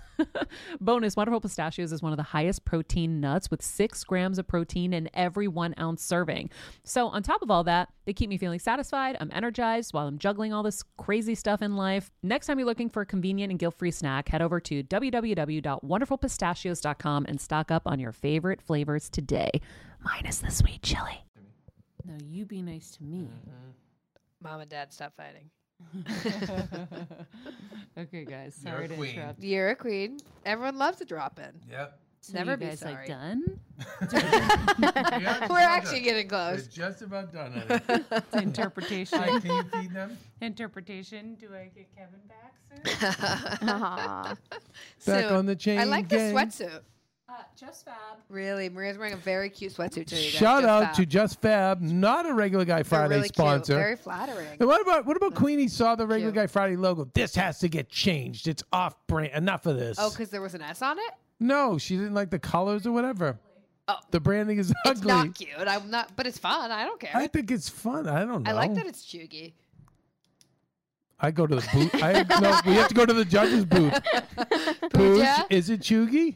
Bonus 0.81 1.15
Wonderful 1.15 1.41
Pistachios 1.41 1.91
is 1.91 2.01
one 2.01 2.13
of 2.13 2.17
the 2.17 2.23
highest 2.23 2.65
protein 2.65 3.19
nuts 3.19 3.51
with 3.51 3.61
six 3.61 4.03
grams 4.03 4.39
of 4.39 4.47
protein 4.47 4.93
in 4.93 5.09
every 5.13 5.47
one 5.47 5.75
ounce 5.79 6.03
serving. 6.03 6.49
So, 6.83 7.07
on 7.07 7.23
top 7.23 7.41
of 7.41 7.49
all 7.51 7.63
that, 7.65 7.89
they 8.05 8.13
keep 8.13 8.29
me 8.29 8.37
feeling 8.37 8.59
satisfied. 8.59 9.17
I'm 9.19 9.31
energized 9.33 9.93
while 9.93 10.07
I'm 10.07 10.17
juggling 10.17 10.53
all 10.53 10.63
this 10.63 10.81
crazy 10.97 11.35
stuff 11.35 11.61
in 11.61 11.75
life. 11.75 12.09
Next 12.23 12.47
time 12.47 12.57
you're 12.59 12.65
looking 12.65 12.89
for 12.89 13.01
a 13.01 13.05
convenient 13.05 13.51
and 13.51 13.59
guilt 13.59 13.77
free 13.77 13.91
snack, 13.91 14.29
head 14.29 14.41
over 14.41 14.59
to 14.61 14.83
www.wonderfulpistachios.com 14.83 17.25
and 17.27 17.39
stock 17.39 17.69
up 17.71 17.83
on 17.85 17.99
your 17.99 18.11
favorite 18.11 18.61
flavors 18.61 19.09
today, 19.09 19.49
minus 20.03 20.39
the 20.39 20.51
sweet 20.51 20.81
chili. 20.81 21.25
No, 22.05 22.15
you 22.25 22.45
be 22.45 22.61
nice 22.61 22.91
to 22.91 23.03
me. 23.03 23.19
Mm-hmm. 23.19 23.71
Mom 24.43 24.61
and 24.61 24.69
Dad, 24.69 24.91
stop 24.91 25.15
fighting. 25.15 25.51
okay, 27.97 28.25
guys. 28.25 28.57
You're 28.63 28.73
Sorry 28.73 28.85
a 28.85 28.87
to 28.89 28.95
queen. 28.95 29.15
interrupt. 29.15 29.43
You're 29.43 29.69
a 29.71 29.75
queen. 29.75 30.17
Everyone 30.45 30.77
loves 30.77 31.01
a 31.01 31.05
drop 31.05 31.39
in. 31.39 31.51
Yep. 31.69 31.97
So 32.23 32.33
Never 32.37 32.51
you 32.51 32.57
be 32.57 32.65
guys 32.67 32.79
sorry. 32.79 32.93
like 32.93 33.07
done? 33.07 33.43
We're 35.49 35.57
actually 35.57 36.01
getting 36.01 36.27
close. 36.27 36.65
It's 36.65 36.67
just 36.67 37.01
about 37.01 37.33
done. 37.33 37.51
honey. 37.53 38.03
Interpretation. 38.43 39.17
Hi, 39.17 39.39
can 39.39 39.55
you 39.55 39.63
feed 39.63 39.91
them? 39.91 40.17
Interpretation. 40.39 41.33
Do 41.35 41.47
I 41.55 41.71
get 41.75 41.87
Kevin 41.95 42.19
back 42.27 42.53
soon? 43.59 43.69
Aw. 43.69 44.35
Back 44.53 44.61
Soon. 44.99 45.33
on 45.33 45.45
the 45.47 45.55
chain. 45.55 45.79
I 45.79 45.85
like 45.85 46.09
gang. 46.09 46.35
this 46.35 46.59
sweatsuit. 46.61 46.81
Uh, 47.31 47.43
just 47.55 47.85
fab. 47.85 47.95
Really, 48.27 48.67
Maria's 48.67 48.97
wearing 48.97 49.13
a 49.13 49.17
very 49.17 49.49
cute 49.49 49.73
sweatsuit 49.73 50.05
today. 50.05 50.17
Shout 50.21 50.63
Just 50.63 50.69
out 50.69 50.83
fab. 50.83 50.95
to 50.95 51.05
Just 51.05 51.41
Fab, 51.41 51.79
not 51.79 52.25
a 52.25 52.33
regular 52.33 52.65
Guy 52.65 52.83
Friday 52.83 53.15
really 53.15 53.29
sponsor. 53.29 53.73
Cute. 53.73 53.79
Very 53.79 53.95
flattering. 53.95 54.57
And 54.59 54.67
what 54.67 54.81
about 54.81 55.05
what 55.05 55.15
about 55.15 55.33
Queenie 55.35 55.69
saw 55.69 55.95
the 55.95 56.05
regular 56.05 56.33
Cute. 56.33 56.43
Guy 56.43 56.47
Friday 56.47 56.75
logo? 56.75 57.09
This 57.13 57.33
has 57.35 57.59
to 57.59 57.69
get 57.69 57.87
changed. 57.87 58.49
It's 58.49 58.63
off 58.73 58.95
brand. 59.07 59.31
Enough 59.33 59.65
of 59.65 59.77
this. 59.77 59.97
Oh, 59.97 60.09
because 60.09 60.29
there 60.29 60.41
was 60.41 60.55
an 60.55 60.61
S 60.61 60.81
on 60.81 60.99
it. 60.99 61.11
no, 61.39 61.77
she 61.77 61.95
didn't 61.95 62.13
like 62.15 62.31
the 62.31 62.39
colors 62.39 62.85
or 62.85 62.91
whatever. 62.91 63.39
Oh. 63.87 63.95
The 64.11 64.19
branding 64.19 64.57
is 64.57 64.69
It's 64.69 64.79
ugly. 64.85 65.07
not 65.07 65.35
cute. 65.35 65.49
I'm 65.57 65.89
not, 65.89 66.15
but 66.17 66.27
it's 66.27 66.37
fun. 66.37 66.69
I 66.69 66.85
don't 66.85 66.99
care. 66.99 67.11
I 67.13 67.23
I, 67.23 67.27
think 67.27 67.49
it's 67.49 67.69
fun. 67.69 68.07
I 68.09 68.25
don't 68.25 68.43
know. 68.43 68.49
I 68.51 68.53
like 68.53 68.73
that 68.75 68.85
it's 68.85 69.05
chuggy. 69.05 69.53
I 71.19 71.31
go 71.31 71.47
to 71.47 71.55
the 71.55 71.67
booth. 71.73 71.95
I 72.03 72.25
no, 72.41 72.59
we 72.65 72.73
have 72.73 72.89
to 72.89 72.93
go 72.93 73.05
to 73.05 73.13
the 73.13 73.25
judge's 73.25 73.63
booth. 73.63 73.93
Pooch, 74.35 74.91
Pooja? 74.91 75.45
is 75.49 75.69
it 75.69 75.79
chuggy? 75.81 76.35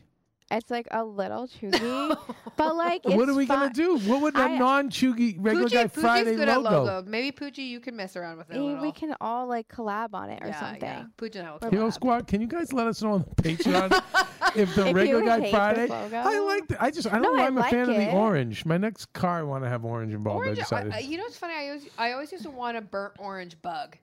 It's 0.52 0.70
like 0.70 0.88
a 0.92 1.04
little 1.04 1.48
chuggy, 1.48 2.18
but 2.56 2.76
like 2.76 3.02
it's 3.04 3.16
what 3.16 3.28
are 3.28 3.34
we 3.34 3.48
gonna 3.48 3.74
do? 3.74 3.98
What 4.00 4.22
would 4.22 4.36
a 4.36 4.42
I- 4.42 4.58
non-chuggy 4.60 5.38
regular 5.40 5.66
Poochie, 5.68 5.72
guy 5.74 5.84
Poochie's 5.86 6.02
Friday 6.02 6.36
good 6.36 6.48
logo? 6.48 6.68
at 6.68 6.74
logo. 6.74 7.10
Maybe 7.10 7.36
Poochie, 7.36 7.68
you 7.68 7.80
can 7.80 7.96
mess 7.96 8.16
around 8.16 8.38
with 8.38 8.52
it 8.52 8.54
Maybe 8.54 8.66
eh, 8.66 8.68
little. 8.68 8.82
we 8.84 8.92
can 8.92 9.16
all 9.20 9.48
like 9.48 9.68
collab 9.70 10.14
on 10.14 10.30
it 10.30 10.44
or 10.44 10.48
yeah, 10.48 10.60
something. 10.60 10.82
Yeah. 10.84 11.06
Poochie 11.18 11.38
and 11.38 11.48
I 11.48 11.52
will 11.54 11.60
Or 11.64 11.70
Hero. 11.72 11.90
Squad, 11.90 12.28
can 12.28 12.42
you 12.42 12.48
guys 12.48 12.72
let 12.74 12.86
us 12.86 13.02
know 13.02 13.14
on 13.14 13.26
the 13.36 13.42
Patreon 13.42 13.92
if 14.56 14.76
the 14.76 14.88
If 14.90 14.96
regular 14.96 15.26
guy 15.26 15.50
Friday? 15.50 15.88
I 15.92 16.40
like. 16.40 16.68
The, 16.68 16.84
I 16.84 16.92
just. 16.92 17.08
I 17.12 17.18
don't 17.18 17.36
know. 17.36 17.44
I'm 17.44 17.58
a 17.58 17.62
like 17.62 17.72
fan 17.72 17.90
of 17.90 17.96
the 17.98 18.12
orange. 18.12 18.66
My 18.66 18.78
next 18.78 19.12
car, 19.14 19.40
I 19.40 19.44
want 19.44 19.64
to 19.64 19.70
have 19.70 19.84
orange 19.84 20.14
involved. 20.14 20.38
Orange, 20.38 20.60
I, 20.60 20.62
decided. 20.62 20.94
I- 20.94 21.00
you 21.00 21.18
know 21.18 21.24
what's 21.24 21.38
funny? 21.38 21.56
I 21.56 21.68
always, 21.70 21.88
I 21.98 22.12
always 22.12 22.32
used 22.32 22.44
to 22.44 22.52
want 22.52 22.78
a 22.78 22.82
burnt 22.82 23.14
orange 23.18 23.60
bug. 23.64 23.98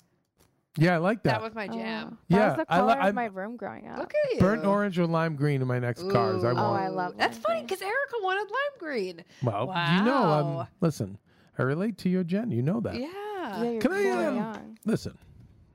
Yeah, 0.77 0.95
I 0.95 0.99
like 0.99 1.23
That, 1.25 1.33
that. 1.35 1.43
was 1.43 1.55
my 1.55 1.69
Oh, 1.69 1.73
jam. 1.75 2.19
that 2.29 2.37
Yeah, 2.37 2.49
was 2.49 2.57
the 2.57 2.73
I 2.73 2.77
color 2.79 2.87
li- 2.93 2.99
of 2.99 3.05
I'm- 3.05 3.15
my 3.15 3.25
room 3.27 3.57
growing 3.57 3.89
up. 3.89 3.99
Look 3.99 4.13
at 4.25 4.35
you. 4.35 4.41
Burnt 4.41 4.65
orange 4.65 4.99
or 4.99 5.07
lime 5.07 5.37
green 5.37 5.61
in 5.63 5.69
my 5.69 5.79
next 5.79 6.09
cars. 6.11 6.45
I 6.45 6.51
Ooh. 6.51 6.55
want. 6.55 6.59
Oh, 6.59 6.85
I 6.85 6.89
love 6.89 7.17
That's 7.17 7.37
lime 7.37 7.43
funny 7.43 7.55
green. 7.61 7.67
because 7.67 7.83
Erica 7.83 8.15
wanted 8.23 8.51
lime 8.51 8.79
green. 8.79 9.25
Well, 9.43 9.67
you 9.67 10.05
know, 10.05 10.23
Wow. 10.23 10.59
I'm. 10.61 10.69
Listen, 10.81 11.19
I 11.59 11.63
relate 11.63 11.99
to 11.99 12.09
your 12.09 12.25
Jen. 12.25 12.51
You 12.51 12.63
know 12.63 12.81
that. 12.81 12.95
Yeah. 12.95 13.09
Yeah, 13.43 13.63
you're 13.71 13.81
Can 13.81 13.93
I, 13.93 14.03
very 14.03 14.27
um, 14.27 14.37
young. 14.37 14.79
Listen, 14.87 15.19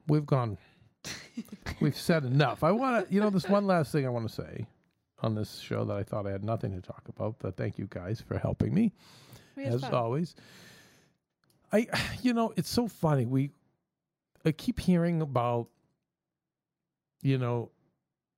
we've 0.07 0.25
gone. 0.25 0.57
we've 1.81 1.97
said 1.97 2.23
enough. 2.25 2.63
I 2.63 2.71
want 2.71 3.07
to. 3.07 3.13
You 3.13 3.19
know, 3.21 3.29
this 3.29 3.47
one 3.47 3.67
last 3.67 3.91
thing 3.91 4.05
I 4.05 4.09
want 4.09 4.27
to 4.27 4.33
say 4.33 4.65
on 5.21 5.35
this 5.35 5.59
show 5.59 5.83
that 5.85 5.95
I 5.97 6.03
thought 6.03 6.25
I 6.27 6.31
had 6.31 6.43
nothing 6.43 6.71
to 6.73 6.81
talk 6.81 7.03
about, 7.09 7.35
but 7.39 7.55
thank 7.57 7.77
you 7.77 7.87
guys 7.89 8.21
for 8.21 8.37
helping 8.37 8.73
me. 8.73 8.93
It's 9.57 9.75
as 9.75 9.81
fun. 9.81 9.93
always. 9.93 10.35
I, 11.71 11.87
you 12.21 12.33
know, 12.33 12.53
it's 12.55 12.69
so 12.69 12.87
funny. 12.87 13.25
We, 13.25 13.51
I 14.47 14.51
keep 14.51 14.79
hearing 14.79 15.21
about, 15.21 15.67
you 17.21 17.37
know, 17.37 17.71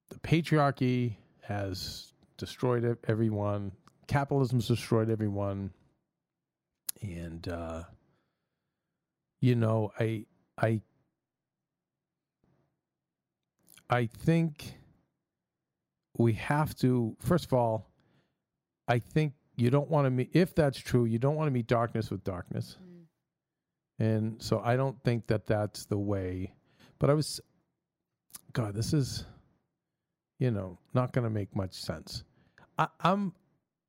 the 0.09 0.19
patriarchy 0.19 1.15
has 1.41 2.13
destroyed 2.37 2.97
everyone. 3.07 3.71
Capitalism's 4.07 4.67
destroyed 4.67 5.09
everyone, 5.09 5.71
and 7.01 7.47
uh, 7.47 7.83
you 9.39 9.55
know, 9.55 9.91
I, 9.99 10.25
I, 10.57 10.81
I 13.89 14.07
think 14.07 14.73
we 16.17 16.33
have 16.33 16.75
to. 16.77 17.15
First 17.19 17.45
of 17.45 17.53
all, 17.53 17.91
I 18.87 18.97
think 18.97 19.33
you 19.57 19.69
don't 19.69 19.89
want 19.89 20.05
to 20.05 20.09
meet 20.09 20.29
if 20.33 20.55
that's 20.55 20.79
true 20.79 21.05
you 21.05 21.19
don't 21.19 21.35
want 21.35 21.47
to 21.47 21.51
meet 21.51 21.67
darkness 21.67 22.09
with 22.09 22.23
darkness 22.23 22.77
Mm. 22.81 22.88
And 23.99 24.41
so 24.41 24.61
i 24.63 24.75
don't 24.75 25.01
think 25.03 25.27
that 25.27 25.45
that's 25.45 25.85
the 25.85 25.97
way 25.97 26.51
but 26.97 27.09
i 27.09 27.13
was 27.13 27.39
god 28.53 28.73
this 28.73 28.93
is 28.93 29.25
you 30.39 30.49
know 30.49 30.77
not 30.93 31.11
going 31.11 31.23
to 31.23 31.29
make 31.29 31.55
much 31.55 31.73
sense. 31.73 32.23
I, 32.77 32.87
i'm 33.01 33.33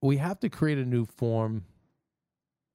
we 0.03 0.17
have 0.17 0.41
to 0.41 0.49
create 0.49 0.79
a 0.79 0.85
new 0.85 1.05
form 1.05 1.65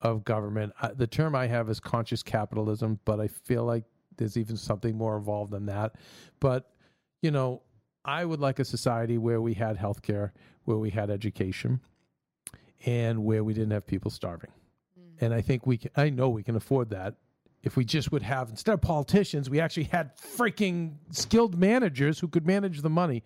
of 0.02 0.24
government. 0.24 0.74
I, 0.82 0.90
the 0.94 1.07
term 1.07 1.36
i 1.36 1.48
have 1.48 1.70
is 1.70 1.80
conscious 1.80 2.24
capitalism 2.24 2.99
but 3.06 3.20
i 3.20 3.28
feel 3.28 3.66
like 3.66 3.84
there's 4.18 4.38
even 4.38 4.56
something 4.56 4.98
more 4.98 5.18
involved 5.18 5.52
than 5.52 5.66
that. 5.66 5.95
But 6.40 6.72
you 7.22 7.32
know 7.32 7.62
i 8.06 8.24
would 8.24 8.40
like 8.40 8.60
a 8.60 8.66
society 8.66 9.18
where 9.18 9.41
we 9.41 9.53
had 9.53 9.78
healthcare 9.78 10.32
where 10.64 10.78
we 10.78 10.90
had 10.90 11.10
education 11.10 11.82
and 12.86 13.24
where 13.24 13.44
we 13.44 13.53
didn't 13.53 13.72
have 13.72 13.88
people 13.88 14.12
starving. 14.12 14.52
Mm. 14.99 15.22
And 15.22 15.34
I 15.34 15.41
think 15.41 15.66
we 15.66 15.78
can, 15.78 15.91
I 15.95 16.10
know 16.10 16.30
we 16.30 16.44
can 16.44 16.56
afford 16.56 16.91
that 16.91 17.16
if 17.65 17.75
we 17.75 17.83
just 17.83 18.11
would 18.13 18.21
have, 18.23 18.49
instead 18.49 18.73
of 18.73 18.81
politicians, 18.81 19.49
we 19.49 19.59
actually 19.59 19.83
had 19.85 20.15
freaking 20.17 20.93
skilled 21.11 21.57
managers 21.59 22.19
who 22.19 22.27
could 22.29 22.45
manage 22.47 22.81
the 22.81 22.89
money. 22.89 23.23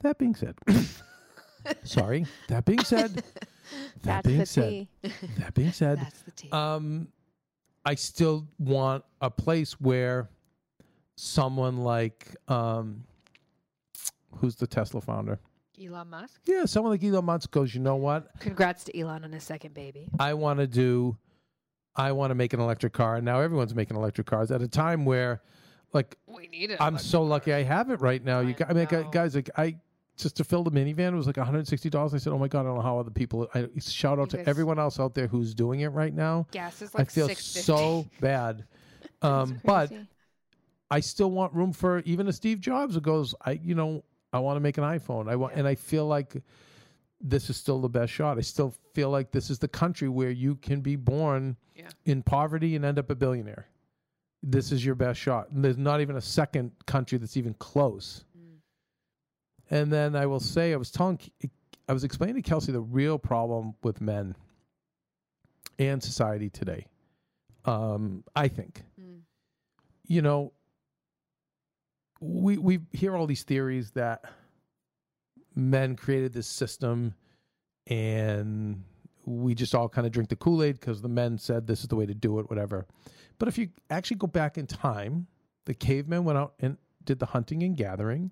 That 0.00 0.16
being 0.18 0.34
said, 0.34 0.56
sorry, 1.84 2.26
that 2.48 2.64
being 2.64 2.82
said, 2.84 3.14
that 3.14 3.24
That's 4.02 4.26
being 4.26 4.38
the 4.38 4.46
said, 4.46 4.70
tea. 4.70 4.88
that 5.38 5.54
being 5.54 5.72
said, 5.72 5.98
That's 6.00 6.22
the 6.22 6.30
tea. 6.30 6.50
um, 6.52 7.08
I 7.84 7.94
still 7.96 8.46
want 8.58 9.04
a 9.20 9.30
place 9.30 9.72
where 9.80 10.30
someone 11.16 11.78
like, 11.78 12.34
um, 12.48 13.04
who's 14.36 14.56
the 14.56 14.66
Tesla 14.66 15.00
founder? 15.00 15.38
Elon 15.84 16.10
Musk. 16.10 16.40
Yeah, 16.44 16.64
someone 16.66 16.92
like 16.92 17.02
Elon 17.02 17.24
Musk 17.24 17.50
goes, 17.50 17.74
you 17.74 17.80
know 17.80 17.96
what? 17.96 18.28
Congrats 18.38 18.84
to 18.84 18.96
Elon 18.98 19.24
on 19.24 19.32
his 19.32 19.42
second 19.42 19.74
baby. 19.74 20.08
I 20.20 20.34
want 20.34 20.58
to 20.60 20.66
do, 20.66 21.16
I 21.96 22.12
want 22.12 22.30
to 22.30 22.34
make 22.34 22.52
an 22.52 22.60
electric 22.60 22.92
car. 22.92 23.16
And 23.16 23.24
now 23.24 23.40
everyone's 23.40 23.74
making 23.74 23.96
electric 23.96 24.26
cars 24.26 24.50
at 24.50 24.62
a 24.62 24.68
time 24.68 25.04
where, 25.04 25.42
like, 25.92 26.16
We 26.26 26.48
need 26.48 26.70
it. 26.70 26.80
I'm 26.80 26.96
so 26.98 27.22
lucky 27.22 27.52
I 27.52 27.62
have 27.62 27.90
it 27.90 28.00
right 28.00 28.24
now. 28.24 28.40
You, 28.40 28.54
I 28.60 28.70
I 28.70 28.72
mean, 28.72 28.88
know. 28.90 29.04
guys, 29.12 29.34
like, 29.34 29.50
I 29.56 29.76
just 30.16 30.36
to 30.36 30.44
fill 30.44 30.62
the 30.62 30.70
minivan 30.70 31.14
was 31.16 31.26
like 31.26 31.36
160 31.38 31.88
dollars. 31.90 32.14
I 32.14 32.18
said, 32.18 32.32
oh 32.32 32.38
my 32.38 32.48
god, 32.48 32.60
I 32.60 32.64
don't 32.64 32.76
know 32.76 32.82
how 32.82 32.98
other 32.98 33.10
people. 33.10 33.48
I 33.54 33.68
shout 33.78 34.18
out 34.18 34.32
You 34.32 34.38
to 34.40 34.48
everyone 34.48 34.78
else 34.78 35.00
out 35.00 35.14
there 35.14 35.26
who's 35.26 35.54
doing 35.54 35.80
it 35.80 35.88
right 35.88 36.14
now. 36.14 36.46
Gas 36.50 36.82
is 36.82 36.94
like 36.94 37.00
I 37.00 37.02
like 37.02 37.10
feel 37.10 37.28
650. 37.28 37.60
so 37.60 38.06
bad. 38.20 38.64
Um, 39.22 39.60
but 39.64 39.92
I 40.90 40.98
still 41.00 41.30
want 41.30 41.54
room 41.54 41.72
for 41.72 42.00
even 42.00 42.26
a 42.26 42.32
Steve 42.32 42.60
Jobs 42.60 42.94
who 42.94 43.00
goes, 43.00 43.34
I, 43.44 43.52
you 43.52 43.74
know, 43.76 44.02
I 44.32 44.40
want 44.40 44.56
to 44.56 44.60
make 44.60 44.78
an 44.78 44.84
iPhone. 44.84 45.28
I 45.30 45.36
want, 45.36 45.52
Yeah. 45.52 45.60
and 45.60 45.68
I 45.68 45.76
feel 45.76 46.06
like 46.06 46.42
this 47.22 47.48
is 47.48 47.56
still 47.56 47.80
the 47.80 47.88
best 47.88 48.12
shot. 48.12 48.36
I 48.36 48.40
still 48.40 48.74
feel 48.94 49.10
like 49.10 49.30
this 49.30 49.48
is 49.48 49.58
the 49.58 49.68
country 49.68 50.08
where 50.08 50.30
you 50.30 50.56
can 50.56 50.80
be 50.80 50.96
born 50.96 51.56
Yeah. 51.76 51.88
in 52.04 52.22
poverty 52.22 52.74
and 52.76 52.84
end 52.84 52.98
up 52.98 53.10
a 53.10 53.14
billionaire. 53.14 53.68
This 54.42 54.72
is 54.72 54.84
your 54.84 54.96
best 54.96 55.20
shot. 55.20 55.50
And 55.50 55.64
there's 55.64 55.78
not 55.78 56.00
even 56.00 56.16
a 56.16 56.20
second 56.20 56.72
country 56.86 57.18
that's 57.18 57.36
even 57.36 57.54
close. 57.54 58.24
Mm. 58.36 58.56
And 59.70 59.92
then 59.92 60.16
I 60.16 60.26
will 60.26 60.40
say, 60.40 60.72
I 60.72 60.76
was 60.76 60.90
telling, 60.90 61.20
I 61.88 61.92
was 61.92 62.02
explaining 62.02 62.36
to 62.36 62.42
Kelsey 62.42 62.72
the 62.72 62.80
real 62.80 63.18
problem 63.18 63.74
with 63.84 64.00
men 64.00 64.34
and 65.78 66.02
society 66.02 66.50
today. 66.50 66.86
Um, 67.64 68.24
I 68.34 68.48
think 68.48 68.82
Mm. 69.00 69.20
you 70.08 70.22
know, 70.22 70.52
we 72.20 72.58
we 72.58 72.80
hear 72.92 73.16
all 73.16 73.26
these 73.26 73.42
theories 73.44 73.92
that 73.92 74.24
men 75.54 75.96
created 75.96 76.32
this 76.32 76.46
system 76.46 77.14
and 77.86 78.82
we 79.24 79.54
just 79.54 79.74
all 79.74 79.88
kind 79.88 80.06
of 80.06 80.12
drink 80.12 80.28
the 80.28 80.36
Kool 80.36 80.62
Aid 80.62 80.80
because 80.80 81.02
the 81.02 81.08
men 81.08 81.38
said 81.38 81.66
this 81.66 81.80
is 81.80 81.88
the 81.88 81.96
way 81.96 82.06
to 82.06 82.14
do 82.14 82.38
it, 82.38 82.48
whatever. 82.48 82.86
But 83.38 83.48
if 83.48 83.58
you 83.58 83.68
actually 83.90 84.16
go 84.16 84.26
back 84.26 84.58
in 84.58 84.66
time, 84.66 85.26
the 85.64 85.74
cavemen 85.74 86.24
went 86.24 86.38
out 86.38 86.54
and 86.60 86.76
did 87.04 87.18
the 87.18 87.26
hunting 87.26 87.62
and 87.62 87.76
gathering, 87.76 88.30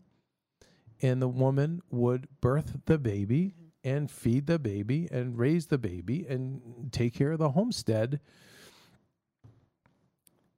and 1.02 1.20
the 1.20 1.28
woman 1.28 1.80
would 1.90 2.28
birth 2.40 2.78
the 2.86 2.98
baby 2.98 3.54
mm-hmm. 3.54 3.96
and 3.96 4.10
feed 4.10 4.46
the 4.46 4.58
baby 4.58 5.08
and 5.10 5.38
raise 5.38 5.66
the 5.66 5.78
baby 5.78 6.26
and 6.28 6.90
take 6.92 7.14
care 7.14 7.32
of 7.32 7.38
the 7.38 7.50
homestead. 7.50 8.20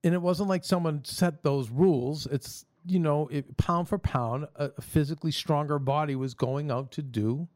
And 0.04 0.14
it 0.14 0.22
wasn't 0.22 0.48
like 0.48 0.64
someone 0.64 1.04
set 1.04 1.42
those 1.42 1.70
rules. 1.70 2.26
It's, 2.26 2.64
you 2.86 2.98
know, 2.98 3.28
it, 3.28 3.56
pound 3.56 3.88
for 3.88 3.98
pound, 3.98 4.46
a 4.56 4.80
physically 4.80 5.30
stronger 5.30 5.78
body 5.78 6.16
was 6.16 6.34
going 6.34 6.70
out 6.70 6.92
to 6.92 7.02
do 7.02 7.48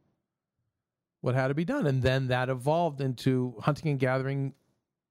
what 1.20 1.35
had 1.35 1.48
to 1.48 1.55
be 1.55 1.65
done. 1.65 1.86
And 1.86 2.03
then 2.03 2.28
that 2.28 2.48
evolved 2.48 3.01
into 3.01 3.55
hunting 3.61 3.90
and 3.90 3.98
gathering. 3.98 4.55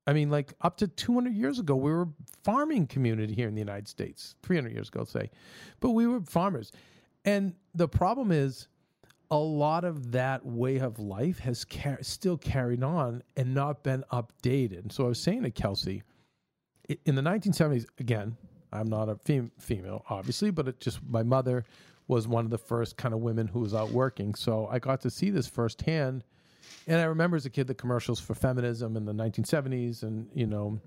I 0.07 0.13
mean, 0.13 0.29
like 0.29 0.53
up 0.61 0.77
to 0.77 0.87
200 0.87 1.33
years 1.33 1.59
ago, 1.59 1.75
we 1.75 1.91
were 1.91 2.07
farming 2.43 2.87
community 2.87 3.33
here 3.33 3.47
in 3.47 3.55
the 3.55 3.59
United 3.59 3.87
States, 3.87 4.35
300 4.43 4.71
years 4.71 4.87
ago, 4.87 5.03
say. 5.03 5.29
But 5.79 5.91
we 5.91 6.07
were 6.07 6.21
farmers. 6.21 6.71
And 7.25 7.55
the 7.73 7.87
problem 7.87 8.31
is, 8.31 8.67
a 9.31 9.37
lot 9.37 9.83
of 9.83 10.11
that 10.11 10.45
way 10.45 10.77
of 10.77 10.99
life 10.99 11.39
has 11.39 11.65
car- 11.65 11.97
still 12.01 12.37
carried 12.37 12.83
on 12.83 13.23
and 13.35 13.53
not 13.53 13.83
been 13.83 14.03
updated. 14.13 14.83
And 14.83 14.91
so 14.91 15.05
I 15.05 15.07
was 15.09 15.19
saying 15.19 15.43
to 15.43 15.51
Kelsey, 15.51 16.03
in 17.05 17.15
the 17.15 17.23
1970s, 17.23 17.85
again, 17.99 18.37
I'm 18.75 18.87
not 18.87 19.09
a 19.09 19.15
fem- 19.15 19.51
female, 19.59 20.03
obviously, 20.09 20.51
but 20.51 20.67
it 20.67 20.79
just 20.79 20.99
my 21.07 21.23
mother 21.23 21.65
was 22.07 22.27
one 22.27 22.45
of 22.45 22.51
the 22.51 22.57
first 22.57 22.97
kind 22.97 23.13
of 23.13 23.21
women 23.21 23.47
who 23.47 23.59
was 23.61 23.73
out 23.73 23.91
working. 23.91 24.35
So 24.35 24.67
I 24.71 24.79
got 24.79 25.01
to 25.01 25.09
see 25.09 25.29
this 25.31 25.47
firsthand. 25.47 26.23
And 26.87 27.01
I 27.01 27.05
remember 27.05 27.35
as 27.35 27.45
a 27.45 27.49
kid 27.49 27.67
the 27.67 27.73
commercials 27.73 28.19
for 28.19 28.35
feminism 28.35 28.95
in 28.95 29.05
the 29.05 29.13
1970s 29.13 30.03
and, 30.03 30.27
you 30.33 30.45
know, 30.45 30.79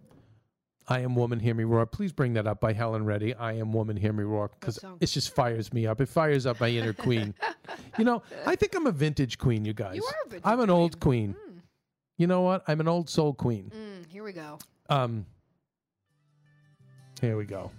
I 0.91 1.01
am 1.01 1.15
woman, 1.15 1.39
hear 1.39 1.55
me 1.55 1.65
roar. 1.65 1.85
Please 1.87 2.13
bring 2.13 2.33
that 2.35 2.47
up 2.47 2.61
by 2.61 2.73
Helen 2.73 3.05
Reddy. 3.05 3.35
I 3.35 3.53
am 3.55 3.73
woman, 3.73 3.97
hear 3.97 4.13
me 4.13 4.25
roar, 4.25 4.51
because 4.59 4.83
it 5.01 5.07
just 5.07 5.35
fires 5.35 5.71
me 5.73 5.87
up. 5.87 6.01
It 6.01 6.09
fires 6.09 6.47
up 6.47 6.61
my 6.61 6.69
inner 6.69 6.95
queen. 6.95 7.35
you 7.99 8.05
know, 8.05 8.23
I 8.47 8.57
think 8.57 8.75
I'm 8.75 8.87
a 8.87 8.93
vintage 8.93 9.37
queen, 9.37 9.67
you 9.67 9.75
guys. 9.75 9.97
You 9.97 10.05
are 10.05 10.15
a 10.25 10.29
vintage 10.31 10.47
I'm 10.47 10.61
an 10.61 10.71
old 10.71 10.99
queen. 10.99 11.35
queen. 11.35 11.63
You 12.17 12.27
know 12.27 12.41
what? 12.41 12.65
I'm 12.67 12.81
an 12.81 12.89
old 12.89 13.11
soul 13.11 13.35
queen. 13.35 13.71
Mm, 13.75 14.11
here 14.11 14.25
we 14.25 14.33
go. 14.33 14.59
Um, 14.89 15.27
here 17.19 17.37
we 17.37 17.45
go. 17.45 17.71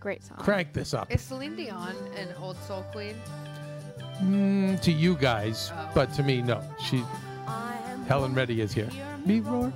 Great 0.00 0.24
song. 0.24 0.38
Crank 0.38 0.72
this 0.72 0.94
up 0.94 1.12
Is 1.12 1.20
Celine 1.20 1.56
Dion 1.56 1.94
an 2.16 2.28
old 2.40 2.56
soul 2.62 2.82
queen? 2.92 3.14
mm, 4.22 4.80
to 4.80 4.90
you 4.92 5.14
guys, 5.16 5.70
Oh. 5.74 5.90
but 5.94 6.12
to 6.14 6.22
me, 6.22 6.40
no. 6.42 6.62
She, 6.82 7.04
Helen 8.08 8.34
Reddy 8.34 8.60
is 8.60 8.72
here. 8.72 8.88
Me 9.26 9.40
roar. 9.40 9.72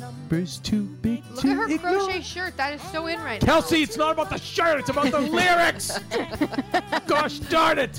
Numbers 0.00 0.58
too 0.58 0.82
big 1.02 1.22
Look 1.30 1.40
to 1.42 1.50
at 1.50 1.56
her 1.56 1.68
ignore. 1.70 1.92
crochet 1.92 2.20
shirt. 2.20 2.56
That 2.56 2.74
is 2.74 2.82
so 2.90 3.06
in 3.06 3.18
right 3.20 3.40
now. 3.40 3.46
Kelsey, 3.46 3.82
it's 3.82 3.96
not 3.96 4.12
about 4.12 4.28
the 4.28 4.38
shirt. 4.38 4.80
It's 4.80 4.88
about 4.90 5.10
the 5.10 5.20
lyrics. 5.40 5.98
Gosh 7.06 7.38
darn 7.38 7.78
it. 7.78 7.98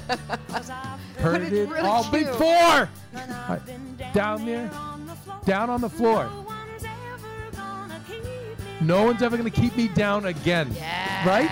Heard 1.18 1.42
it's 1.44 1.52
it 1.54 1.70
really 1.70 1.80
all 1.88 2.04
cute. 2.04 2.28
before. 2.28 2.90
Right, 3.14 3.62
Down 4.14 4.46
there, 4.46 4.70
down 5.46 5.70
on 5.70 5.82
the 5.82 5.90
floor. 5.90 6.30
No 8.82 9.04
one's 9.04 9.22
ever 9.22 9.38
going 9.38 9.50
to 9.50 9.62
keep 9.62 9.76
me 9.78 9.88
down 9.90 10.26
again. 10.26 10.74
now. 10.74 11.24
Right? 11.26 11.50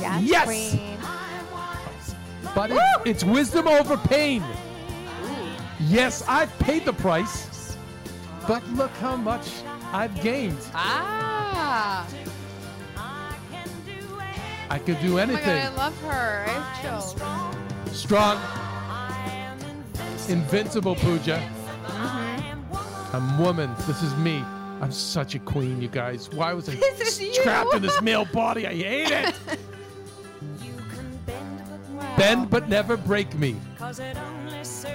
Yes, 0.00 0.22
Yes! 0.22 0.44
queen. 0.46 0.98
But 2.54 2.70
it, 2.72 2.80
it's 3.04 3.24
wisdom 3.24 3.68
over 3.68 3.96
pain. 3.96 4.42
Yes, 5.80 6.22
I've 6.28 6.56
paid 6.58 6.84
the 6.84 6.92
price, 6.92 7.76
but 8.46 8.66
look 8.70 8.90
how 8.92 9.16
much 9.16 9.48
I've 9.92 10.14
gained. 10.22 10.58
Ah. 10.74 12.06
I 14.68 14.78
could 14.78 15.00
do 15.00 15.18
Oh 15.18 15.26
my 15.26 15.26
god, 15.26 15.30
anything. 15.30 15.62
I 15.62 15.68
love 15.76 16.02
her. 16.02 16.44
I 16.46 16.50
have 16.52 16.82
chills. 16.82 17.96
Strong, 17.96 18.38
invincible 20.28 20.94
Pooja. 20.96 21.42
I'm 23.12 23.38
woman. 23.38 23.74
This 23.86 24.02
is 24.02 24.14
me. 24.16 24.44
I'm 24.80 24.92
such 24.92 25.34
a 25.34 25.38
queen, 25.38 25.80
you 25.82 25.88
guys. 25.88 26.30
Why 26.30 26.52
was 26.54 26.68
I 26.68 26.74
This 26.98 27.00
is 27.00 27.20
you. 27.20 27.34
trapped 27.42 27.74
in 27.74 27.82
this 27.82 28.00
male 28.00 28.24
body? 28.24 28.66
I 28.66 28.74
hate 28.74 29.10
it. 29.10 29.34
Bend 32.16 32.50
but 32.50 32.68
never 32.68 32.96
break 32.96 33.34
me. 33.38 33.56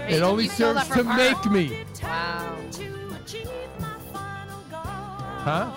It 0.07 0.21
only 0.21 0.45
You 0.45 0.49
stole 0.49 0.73
serves 0.75 0.87
to 0.87 0.93
from 0.93 1.15
make 1.15 1.45
me. 1.45 1.85
Wow. 2.01 2.57
Huh? 4.71 5.71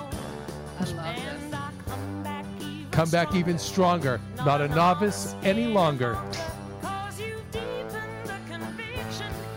I 0.81 0.85
love 0.95 1.17
this. 1.17 2.89
Come 2.91 3.11
back 3.11 3.35
even 3.35 3.59
stronger. 3.59 4.21
Not 4.45 4.61
a 4.61 4.69
novice 4.69 5.35
any 5.43 5.67
longer. 5.67 6.19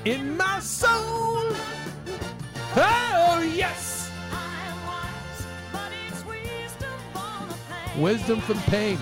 In 0.05 0.35
my 0.37 0.59
soul. 0.59 1.55
Oh, 2.75 3.51
yes. 3.55 3.90
Wisdom 8.01 8.41
from 8.41 8.57
pain. 8.63 8.97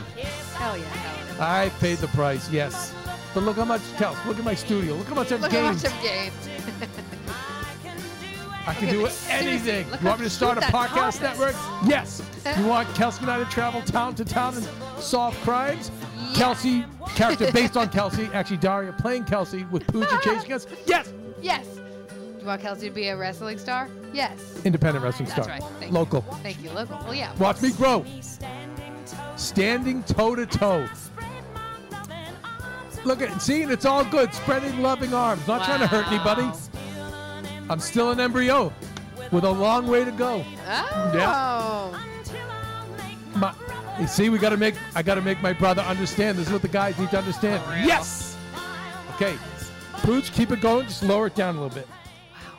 Hell 0.55 0.77
yeah. 0.77 0.85
I 1.39 1.69
paid 1.80 1.99
the 1.99 2.07
price, 2.09 2.49
yes. 2.51 2.93
But 3.34 3.43
look 3.43 3.55
how 3.57 3.65
much, 3.65 3.81
Kels, 3.97 4.23
look 4.26 4.38
at 4.38 4.43
my 4.43 4.55
studio. 4.55 4.95
Look 4.95 5.07
how 5.07 5.15
much 5.15 5.31
I've 5.31 5.39
Look 5.41 5.51
how 5.51 5.71
gained. 5.71 5.84
much 5.84 5.93
I've 5.93 6.03
gained. 6.03 6.34
I 8.67 8.73
can 8.73 8.89
do 8.89 9.07
anything. 9.30 9.88
You 9.88 10.05
want 10.07 10.19
me 10.19 10.26
to 10.26 10.30
start 10.30 10.57
a 10.57 10.61
podcast 10.61 11.21
network? 11.21 11.55
Yes. 11.88 12.21
You 12.57 12.65
want 12.67 12.88
Kelsey 12.93 13.21
and 13.21 13.31
I 13.31 13.39
to 13.39 13.45
travel 13.45 13.81
town 13.81 14.15
to 14.15 14.26
town 14.26 14.55
and 14.55 14.67
solve 15.01 15.34
crimes? 15.41 15.91
Kelsey, 16.35 16.85
character 17.15 17.51
based 17.51 17.77
on 17.77 17.89
Kelsey, 17.89 18.26
actually 18.34 18.57
Daria 18.57 18.91
playing 18.93 19.23
Kelsey 19.23 19.63
with 19.71 19.88
Pooja 19.88 20.19
chasing 20.23 20.53
us? 20.53 20.67
Yes. 20.85 21.11
Yes. 21.41 21.65
Do 21.67 22.41
you 22.41 22.45
want 22.45 22.61
Kelsey 22.61 22.89
to 22.89 22.93
be 22.93 23.07
a 23.07 23.17
wrestling 23.17 23.57
star? 23.57 23.89
Yes. 24.13 24.61
Independent 24.65 25.03
wrestling 25.03 25.30
That's 25.30 25.43
star. 25.43 25.55
right. 25.59 25.63
Thank 25.80 25.91
Local. 25.91 26.23
You. 26.30 26.38
Thank 26.43 26.63
you. 26.63 26.69
Local. 26.71 26.97
Well, 27.03 27.15
yeah. 27.15 27.34
Watch 27.38 27.61
me 27.61 27.71
grow. 27.71 28.05
Standing 29.40 30.03
toe 30.03 30.36
to 30.36 30.45
toe. 30.45 30.86
Look 33.06 33.22
at 33.22 33.41
see, 33.41 33.64
it's 33.64 33.86
all 33.86 34.03
good. 34.03 34.34
Spreading 34.34 34.82
loving 34.82 35.14
arms. 35.14 35.48
Not 35.48 35.64
trying 35.64 35.80
to 35.80 35.88
hurt 35.88 36.07
anybody. 36.07 36.52
I'm 37.70 37.80
still 37.80 38.11
an 38.11 38.20
embryo 38.20 38.74
with 39.32 39.45
a 39.45 39.49
long 39.49 39.88
way 39.88 40.03
to 40.03 40.11
go. 40.11 40.44
Oh. 40.68 42.06
My, 43.36 43.53
you 43.98 44.07
see, 44.07 44.30
we 44.30 44.40
got 44.40 44.49
to 44.49 44.57
make. 44.57 44.76
I 44.94 45.02
got 45.02 45.16
to 45.16 45.22
make 45.22 45.41
my 45.41 45.53
brother 45.53 45.84
understand. 45.84 46.38
This 46.38 46.48
is 46.48 46.53
what 46.53 46.61
the 46.61 46.68
guys 46.68 46.99
need 46.99 47.11
to 47.11 47.18
understand. 47.18 47.64
Yes. 47.86 48.36
Okay, 49.16 49.38
Pooch, 49.94 50.34
keep 50.34 50.52
it 50.52 50.60
going. 50.60 50.86
Just 50.88 51.03
lower 51.03 51.28
it 51.28 51.36
down 51.36 51.56
a 51.56 51.61
little 51.61 51.76
bit. 51.76 51.88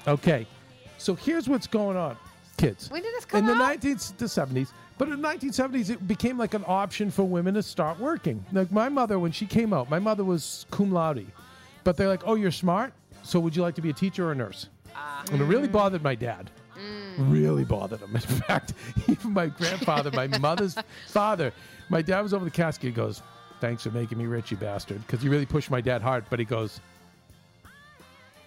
Okay. 0.08 0.46
So 0.96 1.14
here's 1.14 1.46
what's 1.48 1.66
going 1.66 1.96
on, 1.96 2.16
kids. 2.56 2.90
When 2.90 3.02
did 3.02 3.14
this 3.14 3.24
come 3.26 3.40
In 3.40 3.46
the 3.46 3.62
out? 3.62 3.80
19s, 3.80 4.16
the 4.16 4.26
70s, 4.26 4.72
but 5.00 5.08
in 5.08 5.22
the 5.22 5.26
1970s, 5.28 5.88
it 5.88 6.06
became 6.06 6.36
like 6.36 6.52
an 6.52 6.62
option 6.66 7.10
for 7.10 7.24
women 7.24 7.54
to 7.54 7.62
start 7.62 7.98
working. 7.98 8.44
Like 8.52 8.70
my 8.70 8.90
mother, 8.90 9.18
when 9.18 9.32
she 9.32 9.46
came 9.46 9.72
out, 9.72 9.88
my 9.88 9.98
mother 9.98 10.24
was 10.24 10.66
cum 10.70 10.92
laude, 10.92 11.26
but 11.84 11.96
they're 11.96 12.06
like, 12.06 12.20
"Oh, 12.26 12.34
you're 12.34 12.50
smart. 12.50 12.92
So 13.22 13.40
would 13.40 13.56
you 13.56 13.62
like 13.62 13.74
to 13.76 13.80
be 13.80 13.88
a 13.88 13.94
teacher 13.94 14.28
or 14.28 14.32
a 14.32 14.34
nurse?" 14.34 14.66
Ah. 14.94 15.24
And 15.32 15.40
it 15.40 15.44
really 15.44 15.68
bothered 15.68 16.02
my 16.02 16.14
dad. 16.14 16.50
Mm. 16.78 17.32
Really 17.32 17.64
bothered 17.64 18.00
him. 18.00 18.10
In 18.14 18.20
fact, 18.20 18.74
even 19.08 19.32
my 19.32 19.46
grandfather, 19.46 20.10
my 20.10 20.26
mother's 20.36 20.76
father, 21.06 21.50
my 21.88 22.02
dad 22.02 22.20
was 22.20 22.34
over 22.34 22.44
the 22.44 22.50
casket. 22.50 22.84
He 22.84 22.92
goes, 22.92 23.22
"Thanks 23.58 23.84
for 23.84 23.90
making 23.92 24.18
me 24.18 24.26
rich, 24.26 24.50
you 24.50 24.58
bastard," 24.58 25.00
because 25.06 25.22
he 25.22 25.30
really 25.30 25.46
pushed 25.46 25.70
my 25.70 25.80
dad 25.80 26.02
hard. 26.02 26.26
But 26.28 26.40
he 26.40 26.44
goes, 26.44 26.78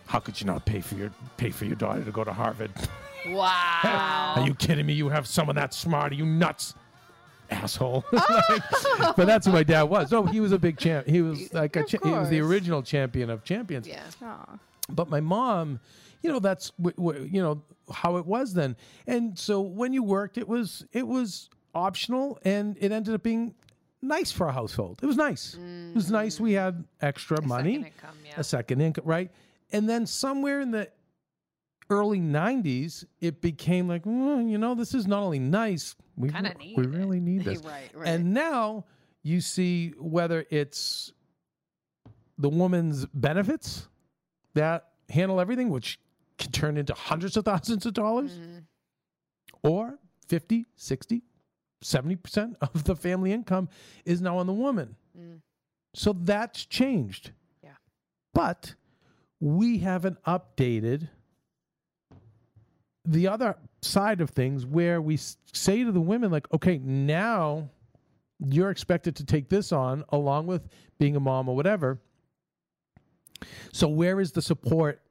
"How 0.05 0.19
could 0.19 0.39
you 0.39 0.45
not 0.45 0.67
pay 0.67 0.81
for 0.81 0.93
your 0.93 1.09
pay 1.37 1.49
for 1.49 1.65
your 1.65 1.77
daughter 1.77 2.05
to 2.05 2.11
go 2.11 2.23
to 2.23 2.31
Harvard? 2.31 2.69
Wow. 3.27 4.33
Are 4.37 4.45
you 4.45 4.53
kidding 4.55 4.85
me? 4.85 4.93
You 4.93 5.09
have 5.09 5.27
someone 5.27 5.55
that 5.55 5.73
smart? 5.73 6.11
Are 6.11 6.15
you 6.15 6.25
nuts?" 6.25 6.75
Asshole, 7.49 8.03
Like, 8.11 8.23
oh. 8.73 9.13
but 9.15 9.27
that's 9.27 9.45
who 9.45 9.51
my 9.51 9.63
dad 9.63 9.83
was. 9.83 10.11
No, 10.11 10.23
he 10.25 10.39
was 10.39 10.51
a 10.53 10.57
big 10.57 10.77
champ. 10.77 11.05
He 11.07 11.21
was 11.21 11.53
like 11.53 11.75
a 11.75 11.81
Of 11.81 11.87
cha- 11.87 11.97
he 12.03 12.09
was 12.09 12.29
the 12.29 12.39
course. 12.39 12.49
original 12.51 12.81
champion 12.81 13.29
of 13.29 13.43
champions 13.43 13.87
yeah. 13.87 14.01
Aw. 14.23 14.57
but 14.89 15.09
my 15.09 15.19
mom 15.19 15.79
you 16.23 16.31
know 16.31 16.39
that's 16.39 16.71
w- 16.81 16.95
w- 16.95 17.29
you 17.31 17.41
know 17.43 17.61
how 17.93 18.15
it 18.15 18.25
was 18.25 18.53
then 18.53 18.75
and 19.07 19.37
so 19.37 19.61
when 19.61 19.93
you 19.93 20.01
worked 20.01 20.37
it 20.37 20.47
was 20.47 20.85
it 20.93 21.05
was 21.05 21.49
optional 21.75 22.39
and 22.43 22.75
it 22.79 22.91
ended 22.91 23.13
up 23.13 23.21
being 23.21 23.53
nice 24.01 24.31
for 24.31 24.47
our 24.47 24.53
household 24.53 24.99
it 25.03 25.05
was 25.05 25.17
nice 25.17 25.55
it 25.55 25.93
was 25.95 26.09
nice 26.09 26.39
we 26.39 26.53
mm. 26.53 26.59
had 26.63 26.83
extra 27.01 27.39
money 27.41 27.75
Second 27.75 27.85
income, 27.93 28.17
yeah. 28.25 28.33
a 28.37 28.43
second 28.43 28.81
income 28.81 29.03
right 29.05 29.31
and 29.73 29.87
then 29.87 30.05
somewhere 30.07 30.59
in 30.61 30.71
the 30.71 30.89
early 31.89 32.19
90s 32.19 33.05
it 33.21 33.41
became 33.41 33.87
like 33.87 34.03
"Mm, 34.03 34.49
you 34.49 34.57
know 34.57 34.73
this 34.75 34.93
is 34.93 35.05
not 35.07 35.21
only 35.23 35.39
nice 35.39 35.95
we, 36.15 36.29
re- 36.29 36.41
need 36.59 36.77
we 36.77 36.83
it." 36.83 36.89
really 36.89 37.19
need 37.19 37.43
this 37.45 37.59
right, 37.63 37.89
right. 37.93 38.07
and 38.07 38.33
now 38.33 38.85
you 39.21 39.41
see 39.41 39.93
whether 39.99 40.45
it's 40.49 41.11
the 42.37 42.49
woman's 42.49 43.05
benefits 43.13 43.87
that 44.55 44.89
handle 45.09 45.39
everything, 45.39 45.69
which 45.69 45.99
can 46.37 46.51
turn 46.51 46.77
into 46.77 46.93
hundreds 46.93 47.37
of 47.37 47.45
thousands 47.45 47.85
of 47.85 47.93
dollars 47.93 48.31
Mhm. 48.37 48.63
or 49.63 49.99
50 50.27 50.65
60 50.75 51.21
70% 51.83 52.55
of 52.61 52.85
the 52.85 52.95
family 52.95 53.31
income 53.33 53.67
is 54.05 54.21
now 54.21 54.37
on 54.37 54.47
the 54.47 54.53
woman 54.53 54.95
Mm. 55.17 55.41
so 55.93 56.13
that's 56.13 56.65
changed 56.65 57.31
Yeah. 57.61 57.75
but 58.33 58.75
we 59.41 59.79
haven't 59.79 60.17
updated 60.23 61.09
the 63.05 63.27
other 63.27 63.55
side 63.81 64.21
of 64.21 64.29
things 64.29 64.65
where 64.65 65.01
we 65.01 65.17
say 65.17 65.83
to 65.83 65.91
the 65.91 65.99
women 66.01 66.31
like 66.31 66.51
okay 66.53 66.77
now 66.79 67.69
you're 68.49 68.69
expected 68.71 69.15
to 69.17 69.25
take 69.25 69.49
this 69.49 69.71
on 69.71 70.03
along 70.09 70.47
with 70.47 70.67
being 70.99 71.15
a 71.15 71.19
mom 71.19 71.47
or 71.49 71.55
whatever. 71.55 71.99
So 73.71 73.87
where 73.87 74.19
is 74.19 74.31
the 74.31 74.41
support 74.41 75.01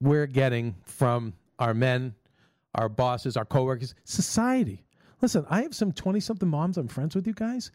we're 0.00 0.26
getting 0.26 0.74
from 0.84 1.32
our 1.58 1.74
men 1.74 2.14
our 2.74 2.88
bosses 2.88 3.36
our 3.36 3.44
coworkers? 3.44 3.94
Society. 4.04 4.82
Listen 5.22 5.46
i 5.48 5.62
have 5.62 5.74
some 5.74 5.92
20 5.92 6.20
something 6.20 6.48
moms 6.48 6.76
i'm 6.76 6.88
friends 6.88 7.14
with 7.14 7.26
you 7.26 7.32
guys 7.32 7.70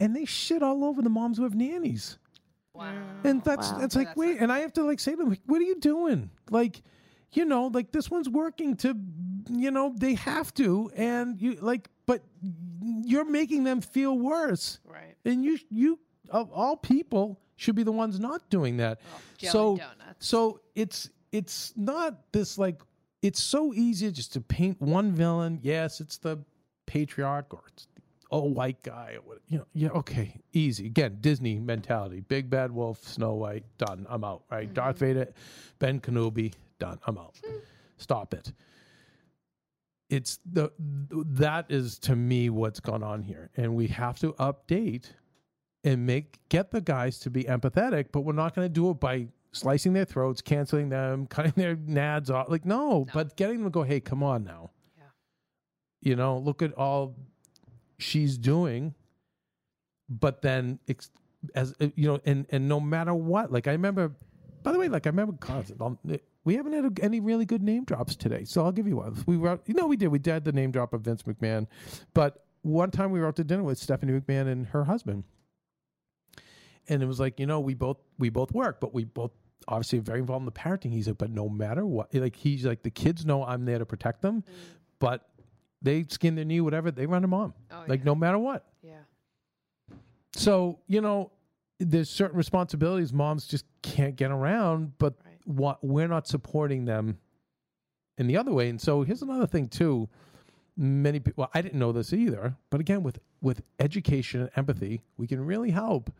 and 0.00 0.14
they 0.16 0.24
shit 0.24 0.62
all 0.62 0.84
over 0.84 1.02
the 1.02 1.10
moms 1.10 1.36
who 1.38 1.42
have 1.44 1.54
nannies. 1.54 2.18
Wow. 2.72 2.92
and 3.24 3.42
that's 3.42 3.72
Wow. 3.72 3.78
that's 3.78 3.96
like 3.96 4.08
that's 4.08 4.16
wait 4.18 4.38
and 4.40 4.50
i 4.52 4.58
have 4.60 4.72
to 4.74 4.82
like 4.84 5.00
say 5.00 5.12
to 5.12 5.16
them 5.18 5.28
like, 5.30 5.40
what 5.46 5.60
are 5.60 5.64
you 5.64 5.78
doing? 5.80 6.30
Like 6.50 6.82
you 7.32 7.44
know 7.44 7.66
like 7.66 7.92
this 7.92 8.10
one's 8.10 8.28
working 8.28 8.76
to 8.76 8.96
you 9.50 9.70
know 9.70 9.94
they 9.96 10.14
have 10.14 10.52
to 10.54 10.90
and 10.96 11.40
you 11.40 11.56
like 11.60 11.88
but 12.06 12.22
you're 12.82 13.24
making 13.24 13.64
them 13.64 13.80
feel 13.80 14.16
worse. 14.18 14.78
Right. 14.84 15.16
and 15.24 15.44
you 15.44 15.58
you 15.70 15.98
of 16.30 16.50
all 16.52 16.76
people 16.76 17.40
should 17.56 17.74
be 17.74 17.82
the 17.82 17.92
ones 17.92 18.18
not 18.20 18.48
doing 18.50 18.76
that. 18.78 19.00
Jelly 19.38 19.52
so 19.52 19.76
donuts. 19.76 20.26
so 20.26 20.60
it's 20.74 21.10
it's 21.32 21.72
not 21.76 22.32
this 22.32 22.58
like 22.58 22.80
it's 23.22 23.42
so 23.42 23.74
easy 23.74 24.10
just 24.10 24.32
to 24.34 24.40
paint 24.40 24.80
one 24.80 25.12
villain. 25.12 25.58
Yes 25.62 26.00
it's 26.00 26.18
the 26.18 26.38
patriarch 26.86 27.52
or 27.52 27.62
it's 27.68 27.86
the 27.94 28.02
old 28.30 28.54
white 28.54 28.82
guy 28.82 29.14
or 29.16 29.20
what 29.22 29.38
you 29.48 29.58
know 29.58 29.66
yeah 29.72 29.88
okay 29.88 30.36
easy. 30.52 30.86
Again 30.86 31.18
disney 31.20 31.58
mentality. 31.58 32.20
Big 32.20 32.50
bad 32.50 32.70
wolf 32.70 33.02
snow 33.02 33.34
white 33.34 33.64
done. 33.78 34.06
I'm 34.08 34.24
out 34.24 34.42
right? 34.50 34.66
Mm-hmm. 34.66 34.74
Darth 34.74 34.98
vader 34.98 35.32
ben 35.78 36.00
kenobi 36.00 36.52
done. 36.78 36.98
I'm 37.06 37.18
out. 37.18 37.36
Stop 37.98 38.34
it. 38.34 38.52
It's 40.08 40.38
the 40.44 40.70
that 40.78 41.66
is 41.68 41.98
to 42.00 42.14
me 42.14 42.48
what's 42.50 42.78
gone 42.80 43.02
on 43.02 43.22
here. 43.22 43.50
And 43.56 43.74
we 43.74 43.88
have 43.88 44.18
to 44.20 44.32
update 44.34 45.06
and 45.82 46.06
make 46.06 46.38
get 46.48 46.70
the 46.70 46.80
guys 46.80 47.18
to 47.20 47.30
be 47.30 47.44
empathetic 47.44 48.06
but 48.12 48.20
we're 48.20 48.32
not 48.32 48.54
going 48.54 48.64
to 48.64 48.72
do 48.72 48.90
it 48.90 49.00
by 49.00 49.28
slicing 49.52 49.92
their 49.92 50.04
throats 50.04 50.40
canceling 50.40 50.88
them 50.88 51.26
cutting 51.30 51.52
their 51.56 51.76
nads 51.76 52.30
off. 52.30 52.48
Like 52.48 52.64
no, 52.64 53.06
but 53.12 53.36
getting 53.36 53.58
them 53.58 53.64
to 53.66 53.70
go 53.70 53.82
hey 53.82 54.00
come 54.00 54.22
on 54.22 54.44
now. 54.44 54.70
Yeah. 54.96 55.04
you 56.02 56.16
know 56.16 56.38
look 56.38 56.62
at 56.62 56.72
all 56.74 57.16
she's 57.98 58.36
doing 58.38 58.94
but 60.08 60.42
then 60.42 60.78
ex- 60.88 61.10
as 61.54 61.74
you 61.80 62.08
know 62.08 62.20
and 62.24 62.46
and 62.50 62.68
no 62.68 62.78
matter 62.80 63.14
what 63.14 63.52
like 63.52 63.66
i 63.66 63.72
remember 63.72 64.12
by 64.62 64.72
the 64.72 64.78
way 64.78 64.88
like 64.88 65.06
i 65.06 65.10
remember 65.10 65.32
God, 65.32 65.64
we 66.46 66.54
haven't 66.56 66.72
had 66.72 66.98
any 67.02 67.20
really 67.20 67.44
good 67.44 67.62
name 67.62 67.84
drops 67.84 68.16
today 68.16 68.44
so 68.44 68.64
i'll 68.64 68.72
give 68.72 68.86
you 68.88 68.96
one 68.96 69.14
we 69.26 69.36
wrote 69.36 69.60
you 69.66 69.74
know 69.74 69.86
we 69.86 69.96
did 69.96 70.08
we 70.08 70.18
did 70.18 70.44
the 70.44 70.52
name 70.52 70.70
drop 70.70 70.94
of 70.94 71.02
vince 71.02 71.24
mcmahon 71.24 71.66
but 72.14 72.44
one 72.62 72.90
time 72.90 73.10
we 73.10 73.20
were 73.20 73.26
out 73.26 73.36
to 73.36 73.44
dinner 73.44 73.62
with 73.62 73.76
stephanie 73.78 74.18
mcmahon 74.18 74.46
and 74.50 74.66
her 74.68 74.84
husband 74.84 75.24
and 76.88 77.02
it 77.02 77.06
was 77.06 77.20
like 77.20 77.38
you 77.38 77.46
know 77.46 77.60
we 77.60 77.74
both 77.74 77.98
we 78.18 78.30
both 78.30 78.52
work 78.52 78.80
but 78.80 78.94
we 78.94 79.04
both 79.04 79.32
obviously 79.68 79.98
very 79.98 80.20
involved 80.20 80.42
in 80.42 80.46
the 80.46 80.52
parenting 80.52 80.92
he's 80.92 81.08
like 81.08 81.18
but 81.18 81.30
no 81.30 81.48
matter 81.48 81.84
what 81.84 82.14
like 82.14 82.36
he's 82.36 82.64
like 82.64 82.82
the 82.82 82.90
kids 82.90 83.26
know 83.26 83.44
i'm 83.44 83.64
there 83.64 83.78
to 83.78 83.86
protect 83.86 84.22
them 84.22 84.42
mm. 84.42 84.52
but 85.00 85.28
they 85.82 86.04
skin 86.08 86.34
their 86.36 86.44
knee 86.44 86.60
whatever 86.60 86.90
they 86.90 87.06
run 87.06 87.22
them 87.22 87.34
on 87.34 87.52
Oh, 87.70 87.82
like 87.88 88.00
yeah. 88.00 88.04
no 88.06 88.14
matter 88.14 88.38
what 88.38 88.64
Yeah. 88.82 88.94
so 90.32 90.78
you 90.86 91.00
know, 91.00 91.32
there's 91.78 92.08
certain 92.08 92.36
responsibilities 92.38 93.12
moms 93.12 93.46
just 93.46 93.66
can't 93.82 94.16
get 94.16 94.30
around, 94.30 94.96
but. 94.98 95.14
What 95.46 95.82
we're 95.82 96.08
not 96.08 96.26
supporting 96.28 96.84
them 96.84 97.18
in 98.18 98.26
the 98.26 98.36
other 98.36 98.52
way. 98.52 98.68
And 98.68 98.80
so 98.80 99.02
here's 99.02 99.22
another 99.22 99.46
thing 99.46 99.68
too. 99.68 100.08
Many 100.76 101.20
people, 101.20 101.42
well, 101.42 101.50
I 101.54 101.62
didn't 101.62 101.78
know 101.78 101.92
this 101.92 102.12
either, 102.12 102.54
but 102.70 102.80
again, 102.80 103.02
with 103.02 103.18
with 103.40 103.62
education 103.78 104.40
and 104.42 104.50
empathy, 104.56 105.02
we 105.16 105.26
can 105.26 105.44
really 105.44 105.70
help. 105.70 106.12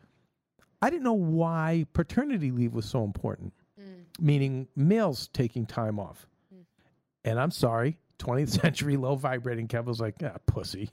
I 0.81 0.89
didn't 0.91 1.03
know 1.03 1.13
why 1.15 1.87
paternity 1.93 2.51
leave 2.51 2.73
was 2.73 2.87
so 2.87 3.05
important, 3.05 3.53
Mm. 3.81 4.05
meaning 4.21 4.69
males 4.77 5.29
taking 5.29 5.67
time 5.67 5.99
off. 5.99 6.27
And 7.25 7.39
I'm 7.41 7.51
sorry, 7.51 7.99
20th 8.19 8.49
century 8.63 8.97
low 8.97 9.17
vibrating 9.17 9.67
Kev 9.69 9.85
was 9.87 10.01
like, 10.01 10.15
ah, 10.25 10.37
pussy. 10.47 10.91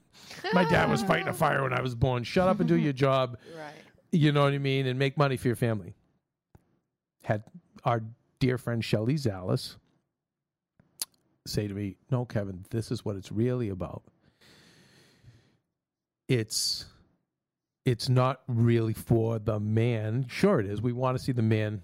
My 0.53 0.65
dad 0.65 0.89
was 0.89 1.03
fighting 1.03 1.27
a 1.29 1.33
fire 1.33 1.61
when 1.63 1.71
I 1.73 1.81
was 1.81 1.95
born. 1.95 2.23
Shut 2.23 2.47
up 2.49 2.59
and 2.59 2.67
do 2.67 2.75
your 2.75 2.93
job. 2.93 3.37
Right. 3.57 3.73
You 4.11 4.31
know 4.31 4.43
what 4.43 4.53
I 4.53 4.57
mean? 4.59 4.85
And 4.87 4.99
make 4.99 5.17
money 5.17 5.37
for 5.37 5.47
your 5.47 5.55
family. 5.55 5.95
Had 7.23 7.43
our 7.83 8.03
dear 8.43 8.57
friend 8.57 8.83
Shelley 8.83 9.13
Zalis 9.13 9.77
say 11.47 11.65
to 11.65 11.73
me, 11.73 11.95
No, 12.11 12.25
Kevin, 12.25 12.65
this 12.71 12.91
is 12.91 13.05
what 13.05 13.15
it's 13.15 13.31
really 13.31 13.69
about. 13.69 14.03
It's 16.27 16.87
it's 17.85 18.09
not 18.09 18.41
really 18.49 18.91
for 18.91 19.39
the 19.39 19.61
man. 19.61 20.25
Sure 20.27 20.59
it 20.59 20.65
is. 20.65 20.81
We 20.81 20.91
want 20.91 21.17
to 21.17 21.23
see 21.23 21.31
the 21.31 21.41
man 21.41 21.83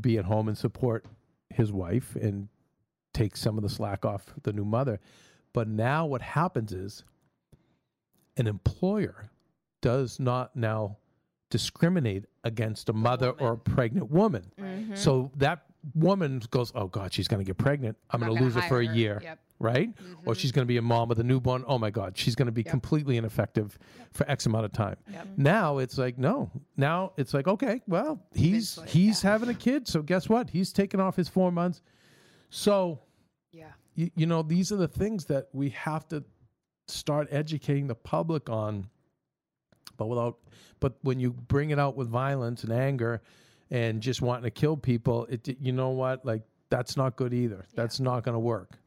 be 0.00 0.18
at 0.18 0.24
home 0.24 0.48
and 0.48 0.58
support 0.58 1.04
his 1.50 1.70
wife 1.70 2.16
and 2.16 2.48
take 3.14 3.36
some 3.36 3.56
of 3.56 3.62
the 3.62 3.70
slack 3.70 4.04
off 4.04 4.24
the 4.42 4.52
new 4.52 4.64
mother. 4.64 4.98
But 5.52 5.68
now 5.68 6.04
what 6.04 6.20
happens 6.20 6.72
is 6.72 7.04
an 8.36 8.48
employer 8.48 9.30
does 9.82 10.18
not 10.18 10.56
now 10.56 10.96
discriminate 11.50 12.24
against 12.44 12.88
a 12.88 12.92
mother 12.92 13.30
or 13.30 13.52
a 13.52 13.58
pregnant 13.58 14.10
woman. 14.10 14.50
Mm-hmm. 14.60 14.94
So 14.94 15.30
that 15.36 15.64
woman 15.94 16.40
goes, 16.50 16.72
"Oh 16.74 16.86
God, 16.86 17.12
she's 17.12 17.28
going 17.28 17.40
to 17.40 17.44
get 17.44 17.58
pregnant. 17.58 17.96
I'm 18.10 18.20
Not 18.20 18.28
going 18.28 18.38
to 18.38 18.44
lose 18.44 18.54
her 18.54 18.62
for 18.62 18.80
a 18.80 18.86
her. 18.86 18.92
year." 18.94 19.20
Yep. 19.22 19.38
Right? 19.62 19.90
Or 20.24 20.34
she's 20.34 20.52
going 20.52 20.62
to 20.64 20.66
be 20.68 20.78
a 20.78 20.82
mom 20.82 21.10
with 21.10 21.20
a 21.20 21.22
newborn. 21.22 21.64
Oh 21.66 21.78
my 21.78 21.90
God, 21.90 22.16
she's 22.16 22.34
going 22.34 22.46
to 22.46 22.52
be 22.52 22.62
Yep. 22.62 22.70
completely 22.70 23.18
ineffective 23.18 23.78
for 24.10 24.26
X 24.30 24.46
amount 24.46 24.64
of 24.64 24.72
time. 24.72 24.96
Yep. 25.12 25.28
Now 25.36 25.78
it's 25.78 25.98
like 25.98 26.16
no. 26.16 26.50
Now 26.78 27.12
it's 27.18 27.34
like 27.34 27.46
okay, 27.46 27.82
well 27.86 28.22
he's 28.32 28.78
Eventually, 28.78 29.00
he's 29.04 29.22
yeah. 29.22 29.30
having 29.32 29.48
a 29.50 29.54
kid, 29.54 29.86
so 29.86 30.00
guess 30.00 30.30
what? 30.30 30.48
He's 30.48 30.72
taking 30.72 30.98
off 30.98 31.14
his 31.16 31.28
four 31.28 31.52
months. 31.52 31.82
So 32.48 33.00
Yeah. 33.52 33.72
you, 33.94 34.10
you 34.16 34.24
know 34.26 34.42
these 34.42 34.72
are 34.72 34.76
the 34.76 34.88
things 34.88 35.26
that 35.26 35.48
we 35.52 35.68
have 35.70 36.08
to 36.08 36.24
start 36.88 37.28
educating 37.30 37.86
the 37.86 37.94
public 37.94 38.48
on 38.48 38.88
but 39.96 40.06
without 40.06 40.38
but 40.80 40.94
when 41.02 41.20
you 41.20 41.32
bring 41.32 41.70
it 41.70 41.78
out 41.78 41.96
with 41.96 42.08
violence 42.08 42.64
and 42.64 42.72
anger 42.72 43.20
and 43.70 44.00
just 44.00 44.22
wanting 44.22 44.44
to 44.44 44.50
kill 44.50 44.76
people 44.76 45.26
it 45.30 45.56
you 45.60 45.72
know 45.72 45.90
what? 45.90 46.24
Like 46.24 46.42
that's 46.70 46.96
not 46.96 47.16
good 47.16 47.34
either. 47.34 47.64
That's 47.74 48.00
not 48.00 48.22
going 48.24 48.34
to 48.34 48.40
work. 48.40 48.78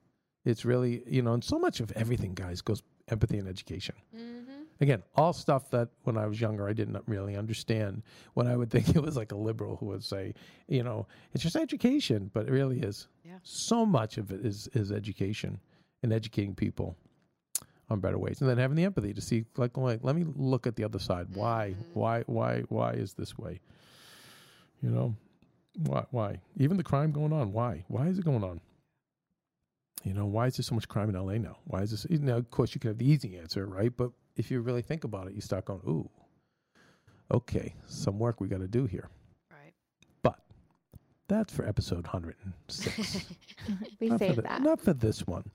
It's 0.45 0.65
really 0.65 1.03
you 1.07 1.21
know 1.21 1.33
and 1.33 1.43
so 1.43 1.59
much 1.59 1.79
of 1.79 1.91
everything 1.93 2.33
guys 2.33 2.61
goes 2.61 2.81
empathy 3.09 3.37
and 3.37 3.47
education. 3.47 3.95
Mm-hmm. 4.15 4.61
again 4.81 5.03
all 5.15 5.33
stuff 5.33 5.69
that 5.71 5.89
when 6.03 6.17
i 6.17 6.25
was 6.25 6.39
younger 6.39 6.67
i 6.69 6.73
didn't 6.73 6.97
really 7.07 7.35
understand. 7.35 8.01
When 8.33 8.47
i 8.47 8.55
would 8.55 8.71
think 8.75 8.95
it 8.95 9.01
was 9.01 9.15
like 9.15 9.31
a 9.31 9.37
liberal 9.37 9.77
who 9.77 9.87
would 9.87 10.03
say 10.03 10.33
you 10.67 10.83
know 10.83 11.07
it's 11.33 11.43
just 11.43 11.55
education 11.55 12.31
but 12.33 12.47
it 12.47 12.51
really 12.51 12.79
is. 12.79 13.07
Yeah. 13.23 13.39
so 13.43 13.85
much 13.85 14.17
of 14.17 14.31
it 14.31 14.45
is 14.45 14.67
is 14.73 14.91
education 14.91 15.59
and 16.01 16.11
educating 16.11 16.55
people 16.55 16.95
on 17.89 17.99
better 17.99 18.17
ways. 18.17 18.41
And 18.41 18.49
then 18.49 18.57
having 18.57 18.77
the 18.77 18.85
empathy 18.85 19.13
to 19.13 19.21
see 19.21 19.45
like, 19.57 19.77
like 19.77 19.99
let 20.03 20.15
me 20.15 20.25
look 20.35 20.67
at 20.67 20.75
the 20.75 20.83
other 20.83 20.99
side. 20.99 21.27
Why 21.33 21.75
mm-hmm. 21.77 21.99
why 21.99 22.23
why 22.25 22.63
why 22.69 22.93
is 22.93 23.13
this 23.13 23.37
way? 23.37 23.59
You 24.81 24.89
know 24.89 25.15
why 25.77 26.05
why? 26.11 26.41
Even 26.57 26.77
the 26.77 26.83
crime 26.83 27.11
going 27.11 27.33
on 27.33 27.53
why? 27.53 27.85
Why 27.87 28.07
is 28.07 28.19
it 28.19 28.25
going 28.25 28.43
on? 28.43 28.61
You 30.03 30.13
know 30.13 30.25
why 30.25 30.47
is 30.47 30.57
there 30.57 30.63
so 30.63 30.75
much 30.75 30.87
crime 30.87 31.09
in 31.09 31.15
la 31.15 31.33
now? 31.33 31.57
Why 31.65 31.81
is 31.81 31.91
this 31.91 32.05
now 32.09 32.37
of 32.37 32.49
course 32.51 32.75
you 32.75 32.81
can 32.81 32.89
have 32.89 32.97
the 32.97 33.09
easy 33.09 33.37
answer 33.37 33.65
right? 33.65 33.95
But 33.95 34.11
if 34.35 34.49
you 34.49 34.61
really 34.61 34.81
think 34.81 35.03
about 35.03 35.27
it 35.27 35.33
you 35.33 35.41
start 35.41 35.65
going 35.65 35.81
ooh 35.87 36.09
okay 37.31 37.73
some 37.87 38.19
work 38.19 38.41
we 38.41 38.47
got 38.47 38.59
to 38.59 38.67
do 38.67 38.85
here. 38.85 39.09
Right. 39.51 39.73
but 40.21 40.39
that's 41.27 41.53
for 41.53 41.65
episode 41.67 42.05
106 42.05 43.25
we 43.99 44.09
not, 44.09 44.19
saved 44.19 44.37
the- 44.37 44.41
that. 44.41 44.61
not 44.61 44.81
for 44.81 44.93
this 44.93 45.25
one 45.25 45.49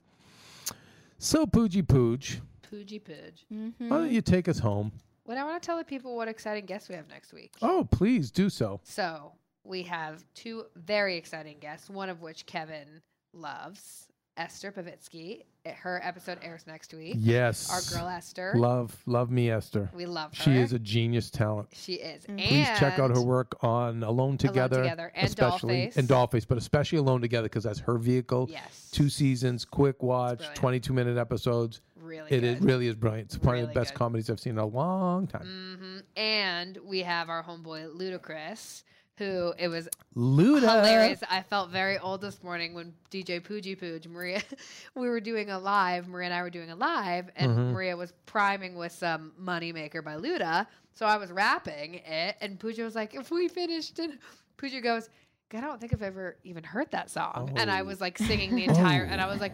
so 1.19 1.47
poogie 1.47 1.83
pooge 1.83 2.41
Poogie 2.71 3.01
Pooge. 3.03 3.45
Mm-hmm. 3.53 3.89
why 3.89 3.97
don't 3.99 4.11
you 4.11 4.21
take 4.21 4.47
us 4.49 4.59
home 4.59 4.93
Well, 5.27 5.39
I 5.39 5.43
want 5.45 5.61
to 5.63 5.67
tell 5.67 5.79
the 5.79 5.85
people 5.85 6.15
what 6.17 6.29
exciting 6.29 6.67
guests 6.67 6.89
we 6.89 6.95
have 6.97 7.09
next 7.09 7.33
week. 7.33 7.55
oh 7.63 7.87
please 7.91 8.31
do 8.31 8.49
so 8.51 8.81
So 8.85 9.33
we 9.65 9.83
have 9.85 10.25
two 10.35 10.65
very 10.77 11.17
exciting 11.17 11.59
guests, 11.61 11.91
one 11.91 12.09
of 12.09 12.23
which 12.23 12.47
Kevin 12.47 13.03
loves, 13.35 14.09
Esther 14.39 14.73
Povitsky. 14.73 15.45
Her 15.67 16.01
episode 16.03 16.39
airs 16.43 16.67
next 16.67 16.95
week. 16.95 17.17
Yes. 17.19 17.71
Our 17.71 17.99
girl 18.01 18.09
Esther. 18.09 18.55
Love, 18.57 18.97
love 19.05 19.31
me, 19.31 19.51
Esther. 19.51 19.91
we 19.95 20.07
love 20.07 20.35
her. 20.35 20.43
She 20.43 20.57
is 20.57 20.73
a 20.73 20.79
genius 20.79 21.29
talent. 21.31 21.69
She 21.73 21.95
is. 21.95 22.25
Please 22.25 22.67
check 22.79 22.99
out 22.99 23.11
her 23.15 23.21
work 23.21 23.57
on 23.63 24.03
Alone 24.03 24.39
Together, 24.39 24.83
Together 24.85 25.13
and 25.15 25.27
especially 25.27 25.89
Dollface. 25.89 25.97
and 25.99 26.09
Dollface, 26.09 26.47
but 26.49 26.57
especially 26.57 26.99
Alone 26.99 27.21
Together 27.21 27.47
because 27.49 27.65
that's 27.65 27.81
her 27.81 27.99
vehicle. 27.99 28.49
Yes. 28.51 28.89
Two 28.93 29.11
seasons, 29.11 29.65
quick 29.67 30.03
watch, 30.03 30.43
twenty-two 30.55 30.95
minute 30.95 31.19
episodes. 31.19 31.83
Really 32.01 32.31
It 32.31 32.41
good. 32.41 32.45
is, 32.45 32.61
really 32.63 32.87
is 32.87 32.95
brilliant. 32.95 33.27
It's 33.27 33.37
probably 33.37 33.61
Really 33.63 33.75
the 33.75 33.81
best 33.81 33.93
good. 33.93 33.99
comedies 33.99 34.31
I've 34.31 34.41
seen 34.41 34.53
in 34.53 34.59
a 34.59 34.65
long 34.67 35.27
time. 35.27 35.43
hmm 35.79 35.99
And 36.17 36.79
we 36.87 37.01
have 37.01 37.29
our 37.29 37.43
homeboy 37.45 37.95
Ludacris, 37.95 38.85
who 39.19 39.53
it 39.59 39.69
was 39.69 39.89
Luda. 40.17 40.61
hilarious. 40.61 41.23
I 41.29 41.43
felt 41.43 41.71
very 41.71 41.99
old 41.99 42.21
this 42.21 42.43
morning 42.43 42.73
when 42.75 42.95
DJ 43.11 43.41
Pooji 43.41 43.77
Pooj, 43.79 44.07
Maria, 44.07 44.43
we 44.95 45.09
were 45.09 45.21
doing 45.21 45.51
a 45.51 45.59
live. 45.59 46.09
Maria 46.09 46.27
and 46.27 46.35
I 46.35 46.43
were 46.43 46.51
doing 46.51 46.71
a 46.71 46.77
live, 46.77 47.31
and 47.37 47.53
Mhm. 47.53 47.73
Maria 47.73 47.97
was 47.97 48.13
priming 48.27 48.77
with 48.77 48.93
some 48.93 49.33
Moneymaker 49.41 50.03
by 50.05 50.15
Luda. 50.17 50.67
So 50.95 51.07
I 51.07 51.17
was 51.17 51.31
rapping 51.31 51.95
it, 52.07 52.37
and 52.41 52.59
Pooja 52.59 52.83
was 52.85 52.95
like, 52.95 53.15
"If 53.15 53.31
we 53.31 53.49
finished," 53.49 53.99
and 53.99 54.19
Pooja 54.57 54.81
goes, 54.81 55.09
"I 55.53 55.61
don't 55.61 55.81
think 55.81 55.93
I've 55.93 56.03
ever 56.03 56.37
even 56.45 56.65
heard 56.65 56.91
that 56.93 57.11
song." 57.11 57.53
And 57.57 57.71
I 57.71 57.81
Oh. 57.81 57.85
was 57.85 58.01
like 58.01 58.19
singing 58.19 58.55
the 58.55 58.65
entire, 58.65 59.05
Oh. 59.09 59.13
and 59.13 59.21
I 59.21 59.27
was 59.27 59.41
like, 59.41 59.53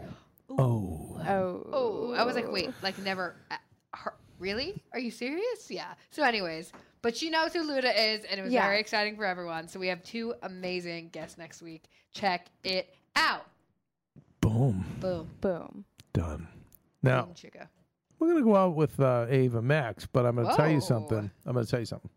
Oh. 0.51 1.19
Oh. 1.27 1.67
"Oh!" 1.73 2.13
I 2.15 2.25
was 2.25 2.35
like, 2.37 2.51
"Wait, 2.51 2.71
like 2.83 2.99
never." 2.99 3.35
Uh, 3.51 3.57
her, 3.95 4.15
really? 4.39 4.83
Are 4.93 4.99
you 4.99 5.11
serious? 5.11 5.71
Yeah. 5.71 5.95
So, 6.11 6.23
anyways. 6.23 6.73
But 7.05 7.15
she 7.15 7.29
knows 7.29 7.53
who 7.53 7.63
Luda 7.71 7.93
is, 7.95 8.25
and 8.25 8.41
it 8.41 8.43
was 8.43 8.51
Yeah. 8.51 8.63
very 8.63 8.81
exciting 8.81 9.15
for 9.15 9.27
everyone. 9.27 9.69
So 9.69 9.79
we 9.79 9.89
have 9.89 10.03
two 10.03 10.35
amazing 10.43 11.11
guests 11.11 11.37
next 11.37 11.61
week. 11.61 11.85
Check 12.13 12.47
it 12.63 12.95
out. 13.15 13.45
Boom. 14.41 14.87
Boom. 15.01 15.29
Boom. 15.43 15.85
Done. 16.15 16.49
Now 17.03 17.27
Boom, 17.27 17.35
chicka. 17.35 17.69
we're 18.19 18.29
gonna 18.29 18.43
go 18.43 18.57
out 18.57 18.75
with 18.75 18.99
uh, 18.99 19.27
Ava 19.29 19.61
Max, 19.61 20.07
but 20.07 20.25
I'm 20.25 20.37
gonna 20.37 20.57
tell 20.57 20.69
you 20.71 20.77
Whoa. 20.77 20.81
something. 20.81 21.31
I'm 21.45 21.53
gonna 21.53 21.67
tell 21.67 21.81
you 21.81 21.85
something. 21.85 22.09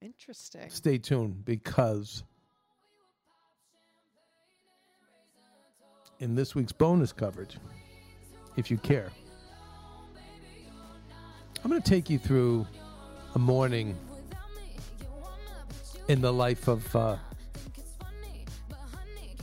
Interesting. 0.00 0.70
Stay 0.70 0.98
tuned 0.98 1.44
because 1.44 2.22
in 6.20 6.36
this 6.36 6.54
week's 6.54 6.70
bonus 6.70 7.12
coverage, 7.12 7.58
if 8.56 8.70
you 8.70 8.78
care, 8.78 9.10
I'm 11.64 11.70
going 11.70 11.82
to 11.82 11.90
take 11.90 12.08
you 12.08 12.20
through 12.20 12.64
a 13.34 13.38
morning 13.40 13.96
in 16.08 16.20
the 16.20 16.32
life 16.32 16.68
of 16.68 16.94
uh, 16.96 17.16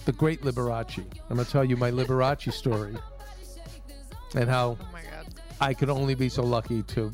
the 0.05 0.11
great 0.11 0.41
Liberace. 0.41 0.99
I'm 1.29 1.35
going 1.35 1.45
to 1.45 1.51
tell 1.51 1.63
you 1.63 1.77
my 1.77 1.91
Liberace 1.91 2.51
story 2.53 2.95
and 4.35 4.49
how 4.49 4.77
Oh. 4.81 4.87
I 5.61 5.73
could 5.73 5.89
only 5.89 6.15
be 6.15 6.27
so 6.27 6.43
lucky 6.43 6.83
to 6.83 7.11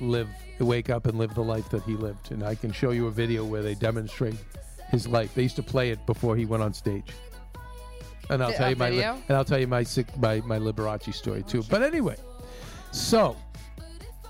live, 0.00 0.28
wake 0.60 0.90
up 0.90 1.06
and 1.06 1.18
live 1.18 1.34
the 1.34 1.42
life 1.42 1.68
that 1.70 1.82
he 1.82 1.94
lived. 1.94 2.30
And 2.30 2.44
I 2.44 2.54
can 2.54 2.70
show 2.72 2.92
you 2.92 3.08
a 3.08 3.10
video 3.10 3.44
where 3.44 3.62
they 3.62 3.74
demonstrate 3.74 4.36
his 4.90 5.08
life. 5.08 5.34
They 5.34 5.42
used 5.42 5.56
to 5.56 5.62
play 5.62 5.90
it 5.90 6.04
before 6.06 6.36
he 6.36 6.44
went 6.46 6.62
on 6.62 6.72
stage. 6.72 7.10
And 8.28 8.42
I'll 8.44 8.50
The- 8.52 8.56
tell 8.56 8.70
you 8.70 8.76
my 8.76 8.90
li- 8.90 8.96
video? 8.96 9.18
and 9.28 9.36
I'll 9.36 9.44
tell 9.44 9.58
you 9.58 9.66
my 9.66 9.84
my 10.18 10.40
my 10.42 10.58
Liberace 10.58 11.12
story 11.14 11.42
too. 11.42 11.64
But 11.68 11.82
anyway, 11.82 12.16
so 12.92 13.36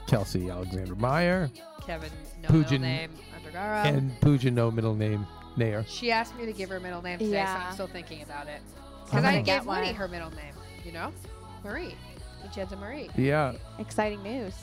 Kelsey 0.06 0.48
Alexander 0.48 0.94
Meyer 0.94 1.50
Kevin, 1.86 2.10
no 2.48 2.56
middle 2.58 2.78
name. 2.78 3.10
Undergaro. 3.50 3.84
and 3.84 4.20
Pooja, 4.20 4.50
no 4.50 4.70
middle 4.70 4.94
name, 4.94 5.26
Nair. 5.56 5.84
she 5.88 6.10
asked 6.10 6.36
me 6.36 6.46
to 6.46 6.52
give 6.52 6.68
her 6.70 6.76
a 6.76 6.80
middle 6.80 7.02
name 7.02 7.18
today, 7.18 7.30
so 7.30 7.36
Yeah. 7.36 7.64
I'm 7.68 7.74
still 7.74 7.86
thinking 7.86 8.22
about 8.22 8.46
it. 8.46 8.60
Because 9.04 9.22
gonna 9.22 9.28
I 9.38 9.42
get 9.42 9.60
gave 9.60 9.66
Winnie 9.66 9.86
one. 9.88 9.94
her 9.96 10.08
middle 10.08 10.30
name, 10.30 10.54
you 10.84 10.92
know? 10.92 11.12
Marie. 11.64 11.94
Lucenza 12.46 12.78
Marie. 12.78 13.10
Yeah, 13.16 13.52
Exciting 13.78 14.22
news. 14.22 14.54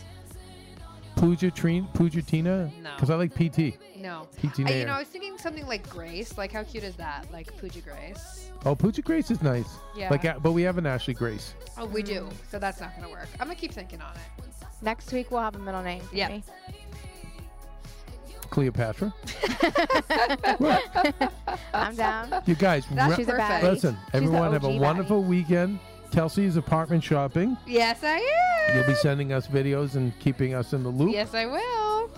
Pooja 1.15 1.49
Trina, 1.49 1.87
Pooja 1.95 2.21
Tina. 2.21 2.71
No. 2.83 2.91
because 2.95 3.09
I 3.09 3.15
like 3.15 3.33
PT. 3.33 3.75
No. 3.97 4.27
PT 4.39 4.59
I, 4.67 4.73
you 4.73 4.85
know, 4.85 4.93
I 4.93 4.99
was 4.99 5.07
thinking 5.07 5.35
something 5.39 5.65
like 5.65 5.87
Grace. 5.89 6.37
Like, 6.37 6.51
how 6.51 6.63
cute 6.63 6.83
is 6.83 6.95
that? 6.97 7.25
Like 7.31 7.55
Pooja 7.57 7.81
Grace. 7.81 8.51
oh, 8.65 8.75
Pooja 8.75 9.01
Grace 9.01 9.31
is 9.31 9.41
nice. 9.41 9.67
Yeah. 9.95 10.09
Like, 10.11 10.21
but 10.43 10.51
we 10.51 10.61
have 10.61 10.77
an 10.77 10.85
Ashley 10.85 11.15
Grace. 11.15 11.55
Oh, 11.75 11.87
we 11.87 12.03
do. 12.03 12.29
So 12.51 12.59
that's 12.59 12.79
not 12.79 12.91
going 12.95 13.07
to 13.07 13.09
work. 13.09 13.27
I'm 13.39 13.47
going 13.47 13.55
to 13.57 13.61
keep 13.61 13.71
thinking 13.73 13.99
on 13.99 14.11
it. 14.13 14.43
Next 14.83 15.11
week 15.11 15.31
we'll 15.31 15.41
have 15.41 15.55
a 15.55 15.59
middle 15.59 15.81
name. 15.81 16.01
for 16.01 16.15
Yep. 16.15 16.29
me. 16.29 16.43
Cleopatra. 18.47 19.13
I'm 21.73 21.95
down. 21.95 22.41
You 22.45 22.55
guys, 22.55 22.85
That's 22.91 23.15
She's 23.15 23.27
a 23.27 23.33
baddie. 23.33 23.63
listen. 23.63 23.95
She's 24.05 24.11
the 24.11 24.17
everyone 24.17 24.53
have 24.53 24.63
a 24.63 24.67
OG 24.67 24.79
wonderful 24.81 25.23
baddie. 25.23 25.27
weekend. 25.27 25.79
Kelsey's 26.11 26.55
apartment 26.55 27.03
shopping. 27.03 27.57
Yes, 27.67 28.03
I 28.03 28.17
am. 28.69 28.75
You'll 28.77 28.87
be 28.87 28.95
sending 28.95 29.33
us 29.33 29.47
videos 29.47 29.95
and 29.95 30.17
keeping 30.19 30.53
us 30.53 30.73
in 30.73 30.83
the 30.83 30.89
loop. 30.89 31.11
Yes, 31.13 31.33
I 31.33 31.45
will. 31.45 32.09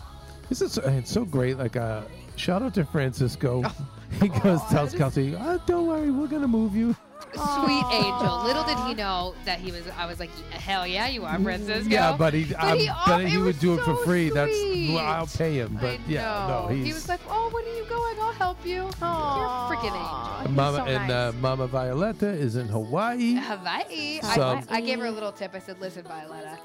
This 0.48 0.62
is 0.62 0.78
it's 0.78 1.12
so 1.12 1.26
great. 1.26 1.58
Like 1.58 1.76
uh, 1.76 2.02
shout 2.36 2.62
out 2.62 2.74
to 2.76 2.86
Francisco. 2.86 3.64
he 4.22 4.28
goes 4.30 4.60
Oh, 4.64 4.68
tells 4.70 4.94
Kelsey, 4.94 5.36
oh, 5.40 5.60
"Don't 5.66 5.88
worry, 5.88 6.12
we're 6.12 6.28
gonna 6.28 6.48
move 6.48 6.76
you." 6.76 6.96
Sweet 7.34 7.86
angel. 7.92 8.44
Little 8.44 8.64
did 8.64 8.78
he 8.88 8.94
know 8.96 9.36
that 9.46 9.60
he 9.60 9.72
was. 9.72 9.84
I 9.98 10.06
was 10.06 10.20
like, 10.20 10.32
hell 10.52 10.86
yeah, 10.88 11.08
you 11.08 11.24
are, 11.26 11.40
Francisco. 11.40 11.90
Yeah, 11.90 12.16
but 12.18 12.34
he, 12.34 12.46
But 12.46 12.64
um, 12.64 12.78
he, 12.78 12.86
but 12.88 12.92
off- 13.08 13.22
he 13.22 13.38
would 13.38 13.46
was 13.46 13.60
do 13.60 13.74
it 13.76 13.80
for 13.80 13.96
so 13.96 14.04
free. 14.04 14.30
That's 14.30 14.52
sweet. 14.52 14.94
well, 14.96 15.06
I'll 15.06 15.28
pay 15.28 15.56
him. 15.60 15.78
But 15.80 16.00
I 16.00 16.00
yeah, 16.08 16.22
know. 16.48 16.68
no, 16.70 16.76
he's 16.76 16.86
he 16.88 16.94
was 16.94 17.08
like, 17.08 17.20
oh, 17.30 17.50
when 17.54 17.64
are 17.66 17.78
you 17.78 17.86
going? 17.86 18.20
I'll 18.20 18.34
help 18.34 18.66
you. 18.66 18.76
You're 18.76 18.88
a 18.90 19.68
freaking 19.70 19.96
angel. 19.96 20.52
Mama 20.54 20.78
so 20.78 20.86
and 20.86 21.12
uh. 21.12 21.32
Mama 21.40 21.68
Violetta 21.68 22.28
is 22.28 22.56
in 22.56 22.68
Hawaii. 22.68 23.36
Hawaii. 23.36 24.20
So- 24.22 24.42
I, 24.42 24.64
I 24.70 24.82
gave 24.82 25.00
her 25.00 25.06
a 25.06 25.12
little 25.12 25.32
tip. 25.32 25.52
I 25.54 25.60
said, 25.60 25.80
listen, 25.80 26.04
Violetta, 26.04 26.58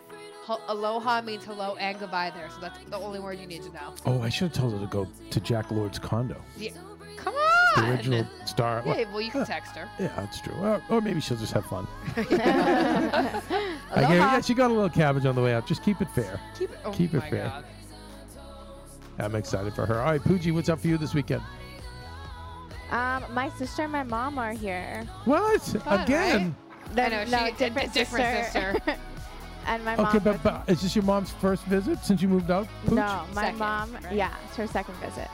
aloha 0.69 1.21
means 1.23 1.45
hello 1.45 1.77
and 1.77 1.99
goodbye 1.99 2.33
there. 2.35 2.49
So 2.51 2.61
that's 2.61 2.79
the 2.85 2.97
only 2.99 3.21
word 3.21 3.39
you 3.39 3.47
need 3.47 3.63
to 3.63 3.71
know. 3.73 3.95
Oh, 4.07 4.21
I 4.23 4.29
should 4.29 4.49
have 4.49 4.57
told 4.57 4.73
her 4.75 4.79
to 4.81 4.87
go 4.87 5.07
to 5.31 5.41
Jack 5.41 5.71
Lord's 5.71 5.99
condo, 5.99 6.41
Yeah. 6.57 6.71
Come 7.25 7.35
the 7.77 7.83
on. 7.83 7.91
original 7.91 8.27
star. 8.47 8.83
well, 8.85 8.99
Yeah, 8.99 9.11
well, 9.11 9.21
you 9.21 9.31
can 9.31 9.45
text 9.47 9.75
her. 9.77 9.89
yeah, 9.99 10.13
that's 10.17 10.41
true. 10.41 10.55
Or, 10.55 10.83
or 10.91 11.01
maybe 11.01 11.21
she'll 11.21 11.37
just 11.39 11.53
have 11.53 11.65
fun. 11.67 11.87
I 12.17 12.23
Aloha. 13.97 14.09
gave, 14.09 14.19
yeah, 14.19 14.41
she 14.41 14.55
got 14.55 14.71
a 14.71 14.75
little 14.75 14.91
cabbage 14.91 15.27
on 15.27 15.35
the 15.35 15.43
way 15.43 15.55
out. 15.55 15.67
Just 15.67 15.83
keep 15.83 16.01
it 16.01 16.09
fair. 16.15 16.39
Keep 16.59 16.71
it, 16.73 16.79
oh 16.85 16.91
keep 16.93 17.15
it 17.15 17.21
fair. 17.31 17.45
God. 17.49 17.65
I'm 19.19 19.35
excited 19.37 19.75
for 19.75 19.87
her. 19.87 20.01
All 20.01 20.07
right, 20.07 20.21
Pooji, 20.23 20.53
what's 20.53 20.69
up 20.69 20.81
for 20.81 20.89
you 20.89 20.99
this 20.99 21.15
weekend? 21.15 21.43
Um, 22.91 23.25
my 23.33 23.49
sister 23.59 23.83
and 23.83 23.93
my 23.93 24.03
mom 24.03 24.39
are 24.39 24.53
here. 24.53 25.05
What 25.25 25.63
Fun, 25.63 26.01
again? 26.01 26.57
They're- 26.93 27.11
know, 27.11 27.25
no, 27.25 27.47
she- 27.47 27.53
different, 27.53 27.91
a 27.91 27.95
different 27.95 28.45
sister. 28.47 28.75
and 29.67 29.85
my 29.85 29.97
mom. 29.97 30.07
Okay, 30.07 30.19
but, 30.19 30.35
with- 30.35 30.43
but 30.43 30.65
is 30.69 30.83
this 30.83 30.95
your 30.95 31.05
mom's 31.05 31.31
first 31.31 31.65
visit 31.65 32.05
since 32.05 32.21
you 32.23 32.29
moved 32.29 32.51
out? 32.51 32.69
Pooch? 32.87 32.95
no, 32.97 33.25
my 33.35 33.43
Second, 33.45 33.59
mom. 33.59 33.95
right? 34.05 34.13
Yeah, 34.15 34.35
it's 34.47 34.57
her 34.57 34.67
second 34.67 34.95
visit. 34.97 35.29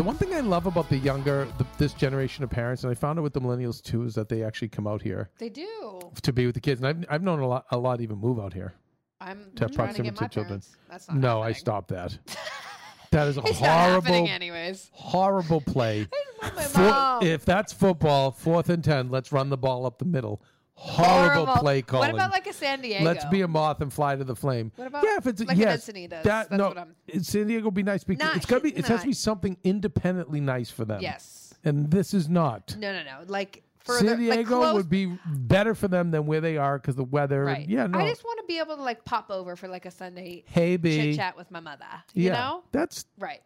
The 0.00 0.04
one 0.04 0.16
thing 0.16 0.32
I 0.32 0.40
love 0.40 0.64
about 0.64 0.88
the 0.88 0.96
younger, 0.96 1.46
the, 1.58 1.66
this 1.76 1.92
generation 1.92 2.42
of 2.42 2.48
parents, 2.48 2.84
and 2.84 2.90
I 2.90 2.94
found 2.94 3.18
it 3.18 3.22
with 3.22 3.34
the 3.34 3.40
millennials 3.42 3.82
too, 3.82 4.04
is 4.04 4.14
that 4.14 4.30
they 4.30 4.42
actually 4.42 4.68
come 4.68 4.86
out 4.86 5.02
here 5.02 5.28
They 5.38 5.50
do. 5.50 6.00
to 6.22 6.32
be 6.32 6.46
with 6.46 6.54
the 6.54 6.60
kids. 6.62 6.80
And 6.80 6.88
I've, 6.88 7.04
I've 7.16 7.22
known 7.22 7.40
a 7.40 7.46
lot, 7.46 7.66
a 7.70 7.76
lot 7.76 8.00
even 8.00 8.16
move 8.16 8.40
out 8.40 8.54
here. 8.54 8.72
I'm 9.20 9.50
To 9.56 9.64
have 9.64 9.72
trying 9.72 9.88
to 9.92 10.02
proximity 10.02 10.02
get 10.08 10.16
to 10.16 10.22
my 10.22 10.28
children. 10.28 10.48
parents. 10.60 10.76
That's 10.88 11.06
not 11.08 11.18
No, 11.18 11.42
I 11.42 11.48
happening. 11.48 11.54
stopped 11.60 11.88
that. 11.88 12.18
that 13.10 13.28
is 13.28 13.36
a 13.36 13.40
It's 13.42 13.60
not 13.60 13.66
happening 13.68 14.14
horrible, 14.14 14.28
anyways. 14.34 14.88
horrible 14.94 15.60
play. 15.60 16.08
Four- 16.70 16.82
mom. 16.82 17.22
if 17.22 17.44
that's 17.44 17.74
football, 17.74 18.30
fourth 18.30 18.70
and 18.70 18.82
ten, 18.82 19.10
let's 19.10 19.32
run 19.32 19.50
the 19.50 19.58
ball 19.58 19.84
up 19.84 19.98
the 19.98 20.06
middle. 20.06 20.40
Horrible, 20.82 21.52
play 21.56 21.82
calling. 21.82 22.08
What 22.08 22.14
about 22.14 22.30
like 22.30 22.46
a 22.46 22.52
San 22.54 22.80
Diego? 22.80 23.04
Let's 23.04 23.24
be 23.26 23.42
a 23.42 23.48
moth 23.48 23.82
and 23.82 23.92
fly 23.92 24.16
to 24.16 24.24
the 24.24 24.34
flame. 24.34 24.72
What 24.76 24.86
about 24.88 25.04
yeah, 25.04 25.18
if 25.18 25.26
it's 25.26 25.40
like 25.42 25.50
an 25.56 25.58
yes, 25.58 25.86
Encinitas? 25.86 26.08
that 26.10 26.24
That's 26.24 26.50
no, 26.52 26.68
what 26.68 26.78
I'm- 26.78 26.94
San 27.22 27.46
Diego 27.48 27.66
would 27.66 27.74
be 27.74 27.82
nice 27.82 28.02
because 28.02 28.24
Not- 28.26 28.36
it's 28.36 28.46
gotta 28.46 28.62
be. 28.62 28.70
It 28.76 28.86
has 28.86 29.02
to 29.02 29.06
be 29.06 29.12
something 29.12 29.58
independently 29.62 30.40
nice 30.40 30.70
for 30.70 30.86
them. 30.86 31.02
Yes. 31.02 31.52
and 31.64 31.90
this 31.90 32.14
is 32.14 32.28
not. 32.30 32.74
No, 32.78 32.92
no, 32.94 33.02
no. 33.02 33.18
Like 33.26 33.62
further, 33.80 34.08
San 34.08 34.18
Diego 34.20 34.36
like 34.36 34.46
close, 34.46 34.74
would 34.74 34.88
be 34.88 35.18
better 35.26 35.74
for 35.74 35.88
them 35.88 36.10
than 36.12 36.24
where 36.24 36.40
they 36.40 36.56
are 36.56 36.78
because 36.78 36.96
the 36.96 37.04
weather. 37.04 37.44
right. 37.44 37.68
Yeah, 37.68 37.86
no. 37.86 37.98
I 37.98 38.08
just 38.08 38.24
want 38.24 38.38
to 38.40 38.46
be 38.46 38.58
able 38.58 38.76
to 38.76 38.82
like 38.82 39.04
pop 39.04 39.30
over 39.30 39.56
for 39.56 39.68
like 39.68 39.84
a 39.84 39.90
Sunday 39.90 40.44
hey, 40.46 40.78
chit 40.78 41.16
chat 41.16 41.36
with 41.36 41.50
my 41.50 41.60
mother. 41.60 41.84
You 42.14 42.28
yeah, 42.28 42.32
know? 42.32 42.64
that's 42.72 43.04
Right. 43.18 43.42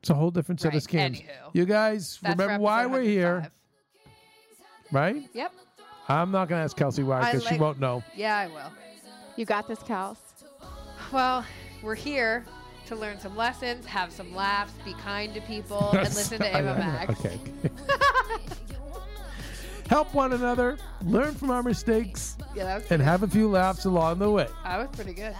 it's 0.00 0.10
a 0.10 0.14
whole 0.14 0.30
different 0.30 0.60
set 0.60 0.68
Right, 0.68 0.76
of 0.76 0.88
scams. 0.88 1.22
anywho. 1.22 1.50
You 1.52 1.64
guys 1.64 2.20
That's 2.22 2.38
remember 2.38 2.62
why 2.62 2.86
we're 2.86 3.02
here, 3.02 3.50
right? 4.92 5.28
Yep. 5.32 5.52
I'm 6.08 6.30
not 6.30 6.48
gonna 6.48 6.62
ask 6.62 6.76
Kelsey 6.76 7.02
why 7.02 7.20
I 7.20 7.32
because 7.32 7.46
she 7.48 7.58
won't 7.58 7.80
know. 7.80 8.02
Yeah, 8.14 8.36
I 8.36 8.46
will. 8.46 8.72
You 9.36 9.44
got 9.44 9.66
this, 9.68 9.80
Kels. 9.80 10.16
Well, 11.12 11.44
we're 11.82 11.94
here 11.94 12.44
to 12.86 12.94
learn 12.96 13.18
some 13.18 13.36
lessons, 13.36 13.84
have 13.86 14.12
some 14.12 14.34
laughs, 14.34 14.72
be 14.84 14.94
kind 14.94 15.34
to 15.34 15.40
people, 15.42 15.90
and 15.90 16.02
listen 16.14 16.38
to 16.38 16.46
I 16.56 16.60
Ava 16.60 16.74
Max. 16.78 17.20
Okay. 17.20 17.38
Help 19.90 20.12
one 20.14 20.32
another, 20.32 20.78
learn 21.04 21.32
from 21.34 21.50
our 21.52 21.62
mistakes, 21.62 22.36
Yeah, 22.56 22.64
that 22.64 22.82
was 22.82 22.90
and 22.90 23.00
have 23.00 23.22
a 23.22 23.28
few 23.28 23.48
laughs 23.48 23.84
along 23.84 24.18
the 24.18 24.28
way. 24.28 24.48
that 24.64 24.78
was 24.78 24.88
pretty 24.92 25.12
good. 25.14 25.34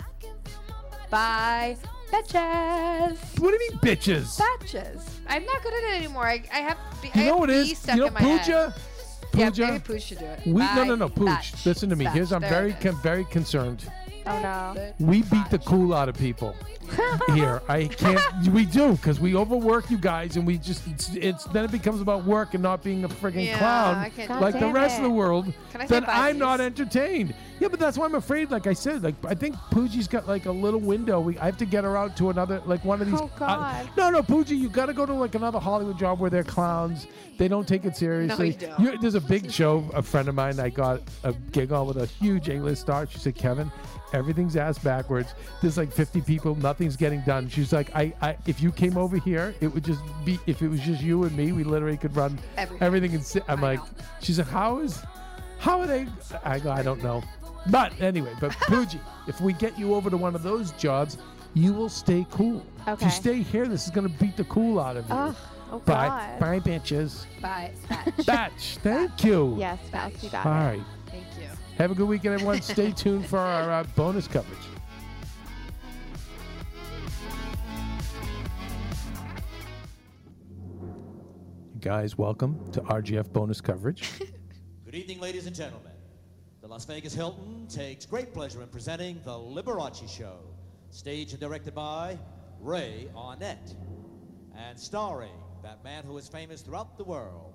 Bye, 1.10 1.76
bitches. 2.12 3.18
What 3.40 3.50
do 3.50 3.64
you 3.64 3.70
mean, 3.70 3.78
bitches? 3.80 4.38
Batches. 4.38 5.04
I'm 5.26 5.44
not 5.44 5.62
good 5.64 5.74
at 5.74 5.94
it 5.94 5.96
anymore. 6.04 6.26
I, 6.26 6.42
I 6.52 6.58
have. 6.60 6.78
B- 7.02 7.10
I 7.12 7.18
You 7.18 7.24
know 7.24 7.30
have 7.32 7.38
what 7.40 7.48
B 7.48 7.54
it 7.54 7.58
is? 7.72 7.78
stuck 7.78 7.96
You 7.96 8.00
know, 8.02 8.06
in 8.08 8.14
my 8.14 8.20
head. 8.22 8.74
Pooja, 9.36 9.62
Yeah, 9.62 9.70
maybe 9.70 9.82
Pooch 9.84 10.02
should 10.02 10.18
do 10.18 10.24
it. 10.26 10.40
we 10.46 10.62
no 10.62 10.84
no 10.84 10.94
no 10.96 11.08
Pooch. 11.08 11.26
Batch. 11.26 11.66
Listen 11.66 11.88
to 11.90 11.96
me. 11.96 12.04
Batch. 12.04 12.14
Here's 12.14 12.32
I'm 12.32 12.40
There 12.40 12.50
very 12.50 12.72
con- 12.74 13.00
very 13.02 13.24
concerned. 13.26 13.90
Oh 14.26 14.40
no. 14.40 14.92
We 14.98 15.22
beat 15.22 15.50
the 15.50 15.58
cool 15.58 15.94
out 15.94 16.08
of 16.08 16.16
people 16.16 16.54
here. 17.34 17.62
I 17.68 17.86
can't. 17.86 18.48
we 18.48 18.64
do 18.64 18.92
because 18.92 19.18
we 19.20 19.34
overwork 19.34 19.90
you 19.90 19.98
guys, 19.98 20.36
and 20.36 20.46
we 20.46 20.58
just 20.58 20.86
it's, 20.86 21.14
it's 21.14 21.44
then 21.44 21.64
it 21.64 21.72
becomes 21.72 22.00
about 22.00 22.24
work 22.24 22.54
and 22.54 22.62
not 22.62 22.82
being 22.82 23.04
a 23.04 23.08
frigging 23.08 23.46
Yeah, 23.46 23.58
clown 23.58 23.96
I 23.96 24.08
can't 24.10 24.28
God 24.28 24.38
do 24.38 24.44
like 24.44 24.60
the 24.60 24.68
rest 24.68 24.98
of 24.98 25.04
the 25.04 25.10
world. 25.10 25.52
Can 25.72 25.80
I 25.80 25.86
say 25.86 26.00
then 26.00 26.04
I'm 26.08 26.38
not 26.38 26.60
entertained. 26.60 27.34
Yeah, 27.58 27.68
but 27.68 27.80
that's 27.80 27.96
why 27.96 28.04
I'm 28.04 28.14
afraid. 28.14 28.50
Like 28.50 28.66
I 28.66 28.72
said, 28.72 29.02
like 29.02 29.14
I 29.24 29.34
think 29.34 29.54
Pooji's 29.72 30.08
got 30.08 30.28
like 30.28 30.46
a 30.46 30.52
little 30.52 30.80
window. 30.80 31.20
We 31.20 31.38
I 31.38 31.46
have 31.46 31.56
to 31.58 31.64
get 31.66 31.84
her 31.84 31.96
out 31.96 32.16
to 32.18 32.30
another 32.30 32.60
like 32.66 32.84
one 32.84 33.00
of 33.00 33.06
these. 33.10 33.20
Oh, 33.20 33.30
uh, 33.36 33.38
God. 33.38 33.90
no, 33.96 34.10
no, 34.10 34.22
Pooji, 34.22 34.58
you 34.58 34.68
got 34.68 34.86
to 34.86 34.92
go 34.92 35.06
to 35.06 35.14
like 35.14 35.34
another 35.34 35.58
Hollywood 35.58 35.98
job 35.98 36.20
where 36.20 36.30
they're 36.30 36.44
clowns. 36.44 37.06
They 37.38 37.48
don't 37.48 37.68
take 37.68 37.84
it 37.84 37.96
seriously. 37.96 38.52
don't. 38.52 38.80
You're- 38.80 38.98
there's 39.00 39.14
a 39.14 39.20
big 39.20 39.50
show. 39.50 39.88
A 39.94 40.02
friend 40.02 40.28
of 40.28 40.34
mine, 40.34 40.58
I 40.58 40.70
got 40.70 41.02
a 41.22 41.32
gig 41.52 41.70
on 41.72 41.86
with 41.86 41.98
a 41.98 42.06
huge 42.06 42.48
A-list 42.48 42.80
star. 42.82 43.06
She 43.06 43.18
said, 43.18 43.34
Kevin. 43.34 43.70
Everything's 44.12 44.56
ass 44.56 44.78
backwards. 44.78 45.34
There's 45.60 45.76
like 45.76 45.92
50 45.92 46.20
people. 46.22 46.54
Nothing's 46.54 46.96
getting 46.96 47.20
done. 47.22 47.48
She's 47.48 47.72
like, 47.72 47.94
I, 47.94 48.12
I, 48.22 48.36
if 48.46 48.60
you 48.62 48.70
came 48.72 48.96
over 48.96 49.16
here, 49.18 49.54
it 49.60 49.68
would 49.68 49.84
just 49.84 50.00
be. 50.24 50.38
If 50.46 50.62
it 50.62 50.68
was 50.68 50.80
just 50.80 51.02
you 51.02 51.24
and 51.24 51.36
me, 51.36 51.52
we 51.52 51.64
literally 51.64 51.96
could 51.96 52.14
run 52.14 52.38
Everything. 52.56 52.86
everything. 52.86 53.14
And 53.14 53.24
sit. 53.24 53.44
I'm 53.48 53.58
I 53.64 53.74
like, 53.74 53.78
know. 53.80 54.04
she's 54.20 54.38
like, 54.38 54.48
how 54.48 54.78
is, 54.78 55.02
how 55.58 55.80
are 55.80 55.86
they? 55.86 56.06
I 56.44 56.58
go, 56.60 56.70
I 56.70 56.82
don't 56.82 57.02
know. 57.02 57.22
But 57.70 58.00
anyway, 58.00 58.32
but 58.40 58.52
Pooji, 58.70 59.00
if 59.26 59.40
we 59.40 59.52
get 59.54 59.76
you 59.78 59.94
over 59.94 60.08
to 60.08 60.16
one 60.16 60.34
of 60.36 60.42
those 60.44 60.70
jobs, 60.72 61.18
you 61.54 61.72
will 61.72 61.88
stay 61.88 62.24
cool. 62.30 62.64
Okay. 62.82 62.92
If 62.92 63.02
you 63.02 63.10
stay 63.10 63.42
here, 63.42 63.66
this 63.66 63.84
is 63.86 63.90
gonna 63.90 64.08
beat 64.08 64.36
the 64.36 64.44
cool 64.44 64.78
out 64.78 64.96
of 64.96 65.08
you. 65.08 65.14
Ugh. 65.14 65.36
Oh 65.72 65.78
bye, 65.80 66.06
God. 66.06 66.38
bye, 66.38 66.60
bitches. 66.60 67.24
Bye. 67.42 67.72
Batch. 67.88 68.26
Batch, 68.26 68.78
thank 68.84 69.24
you. 69.24 69.56
Yes, 69.58 69.80
Alex, 69.92 70.22
you 70.22 70.30
got 70.30 70.46
All 70.46 70.52
it. 70.52 70.56
right. 70.56 70.82
Have 71.78 71.90
a 71.90 71.94
good 71.94 72.08
weekend, 72.08 72.32
everyone. 72.32 72.62
Stay 72.62 72.90
tuned 72.90 73.26
for 73.26 73.38
our 73.38 73.70
uh, 73.70 73.84
bonus 73.94 74.26
coverage. 74.26 74.58
Guys, 81.78 82.16
welcome 82.16 82.58
to 82.72 82.80
RGF 82.80 83.30
bonus 83.30 83.60
coverage. 83.60 84.10
Good 84.86 84.94
evening, 84.94 85.20
ladies 85.20 85.46
and 85.46 85.54
gentlemen. 85.54 85.92
The 86.62 86.66
Las 86.66 86.86
Vegas 86.86 87.12
Hilton 87.12 87.66
takes 87.68 88.06
great 88.06 88.32
pleasure 88.32 88.62
in 88.62 88.68
presenting 88.68 89.20
The 89.26 89.32
Liberace 89.32 90.08
Show, 90.08 90.38
staged 90.88 91.32
and 91.32 91.40
directed 91.40 91.74
by 91.74 92.18
Ray 92.58 93.10
Arnett, 93.14 93.74
and 94.56 94.80
starring 94.80 95.38
that 95.62 95.84
man 95.84 96.04
who 96.04 96.16
is 96.16 96.26
famous 96.26 96.62
throughout 96.62 96.96
the 96.96 97.04
world 97.04 97.52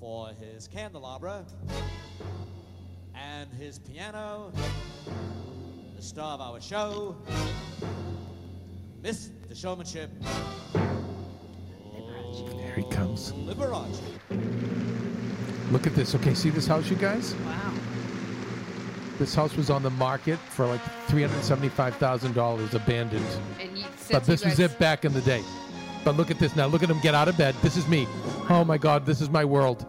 for 0.00 0.30
his 0.40 0.66
candelabra 0.66 1.46
and 3.20 3.52
his 3.54 3.78
piano, 3.78 4.52
the 5.96 6.02
star 6.02 6.34
of 6.34 6.40
our 6.40 6.60
show, 6.60 7.16
Miss 9.02 9.30
the 9.48 9.54
Showmanship, 9.54 10.10
There 12.56 12.74
he 12.76 12.84
comes. 12.90 13.32
Liberace. 13.32 14.00
Look 15.72 15.86
at 15.86 15.94
this. 15.94 16.14
Okay, 16.14 16.34
see 16.34 16.50
this 16.50 16.66
house, 16.66 16.88
you 16.90 16.96
guys? 16.96 17.34
Wow. 17.34 17.72
This 19.18 19.34
house 19.34 19.56
was 19.56 19.70
on 19.70 19.82
the 19.82 19.90
market 19.90 20.38
for 20.38 20.66
like 20.66 20.82
$375,000 21.08 22.74
abandoned. 22.74 23.26
And 23.60 23.78
you, 23.78 23.84
But 24.10 24.24
this 24.24 24.42
you 24.42 24.50
was 24.50 24.58
it 24.58 24.78
back 24.78 25.04
in 25.04 25.12
the 25.12 25.20
day. 25.20 25.42
But 26.04 26.16
look 26.16 26.30
at 26.30 26.38
this 26.38 26.56
now. 26.56 26.66
Look 26.66 26.82
at 26.82 26.90
him 26.90 27.00
get 27.00 27.14
out 27.14 27.28
of 27.28 27.36
bed. 27.36 27.54
This 27.62 27.76
is 27.76 27.86
me. 27.86 28.06
Oh 28.48 28.64
my 28.64 28.78
God, 28.78 29.04
this 29.04 29.20
is 29.20 29.28
my 29.28 29.44
world. 29.44 29.86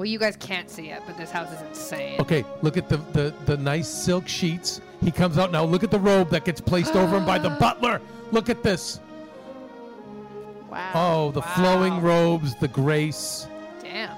Well, 0.00 0.08
you 0.08 0.18
guys 0.18 0.34
can't 0.36 0.70
see 0.70 0.88
it, 0.88 1.02
but 1.06 1.18
this 1.18 1.30
house 1.30 1.52
is 1.52 1.60
insane. 1.60 2.18
Okay, 2.20 2.42
look 2.62 2.78
at 2.78 2.88
the, 2.88 2.96
the, 3.12 3.34
the 3.44 3.58
nice 3.58 3.86
silk 3.86 4.26
sheets. 4.26 4.80
He 5.04 5.10
comes 5.10 5.36
out 5.36 5.52
now. 5.52 5.62
Look 5.62 5.84
at 5.84 5.90
the 5.90 5.98
robe 5.98 6.30
that 6.30 6.46
gets 6.46 6.58
placed 6.58 6.96
over 6.96 7.18
him 7.18 7.26
by 7.26 7.36
the 7.36 7.50
butler. 7.60 8.00
Look 8.32 8.48
at 8.48 8.62
this. 8.62 8.98
Wow. 10.70 10.92
Oh, 10.94 11.30
the 11.32 11.42
flowing 11.42 12.00
robes, 12.00 12.54
the 12.54 12.68
grace. 12.68 13.46
Damn. 13.82 14.16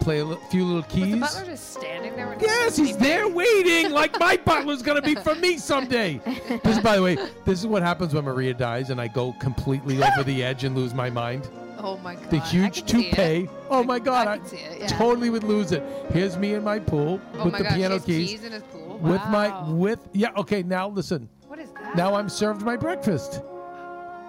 Play 0.00 0.18
a 0.18 0.36
few 0.50 0.64
little 0.64 0.82
Was 0.82 0.92
keys. 0.92 1.14
the 1.14 1.20
butler 1.20 1.44
just 1.44 1.72
standing 1.72 2.16
there? 2.16 2.36
Yes, 2.40 2.76
he's 2.76 2.96
there 2.96 3.28
waiting, 3.28 3.92
like 3.92 4.18
my 4.18 4.36
butler's 4.44 4.82
gonna 4.82 5.02
be 5.02 5.14
for 5.14 5.36
me 5.36 5.56
someday. 5.56 6.20
This, 6.64 6.80
by 6.80 6.96
the 6.96 7.02
way, 7.02 7.14
this 7.44 7.60
is 7.60 7.66
what 7.68 7.84
happens 7.84 8.12
when 8.12 8.24
Maria 8.24 8.54
dies, 8.54 8.90
and 8.90 9.00
I 9.00 9.06
go 9.06 9.34
completely 9.34 10.02
over 10.02 10.24
the 10.24 10.42
edge 10.42 10.64
and 10.64 10.74
lose 10.74 10.94
my 10.94 11.10
mind. 11.10 11.48
Oh 11.86 11.98
my 11.98 12.14
god. 12.14 12.30
The 12.30 12.40
huge 12.40 12.86
can 12.86 12.86
toupee. 12.86 13.48
Oh 13.68 13.84
my 13.84 13.98
God, 13.98 14.26
I 14.26 14.32
I, 14.34 14.38
can 14.38 14.46
it, 14.58 14.78
yeah. 14.80 14.86
totally 14.86 15.28
would 15.30 15.44
lose 15.44 15.70
it. 15.72 15.82
Here's 16.12 16.36
me 16.38 16.54
in 16.54 16.64
my 16.64 16.78
pool 16.78 17.20
Oh 17.34 17.44
with 17.44 17.52
my 17.52 17.58
the 17.58 17.64
gosh, 17.64 17.72
he 17.74 17.78
piano 17.80 17.98
keys, 18.00 18.30
keys 18.30 18.44
in 18.44 18.52
his 18.52 18.62
pool. 18.64 18.98
with 18.98 19.20
my 19.28 19.68
with 19.70 20.00
yeah. 20.12 20.30
Okay, 20.36 20.62
now 20.62 20.88
listen. 20.88 21.28
What 21.46 21.58
is 21.58 21.70
that? 21.72 21.94
Now 21.96 22.14
I'm 22.14 22.28
served 22.28 22.62
my 22.62 22.76
breakfast. 22.76 23.42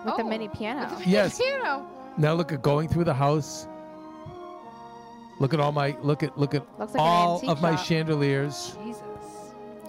With 0.06 0.18
the 0.18 0.24
Oh. 0.24 0.28
mini 0.28 0.50
piano. 0.50 0.90
With 0.96 1.06
the 1.06 1.10
Yes. 1.10 1.38
piano. 1.40 1.88
Now 2.18 2.34
look 2.34 2.52
at 2.52 2.62
going 2.62 2.90
through 2.90 3.06
the 3.06 3.14
house. 3.14 3.68
Look 5.40 5.54
at 5.54 5.60
all 5.60 5.72
my 5.72 5.96
look 6.02 6.24
at 6.24 6.38
look 6.38 6.54
at 6.56 6.64
Looks 6.80 6.94
like 6.94 7.02
all 7.02 7.36
antique 7.36 7.50
of 7.50 7.62
my 7.62 7.76
chandeliers. 7.76 8.78
Jesus. 8.84 9.02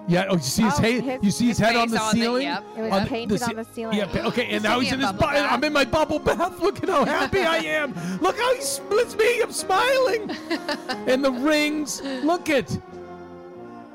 Yeah. 0.09 0.27
Oh, 0.29 0.35
you 0.37 0.41
see 0.41 0.63
his, 0.63 0.75
Oh, 0.79 0.83
head? 0.83 1.03
his- 1.03 1.23
you 1.25 1.31
see 1.31 1.49
his, 1.49 1.59
his 1.59 1.67
head 1.67 1.77
on 1.77 1.89
face 1.89 1.99
the 1.99 2.05
on 2.05 2.15
the- 2.15 2.21
ceiling? 2.21 2.43
yep. 2.43 2.65
It 2.77 2.81
was 2.83 2.93
On 2.93 3.07
painted 3.07 3.41
ce- 3.41 3.49
on 3.49 3.57
the 3.57 3.65
ceiling. 3.65 3.99
Yeah. 3.99 4.27
Okay. 4.29 4.47
And 4.51 4.63
now 4.63 4.79
He's 4.79 4.91
he's 4.91 4.93
in 4.95 5.01
his. 5.01 5.11
a 5.11 5.13
Bu- 5.13 5.19
bath. 5.21 5.53
I'm 5.53 5.65
in 5.65 5.73
my 5.73 5.85
bubble 5.85 6.19
bath. 6.21 6.61
Look 6.61 6.83
at 6.83 6.89
how 6.89 7.05
happy 7.05 7.41
I 7.41 7.57
am. 7.81 7.93
Look 8.21 8.39
how 8.39 8.55
he 8.55 8.61
splits 8.61 9.17
me. 9.17 9.41
I'm 9.43 9.51
smiling. 9.53 10.31
and 11.09 11.25
the 11.25 11.33
rings. 11.33 12.03
Look 12.23 12.49
it. 12.49 12.79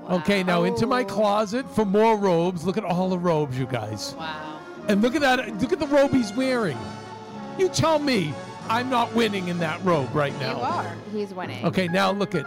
Okay. 0.10 0.44
Now 0.44 0.64
into 0.64 0.86
my 0.88 1.04
closet 1.04 1.70
for 1.74 1.86
more 1.86 2.18
robes. 2.18 2.66
Look 2.66 2.78
at 2.78 2.84
all 2.84 3.10
the 3.10 3.18
robes, 3.20 3.58
you 3.58 3.66
guys. 3.66 4.14
Wow. 4.18 4.60
And 4.88 5.02
look 5.02 5.16
at 5.16 5.22
that. 5.22 5.62
Look 5.62 5.72
at 5.72 5.80
the 5.80 5.88
robe 5.88 6.12
he's 6.12 6.34
wearing. 6.34 6.78
You 7.58 7.70
tell 7.70 8.00
me 8.00 8.34
I'm 8.68 8.90
not 8.90 9.14
winning 9.14 9.48
in 9.48 9.60
that 9.60 9.82
robe 9.84 10.14
right 10.14 10.38
now. 10.40 10.58
You 10.58 10.64
are. 10.64 10.96
He's 11.14 11.34
winning. 11.34 11.66
Okay, 11.66 11.88
now 11.88 12.12
look 12.12 12.34
at, 12.36 12.46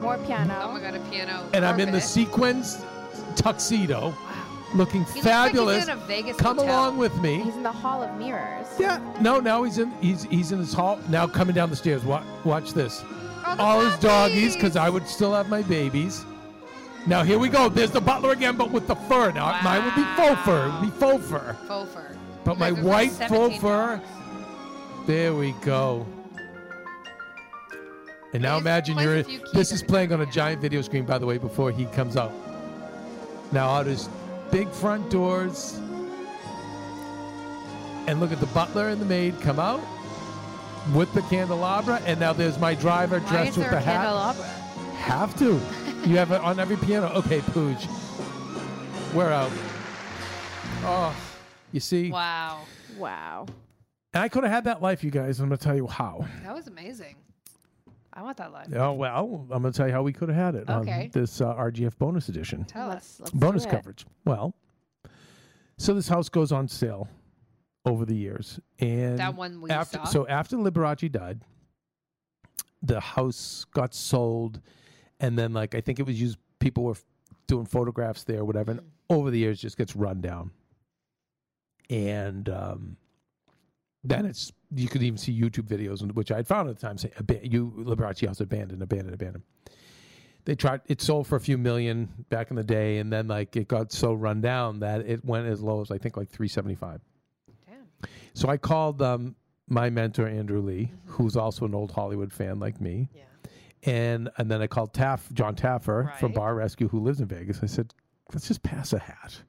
More 0.00 0.18
piano. 0.18 0.58
Oh 0.62 0.72
my 0.72 0.80
god, 0.80 0.94
a 0.94 1.00
piano. 1.10 1.48
and 1.52 1.64
I'm 1.64 1.78
in 1.80 1.86
the 1.86 1.98
carpet. 1.98 2.08
sequins 2.08 2.84
tuxedo, 3.36 4.14
looking 4.74 5.04
He 5.04 5.06
looks 5.06 5.14
like 5.16 5.24
fabulous. 5.24 5.78
he's 5.78 5.88
in 5.88 5.94
a 5.98 6.06
Vegas 6.06 6.36
Come 6.36 6.56
hotel. 6.58 6.72
along 6.72 6.98
with 6.98 7.16
me. 7.20 7.42
He's 7.42 7.54
in 7.56 7.62
the 7.62 7.72
Hall 7.72 8.02
of 8.02 8.14
Mirrors. 8.16 8.66
Yeah. 8.78 9.00
No, 9.20 9.40
now 9.40 9.62
he's 9.64 9.78
in. 9.78 9.90
He's 10.00 10.22
he's 10.24 10.52
in 10.52 10.58
his 10.58 10.72
hall. 10.72 10.98
Now 11.08 11.26
coming 11.26 11.54
down 11.54 11.70
the 11.70 11.76
stairs. 11.76 12.04
Watch, 12.04 12.24
watch 12.44 12.72
this. 12.72 13.02
Oh, 13.46 13.54
the 13.56 13.62
All 13.62 13.80
his 13.80 13.98
doggies, 13.98 14.54
because 14.54 14.76
I 14.76 14.88
would 14.88 15.06
still 15.06 15.34
have 15.34 15.48
my 15.48 15.62
babies. 15.62 16.24
Now 17.06 17.22
here 17.22 17.38
we 17.38 17.48
go. 17.48 17.68
There's 17.68 17.90
the 17.92 18.00
butler 18.00 18.32
again, 18.32 18.56
but 18.56 18.70
with 18.70 18.86
the 18.86 18.94
fur. 18.96 19.32
Now 19.32 19.58
mine 19.62 19.84
would 19.84 19.94
be 19.94 20.04
faux 20.16 20.40
fur. 20.44 20.66
It 20.66 20.72
would 20.72 20.82
be 20.92 20.98
faux 20.98 21.24
fur. 21.26 21.56
Faux 21.66 21.92
fur. 21.92 22.16
But 22.44 22.58
my 22.58 22.70
guys 22.70 22.78
are 22.78 22.82
for 22.82 22.88
white 22.88 23.10
faux 23.10 23.60
17 23.60 23.60
fur. 23.60 24.00
There 25.06 25.34
we 25.34 25.52
go. 25.62 26.06
And 28.34 28.42
now 28.42 28.58
imagine 28.58 28.98
you're. 28.98 29.16
a 29.18 29.22
This 29.54 29.72
is 29.72 29.82
playing 29.82 30.12
on 30.12 30.20
a 30.20 30.26
giant 30.26 30.60
video 30.60 30.82
screen, 30.82 31.04
by 31.06 31.18
the 31.18 31.26
way, 31.26 31.38
before 31.38 31.70
he 31.72 31.86
comes 31.86 32.16
out. 32.16 32.32
Now 33.52 33.68
out 33.70 33.86
his 33.86 34.08
big 34.50 34.68
front 34.70 35.10
doors, 35.10 35.78
and 38.06 38.20
look 38.20 38.32
at 38.32 38.40
the 38.40 38.46
butler 38.46 38.88
and 38.88 39.00
the 39.00 39.06
maid 39.06 39.40
come 39.40 39.58
out 39.58 39.80
with 40.94 41.12
the 41.14 41.22
candelabra, 41.22 42.00
and 42.06 42.18
now 42.20 42.32
there's 42.32 42.58
my 42.58 42.74
driver 42.74 43.18
Why 43.20 43.28
dressed 43.30 43.58
with 43.58 43.70
the 43.70 43.80
hat. 43.80 43.96
candelabra? 44.04 44.44
Have 44.98 45.38
to. 45.38 45.54
you 46.08 46.16
have 46.16 46.30
it 46.32 46.40
on 46.42 46.60
every 46.60 46.76
piano. 46.76 47.06
Okay, 47.14 47.40
Pooj. 47.40 47.86
We're 49.14 49.30
out. 49.32 49.50
Oh, 50.84 51.14
you 51.72 51.80
see, 51.80 52.10
Wow. 52.10 52.60
Wow. 52.98 53.46
and 54.12 54.22
I 54.22 54.28
could 54.28 54.44
have 54.44 54.52
had 54.52 54.64
that 54.64 54.82
life, 54.82 55.02
you 55.02 55.10
guys. 55.10 55.40
I'm 55.40 55.46
gonna 55.48 55.56
tell 55.56 55.76
you 55.76 55.86
how. 55.86 56.26
That 56.44 56.54
was 56.54 56.66
amazing. 56.66 57.16
I 58.18 58.22
want 58.22 58.36
that 58.38 58.52
life. 58.52 58.66
Oh 58.74 58.94
well, 58.94 59.46
I'm 59.52 59.62
going 59.62 59.72
to 59.72 59.76
tell 59.76 59.86
you 59.86 59.92
how 59.92 60.02
we 60.02 60.12
could 60.12 60.28
have 60.28 60.36
had 60.36 60.54
it 60.56 60.68
Okay. 60.68 61.04
on 61.04 61.10
this 61.12 61.40
uh, 61.40 61.54
RGF 61.54 61.96
bonus 61.98 62.28
edition, 62.28 62.64
Tell 62.64 62.88
Let's, 62.88 63.20
let's 63.20 63.30
bonus 63.30 63.62
do 63.62 63.68
it. 63.68 63.72
coverage. 63.72 64.06
Well, 64.24 64.54
so 65.76 65.94
this 65.94 66.08
house 66.08 66.28
goes 66.28 66.50
on 66.50 66.66
sale 66.66 67.08
over 67.86 68.04
the 68.04 68.16
years, 68.16 68.58
and 68.80 69.18
That 69.20 69.36
one 69.36 69.60
we 69.60 69.70
after 69.70 69.98
saw. 69.98 70.04
so 70.06 70.26
after 70.26 70.56
Liberace 70.56 71.10
died, 71.12 71.42
the 72.82 72.98
house 72.98 73.64
got 73.72 73.94
sold, 73.94 74.60
and 75.20 75.38
then 75.38 75.52
like 75.52 75.76
I 75.76 75.80
think 75.80 76.00
it 76.00 76.06
was 76.06 76.20
used. 76.20 76.38
People 76.58 76.82
were 76.82 76.90
f- 76.92 77.04
doing 77.46 77.66
photographs 77.66 78.24
there, 78.24 78.44
whatever, 78.44 78.72
and 78.72 78.80
over 79.08 79.30
the 79.30 79.38
years 79.38 79.60
just 79.60 79.78
gets 79.78 79.94
run 79.94 80.20
down, 80.20 80.50
and 81.88 82.48
um, 82.48 82.96
then 84.02 84.26
it's 84.26 84.52
you 84.74 84.88
could 84.88 85.02
even 85.02 85.16
see 85.18 85.38
YouTube 85.38 85.66
videos, 85.66 86.02
which 86.12 86.30
I 86.30 86.36
had 86.36 86.46
found 86.46 86.68
at 86.68 86.78
the 86.78 86.86
time 86.86 86.98
saying 86.98 87.14
you 87.42 87.72
Liberace 87.78 88.26
house 88.26 88.40
abandoned, 88.40 88.82
abandoned, 88.82 89.14
abandoned. 89.14 89.44
They 90.44 90.54
tried 90.54 90.80
it 90.86 91.02
sold 91.02 91.26
for 91.26 91.36
a 91.36 91.40
few 91.40 91.58
million 91.58 92.08
back 92.30 92.50
in 92.50 92.56
the 92.56 92.64
day, 92.64 92.98
and 92.98 93.12
then 93.12 93.28
like 93.28 93.54
it 93.56 93.68
got 93.68 93.92
so 93.92 94.14
run 94.14 94.40
down 94.40 94.80
that 94.80 95.02
it 95.02 95.24
went 95.24 95.46
as 95.46 95.60
low 95.60 95.80
as 95.80 95.90
I 95.90 95.98
think 95.98 96.16
like 96.16 96.30
three 96.30 96.48
seventy 96.48 96.74
five. 96.74 97.00
Damn. 97.66 98.10
So 98.32 98.48
I 98.48 98.56
called 98.56 99.02
um, 99.02 99.34
my 99.68 99.90
mentor 99.90 100.26
Andrew 100.26 100.62
Lee, 100.62 100.90
who's 101.04 101.36
also 101.36 101.66
an 101.66 101.74
old 101.74 101.90
Hollywood 101.90 102.32
fan 102.32 102.58
like 102.58 102.80
me, 102.80 103.10
Yeah. 103.14 103.22
And 103.84 104.30
and 104.38 104.50
then 104.50 104.62
I 104.62 104.66
called 104.66 104.94
Taff, 104.94 105.30
John 105.34 105.54
Taffer 105.54 106.16
from 106.18 106.32
Bar 106.32 106.54
Rescue, 106.54 106.88
who 106.88 107.00
lives 107.00 107.20
in 107.20 107.26
Vegas. 107.26 107.60
I 107.62 107.66
said, 107.66 107.92
let's 108.32 108.48
just 108.48 108.62
pass 108.62 108.92
a 108.92 108.98
hat. 108.98 109.42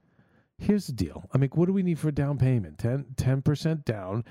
Here's 0.57 0.87
the 0.87 0.93
deal. 0.93 1.23
I 1.33 1.37
mean, 1.37 1.49
what 1.53 1.67
do 1.67 1.73
we 1.73 1.83
need 1.83 1.97
for 1.97 2.09
a 2.09 2.11
down 2.11 2.37
payment? 2.37 2.77
10 2.79 3.41
percent 3.41 3.85
down. 3.85 4.25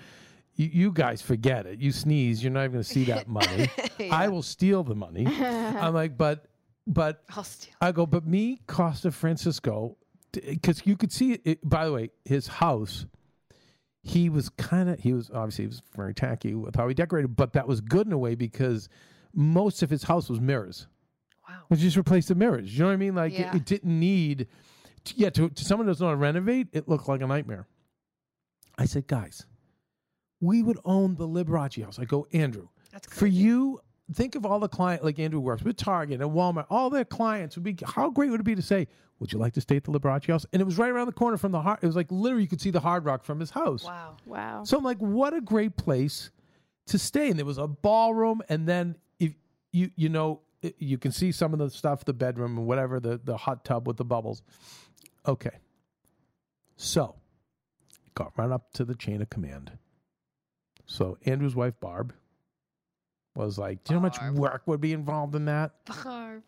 You, 0.59 0.69
you 0.73 0.93
guys 0.93 1.23
forget 1.23 1.65
it. 1.65 1.79
You 1.81 1.91
sneeze, 1.93 2.43
you're 2.43 2.53
not 2.53 2.61
even 2.65 2.73
going 2.73 2.85
to 2.85 2.89
see 2.91 3.05
that 3.05 3.29
money. 3.39 3.71
I 4.11 4.29
will 4.29 4.43
steal 4.43 4.83
the 4.85 4.95
money. 4.95 5.27
I'm 5.41 5.95
like, 5.95 6.19
but 6.19 6.45
but 6.87 7.23
I'll 7.35 7.45
steal. 7.45 7.73
I 7.81 7.93
go, 7.93 8.05
but 8.05 8.27
me, 8.27 8.61
Costa 8.67 9.11
Francisco, 9.11 9.97
because 10.33 10.83
you 10.87 10.97
could 10.97 11.13
see 11.13 11.33
it, 11.33 11.41
it. 11.45 11.69
By 11.69 11.85
the 11.87 11.93
way, 11.93 12.11
his 12.25 12.47
house, 12.49 13.07
he 14.03 14.29
was 14.31 14.49
kind 14.51 14.89
of, 14.91 14.99
he 14.99 15.13
was 15.13 15.31
obviously 15.33 15.65
he 15.65 15.69
was 15.69 15.83
very 15.95 16.13
tacky 16.15 16.55
with 16.55 16.75
how 16.77 16.89
he 16.89 16.95
decorated, 16.95 17.37
but 17.37 17.53
that 17.53 17.67
was 17.69 17.81
good 17.81 18.07
in 18.07 18.13
a 18.13 18.19
way 18.19 18.35
because 18.35 18.89
most 19.35 19.83
of 19.83 19.91
his 19.91 20.03
house 20.03 20.29
was 20.31 20.41
mirrors. 20.41 20.87
Wow. 21.49 21.57
We 21.69 21.77
just 21.77 21.97
replaced 21.97 22.29
the 22.29 22.35
mirrors. 22.35 22.73
You 22.73 22.81
know 22.81 22.87
what 22.89 22.95
I 22.95 22.97
mean? 22.97 23.15
Like 23.15 23.33
it- 23.33 23.39
Yeah. 23.41 23.57
it, 23.57 23.65
didn't 23.65 23.99
need. 24.01 24.47
To, 25.05 25.15
yeah, 25.17 25.31
to, 25.31 25.49
to 25.51 25.65
someone 25.65 25.87
who 25.87 25.91
doesn't 25.93 26.05
know 26.05 26.09
how 26.09 26.15
to 26.15 26.21
renovate, 26.21 26.69
it 26.73 26.89
looked 26.89 27.07
like 27.09 27.21
a 27.21 27.27
nightmare. 27.27 27.67
I 28.79 28.87
said, 28.87 29.07
guys, 29.07 29.45
we 30.41 30.63
would 30.63 30.79
own 30.85 31.17
the 31.17 31.27
Liberace 31.27 31.83
house. 31.85 31.99
I 31.99 32.05
go, 32.05 32.27
Andrew, 32.33 32.69
That's 32.93 33.07
for 33.13 33.27
you, 33.27 33.81
think 34.13 34.35
of 34.35 34.47
all 34.47 34.61
the 34.61 34.69
client 34.69 35.05
like 35.05 35.19
Andrew 35.19 35.41
works 35.41 35.63
with 35.63 35.77
Target 35.77 36.21
and 36.21 36.31
Walmart. 36.31 36.67
All 36.71 36.91
their 36.91 37.05
clients 37.05 37.57
would 37.57 37.65
be. 37.65 37.77
How 37.85 38.11
great 38.11 38.31
would 38.31 38.41
it 38.41 38.45
be 38.45 38.55
to 38.55 38.63
say, 38.63 38.89
"Would 39.19 39.33
you 39.33 39.39
like 39.39 39.55
to 39.55 39.61
stay 39.61 39.77
at 39.77 39.85
the 39.85 39.93
Liberace 39.93 40.27
house?" 40.27 40.47
And 40.53 40.63
it 40.63 40.65
was 40.65 40.79
right 40.79 40.91
around 40.91 41.07
the 41.07 41.13
corner 41.13 41.37
from 41.37 41.53
the 41.53 41.61
hard. 41.61 41.79
It 41.83 41.87
was 41.87 41.97
like 41.97 42.11
literally 42.11 42.43
you 42.43 42.49
could 42.49 42.61
see 42.61 42.71
the 42.71 42.81
Hard 42.81 43.05
Rock 43.05 43.25
from 43.25 43.41
his 43.41 43.51
house. 43.51 43.85
Wow. 43.85 44.17
Wow. 44.25 44.65
So 44.65 44.77
I'm 44.79 44.85
like, 44.85 44.99
what 44.99 45.35
a 45.35 45.41
great 45.41 45.77
place 45.77 46.31
to 46.87 46.99
stay. 46.99 47.29
And 47.29 47.39
there 47.39 47.47
was 47.47 47.59
a 47.59 47.69
ballroom, 47.69 48.43
and 48.49 48.67
then 48.67 48.97
if 49.19 49.35
you 49.73 49.91
you 49.97 50.09
know 50.09 50.41
you 50.79 50.99
can 50.99 51.13
see 51.13 51.31
some 51.33 51.53
of 51.53 51.59
the 51.59 51.71
stuff, 51.71 52.05
the 52.05 52.13
bedroom 52.13 52.59
and 52.59 52.67
whatever, 52.67 53.01
the 53.01 53.21
the 53.23 53.37
hot 53.37 53.65
tub 53.65 53.87
with 53.87 53.97
the 53.97 54.05
bubbles. 54.05 54.43
Okay. 55.27 55.59
So 56.77 57.17
got 58.15 58.33
right 58.37 58.51
up 58.51 58.73
to 58.73 58.85
the 58.85 58.95
chain 58.95 59.21
of 59.21 59.29
command. 59.31 59.73
So 60.89 61.17
Andrew's 61.27 61.55
wife 61.55 61.79
Barb 61.79 62.13
was 63.37 63.59
like, 63.59 63.85
"Do 63.85 63.93
you 63.95 63.97
know 63.97 64.01
how 64.01 64.07
much 64.07 64.19
Barb. 64.19 64.39
work 64.39 64.63
would 64.67 64.81
be 64.81 64.93
involved 64.93 65.35
in 65.37 65.45
that?" 65.45 65.73
Barb. 66.05 66.43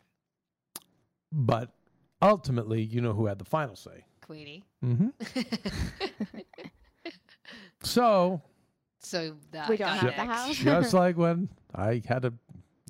But 1.31 1.71
ultimately, 2.21 2.83
you 2.83 3.01
know 3.01 3.12
who 3.12 3.27
had 3.27 3.39
the 3.39 3.45
final 3.45 3.77
say. 3.77 4.05
Queenie. 4.23 4.65
Mm-hmm. 4.85 5.09
So 7.83 8.43
so 9.01 9.35
that 9.53 9.69
We 9.69 9.77
don't 9.79 9.89
got 9.89 9.97
have 9.99 10.05
next. 10.05 10.17
the 10.19 10.25
house. 10.27 10.57
just 10.57 10.95
like 10.95 11.17
when 11.17 11.49
I 11.75 12.03
had 12.07 12.25
a 12.27 12.33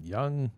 young 0.03 0.51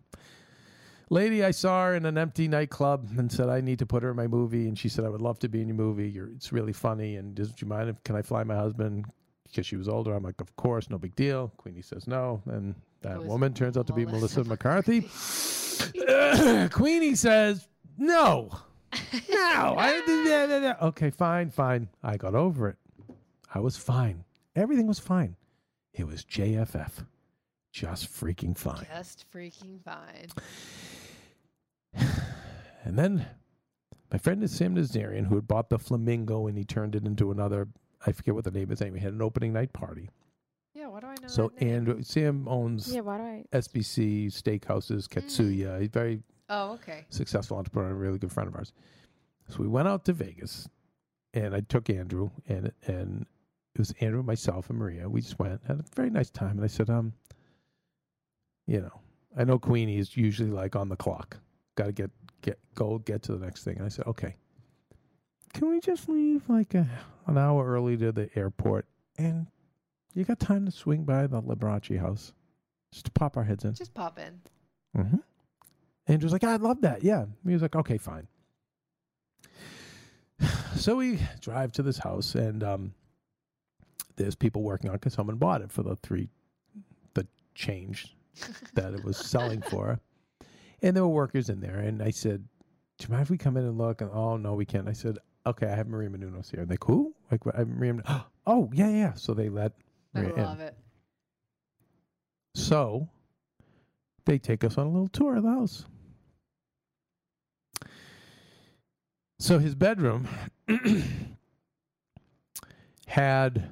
lady 1.09 1.43
I 1.43 1.51
saw 1.51 1.85
her 1.85 1.95
in 1.95 2.05
an 2.05 2.17
empty 2.17 2.47
nightclub 2.47 3.09
and 3.17 3.31
said 3.31 3.49
I 3.49 3.61
need 3.61 3.79
to 3.79 3.85
put 3.85 4.01
her 4.03 4.09
in 4.09 4.15
my 4.17 4.27
movie, 4.27 4.67
and 4.67 4.77
she 4.77 4.89
said 4.89 5.05
I 5.05 5.09
would 5.09 5.21
love 5.21 5.37
to 5.39 5.47
be 5.49 5.61
in 5.61 5.67
your 5.67 5.77
movie. 5.77 6.09
You're, 6.09 6.29
it's 6.31 6.51
really 6.51 6.73
funny, 6.73 7.15
and 7.17 7.35
does 7.35 7.53
you 7.61 7.67
mind 7.67 7.89
if 7.89 8.03
can 8.03 8.15
I 8.15 8.23
fly 8.23 8.43
my 8.43 8.55
husband? 8.55 9.05
Because 9.53 9.67
she 9.67 9.75
was 9.75 9.87
older, 9.87 10.15
I'm 10.15 10.23
like, 10.23 10.41
of 10.41 10.55
course, 10.55 10.89
no 10.89 10.97
big 10.97 11.15
deal. 11.15 11.53
Queenie 11.57 11.83
says 11.83 12.07
no, 12.07 12.41
and 12.47 12.73
that 13.01 13.23
woman 13.23 13.53
turns 13.53 13.77
out 13.77 13.85
to 13.87 13.93
be 13.93 14.03
Melissa 14.03 14.43
McCarthy. 14.43 15.01
Queenie 16.71 17.13
says 17.13 17.67
no, 17.97 18.49
no. 19.29 19.75
I, 19.77 20.75
okay, 20.81 21.11
fine, 21.11 21.51
fine. 21.51 21.87
I 22.01 22.17
got 22.17 22.33
over 22.33 22.67
it. 22.69 22.77
I 23.53 23.59
was 23.59 23.77
fine. 23.77 24.23
Everything 24.55 24.87
was 24.87 24.99
fine. 24.99 25.35
It 25.93 26.07
was 26.07 26.25
JFF. 26.25 27.05
Just 27.71 28.11
freaking 28.11 28.57
fine. 28.57 28.87
Just 28.95 29.25
freaking 29.31 29.79
fine. 29.83 30.29
And 32.85 32.99
then 32.99 33.25
my 34.11 34.17
friend 34.19 34.43
is 34.43 34.53
Sam 34.53 34.75
Nazarian, 34.75 35.25
who 35.25 35.35
had 35.35 35.47
bought 35.47 35.69
the 35.69 35.79
Flamingo 35.79 36.47
and 36.47 36.57
he 36.57 36.65
turned 36.65 36.95
it 36.95 37.05
into 37.05 37.31
another, 37.31 37.67
I 38.05 38.11
forget 38.11 38.35
what 38.35 38.43
the 38.43 38.51
name 38.51 38.71
is. 38.71 38.81
Anyway, 38.81 38.99
had 38.99 39.13
an 39.13 39.21
opening 39.21 39.53
night 39.53 39.73
party. 39.73 40.09
Yeah, 40.73 40.87
what 40.87 41.01
do 41.01 41.07
I 41.07 41.15
know? 41.21 41.27
So 41.27 41.49
that 41.49 41.61
name? 41.61 41.75
Andrew, 41.75 42.01
Sam 42.03 42.47
owns 42.47 42.93
Yeah, 42.93 43.01
why 43.01 43.17
do 43.17 43.23
I? 43.23 43.45
SBC 43.53 44.27
Steakhouses, 44.27 45.07
Katsuya. 45.07 45.79
He's 45.79 45.89
very 45.89 46.21
Oh, 46.49 46.71
okay. 46.73 47.05
successful 47.09 47.57
entrepreneur, 47.57 47.89
and 47.89 47.95
a 47.97 47.99
really 47.99 48.17
good 48.19 48.31
friend 48.31 48.47
of 48.49 48.55
ours. 48.55 48.73
So 49.49 49.57
we 49.59 49.67
went 49.67 49.87
out 49.87 50.05
to 50.05 50.13
Vegas, 50.13 50.67
and 51.33 51.53
I 51.55 51.61
took 51.61 51.89
Andrew, 51.89 52.31
and 52.47 52.71
and 52.87 53.25
it 53.75 53.79
was 53.79 53.93
Andrew, 54.01 54.23
myself, 54.23 54.69
and 54.69 54.77
Maria. 54.79 55.07
We 55.09 55.21
just 55.21 55.39
went, 55.39 55.61
had 55.67 55.79
a 55.79 55.85
very 55.95 56.09
nice 56.09 56.29
time, 56.29 56.51
and 56.57 56.63
I 56.63 56.67
said, 56.67 56.89
um, 56.89 57.13
you 58.67 58.81
know, 58.81 58.99
I 59.37 59.43
know 59.43 59.57
Queenie 59.59 59.97
is 59.97 60.15
usually 60.15 60.49
like 60.51 60.75
on 60.75 60.89
the 60.89 60.95
clock, 60.95 61.37
got 61.75 61.85
to 61.85 61.91
get 61.91 62.11
get 62.41 62.59
go 62.75 62.97
get 62.99 63.21
to 63.23 63.33
the 63.35 63.45
next 63.45 63.63
thing, 63.63 63.77
and 63.77 63.85
I 63.85 63.89
said, 63.89 64.05
okay, 64.07 64.35
can 65.53 65.69
we 65.69 65.79
just 65.79 66.09
leave 66.09 66.41
like 66.49 66.73
a, 66.73 66.87
an 67.27 67.37
hour 67.37 67.65
early 67.65 67.95
to 67.97 68.11
the 68.11 68.29
airport, 68.35 68.85
and 69.17 69.47
you 70.13 70.23
got 70.23 70.39
time 70.39 70.65
to 70.65 70.71
swing 70.71 71.03
by 71.03 71.27
the 71.27 71.41
Liberace 71.41 71.99
house, 71.99 72.33
just 72.91 73.05
to 73.05 73.11
pop 73.11 73.37
our 73.37 73.43
heads 73.43 73.63
in. 73.63 73.73
Just 73.73 73.93
pop 73.93 74.19
in. 74.19 74.41
Mm-hmm. 74.97 75.17
Andrew's 76.07 76.33
like, 76.33 76.43
I 76.43 76.57
love 76.57 76.81
that. 76.81 77.03
Yeah. 77.03 77.25
He 77.45 77.53
was 77.53 77.61
like, 77.61 77.75
okay, 77.75 77.97
fine. 77.97 78.27
So 80.75 80.95
we 80.95 81.19
drive 81.39 81.71
to 81.73 81.83
this 81.83 81.99
house, 81.99 82.33
and 82.33 82.63
um, 82.63 82.93
there's 84.15 84.33
people 84.33 84.63
working 84.63 84.89
on 84.89 84.95
it 84.95 85.01
because 85.01 85.13
someone 85.13 85.37
bought 85.37 85.61
it 85.61 85.71
for 85.71 85.83
the 85.83 85.95
three, 85.97 86.29
the 87.13 87.27
change 87.53 88.15
that 88.73 88.95
it 88.95 89.03
was 89.03 89.15
selling 89.17 89.61
for. 89.61 89.99
And 90.81 90.95
there 90.95 91.03
were 91.03 91.09
workers 91.09 91.49
in 91.49 91.59
there, 91.59 91.77
and 91.77 92.01
I 92.01 92.09
said, 92.09 92.43
"Do 92.97 93.05
you 93.05 93.11
mind 93.11 93.21
if 93.21 93.29
we 93.29 93.37
come 93.37 93.55
in 93.55 93.65
and 93.65 93.77
look?" 93.77 94.01
And 94.01 94.09
oh 94.11 94.35
no, 94.35 94.55
we 94.55 94.65
can't. 94.65 94.89
I 94.89 94.93
said, 94.93 95.19
"Okay, 95.45 95.67
I 95.67 95.75
have 95.75 95.87
Maria 95.87 96.09
Menounos 96.09 96.49
here." 96.51 96.61
And 96.61 96.69
like, 96.69 96.83
who? 96.83 97.13
Like, 97.31 97.41
I 97.55 97.63
Maria. 97.63 97.93
Men- 97.95 98.03
Oh 98.45 98.69
yeah, 98.73 98.89
yeah. 98.89 99.13
So 99.13 99.33
they 99.33 99.47
let 99.47 99.71
I 100.13 100.21
Maria 100.21 100.35
in. 100.35 100.43
love 100.43 100.59
it. 100.59 100.77
So 102.55 103.07
they 104.25 104.37
take 104.37 104.63
us 104.65 104.77
on 104.77 104.85
a 104.87 104.89
little 104.89 105.07
tour 105.07 105.37
of 105.37 105.43
the 105.43 105.49
house. 105.49 105.85
So 109.39 109.59
his 109.59 109.75
bedroom 109.75 110.27
had 113.07 113.69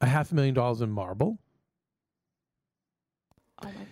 a 0.00 0.06
half 0.06 0.32
a 0.32 0.34
million 0.34 0.54
dollars 0.54 0.80
in 0.80 0.90
marble. 0.90 1.38
Oh 3.62 3.66
my 3.66 3.70
god. 3.72 3.86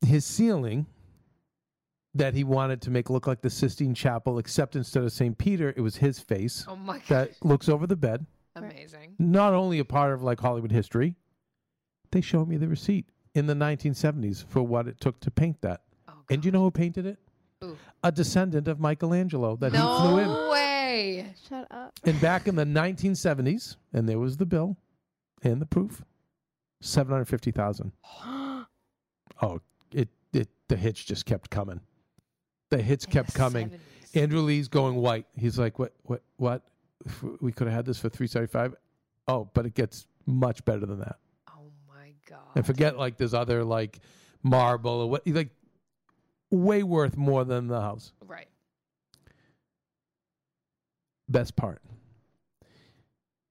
The 0.00 0.06
his 0.06 0.24
ceiling 0.24 0.86
that 2.18 2.34
he 2.34 2.44
wanted 2.44 2.80
to 2.82 2.90
make 2.90 3.10
look 3.10 3.26
like 3.26 3.40
the 3.40 3.50
Sistine 3.50 3.94
Chapel, 3.94 4.38
except 4.38 4.76
instead 4.76 5.02
of 5.02 5.12
St. 5.12 5.36
Peter, 5.38 5.72
it 5.76 5.80
was 5.80 5.96
his 5.96 6.18
face 6.20 6.64
Oh 6.68 6.76
my 6.76 6.98
god. 6.98 7.04
that 7.08 7.30
looks 7.44 7.68
over 7.68 7.86
the 7.86 7.96
bed. 7.96 8.26
Amazing. 8.54 9.14
not 9.18 9.54
only 9.54 9.78
a 9.78 9.84
part 9.84 10.12
of 10.12 10.22
like 10.22 10.40
Hollywood 10.40 10.72
history, 10.72 11.14
they 12.10 12.20
showed 12.20 12.48
me 12.48 12.56
the 12.56 12.68
receipt 12.68 13.06
in 13.34 13.46
the 13.46 13.54
1970s 13.54 14.44
for 14.48 14.62
what 14.62 14.88
it 14.88 15.00
took 15.00 15.20
to 15.20 15.30
paint 15.30 15.60
that. 15.62 15.82
Oh, 16.08 16.12
And 16.30 16.42
do 16.42 16.46
you 16.46 16.52
know 16.52 16.62
who 16.62 16.70
painted 16.70 17.06
it? 17.06 17.18
Who? 17.60 17.76
A 18.02 18.10
descendant 18.12 18.66
of 18.68 18.80
Michelangelo 18.80 19.56
that 19.56 19.72
he 19.72 19.78
flew 19.78 20.18
in. 20.18 20.26
no 20.28 20.50
way. 20.50 21.34
Shut 21.48 21.66
up. 21.70 21.92
And 22.04 22.20
back 22.20 22.48
in 22.48 22.56
the 22.56 22.64
1970s, 22.64 23.76
and 23.92 24.08
there 24.08 24.18
was 24.18 24.36
the 24.38 24.46
bill 24.46 24.76
and 25.42 25.60
the 25.60 25.66
proof, 25.66 26.02
750,000. 26.80 27.92
Oh, 29.40 29.60
it 29.92 30.08
it 30.32 30.48
the 30.66 30.74
hits 30.76 31.04
just 31.04 31.24
kept 31.24 31.48
coming. 31.48 31.80
The 32.70 32.82
hits 32.82 33.04
In 33.04 33.12
kept 33.12 33.32
the 33.32 33.38
coming. 33.38 33.70
70s. 33.70 33.78
Andrew 34.22 34.40
Lee's 34.40 34.68
going 34.68 34.96
white. 34.96 35.26
He's 35.36 35.58
like, 35.58 35.78
"What? 35.78 35.92
What? 36.04 36.22
What? 36.36 36.62
We 37.40 37.52
could 37.52 37.66
have 37.68 37.76
had 37.76 37.86
this 37.86 37.98
for 37.98 38.08
three 38.08 38.26
seventy 38.26 38.50
five. 38.50 38.74
Oh, 39.26 39.48
but 39.54 39.66
it 39.66 39.74
gets 39.74 40.06
much 40.26 40.64
better 40.64 40.84
than 40.86 40.98
that. 41.00 41.16
Oh 41.48 41.70
my 41.88 42.12
god. 42.28 42.40
And 42.56 42.66
forget 42.66 42.98
like 42.98 43.16
there's 43.16 43.34
other 43.34 43.62
like 43.64 44.00
marble 44.42 44.90
or 45.02 45.10
what 45.10 45.26
like 45.26 45.50
way 46.50 46.82
worth 46.82 47.16
more 47.16 47.44
than 47.44 47.68
the 47.68 47.80
house. 47.80 48.12
Right. 48.26 48.48
Best 51.28 51.56
part. 51.56 51.82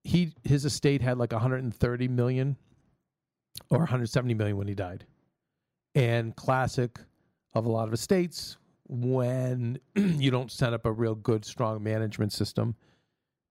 He 0.04 0.34
his 0.44 0.66
estate 0.66 1.02
had 1.02 1.18
like 1.18 1.32
130 1.32 2.08
million 2.08 2.58
or 3.70 3.80
170 3.80 4.34
million 4.34 4.58
when 4.58 4.68
he 4.68 4.74
died. 4.76 5.06
And 5.96 6.36
classic 6.36 7.00
of 7.54 7.66
a 7.66 7.70
lot 7.70 7.88
of 7.88 7.94
estates 7.94 8.58
when 8.88 9.80
you 9.96 10.32
don't 10.32 10.52
set 10.52 10.74
up 10.74 10.86
a 10.86 10.92
real 10.92 11.16
good 11.16 11.46
strong 11.46 11.84
management 11.84 12.32
system, 12.34 12.76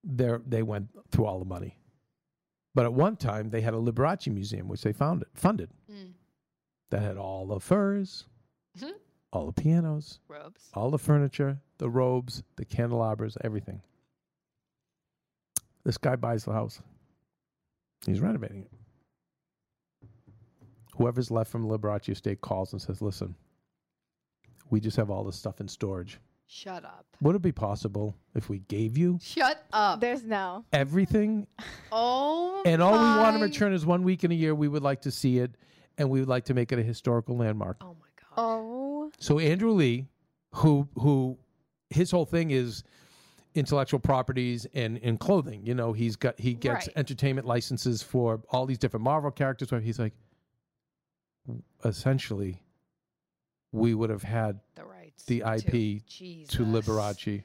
they 0.03 0.31
they 0.45 0.63
went 0.63 0.89
through 1.11 1.25
all 1.25 1.39
the 1.39 1.45
money. 1.45 1.77
But 2.75 2.85
at 2.85 2.93
one 2.93 3.15
time 3.17 3.49
they 3.49 3.61
had 3.61 3.73
a 3.73 3.77
Liberace 3.77 4.31
museum 4.31 4.67
which 4.67 4.81
they 4.83 4.93
founded 4.93 5.27
funded. 5.33 5.69
Mm. 5.91 6.13
that 6.89 7.01
had 7.01 7.17
all 7.17 7.45
the 7.47 7.59
furs, 7.59 8.25
Mhm. 8.77 8.93
all 9.33 9.45
the 9.47 9.51
pianos, 9.61 10.19
Robes. 10.29 10.69
all 10.73 10.89
the 10.89 10.97
furniture, 10.99 11.59
the 11.79 11.89
robes, 11.89 12.43
the 12.55 12.63
candelabras, 12.65 13.37
everything. 13.43 13.81
This 15.83 15.97
guy 15.97 16.15
buys 16.15 16.45
the 16.45 16.53
house. 16.53 16.81
He's 18.05 18.21
renovating 18.21 18.63
it. 18.63 18.71
whoever's 20.95 21.29
left 21.29 21.51
from 21.51 21.67
Liberace 21.67 22.09
estate 22.09 22.41
calls 22.41 22.73
and 22.73 22.81
says, 22.81 23.01
"Listen, 23.01 23.35
we 24.69 24.79
just 24.79 24.97
have 24.97 25.09
all 25.09 25.23
this 25.23 25.35
stuff 25.35 25.59
in 25.61 25.67
storage. 25.67 26.19
Shut 26.49 26.85
up. 26.85 27.05
Would 27.21 27.35
it 27.35 27.41
be 27.41 27.51
possible 27.51 28.15
if 28.33 28.47
we 28.49 28.59
gave 28.59 28.97
you 28.97 29.19
Shut 29.21 29.65
up. 29.73 29.99
There's 29.99 30.23
no. 30.23 30.63
everything 30.71 31.45
oh 31.91 32.61
and 32.65 32.81
all 32.81 32.93
we 32.93 32.97
want 32.97 33.35
in 33.35 33.41
my- 33.41 33.47
return 33.47 33.73
is 33.73 33.85
one 33.85 34.03
week 34.03 34.23
in 34.23 34.31
a 34.31 34.35
year? 34.35 34.55
We 34.55 34.67
would 34.69 34.83
like 34.83 35.01
to 35.01 35.11
see 35.11 35.39
it, 35.39 35.51
and 35.97 36.09
we 36.09 36.19
would 36.19 36.29
like 36.29 36.45
to 36.45 36.53
make 36.53 36.71
it 36.71 36.79
a 36.79 36.83
historical 36.83 37.35
landmark." 37.37 37.77
Oh 37.81 37.95
my 37.99 38.07
god. 38.21 38.41
Oh. 38.41 39.11
So 39.19 39.39
Andrew 39.39 39.71
Lee, 39.71 40.05
who 40.53 40.87
who 40.97 41.37
his 41.89 42.11
whole 42.11 42.25
thing 42.25 42.51
is 42.51 42.83
intellectual 43.55 43.99
properties 43.99 44.67
and, 44.73 44.99
and 45.01 45.19
clothing. 45.19 45.65
You 45.65 45.73
know, 45.73 45.91
he's 45.91 46.15
got 46.15 46.39
he 46.39 46.53
gets 46.53 46.87
Right. 46.87 46.97
entertainment 46.97 47.45
licenses 47.47 48.01
for 48.03 48.41
all 48.51 48.65
these 48.65 48.77
different 48.77 49.03
Marvel 49.03 49.31
characters. 49.31 49.71
Where 49.71 49.81
he's 49.81 49.99
like, 49.99 50.13
essentially, 51.83 52.61
we 53.71 53.93
would 53.93 54.09
have 54.09 54.23
had 54.23 54.59
the 54.75 54.85
rights. 54.85 55.23
the 55.25 55.43
IP 55.45 56.05
Jesus. 56.05 56.53
to 56.55 56.63
Liberace. 56.65 57.43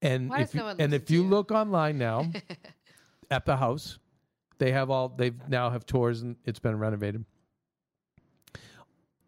And 0.00 0.30
Why 0.30 0.42
if 0.42 0.54
you, 0.54 0.60
no 0.60 0.68
and 0.78 0.94
if 0.94 1.10
you 1.10 1.22
you? 1.22 1.28
look 1.28 1.50
online 1.50 1.98
now 1.98 2.30
at 3.30 3.44
the 3.44 3.56
house, 3.56 3.98
they 4.58 4.70
have 4.72 4.90
all 4.90 5.08
they've 5.08 5.34
now 5.48 5.70
have 5.70 5.86
tours 5.86 6.22
and 6.22 6.36
it's 6.44 6.60
been 6.60 6.78
renovated. 6.78 7.24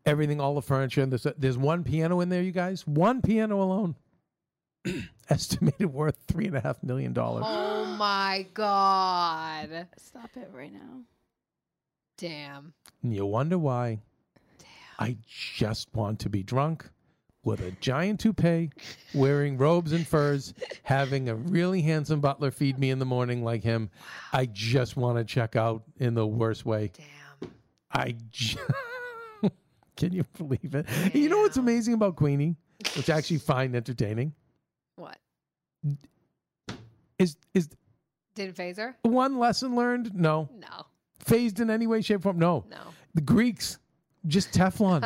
Everything, 0.06 0.40
all 0.40 0.54
the 0.54 0.62
furniture, 0.62 1.02
and 1.02 1.12
there's 1.12 1.26
there's 1.36 1.58
one 1.58 1.84
piano 1.84 2.20
in 2.20 2.30
there, 2.30 2.42
you 2.42 2.52
guys. 2.52 2.86
One 2.86 3.20
piano 3.20 3.60
alone, 3.60 3.96
estimated 5.28 5.92
worth 5.92 6.16
three 6.26 6.46
and 6.46 6.56
a 6.56 6.60
half 6.60 6.82
million 6.82 7.12
dollars. 7.12 7.44
Oh 7.46 7.84
my 7.98 8.46
god. 8.54 9.88
Stop 9.98 10.30
it 10.36 10.50
right 10.54 10.72
now. 10.72 11.02
Damn. 12.16 12.72
And 13.02 13.14
you 13.14 13.26
wonder 13.26 13.58
why? 13.58 14.00
I 15.00 15.16
just 15.56 15.88
want 15.94 16.18
to 16.20 16.28
be 16.28 16.42
drunk 16.42 16.88
with 17.42 17.60
a 17.60 17.70
giant 17.80 18.20
toupee, 18.20 18.70
wearing 19.14 19.56
robes 19.56 19.92
and 19.92 20.06
furs, 20.06 20.52
having 20.82 21.30
a 21.30 21.34
really 21.34 21.80
handsome 21.80 22.20
butler 22.20 22.50
feed 22.50 22.78
me 22.78 22.90
in 22.90 22.98
the 22.98 23.06
morning 23.06 23.42
like 23.42 23.62
him. 23.62 23.88
I 24.32 24.44
just 24.46 24.96
want 24.98 25.16
to 25.16 25.24
check 25.24 25.56
out 25.56 25.82
in 25.98 26.12
the 26.14 26.26
worst 26.26 26.66
way. 26.66 26.92
Damn. 26.94 27.50
I 27.92 28.14
j- 28.30 28.58
can 29.96 30.12
you 30.12 30.22
believe 30.36 30.74
it? 30.74 30.86
You 31.14 31.30
know 31.30 31.38
what's 31.38 31.56
amazing 31.56 31.94
about 31.94 32.14
Queenie, 32.16 32.56
which 32.94 33.08
I 33.08 33.16
actually 33.16 33.38
find 33.38 33.74
entertaining, 33.74 34.34
What? 34.96 35.16
is 37.18 37.36
is 37.54 37.68
Didn't 38.34 38.54
phaser? 38.56 38.94
one 39.02 39.38
lesson 39.38 39.74
learned? 39.74 40.14
No, 40.14 40.48
No. 40.58 40.86
fazed 41.20 41.58
in 41.58 41.70
any 41.70 41.86
way, 41.86 42.00
shape, 42.02 42.20
or 42.20 42.22
form? 42.24 42.38
No. 42.38 42.64
No. 42.70 42.78
The 43.14 43.22
Greeks, 43.22 43.78
just 44.26 44.52
Teflon. 44.52 45.00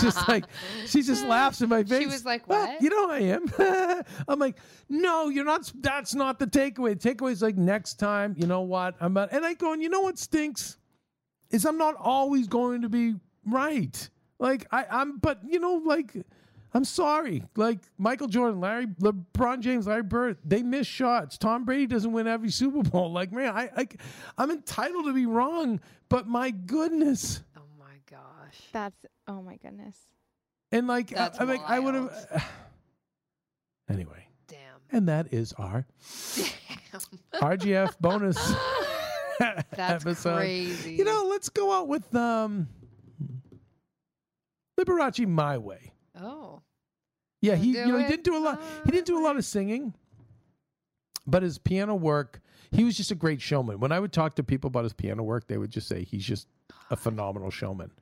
Just 0.00 0.28
like 0.28 0.44
she 0.86 1.02
just 1.02 1.24
laughs 1.26 1.60
in 1.60 1.68
my 1.68 1.84
face. 1.84 2.00
She 2.00 2.06
was 2.06 2.24
like, 2.24 2.42
"Ah, 2.48 2.66
"What?" 2.66 2.82
you 2.82 2.90
know 2.90 3.10
I 3.10 3.18
am. 3.18 4.04
I'm 4.28 4.38
like, 4.38 4.56
no, 4.88 5.28
you're 5.28 5.44
not. 5.44 5.70
That's 5.80 6.14
not 6.14 6.38
the 6.38 6.46
takeaway. 6.46 7.00
The 7.00 7.14
takeaway 7.14 7.32
is 7.32 7.42
like 7.42 7.56
next 7.56 7.94
time. 7.94 8.34
You 8.38 8.46
know 8.46 8.62
what? 8.62 8.94
I'm 9.00 9.12
about, 9.12 9.32
and 9.32 9.44
I 9.44 9.54
go, 9.54 9.72
and 9.72 9.82
you 9.82 9.88
know 9.88 10.00
what 10.00 10.18
stinks 10.18 10.78
is 11.50 11.64
I'm 11.64 11.78
not 11.78 11.94
always 11.98 12.48
going 12.48 12.82
to 12.82 12.88
be 12.88 13.14
right. 13.46 14.10
Like 14.38 14.66
I, 14.70 14.84
I'm, 14.90 15.18
but 15.18 15.40
you 15.46 15.60
know, 15.60 15.82
like 15.84 16.12
I'm 16.74 16.84
sorry. 16.84 17.42
Like 17.56 17.80
Michael 17.98 18.26
Jordan, 18.26 18.60
Larry, 18.60 18.86
LeBron 18.86 19.60
James, 19.60 19.86
Larry 19.86 20.02
Bird, 20.02 20.38
they 20.44 20.62
miss 20.62 20.86
shots. 20.86 21.38
Tom 21.38 21.64
Brady 21.64 21.86
doesn't 21.86 22.12
win 22.12 22.26
every 22.26 22.50
Super 22.50 22.82
Bowl. 22.82 23.12
Like 23.12 23.32
man, 23.32 23.54
I, 23.54 23.70
I 23.76 23.88
I'm 24.36 24.50
entitled 24.50 25.06
to 25.06 25.12
be 25.12 25.26
wrong, 25.26 25.80
but 26.08 26.26
my 26.26 26.50
goodness. 26.50 27.42
My 28.56 28.62
gosh. 28.62 28.72
That's. 28.72 29.06
Oh 29.26 29.42
my 29.42 29.56
goodness. 29.56 29.96
And 30.72 30.86
like, 30.86 31.12
I, 31.12 31.16
That's 31.16 31.40
I 31.40 31.44
like, 31.44 31.60
I 31.66 31.78
would 31.78 31.94
have. 31.94 32.44
anyway, 33.90 34.26
Damn. 34.48 34.58
and 34.90 35.08
that 35.08 35.32
is 35.32 35.52
our 35.54 35.86
Damn. 36.34 37.00
RGF 37.58 37.98
bonus 38.00 38.36
That's 39.38 40.04
episode. 40.04 40.36
crazy. 40.36 40.94
You 40.94 41.04
know, 41.04 41.26
let's 41.28 41.48
go 41.48 41.72
out 41.72 41.88
with 41.88 42.14
um, 42.14 42.68
Liberace 44.78 45.26
my 45.26 45.58
way. 45.58 45.92
Oh. 46.18 46.62
Yeah, 47.42 47.54
he 47.54 47.72
you 47.72 47.86
know 47.86 47.98
he 47.98 48.06
didn't 48.06 48.24
do 48.24 48.36
a 48.36 48.40
lot. 48.40 48.60
He 48.84 48.90
didn't 48.90 49.06
do 49.06 49.18
a 49.18 49.22
lot 49.22 49.36
of 49.36 49.44
singing, 49.44 49.94
but 51.26 51.42
his 51.42 51.58
piano 51.58 51.94
work. 51.94 52.40
He 52.72 52.82
was 52.82 52.96
just 52.96 53.12
a 53.12 53.14
great 53.14 53.40
showman. 53.40 53.78
When 53.78 53.92
I 53.92 54.00
would 54.00 54.12
talk 54.12 54.34
to 54.36 54.42
people 54.42 54.68
about 54.68 54.82
his 54.82 54.92
piano 54.92 55.22
work, 55.22 55.46
they 55.46 55.56
would 55.56 55.70
just 55.70 55.86
say 55.86 56.02
he's 56.02 56.24
just 56.24 56.48
a 56.90 56.96
phenomenal 56.96 57.50
showman. 57.50 57.92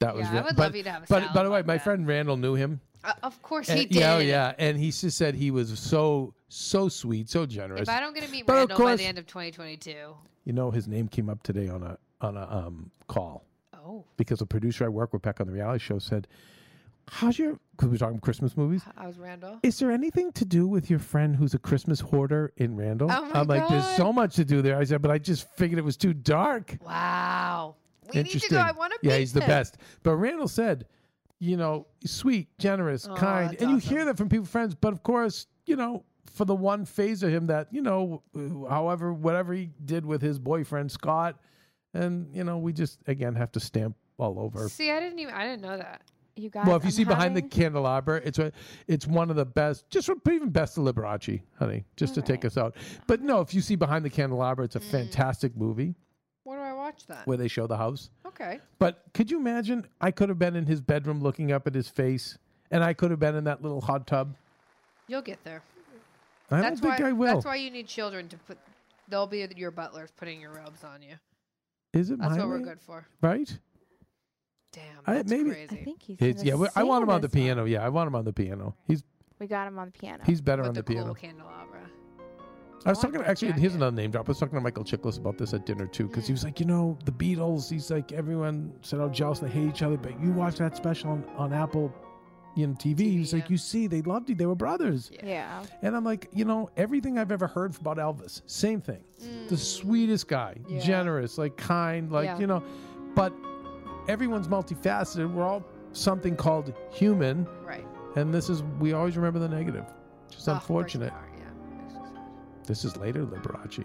That 0.00 0.14
was 0.14 0.24
Yeah, 0.26 0.40
I 0.40 0.42
would 0.42 0.56
but, 0.56 0.62
love 0.62 0.76
you 0.76 0.82
to 0.82 0.90
have 0.90 1.02
a 1.04 1.06
But 1.08 1.32
by 1.32 1.42
the 1.42 1.50
way, 1.50 1.58
like 1.58 1.66
my 1.66 1.74
that. 1.76 1.84
friend 1.84 2.06
Randall 2.06 2.36
knew 2.36 2.54
him. 2.54 2.80
Uh, 3.02 3.12
of 3.22 3.40
course 3.42 3.68
And- 3.68 3.78
he 3.78 3.86
did. 3.86 3.96
Yeah, 3.98 4.18
yeah, 4.18 4.52
and 4.58 4.76
he 4.78 4.90
just 4.90 5.16
said 5.16 5.34
he 5.34 5.50
was 5.50 5.78
so 5.78 6.34
so 6.48 6.88
sweet, 6.88 7.28
so 7.28 7.44
generous. 7.46 7.82
If 7.82 7.88
I 7.88 7.98
don't 8.00 8.14
get 8.14 8.24
to 8.24 8.30
meet 8.30 8.46
But 8.46 8.54
Randall 8.68 8.78
by 8.78 8.96
the 8.96 9.04
end 9.04 9.18
of 9.18 9.26
2022. 9.26 10.14
You 10.44 10.52
know, 10.52 10.70
his 10.70 10.86
name 10.86 11.08
came 11.08 11.28
up 11.28 11.42
today 11.42 11.68
on 11.68 11.82
a 11.82 11.98
on 12.20 12.36
a 12.36 12.48
um, 12.50 12.90
call 13.08 13.44
Oh. 13.74 14.04
because 14.16 14.40
a 14.40 14.46
producer 14.46 14.84
I 14.84 14.88
work 14.88 15.12
with 15.12 15.22
back 15.22 15.40
on 15.40 15.46
the 15.46 15.52
reality 15.52 15.82
show 15.84 15.98
said, 15.98 16.26
"How's 17.08 17.38
your?" 17.38 17.58
Because 17.72 17.90
we're 17.90 17.96
talking 17.98 18.20
Christmas 18.20 18.56
movies. 18.56 18.82
I 18.96 19.06
was 19.06 19.18
Randall. 19.18 19.58
Is 19.62 19.78
there 19.78 19.90
anything 19.90 20.32
to 20.32 20.44
do 20.44 20.66
with 20.68 20.88
your 20.88 20.98
friend 20.98 21.34
who's 21.36 21.52
a 21.54 21.58
Christmas 21.58 22.00
hoarder 22.00 22.52
in 22.56 22.76
Randall? 22.76 23.10
Oh 23.10 23.24
my 23.26 23.40
I'm 23.40 23.46
like, 23.46 23.68
there's 23.68 23.96
so 23.96 24.12
much 24.12 24.36
to 24.36 24.44
do 24.44 24.62
there. 24.62 24.78
I 24.78 24.84
said, 24.84 25.02
but 25.02 25.10
I 25.10 25.18
just 25.18 25.48
figured 25.56 25.78
it 25.78 25.84
was 25.84 25.96
too 25.96 26.14
dark. 26.14 26.76
Wow. 26.84 27.76
We 28.14 28.22
need 28.22 28.40
to 28.40 28.48
go. 28.48 28.58
I 28.58 28.72
want 28.72 28.92
to 28.92 28.98
yeah, 29.02 29.16
he's 29.18 29.32
the 29.32 29.40
him. 29.40 29.48
best. 29.48 29.78
But 30.02 30.16
Randall 30.16 30.48
said, 30.48 30.86
you 31.38 31.56
know, 31.56 31.86
sweet, 32.04 32.48
generous, 32.58 33.06
Oh, 33.10 33.14
kind, 33.14 33.50
and 33.60 33.70
you 33.70 33.76
awesome. 33.76 33.88
hear 33.96 34.04
that 34.06 34.16
from 34.16 34.28
people, 34.28 34.46
friends. 34.46 34.74
But 34.74 34.92
of 34.92 35.02
course, 35.02 35.46
you 35.66 35.76
know, 35.76 36.04
for 36.26 36.44
the 36.44 36.54
one 36.54 36.84
phase 36.84 37.22
of 37.22 37.30
him 37.30 37.46
that 37.46 37.68
you 37.72 37.82
know, 37.82 38.22
however, 38.68 39.12
whatever 39.12 39.52
he 39.54 39.70
did 39.84 40.04
with 40.04 40.22
his 40.22 40.38
boyfriend 40.38 40.90
Scott, 40.90 41.38
and 41.94 42.34
you 42.34 42.44
know, 42.44 42.58
we 42.58 42.72
just 42.72 43.00
again 43.06 43.34
have 43.34 43.52
to 43.52 43.60
stamp 43.60 43.96
all 44.18 44.38
over. 44.38 44.68
See, 44.68 44.90
I 44.90 45.00
didn't 45.00 45.18
even. 45.18 45.34
I 45.34 45.44
didn't 45.44 45.62
know 45.62 45.76
that. 45.76 46.02
You 46.38 46.50
guys. 46.50 46.66
Well, 46.66 46.76
if 46.76 46.82
you 46.84 46.88
I'm 46.88 46.92
see 46.92 47.04
behind 47.04 47.34
the 47.34 47.40
candelabra, 47.40 48.20
it's 48.22 48.38
a, 48.38 48.52
it's 48.86 49.06
one 49.06 49.30
of 49.30 49.36
the 49.36 49.46
best, 49.46 49.88
just 49.88 50.10
even 50.30 50.50
best 50.50 50.76
of 50.76 50.84
Liberace, 50.84 51.40
honey, 51.58 51.84
just 51.96 52.14
to 52.14 52.20
take 52.20 52.44
us 52.44 52.58
out. 52.58 52.76
But 53.06 53.22
no, 53.22 53.40
if 53.40 53.54
you 53.54 53.62
see 53.62 53.74
behind 53.74 54.04
the 54.04 54.10
candelabra, 54.10 54.66
it's 54.66 54.76
a 54.76 54.80
Mm. 54.80 54.90
fantastic 54.90 55.56
movie 55.56 55.82
Where 55.82 55.94
do 55.94 55.94
I 55.94 56.05
watch 56.86 57.06
that? 57.08 57.26
where 57.26 57.36
they 57.36 57.48
show 57.48 57.66
the 57.66 57.76
house. 57.76 58.10
Okay. 58.26 58.60
But 58.78 59.02
could 59.14 59.30
you 59.30 59.38
imagine? 59.38 59.86
I 60.00 60.10
could 60.10 60.28
have 60.28 60.38
been 60.38 60.56
in 60.56 60.66
his 60.66 60.80
bedroom 60.80 61.20
looking 61.20 61.52
up 61.52 61.66
at 61.66 61.74
his 61.74 61.88
face, 61.88 62.38
and 62.70 62.82
I 62.84 62.92
could 62.94 63.10
have 63.10 63.20
been 63.20 63.34
in 63.34 63.44
that 63.44 63.62
little 63.62 63.80
hot 63.80 64.06
tub. 64.06 64.34
You'll 65.08 65.22
get 65.22 65.42
there. 65.44 65.62
I 66.50 66.60
that's 66.60 66.80
don't 66.80 66.90
think 66.90 67.02
why. 67.02 67.08
I 67.08 67.12
will. 67.12 67.34
That's 67.34 67.44
why 67.46 67.56
you 67.56 67.70
need 67.70 67.86
children 67.88 68.28
to 68.28 68.36
put. 68.38 68.58
They'll 69.08 69.26
be 69.26 69.46
your 69.56 69.70
butlers 69.70 70.10
putting 70.16 70.40
your 70.40 70.52
robes 70.52 70.82
on 70.84 71.02
you. 71.02 71.14
Is 71.92 72.10
it 72.10 72.18
That's 72.18 72.32
my 72.36 72.38
what 72.40 72.48
we're 72.48 72.58
good 72.60 72.80
for. 72.80 73.06
Right? 73.22 73.56
Damn. 74.72 74.82
I- 75.06 75.14
That's 75.14 75.30
maybe- 75.30 75.50
I 75.50 75.54
crazy. 75.66 75.76
think 75.84 76.02
he's. 76.02 76.16
It's, 76.20 76.42
gonna 76.42 76.48
yeah, 76.48 76.54
we- 76.56 76.68
I 76.76 76.82
want 76.82 77.02
him 77.04 77.10
on 77.10 77.20
the 77.20 77.28
this 77.28 77.34
one. 77.34 77.44
piano. 77.44 77.64
Yeah, 77.64 77.84
I 77.84 77.88
want 77.88 78.08
him 78.08 78.14
on 78.16 78.24
the 78.24 78.32
piano. 78.32 78.74
He's 78.86 79.02
We 79.38 79.46
got 79.46 79.66
him 79.68 79.78
on 79.78 79.86
the 79.92 79.98
piano. 79.98 80.22
he's 80.26 80.40
better 80.40 80.62
With 80.62 80.68
on 80.70 80.74
the, 80.74 80.82
the, 80.82 80.86
cool 80.94 80.94
piano. 80.96 81.14
candelabra. 81.14 81.90
I 82.86 82.90
was 82.90 82.98
talking 83.00 83.18
that 83.20 83.28
actually. 83.28 83.52
Here's 83.52 83.74
another 83.74 83.94
name 83.94 84.10
drop. 84.10 84.28
I 84.28 84.30
was 84.30 84.38
talking 84.38 84.54
to 84.56 84.60
Michael 84.62 84.84
Chiklis 84.84 85.18
about 85.18 85.36
this 85.38 85.52
at 85.54 85.66
dinner 85.66 85.86
too, 85.86 86.06
because 86.08 86.26
he 86.26 86.32
was 86.32 86.44
like, 86.44 86.60
you 86.60 86.66
know, 86.66 86.96
the 87.04 87.12
Beatles. 87.12 87.68
He's 87.70 87.90
like, 87.90 88.12
everyone 88.12 88.72
said 88.82 89.00
how 89.00 89.08
jealous 89.08 89.40
they 89.40 89.48
hate 89.48 89.68
each 89.68 89.82
other, 89.82 89.96
but 89.96 90.18
you 90.20 90.30
watch 90.32 90.56
that 90.56 90.76
special 90.76 91.10
on, 91.10 91.24
on 91.36 91.52
Apple, 91.52 91.92
you 92.54 92.66
know, 92.66 92.74
TV. 92.74 93.00
He's 93.00 93.34
like, 93.34 93.50
you 93.50 93.58
see, 93.58 93.86
they 93.86 94.02
loved 94.02 94.28
you. 94.28 94.34
They 94.34 94.46
were 94.46 94.54
brothers. 94.54 95.10
Yeah. 95.22 95.62
And 95.82 95.96
I'm 95.96 96.04
like, 96.04 96.28
you 96.32 96.44
know, 96.44 96.70
everything 96.76 97.18
I've 97.18 97.32
ever 97.32 97.46
heard 97.46 97.76
about 97.80 97.98
Elvis, 97.98 98.40
same 98.46 98.80
thing. 98.80 99.02
The 99.48 99.56
sweetest 99.56 100.28
guy, 100.28 100.54
Mm. 100.64 100.70
Yeah. 100.70 100.78
generous, 100.80 101.38
like 101.38 101.56
kind, 101.56 102.10
like 102.12 102.26
Yeah. 102.26 102.38
you 102.38 102.46
know, 102.46 102.62
but 103.14 103.32
everyone's 104.08 104.48
multifaceted. 104.48 105.32
We're 105.32 105.44
all 105.44 105.64
something 105.92 106.36
called 106.36 106.72
human, 106.90 107.46
Right. 107.64 107.86
and 108.16 108.32
this 108.32 108.48
is 108.48 108.62
we 108.78 108.92
always 108.92 109.16
remember 109.16 109.38
the 109.38 109.48
negative. 109.48 109.84
Just 110.30 110.48
Oh, 110.48 110.52
of 110.52 110.58
unfortunate. 110.58 111.12
This 112.66 112.84
is 112.84 112.96
later 112.96 113.24
Liberace. 113.24 113.84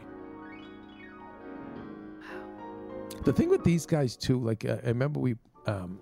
The 3.24 3.32
thing 3.32 3.50
with 3.50 3.64
these 3.64 3.86
guys 3.86 4.16
too, 4.16 4.40
like 4.40 4.66
uh, 4.66 4.78
I 4.84 4.88
remember 4.88 5.20
we, 5.20 5.36
um, 5.68 6.00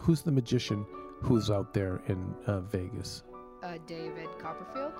who's 0.00 0.22
the 0.22 0.32
magician 0.32 0.86
who's 1.20 1.50
out 1.50 1.74
there 1.74 2.02
in 2.08 2.34
uh, 2.46 2.60
Vegas? 2.60 3.22
Uh, 3.62 3.74
David 3.86 4.28
Copperfield. 4.38 4.94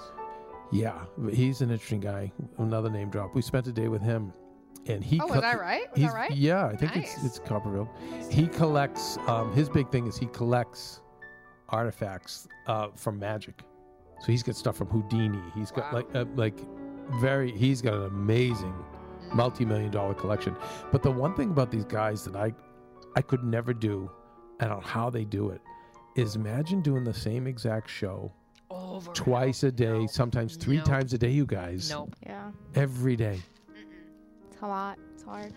Yeah, 0.72 1.04
he's 1.32 1.60
an 1.60 1.70
interesting 1.70 2.00
guy. 2.00 2.32
Another 2.58 2.90
name 2.90 3.10
drop. 3.10 3.34
We 3.34 3.42
spent 3.42 3.66
a 3.66 3.72
day 3.72 3.88
with 3.88 4.02
him, 4.02 4.32
and 4.86 5.02
he. 5.04 5.20
Oh, 5.20 5.26
co- 5.26 5.34
was 5.36 5.44
I 5.44 5.54
right? 5.54 5.96
Was 5.96 6.12
right? 6.12 6.30
Yeah, 6.30 6.66
I 6.66 6.76
think 6.76 6.96
it's 6.96 7.22
it's 7.24 7.38
Copperfield. 7.38 7.88
He 8.30 8.46
collects. 8.46 9.18
Um, 9.26 9.52
his 9.54 9.68
big 9.68 9.90
thing 9.90 10.06
is 10.06 10.16
he 10.16 10.26
collects 10.26 11.00
artifacts 11.68 12.48
uh, 12.66 12.88
from 12.96 13.18
magic. 13.18 13.62
So 14.24 14.32
he's 14.32 14.42
got 14.42 14.56
stuff 14.56 14.76
from 14.76 14.86
Houdini. 14.88 15.38
He's 15.54 15.70
got 15.70 15.92
Wow. 15.92 15.98
like 15.98 16.14
uh, 16.16 16.24
like 16.34 16.58
very. 17.20 17.52
He's 17.52 17.82
got 17.82 17.92
an 17.94 18.06
amazing 18.06 18.72
Mm. 19.28 19.34
multi-million 19.34 19.90
dollar 19.90 20.14
collection. 20.14 20.56
But 20.92 21.02
the 21.02 21.10
one 21.10 21.34
thing 21.34 21.50
about 21.50 21.70
these 21.70 21.84
guys 21.84 22.24
that 22.24 22.34
I 22.36 22.54
I 23.16 23.20
could 23.22 23.44
never 23.44 23.74
do, 23.74 24.10
and 24.60 24.70
don't 24.70 24.82
how 24.82 25.10
they 25.10 25.24
do 25.24 25.50
it, 25.50 25.60
is 26.14 26.36
imagine 26.36 26.80
doing 26.80 27.04
the 27.04 27.12
same 27.12 27.46
exact 27.46 27.90
show 27.90 28.32
Over. 28.70 29.12
twice 29.12 29.62
a 29.62 29.70
day, 29.70 29.98
No. 30.00 30.06
sometimes 30.06 30.56
three 30.56 30.78
No. 30.78 30.84
times 30.84 31.12
a 31.12 31.18
day, 31.18 31.30
you 31.30 31.44
guys. 31.44 31.90
Nope. 31.90 32.16
Yeah. 32.22 32.50
Every 32.74 33.16
day, 33.16 33.40
It's 34.50 34.62
a 34.62 34.66
lot. 34.66 34.98
It's 35.12 35.22
hard. 35.22 35.52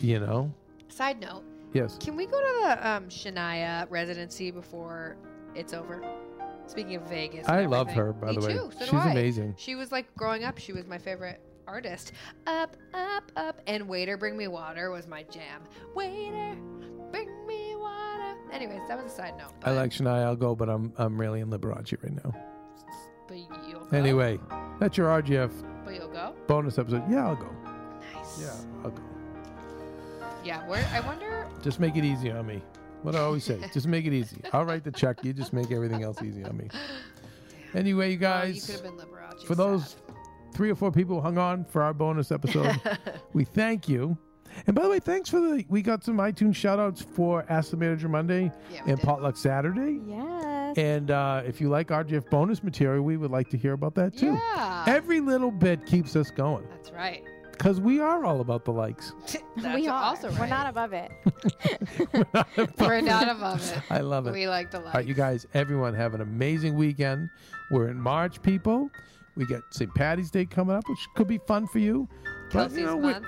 you 0.00 0.20
know? 0.20 0.52
Side 0.88 1.18
note: 1.18 1.44
Yes. 1.72 1.96
Can 1.98 2.14
we 2.16 2.26
go 2.26 2.38
to 2.38 2.60
the 2.62 2.88
um, 2.90 3.08
Shania 3.08 3.86
residency 3.90 4.50
before 4.50 5.16
it's 5.54 5.72
over? 5.72 6.02
Speaking 6.66 6.96
of 6.96 7.02
Vegas, 7.08 7.48
I 7.48 7.66
love 7.66 7.88
everything. 7.88 8.06
her, 8.06 8.12
by 8.12 8.26
Me 8.28 8.34
the 8.36 8.40
way. 8.46 8.52
Too. 8.54 8.70
So 8.78 8.84
She's 8.84 9.04
amazing. 9.04 9.54
She 9.58 9.74
was 9.74 9.92
like 9.92 10.14
growing 10.16 10.44
up. 10.44 10.58
She 10.58 10.72
was 10.72 10.86
my 10.86 10.98
favorite 10.98 11.40
artist. 11.66 12.12
Up, 12.46 12.76
up, 12.94 13.30
up, 13.36 13.60
and 13.66 13.88
waiter, 13.88 14.16
bring 14.16 14.36
me 14.36 14.48
water 14.48 14.90
was 14.90 15.06
my 15.06 15.22
jam. 15.24 15.62
Waiter, 15.94 16.56
bring 17.10 17.46
me 17.46 17.76
water. 17.76 18.36
Anyways, 18.52 18.80
that 18.88 19.02
was 19.02 19.12
a 19.12 19.14
side 19.14 19.36
note. 19.36 19.52
I 19.64 19.72
like 19.72 19.90
Shania, 19.90 20.24
I'll 20.24 20.36
go, 20.36 20.54
but 20.54 20.68
I'm 20.68 20.92
I'm 20.98 21.20
really 21.20 21.40
in 21.40 21.50
Liberace 21.50 22.02
right 22.02 22.24
now. 22.24 22.34
But 23.28 23.38
you'll 23.68 23.80
go. 23.80 23.96
Anyway, 23.96 24.38
that's 24.78 24.96
your 24.96 25.08
RGF 25.08 25.50
but 25.84 25.94
you'll 25.94 26.08
go. 26.08 26.34
bonus 26.46 26.78
episode. 26.78 27.02
Yeah, 27.10 27.26
I'll 27.28 27.36
go. 27.36 27.50
Nice. 28.14 28.40
Yeah, 28.40 28.82
I'll 28.84 28.90
go. 28.90 29.02
Yeah. 30.44 30.66
Where? 30.68 30.86
I 30.92 31.00
wonder. 31.00 31.46
Just 31.62 31.80
make 31.80 31.96
it 31.96 32.04
easy 32.04 32.30
on 32.30 32.46
me. 32.46 32.62
What 33.02 33.14
I 33.16 33.20
always 33.20 33.44
say, 33.44 33.58
just 33.72 33.86
make 33.86 34.04
it 34.06 34.12
easy. 34.12 34.40
I'll 34.52 34.64
write 34.64 34.84
the 34.84 34.92
check. 34.92 35.24
You 35.24 35.32
just 35.32 35.52
make 35.52 35.70
everything 35.72 36.02
else 36.02 36.22
easy 36.22 36.44
on 36.44 36.56
me. 36.56 36.68
Anyway, 37.74 38.12
you 38.12 38.18
Well, 38.20 38.46
you 38.46 38.52
guys, 38.54 38.66
could 38.66 38.74
have 38.76 38.84
been 38.84 38.92
Liberace. 38.96 39.44
for 39.44 39.54
those 39.54 39.96
three 40.54 40.70
or 40.70 40.74
four 40.74 40.92
people 40.92 41.16
who 41.16 41.22
hung 41.22 41.38
on 41.38 41.64
for 41.64 41.82
our 41.82 41.94
bonus 41.94 42.30
episode, 42.30 42.80
we 43.32 43.44
thank 43.44 43.88
you. 43.88 44.16
And 44.66 44.76
by 44.76 44.82
the 44.82 44.90
way, 44.90 45.00
thanks 45.00 45.30
for 45.30 45.40
the. 45.40 45.64
We 45.70 45.80
got 45.80 46.04
some 46.04 46.18
iTunes 46.18 46.54
shout 46.54 46.78
outs 46.78 47.00
for 47.00 47.46
Ask 47.48 47.70
the 47.70 47.76
Manager 47.78 48.08
Monday 48.10 48.52
Yeah, 48.70 48.80
and 48.86 48.98
did. 48.98 49.06
Potluck 49.06 49.36
Saturday. 49.38 49.98
Yes. 50.06 50.76
And 50.76 51.10
uh, 51.10 51.42
if 51.46 51.58
you 51.60 51.70
like 51.70 51.88
RGF 51.88 52.28
bonus 52.28 52.62
material, 52.62 53.02
we 53.02 53.16
would 53.16 53.30
like 53.30 53.48
to 53.50 53.56
hear 53.56 53.72
about 53.72 53.94
that 53.94 54.14
too. 54.16 54.34
Yeah. 54.34 54.84
Every 54.86 55.20
little 55.20 55.50
bit 55.50 55.86
keeps 55.86 56.14
us 56.16 56.30
going 56.30 56.66
That's 56.70 56.90
right. 56.90 57.24
Because 57.52 57.80
we 57.80 58.00
are 58.00 58.24
all 58.24 58.40
about 58.40 58.64
the 58.64 58.72
likes. 58.72 59.12
That's 59.56 59.74
we 59.74 59.88
are. 59.88 60.02
also 60.02 60.28
right. 60.30 60.40
We're 60.40 60.46
not 60.46 60.68
above 60.68 60.92
it. 60.92 61.10
We're 62.78 63.00
not 63.02 63.28
above 63.28 63.62
it. 63.70 63.82
I 63.90 64.00
love 64.00 64.26
it. 64.26 64.32
We 64.32 64.48
like 64.48 64.70
the 64.70 64.78
light. 64.80 64.86
All 64.86 64.92
right, 64.94 65.06
you 65.06 65.14
guys, 65.14 65.46
everyone 65.54 65.94
have 65.94 66.14
an 66.14 66.20
amazing 66.20 66.74
weekend. 66.76 67.30
We're 67.70 67.88
in 67.88 68.00
March, 68.00 68.42
people. 68.42 68.90
We 69.36 69.46
got 69.46 69.62
St. 69.70 69.94
Patty's 69.94 70.30
Day 70.30 70.44
coming 70.44 70.76
up, 70.76 70.88
which 70.88 70.98
could 71.14 71.28
be 71.28 71.38
fun 71.46 71.66
for 71.66 71.78
you. 71.78 72.08
But, 72.52 72.52
Kelsey's 72.52 72.78
you 72.78 72.86
know, 72.86 72.98
month. 72.98 73.26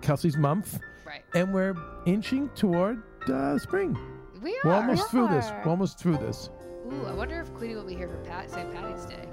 Kelsey's 0.00 0.36
month. 0.36 0.80
Right. 1.06 1.22
And 1.34 1.54
we're 1.54 1.74
inching 2.04 2.48
toward 2.56 3.02
uh, 3.28 3.58
spring. 3.58 3.96
We 4.42 4.52
are. 4.52 4.60
We're 4.64 4.74
almost 4.74 5.10
through 5.10 5.28
this. 5.28 5.50
We're 5.50 5.70
almost 5.70 5.98
through 5.98 6.16
this. 6.18 6.50
Ooh, 6.92 7.06
I 7.06 7.12
wonder 7.12 7.40
if 7.40 7.52
Queenie 7.54 7.74
will 7.74 7.84
be 7.84 7.94
here 7.94 8.08
for 8.08 8.18
Pat 8.18 8.50
St. 8.50 8.72
Patty's 8.72 9.06
Day. 9.06 9.28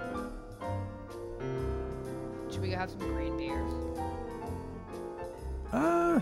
Should 2.52 2.62
we 2.62 2.70
go 2.70 2.78
have 2.78 2.90
some 2.92 3.00
green 3.00 3.36
beers? 3.38 3.72
Uh, 5.74 6.20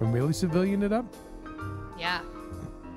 we're 0.00 0.06
really 0.08 0.32
civilian 0.32 0.82
it 0.82 0.92
up. 0.92 1.06
Yeah. 1.98 2.20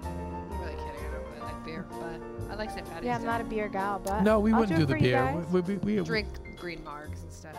I'm 0.03 0.59
really 0.59 0.71
kidding. 0.73 0.89
I 0.89 1.11
don't 1.13 1.25
really 1.29 1.39
like 1.41 1.65
beer, 1.65 1.85
but 1.89 2.51
I 2.51 2.55
like 2.55 2.69
St. 2.69 2.85
Patty's 2.89 3.05
Yeah, 3.07 3.15
I'm 3.15 3.21
Day. 3.21 3.27
not 3.27 3.41
a 3.41 3.45
beer 3.45 3.67
gal, 3.69 3.99
but 4.03 4.21
no, 4.21 4.39
we 4.39 4.51
I'll 4.51 4.59
wouldn't 4.59 4.77
do 4.77 4.83
it 4.83 4.87
the 4.87 4.99
beer. 5.01 5.43
We, 5.51 5.61
we, 5.61 5.75
we, 5.77 5.95
we- 5.99 6.03
Drink 6.05 6.27
green 6.59 6.79
margs 6.79 7.23
instead. 7.23 7.57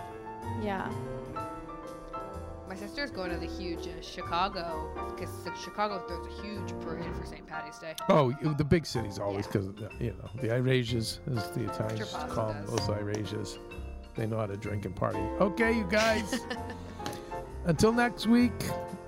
Yeah. 0.63 0.91
My 2.69 2.77
sister's 2.77 3.11
going 3.11 3.31
to 3.31 3.37
the 3.37 3.47
huge 3.47 3.87
uh, 3.87 4.01
Chicago 4.01 4.91
because 5.15 5.31
Chicago 5.63 5.99
throws 6.07 6.27
a 6.27 6.43
huge 6.43 6.73
parade 6.81 7.15
for 7.17 7.27
St. 7.27 7.47
Patty's 7.47 7.79
Day. 7.79 7.95
Oh, 8.09 8.33
the 8.57 8.65
big 8.65 8.87
cities 8.87 9.19
always 9.19 9.47
Yeah. 9.47 9.61
because 9.61 9.67
you 10.01 10.11
know 10.13 10.31
the 10.41 10.49
Irasias, 10.49 11.19
as 11.37 11.51
the 11.51 11.65
Italians 11.71 12.01
Gervasio 12.13 12.29
call 12.31 12.49
them, 12.53 12.65
does. 12.65 12.71
those 12.87 12.97
Irasias. 12.97 13.59
They 14.15 14.27
know 14.27 14.39
how 14.39 14.47
to 14.47 14.57
drink 14.57 14.85
and 14.87 14.95
party. 14.97 15.19
Okay, 15.41 15.73
you 15.73 15.85
guys. 15.91 16.35
Until 17.65 17.93
next 17.93 18.27
week, 18.27 18.53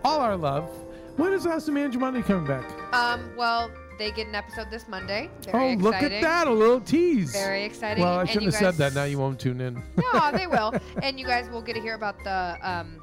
all 0.05 0.21
our 0.21 0.37
love. 0.37 0.69
When 1.17 1.33
is 1.33 1.47
Ask 1.47 1.67
the 1.67 1.73
Manager 1.73 1.99
Monday 1.99 2.23
coming 2.23 2.47
back? 2.47 2.65
Um, 2.93 3.31
well, 3.37 3.71
they 3.99 4.11
get 4.11 4.27
an 4.27 4.35
episode 4.35 4.71
this 4.71 4.89
Monday. 4.89 5.31
Very 5.43 5.71
oh, 5.71 5.73
exciting. 5.73 5.83
look 5.83 5.95
at 5.95 6.21
that! 6.23 6.47
A 6.47 6.53
little 6.53 6.81
tease. 6.81 7.33
Very 7.33 7.65
exciting. 7.65 8.03
well, 8.03 8.19
I 8.19 8.25
shouldn't 8.25 8.53
have 8.53 8.55
said 8.55 8.75
that. 8.75 8.95
Now 8.95 9.05
you 9.05 9.19
won't 9.19 9.39
tune 9.39 9.61
in. 9.61 9.75
no, 10.13 10.33
they 10.33 10.47
will. 10.47 10.75
And 11.03 11.19
you 11.19 11.27
guys 11.27 11.49
will 11.49 11.63
get 11.63 11.75
to 11.75 11.81
hear 11.81 11.95
about 11.95 12.17
the. 12.25 12.59
Um, 12.63 13.01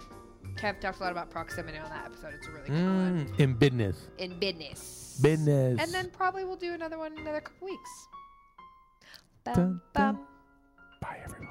Kev 0.55 0.79
talks 0.79 0.99
a 0.99 1.03
lot 1.03 1.11
about 1.11 1.29
proximity 1.29 1.77
on 1.77 1.89
that 1.89 2.05
episode. 2.05 2.33
It's 2.33 2.47
a 2.47 2.51
really 2.51 2.69
good 2.69 2.83
one. 2.83 3.25
Mm, 3.25 3.39
in 3.39 3.53
business. 3.53 4.07
In 4.17 4.37
business. 4.37 5.19
Business. 5.21 5.79
And 5.81 5.93
then 5.93 6.09
probably 6.09 6.43
we'll 6.43 6.55
do 6.57 6.73
another 6.73 6.97
one 6.97 7.13
in 7.13 7.19
another 7.19 7.41
couple 7.41 7.67
weeks. 7.67 8.07
Dun, 9.45 9.53
Bum, 9.55 9.81
dun. 9.93 10.15
bum. 10.15 10.27
Bye, 11.01 11.19
everyone. 11.23 11.50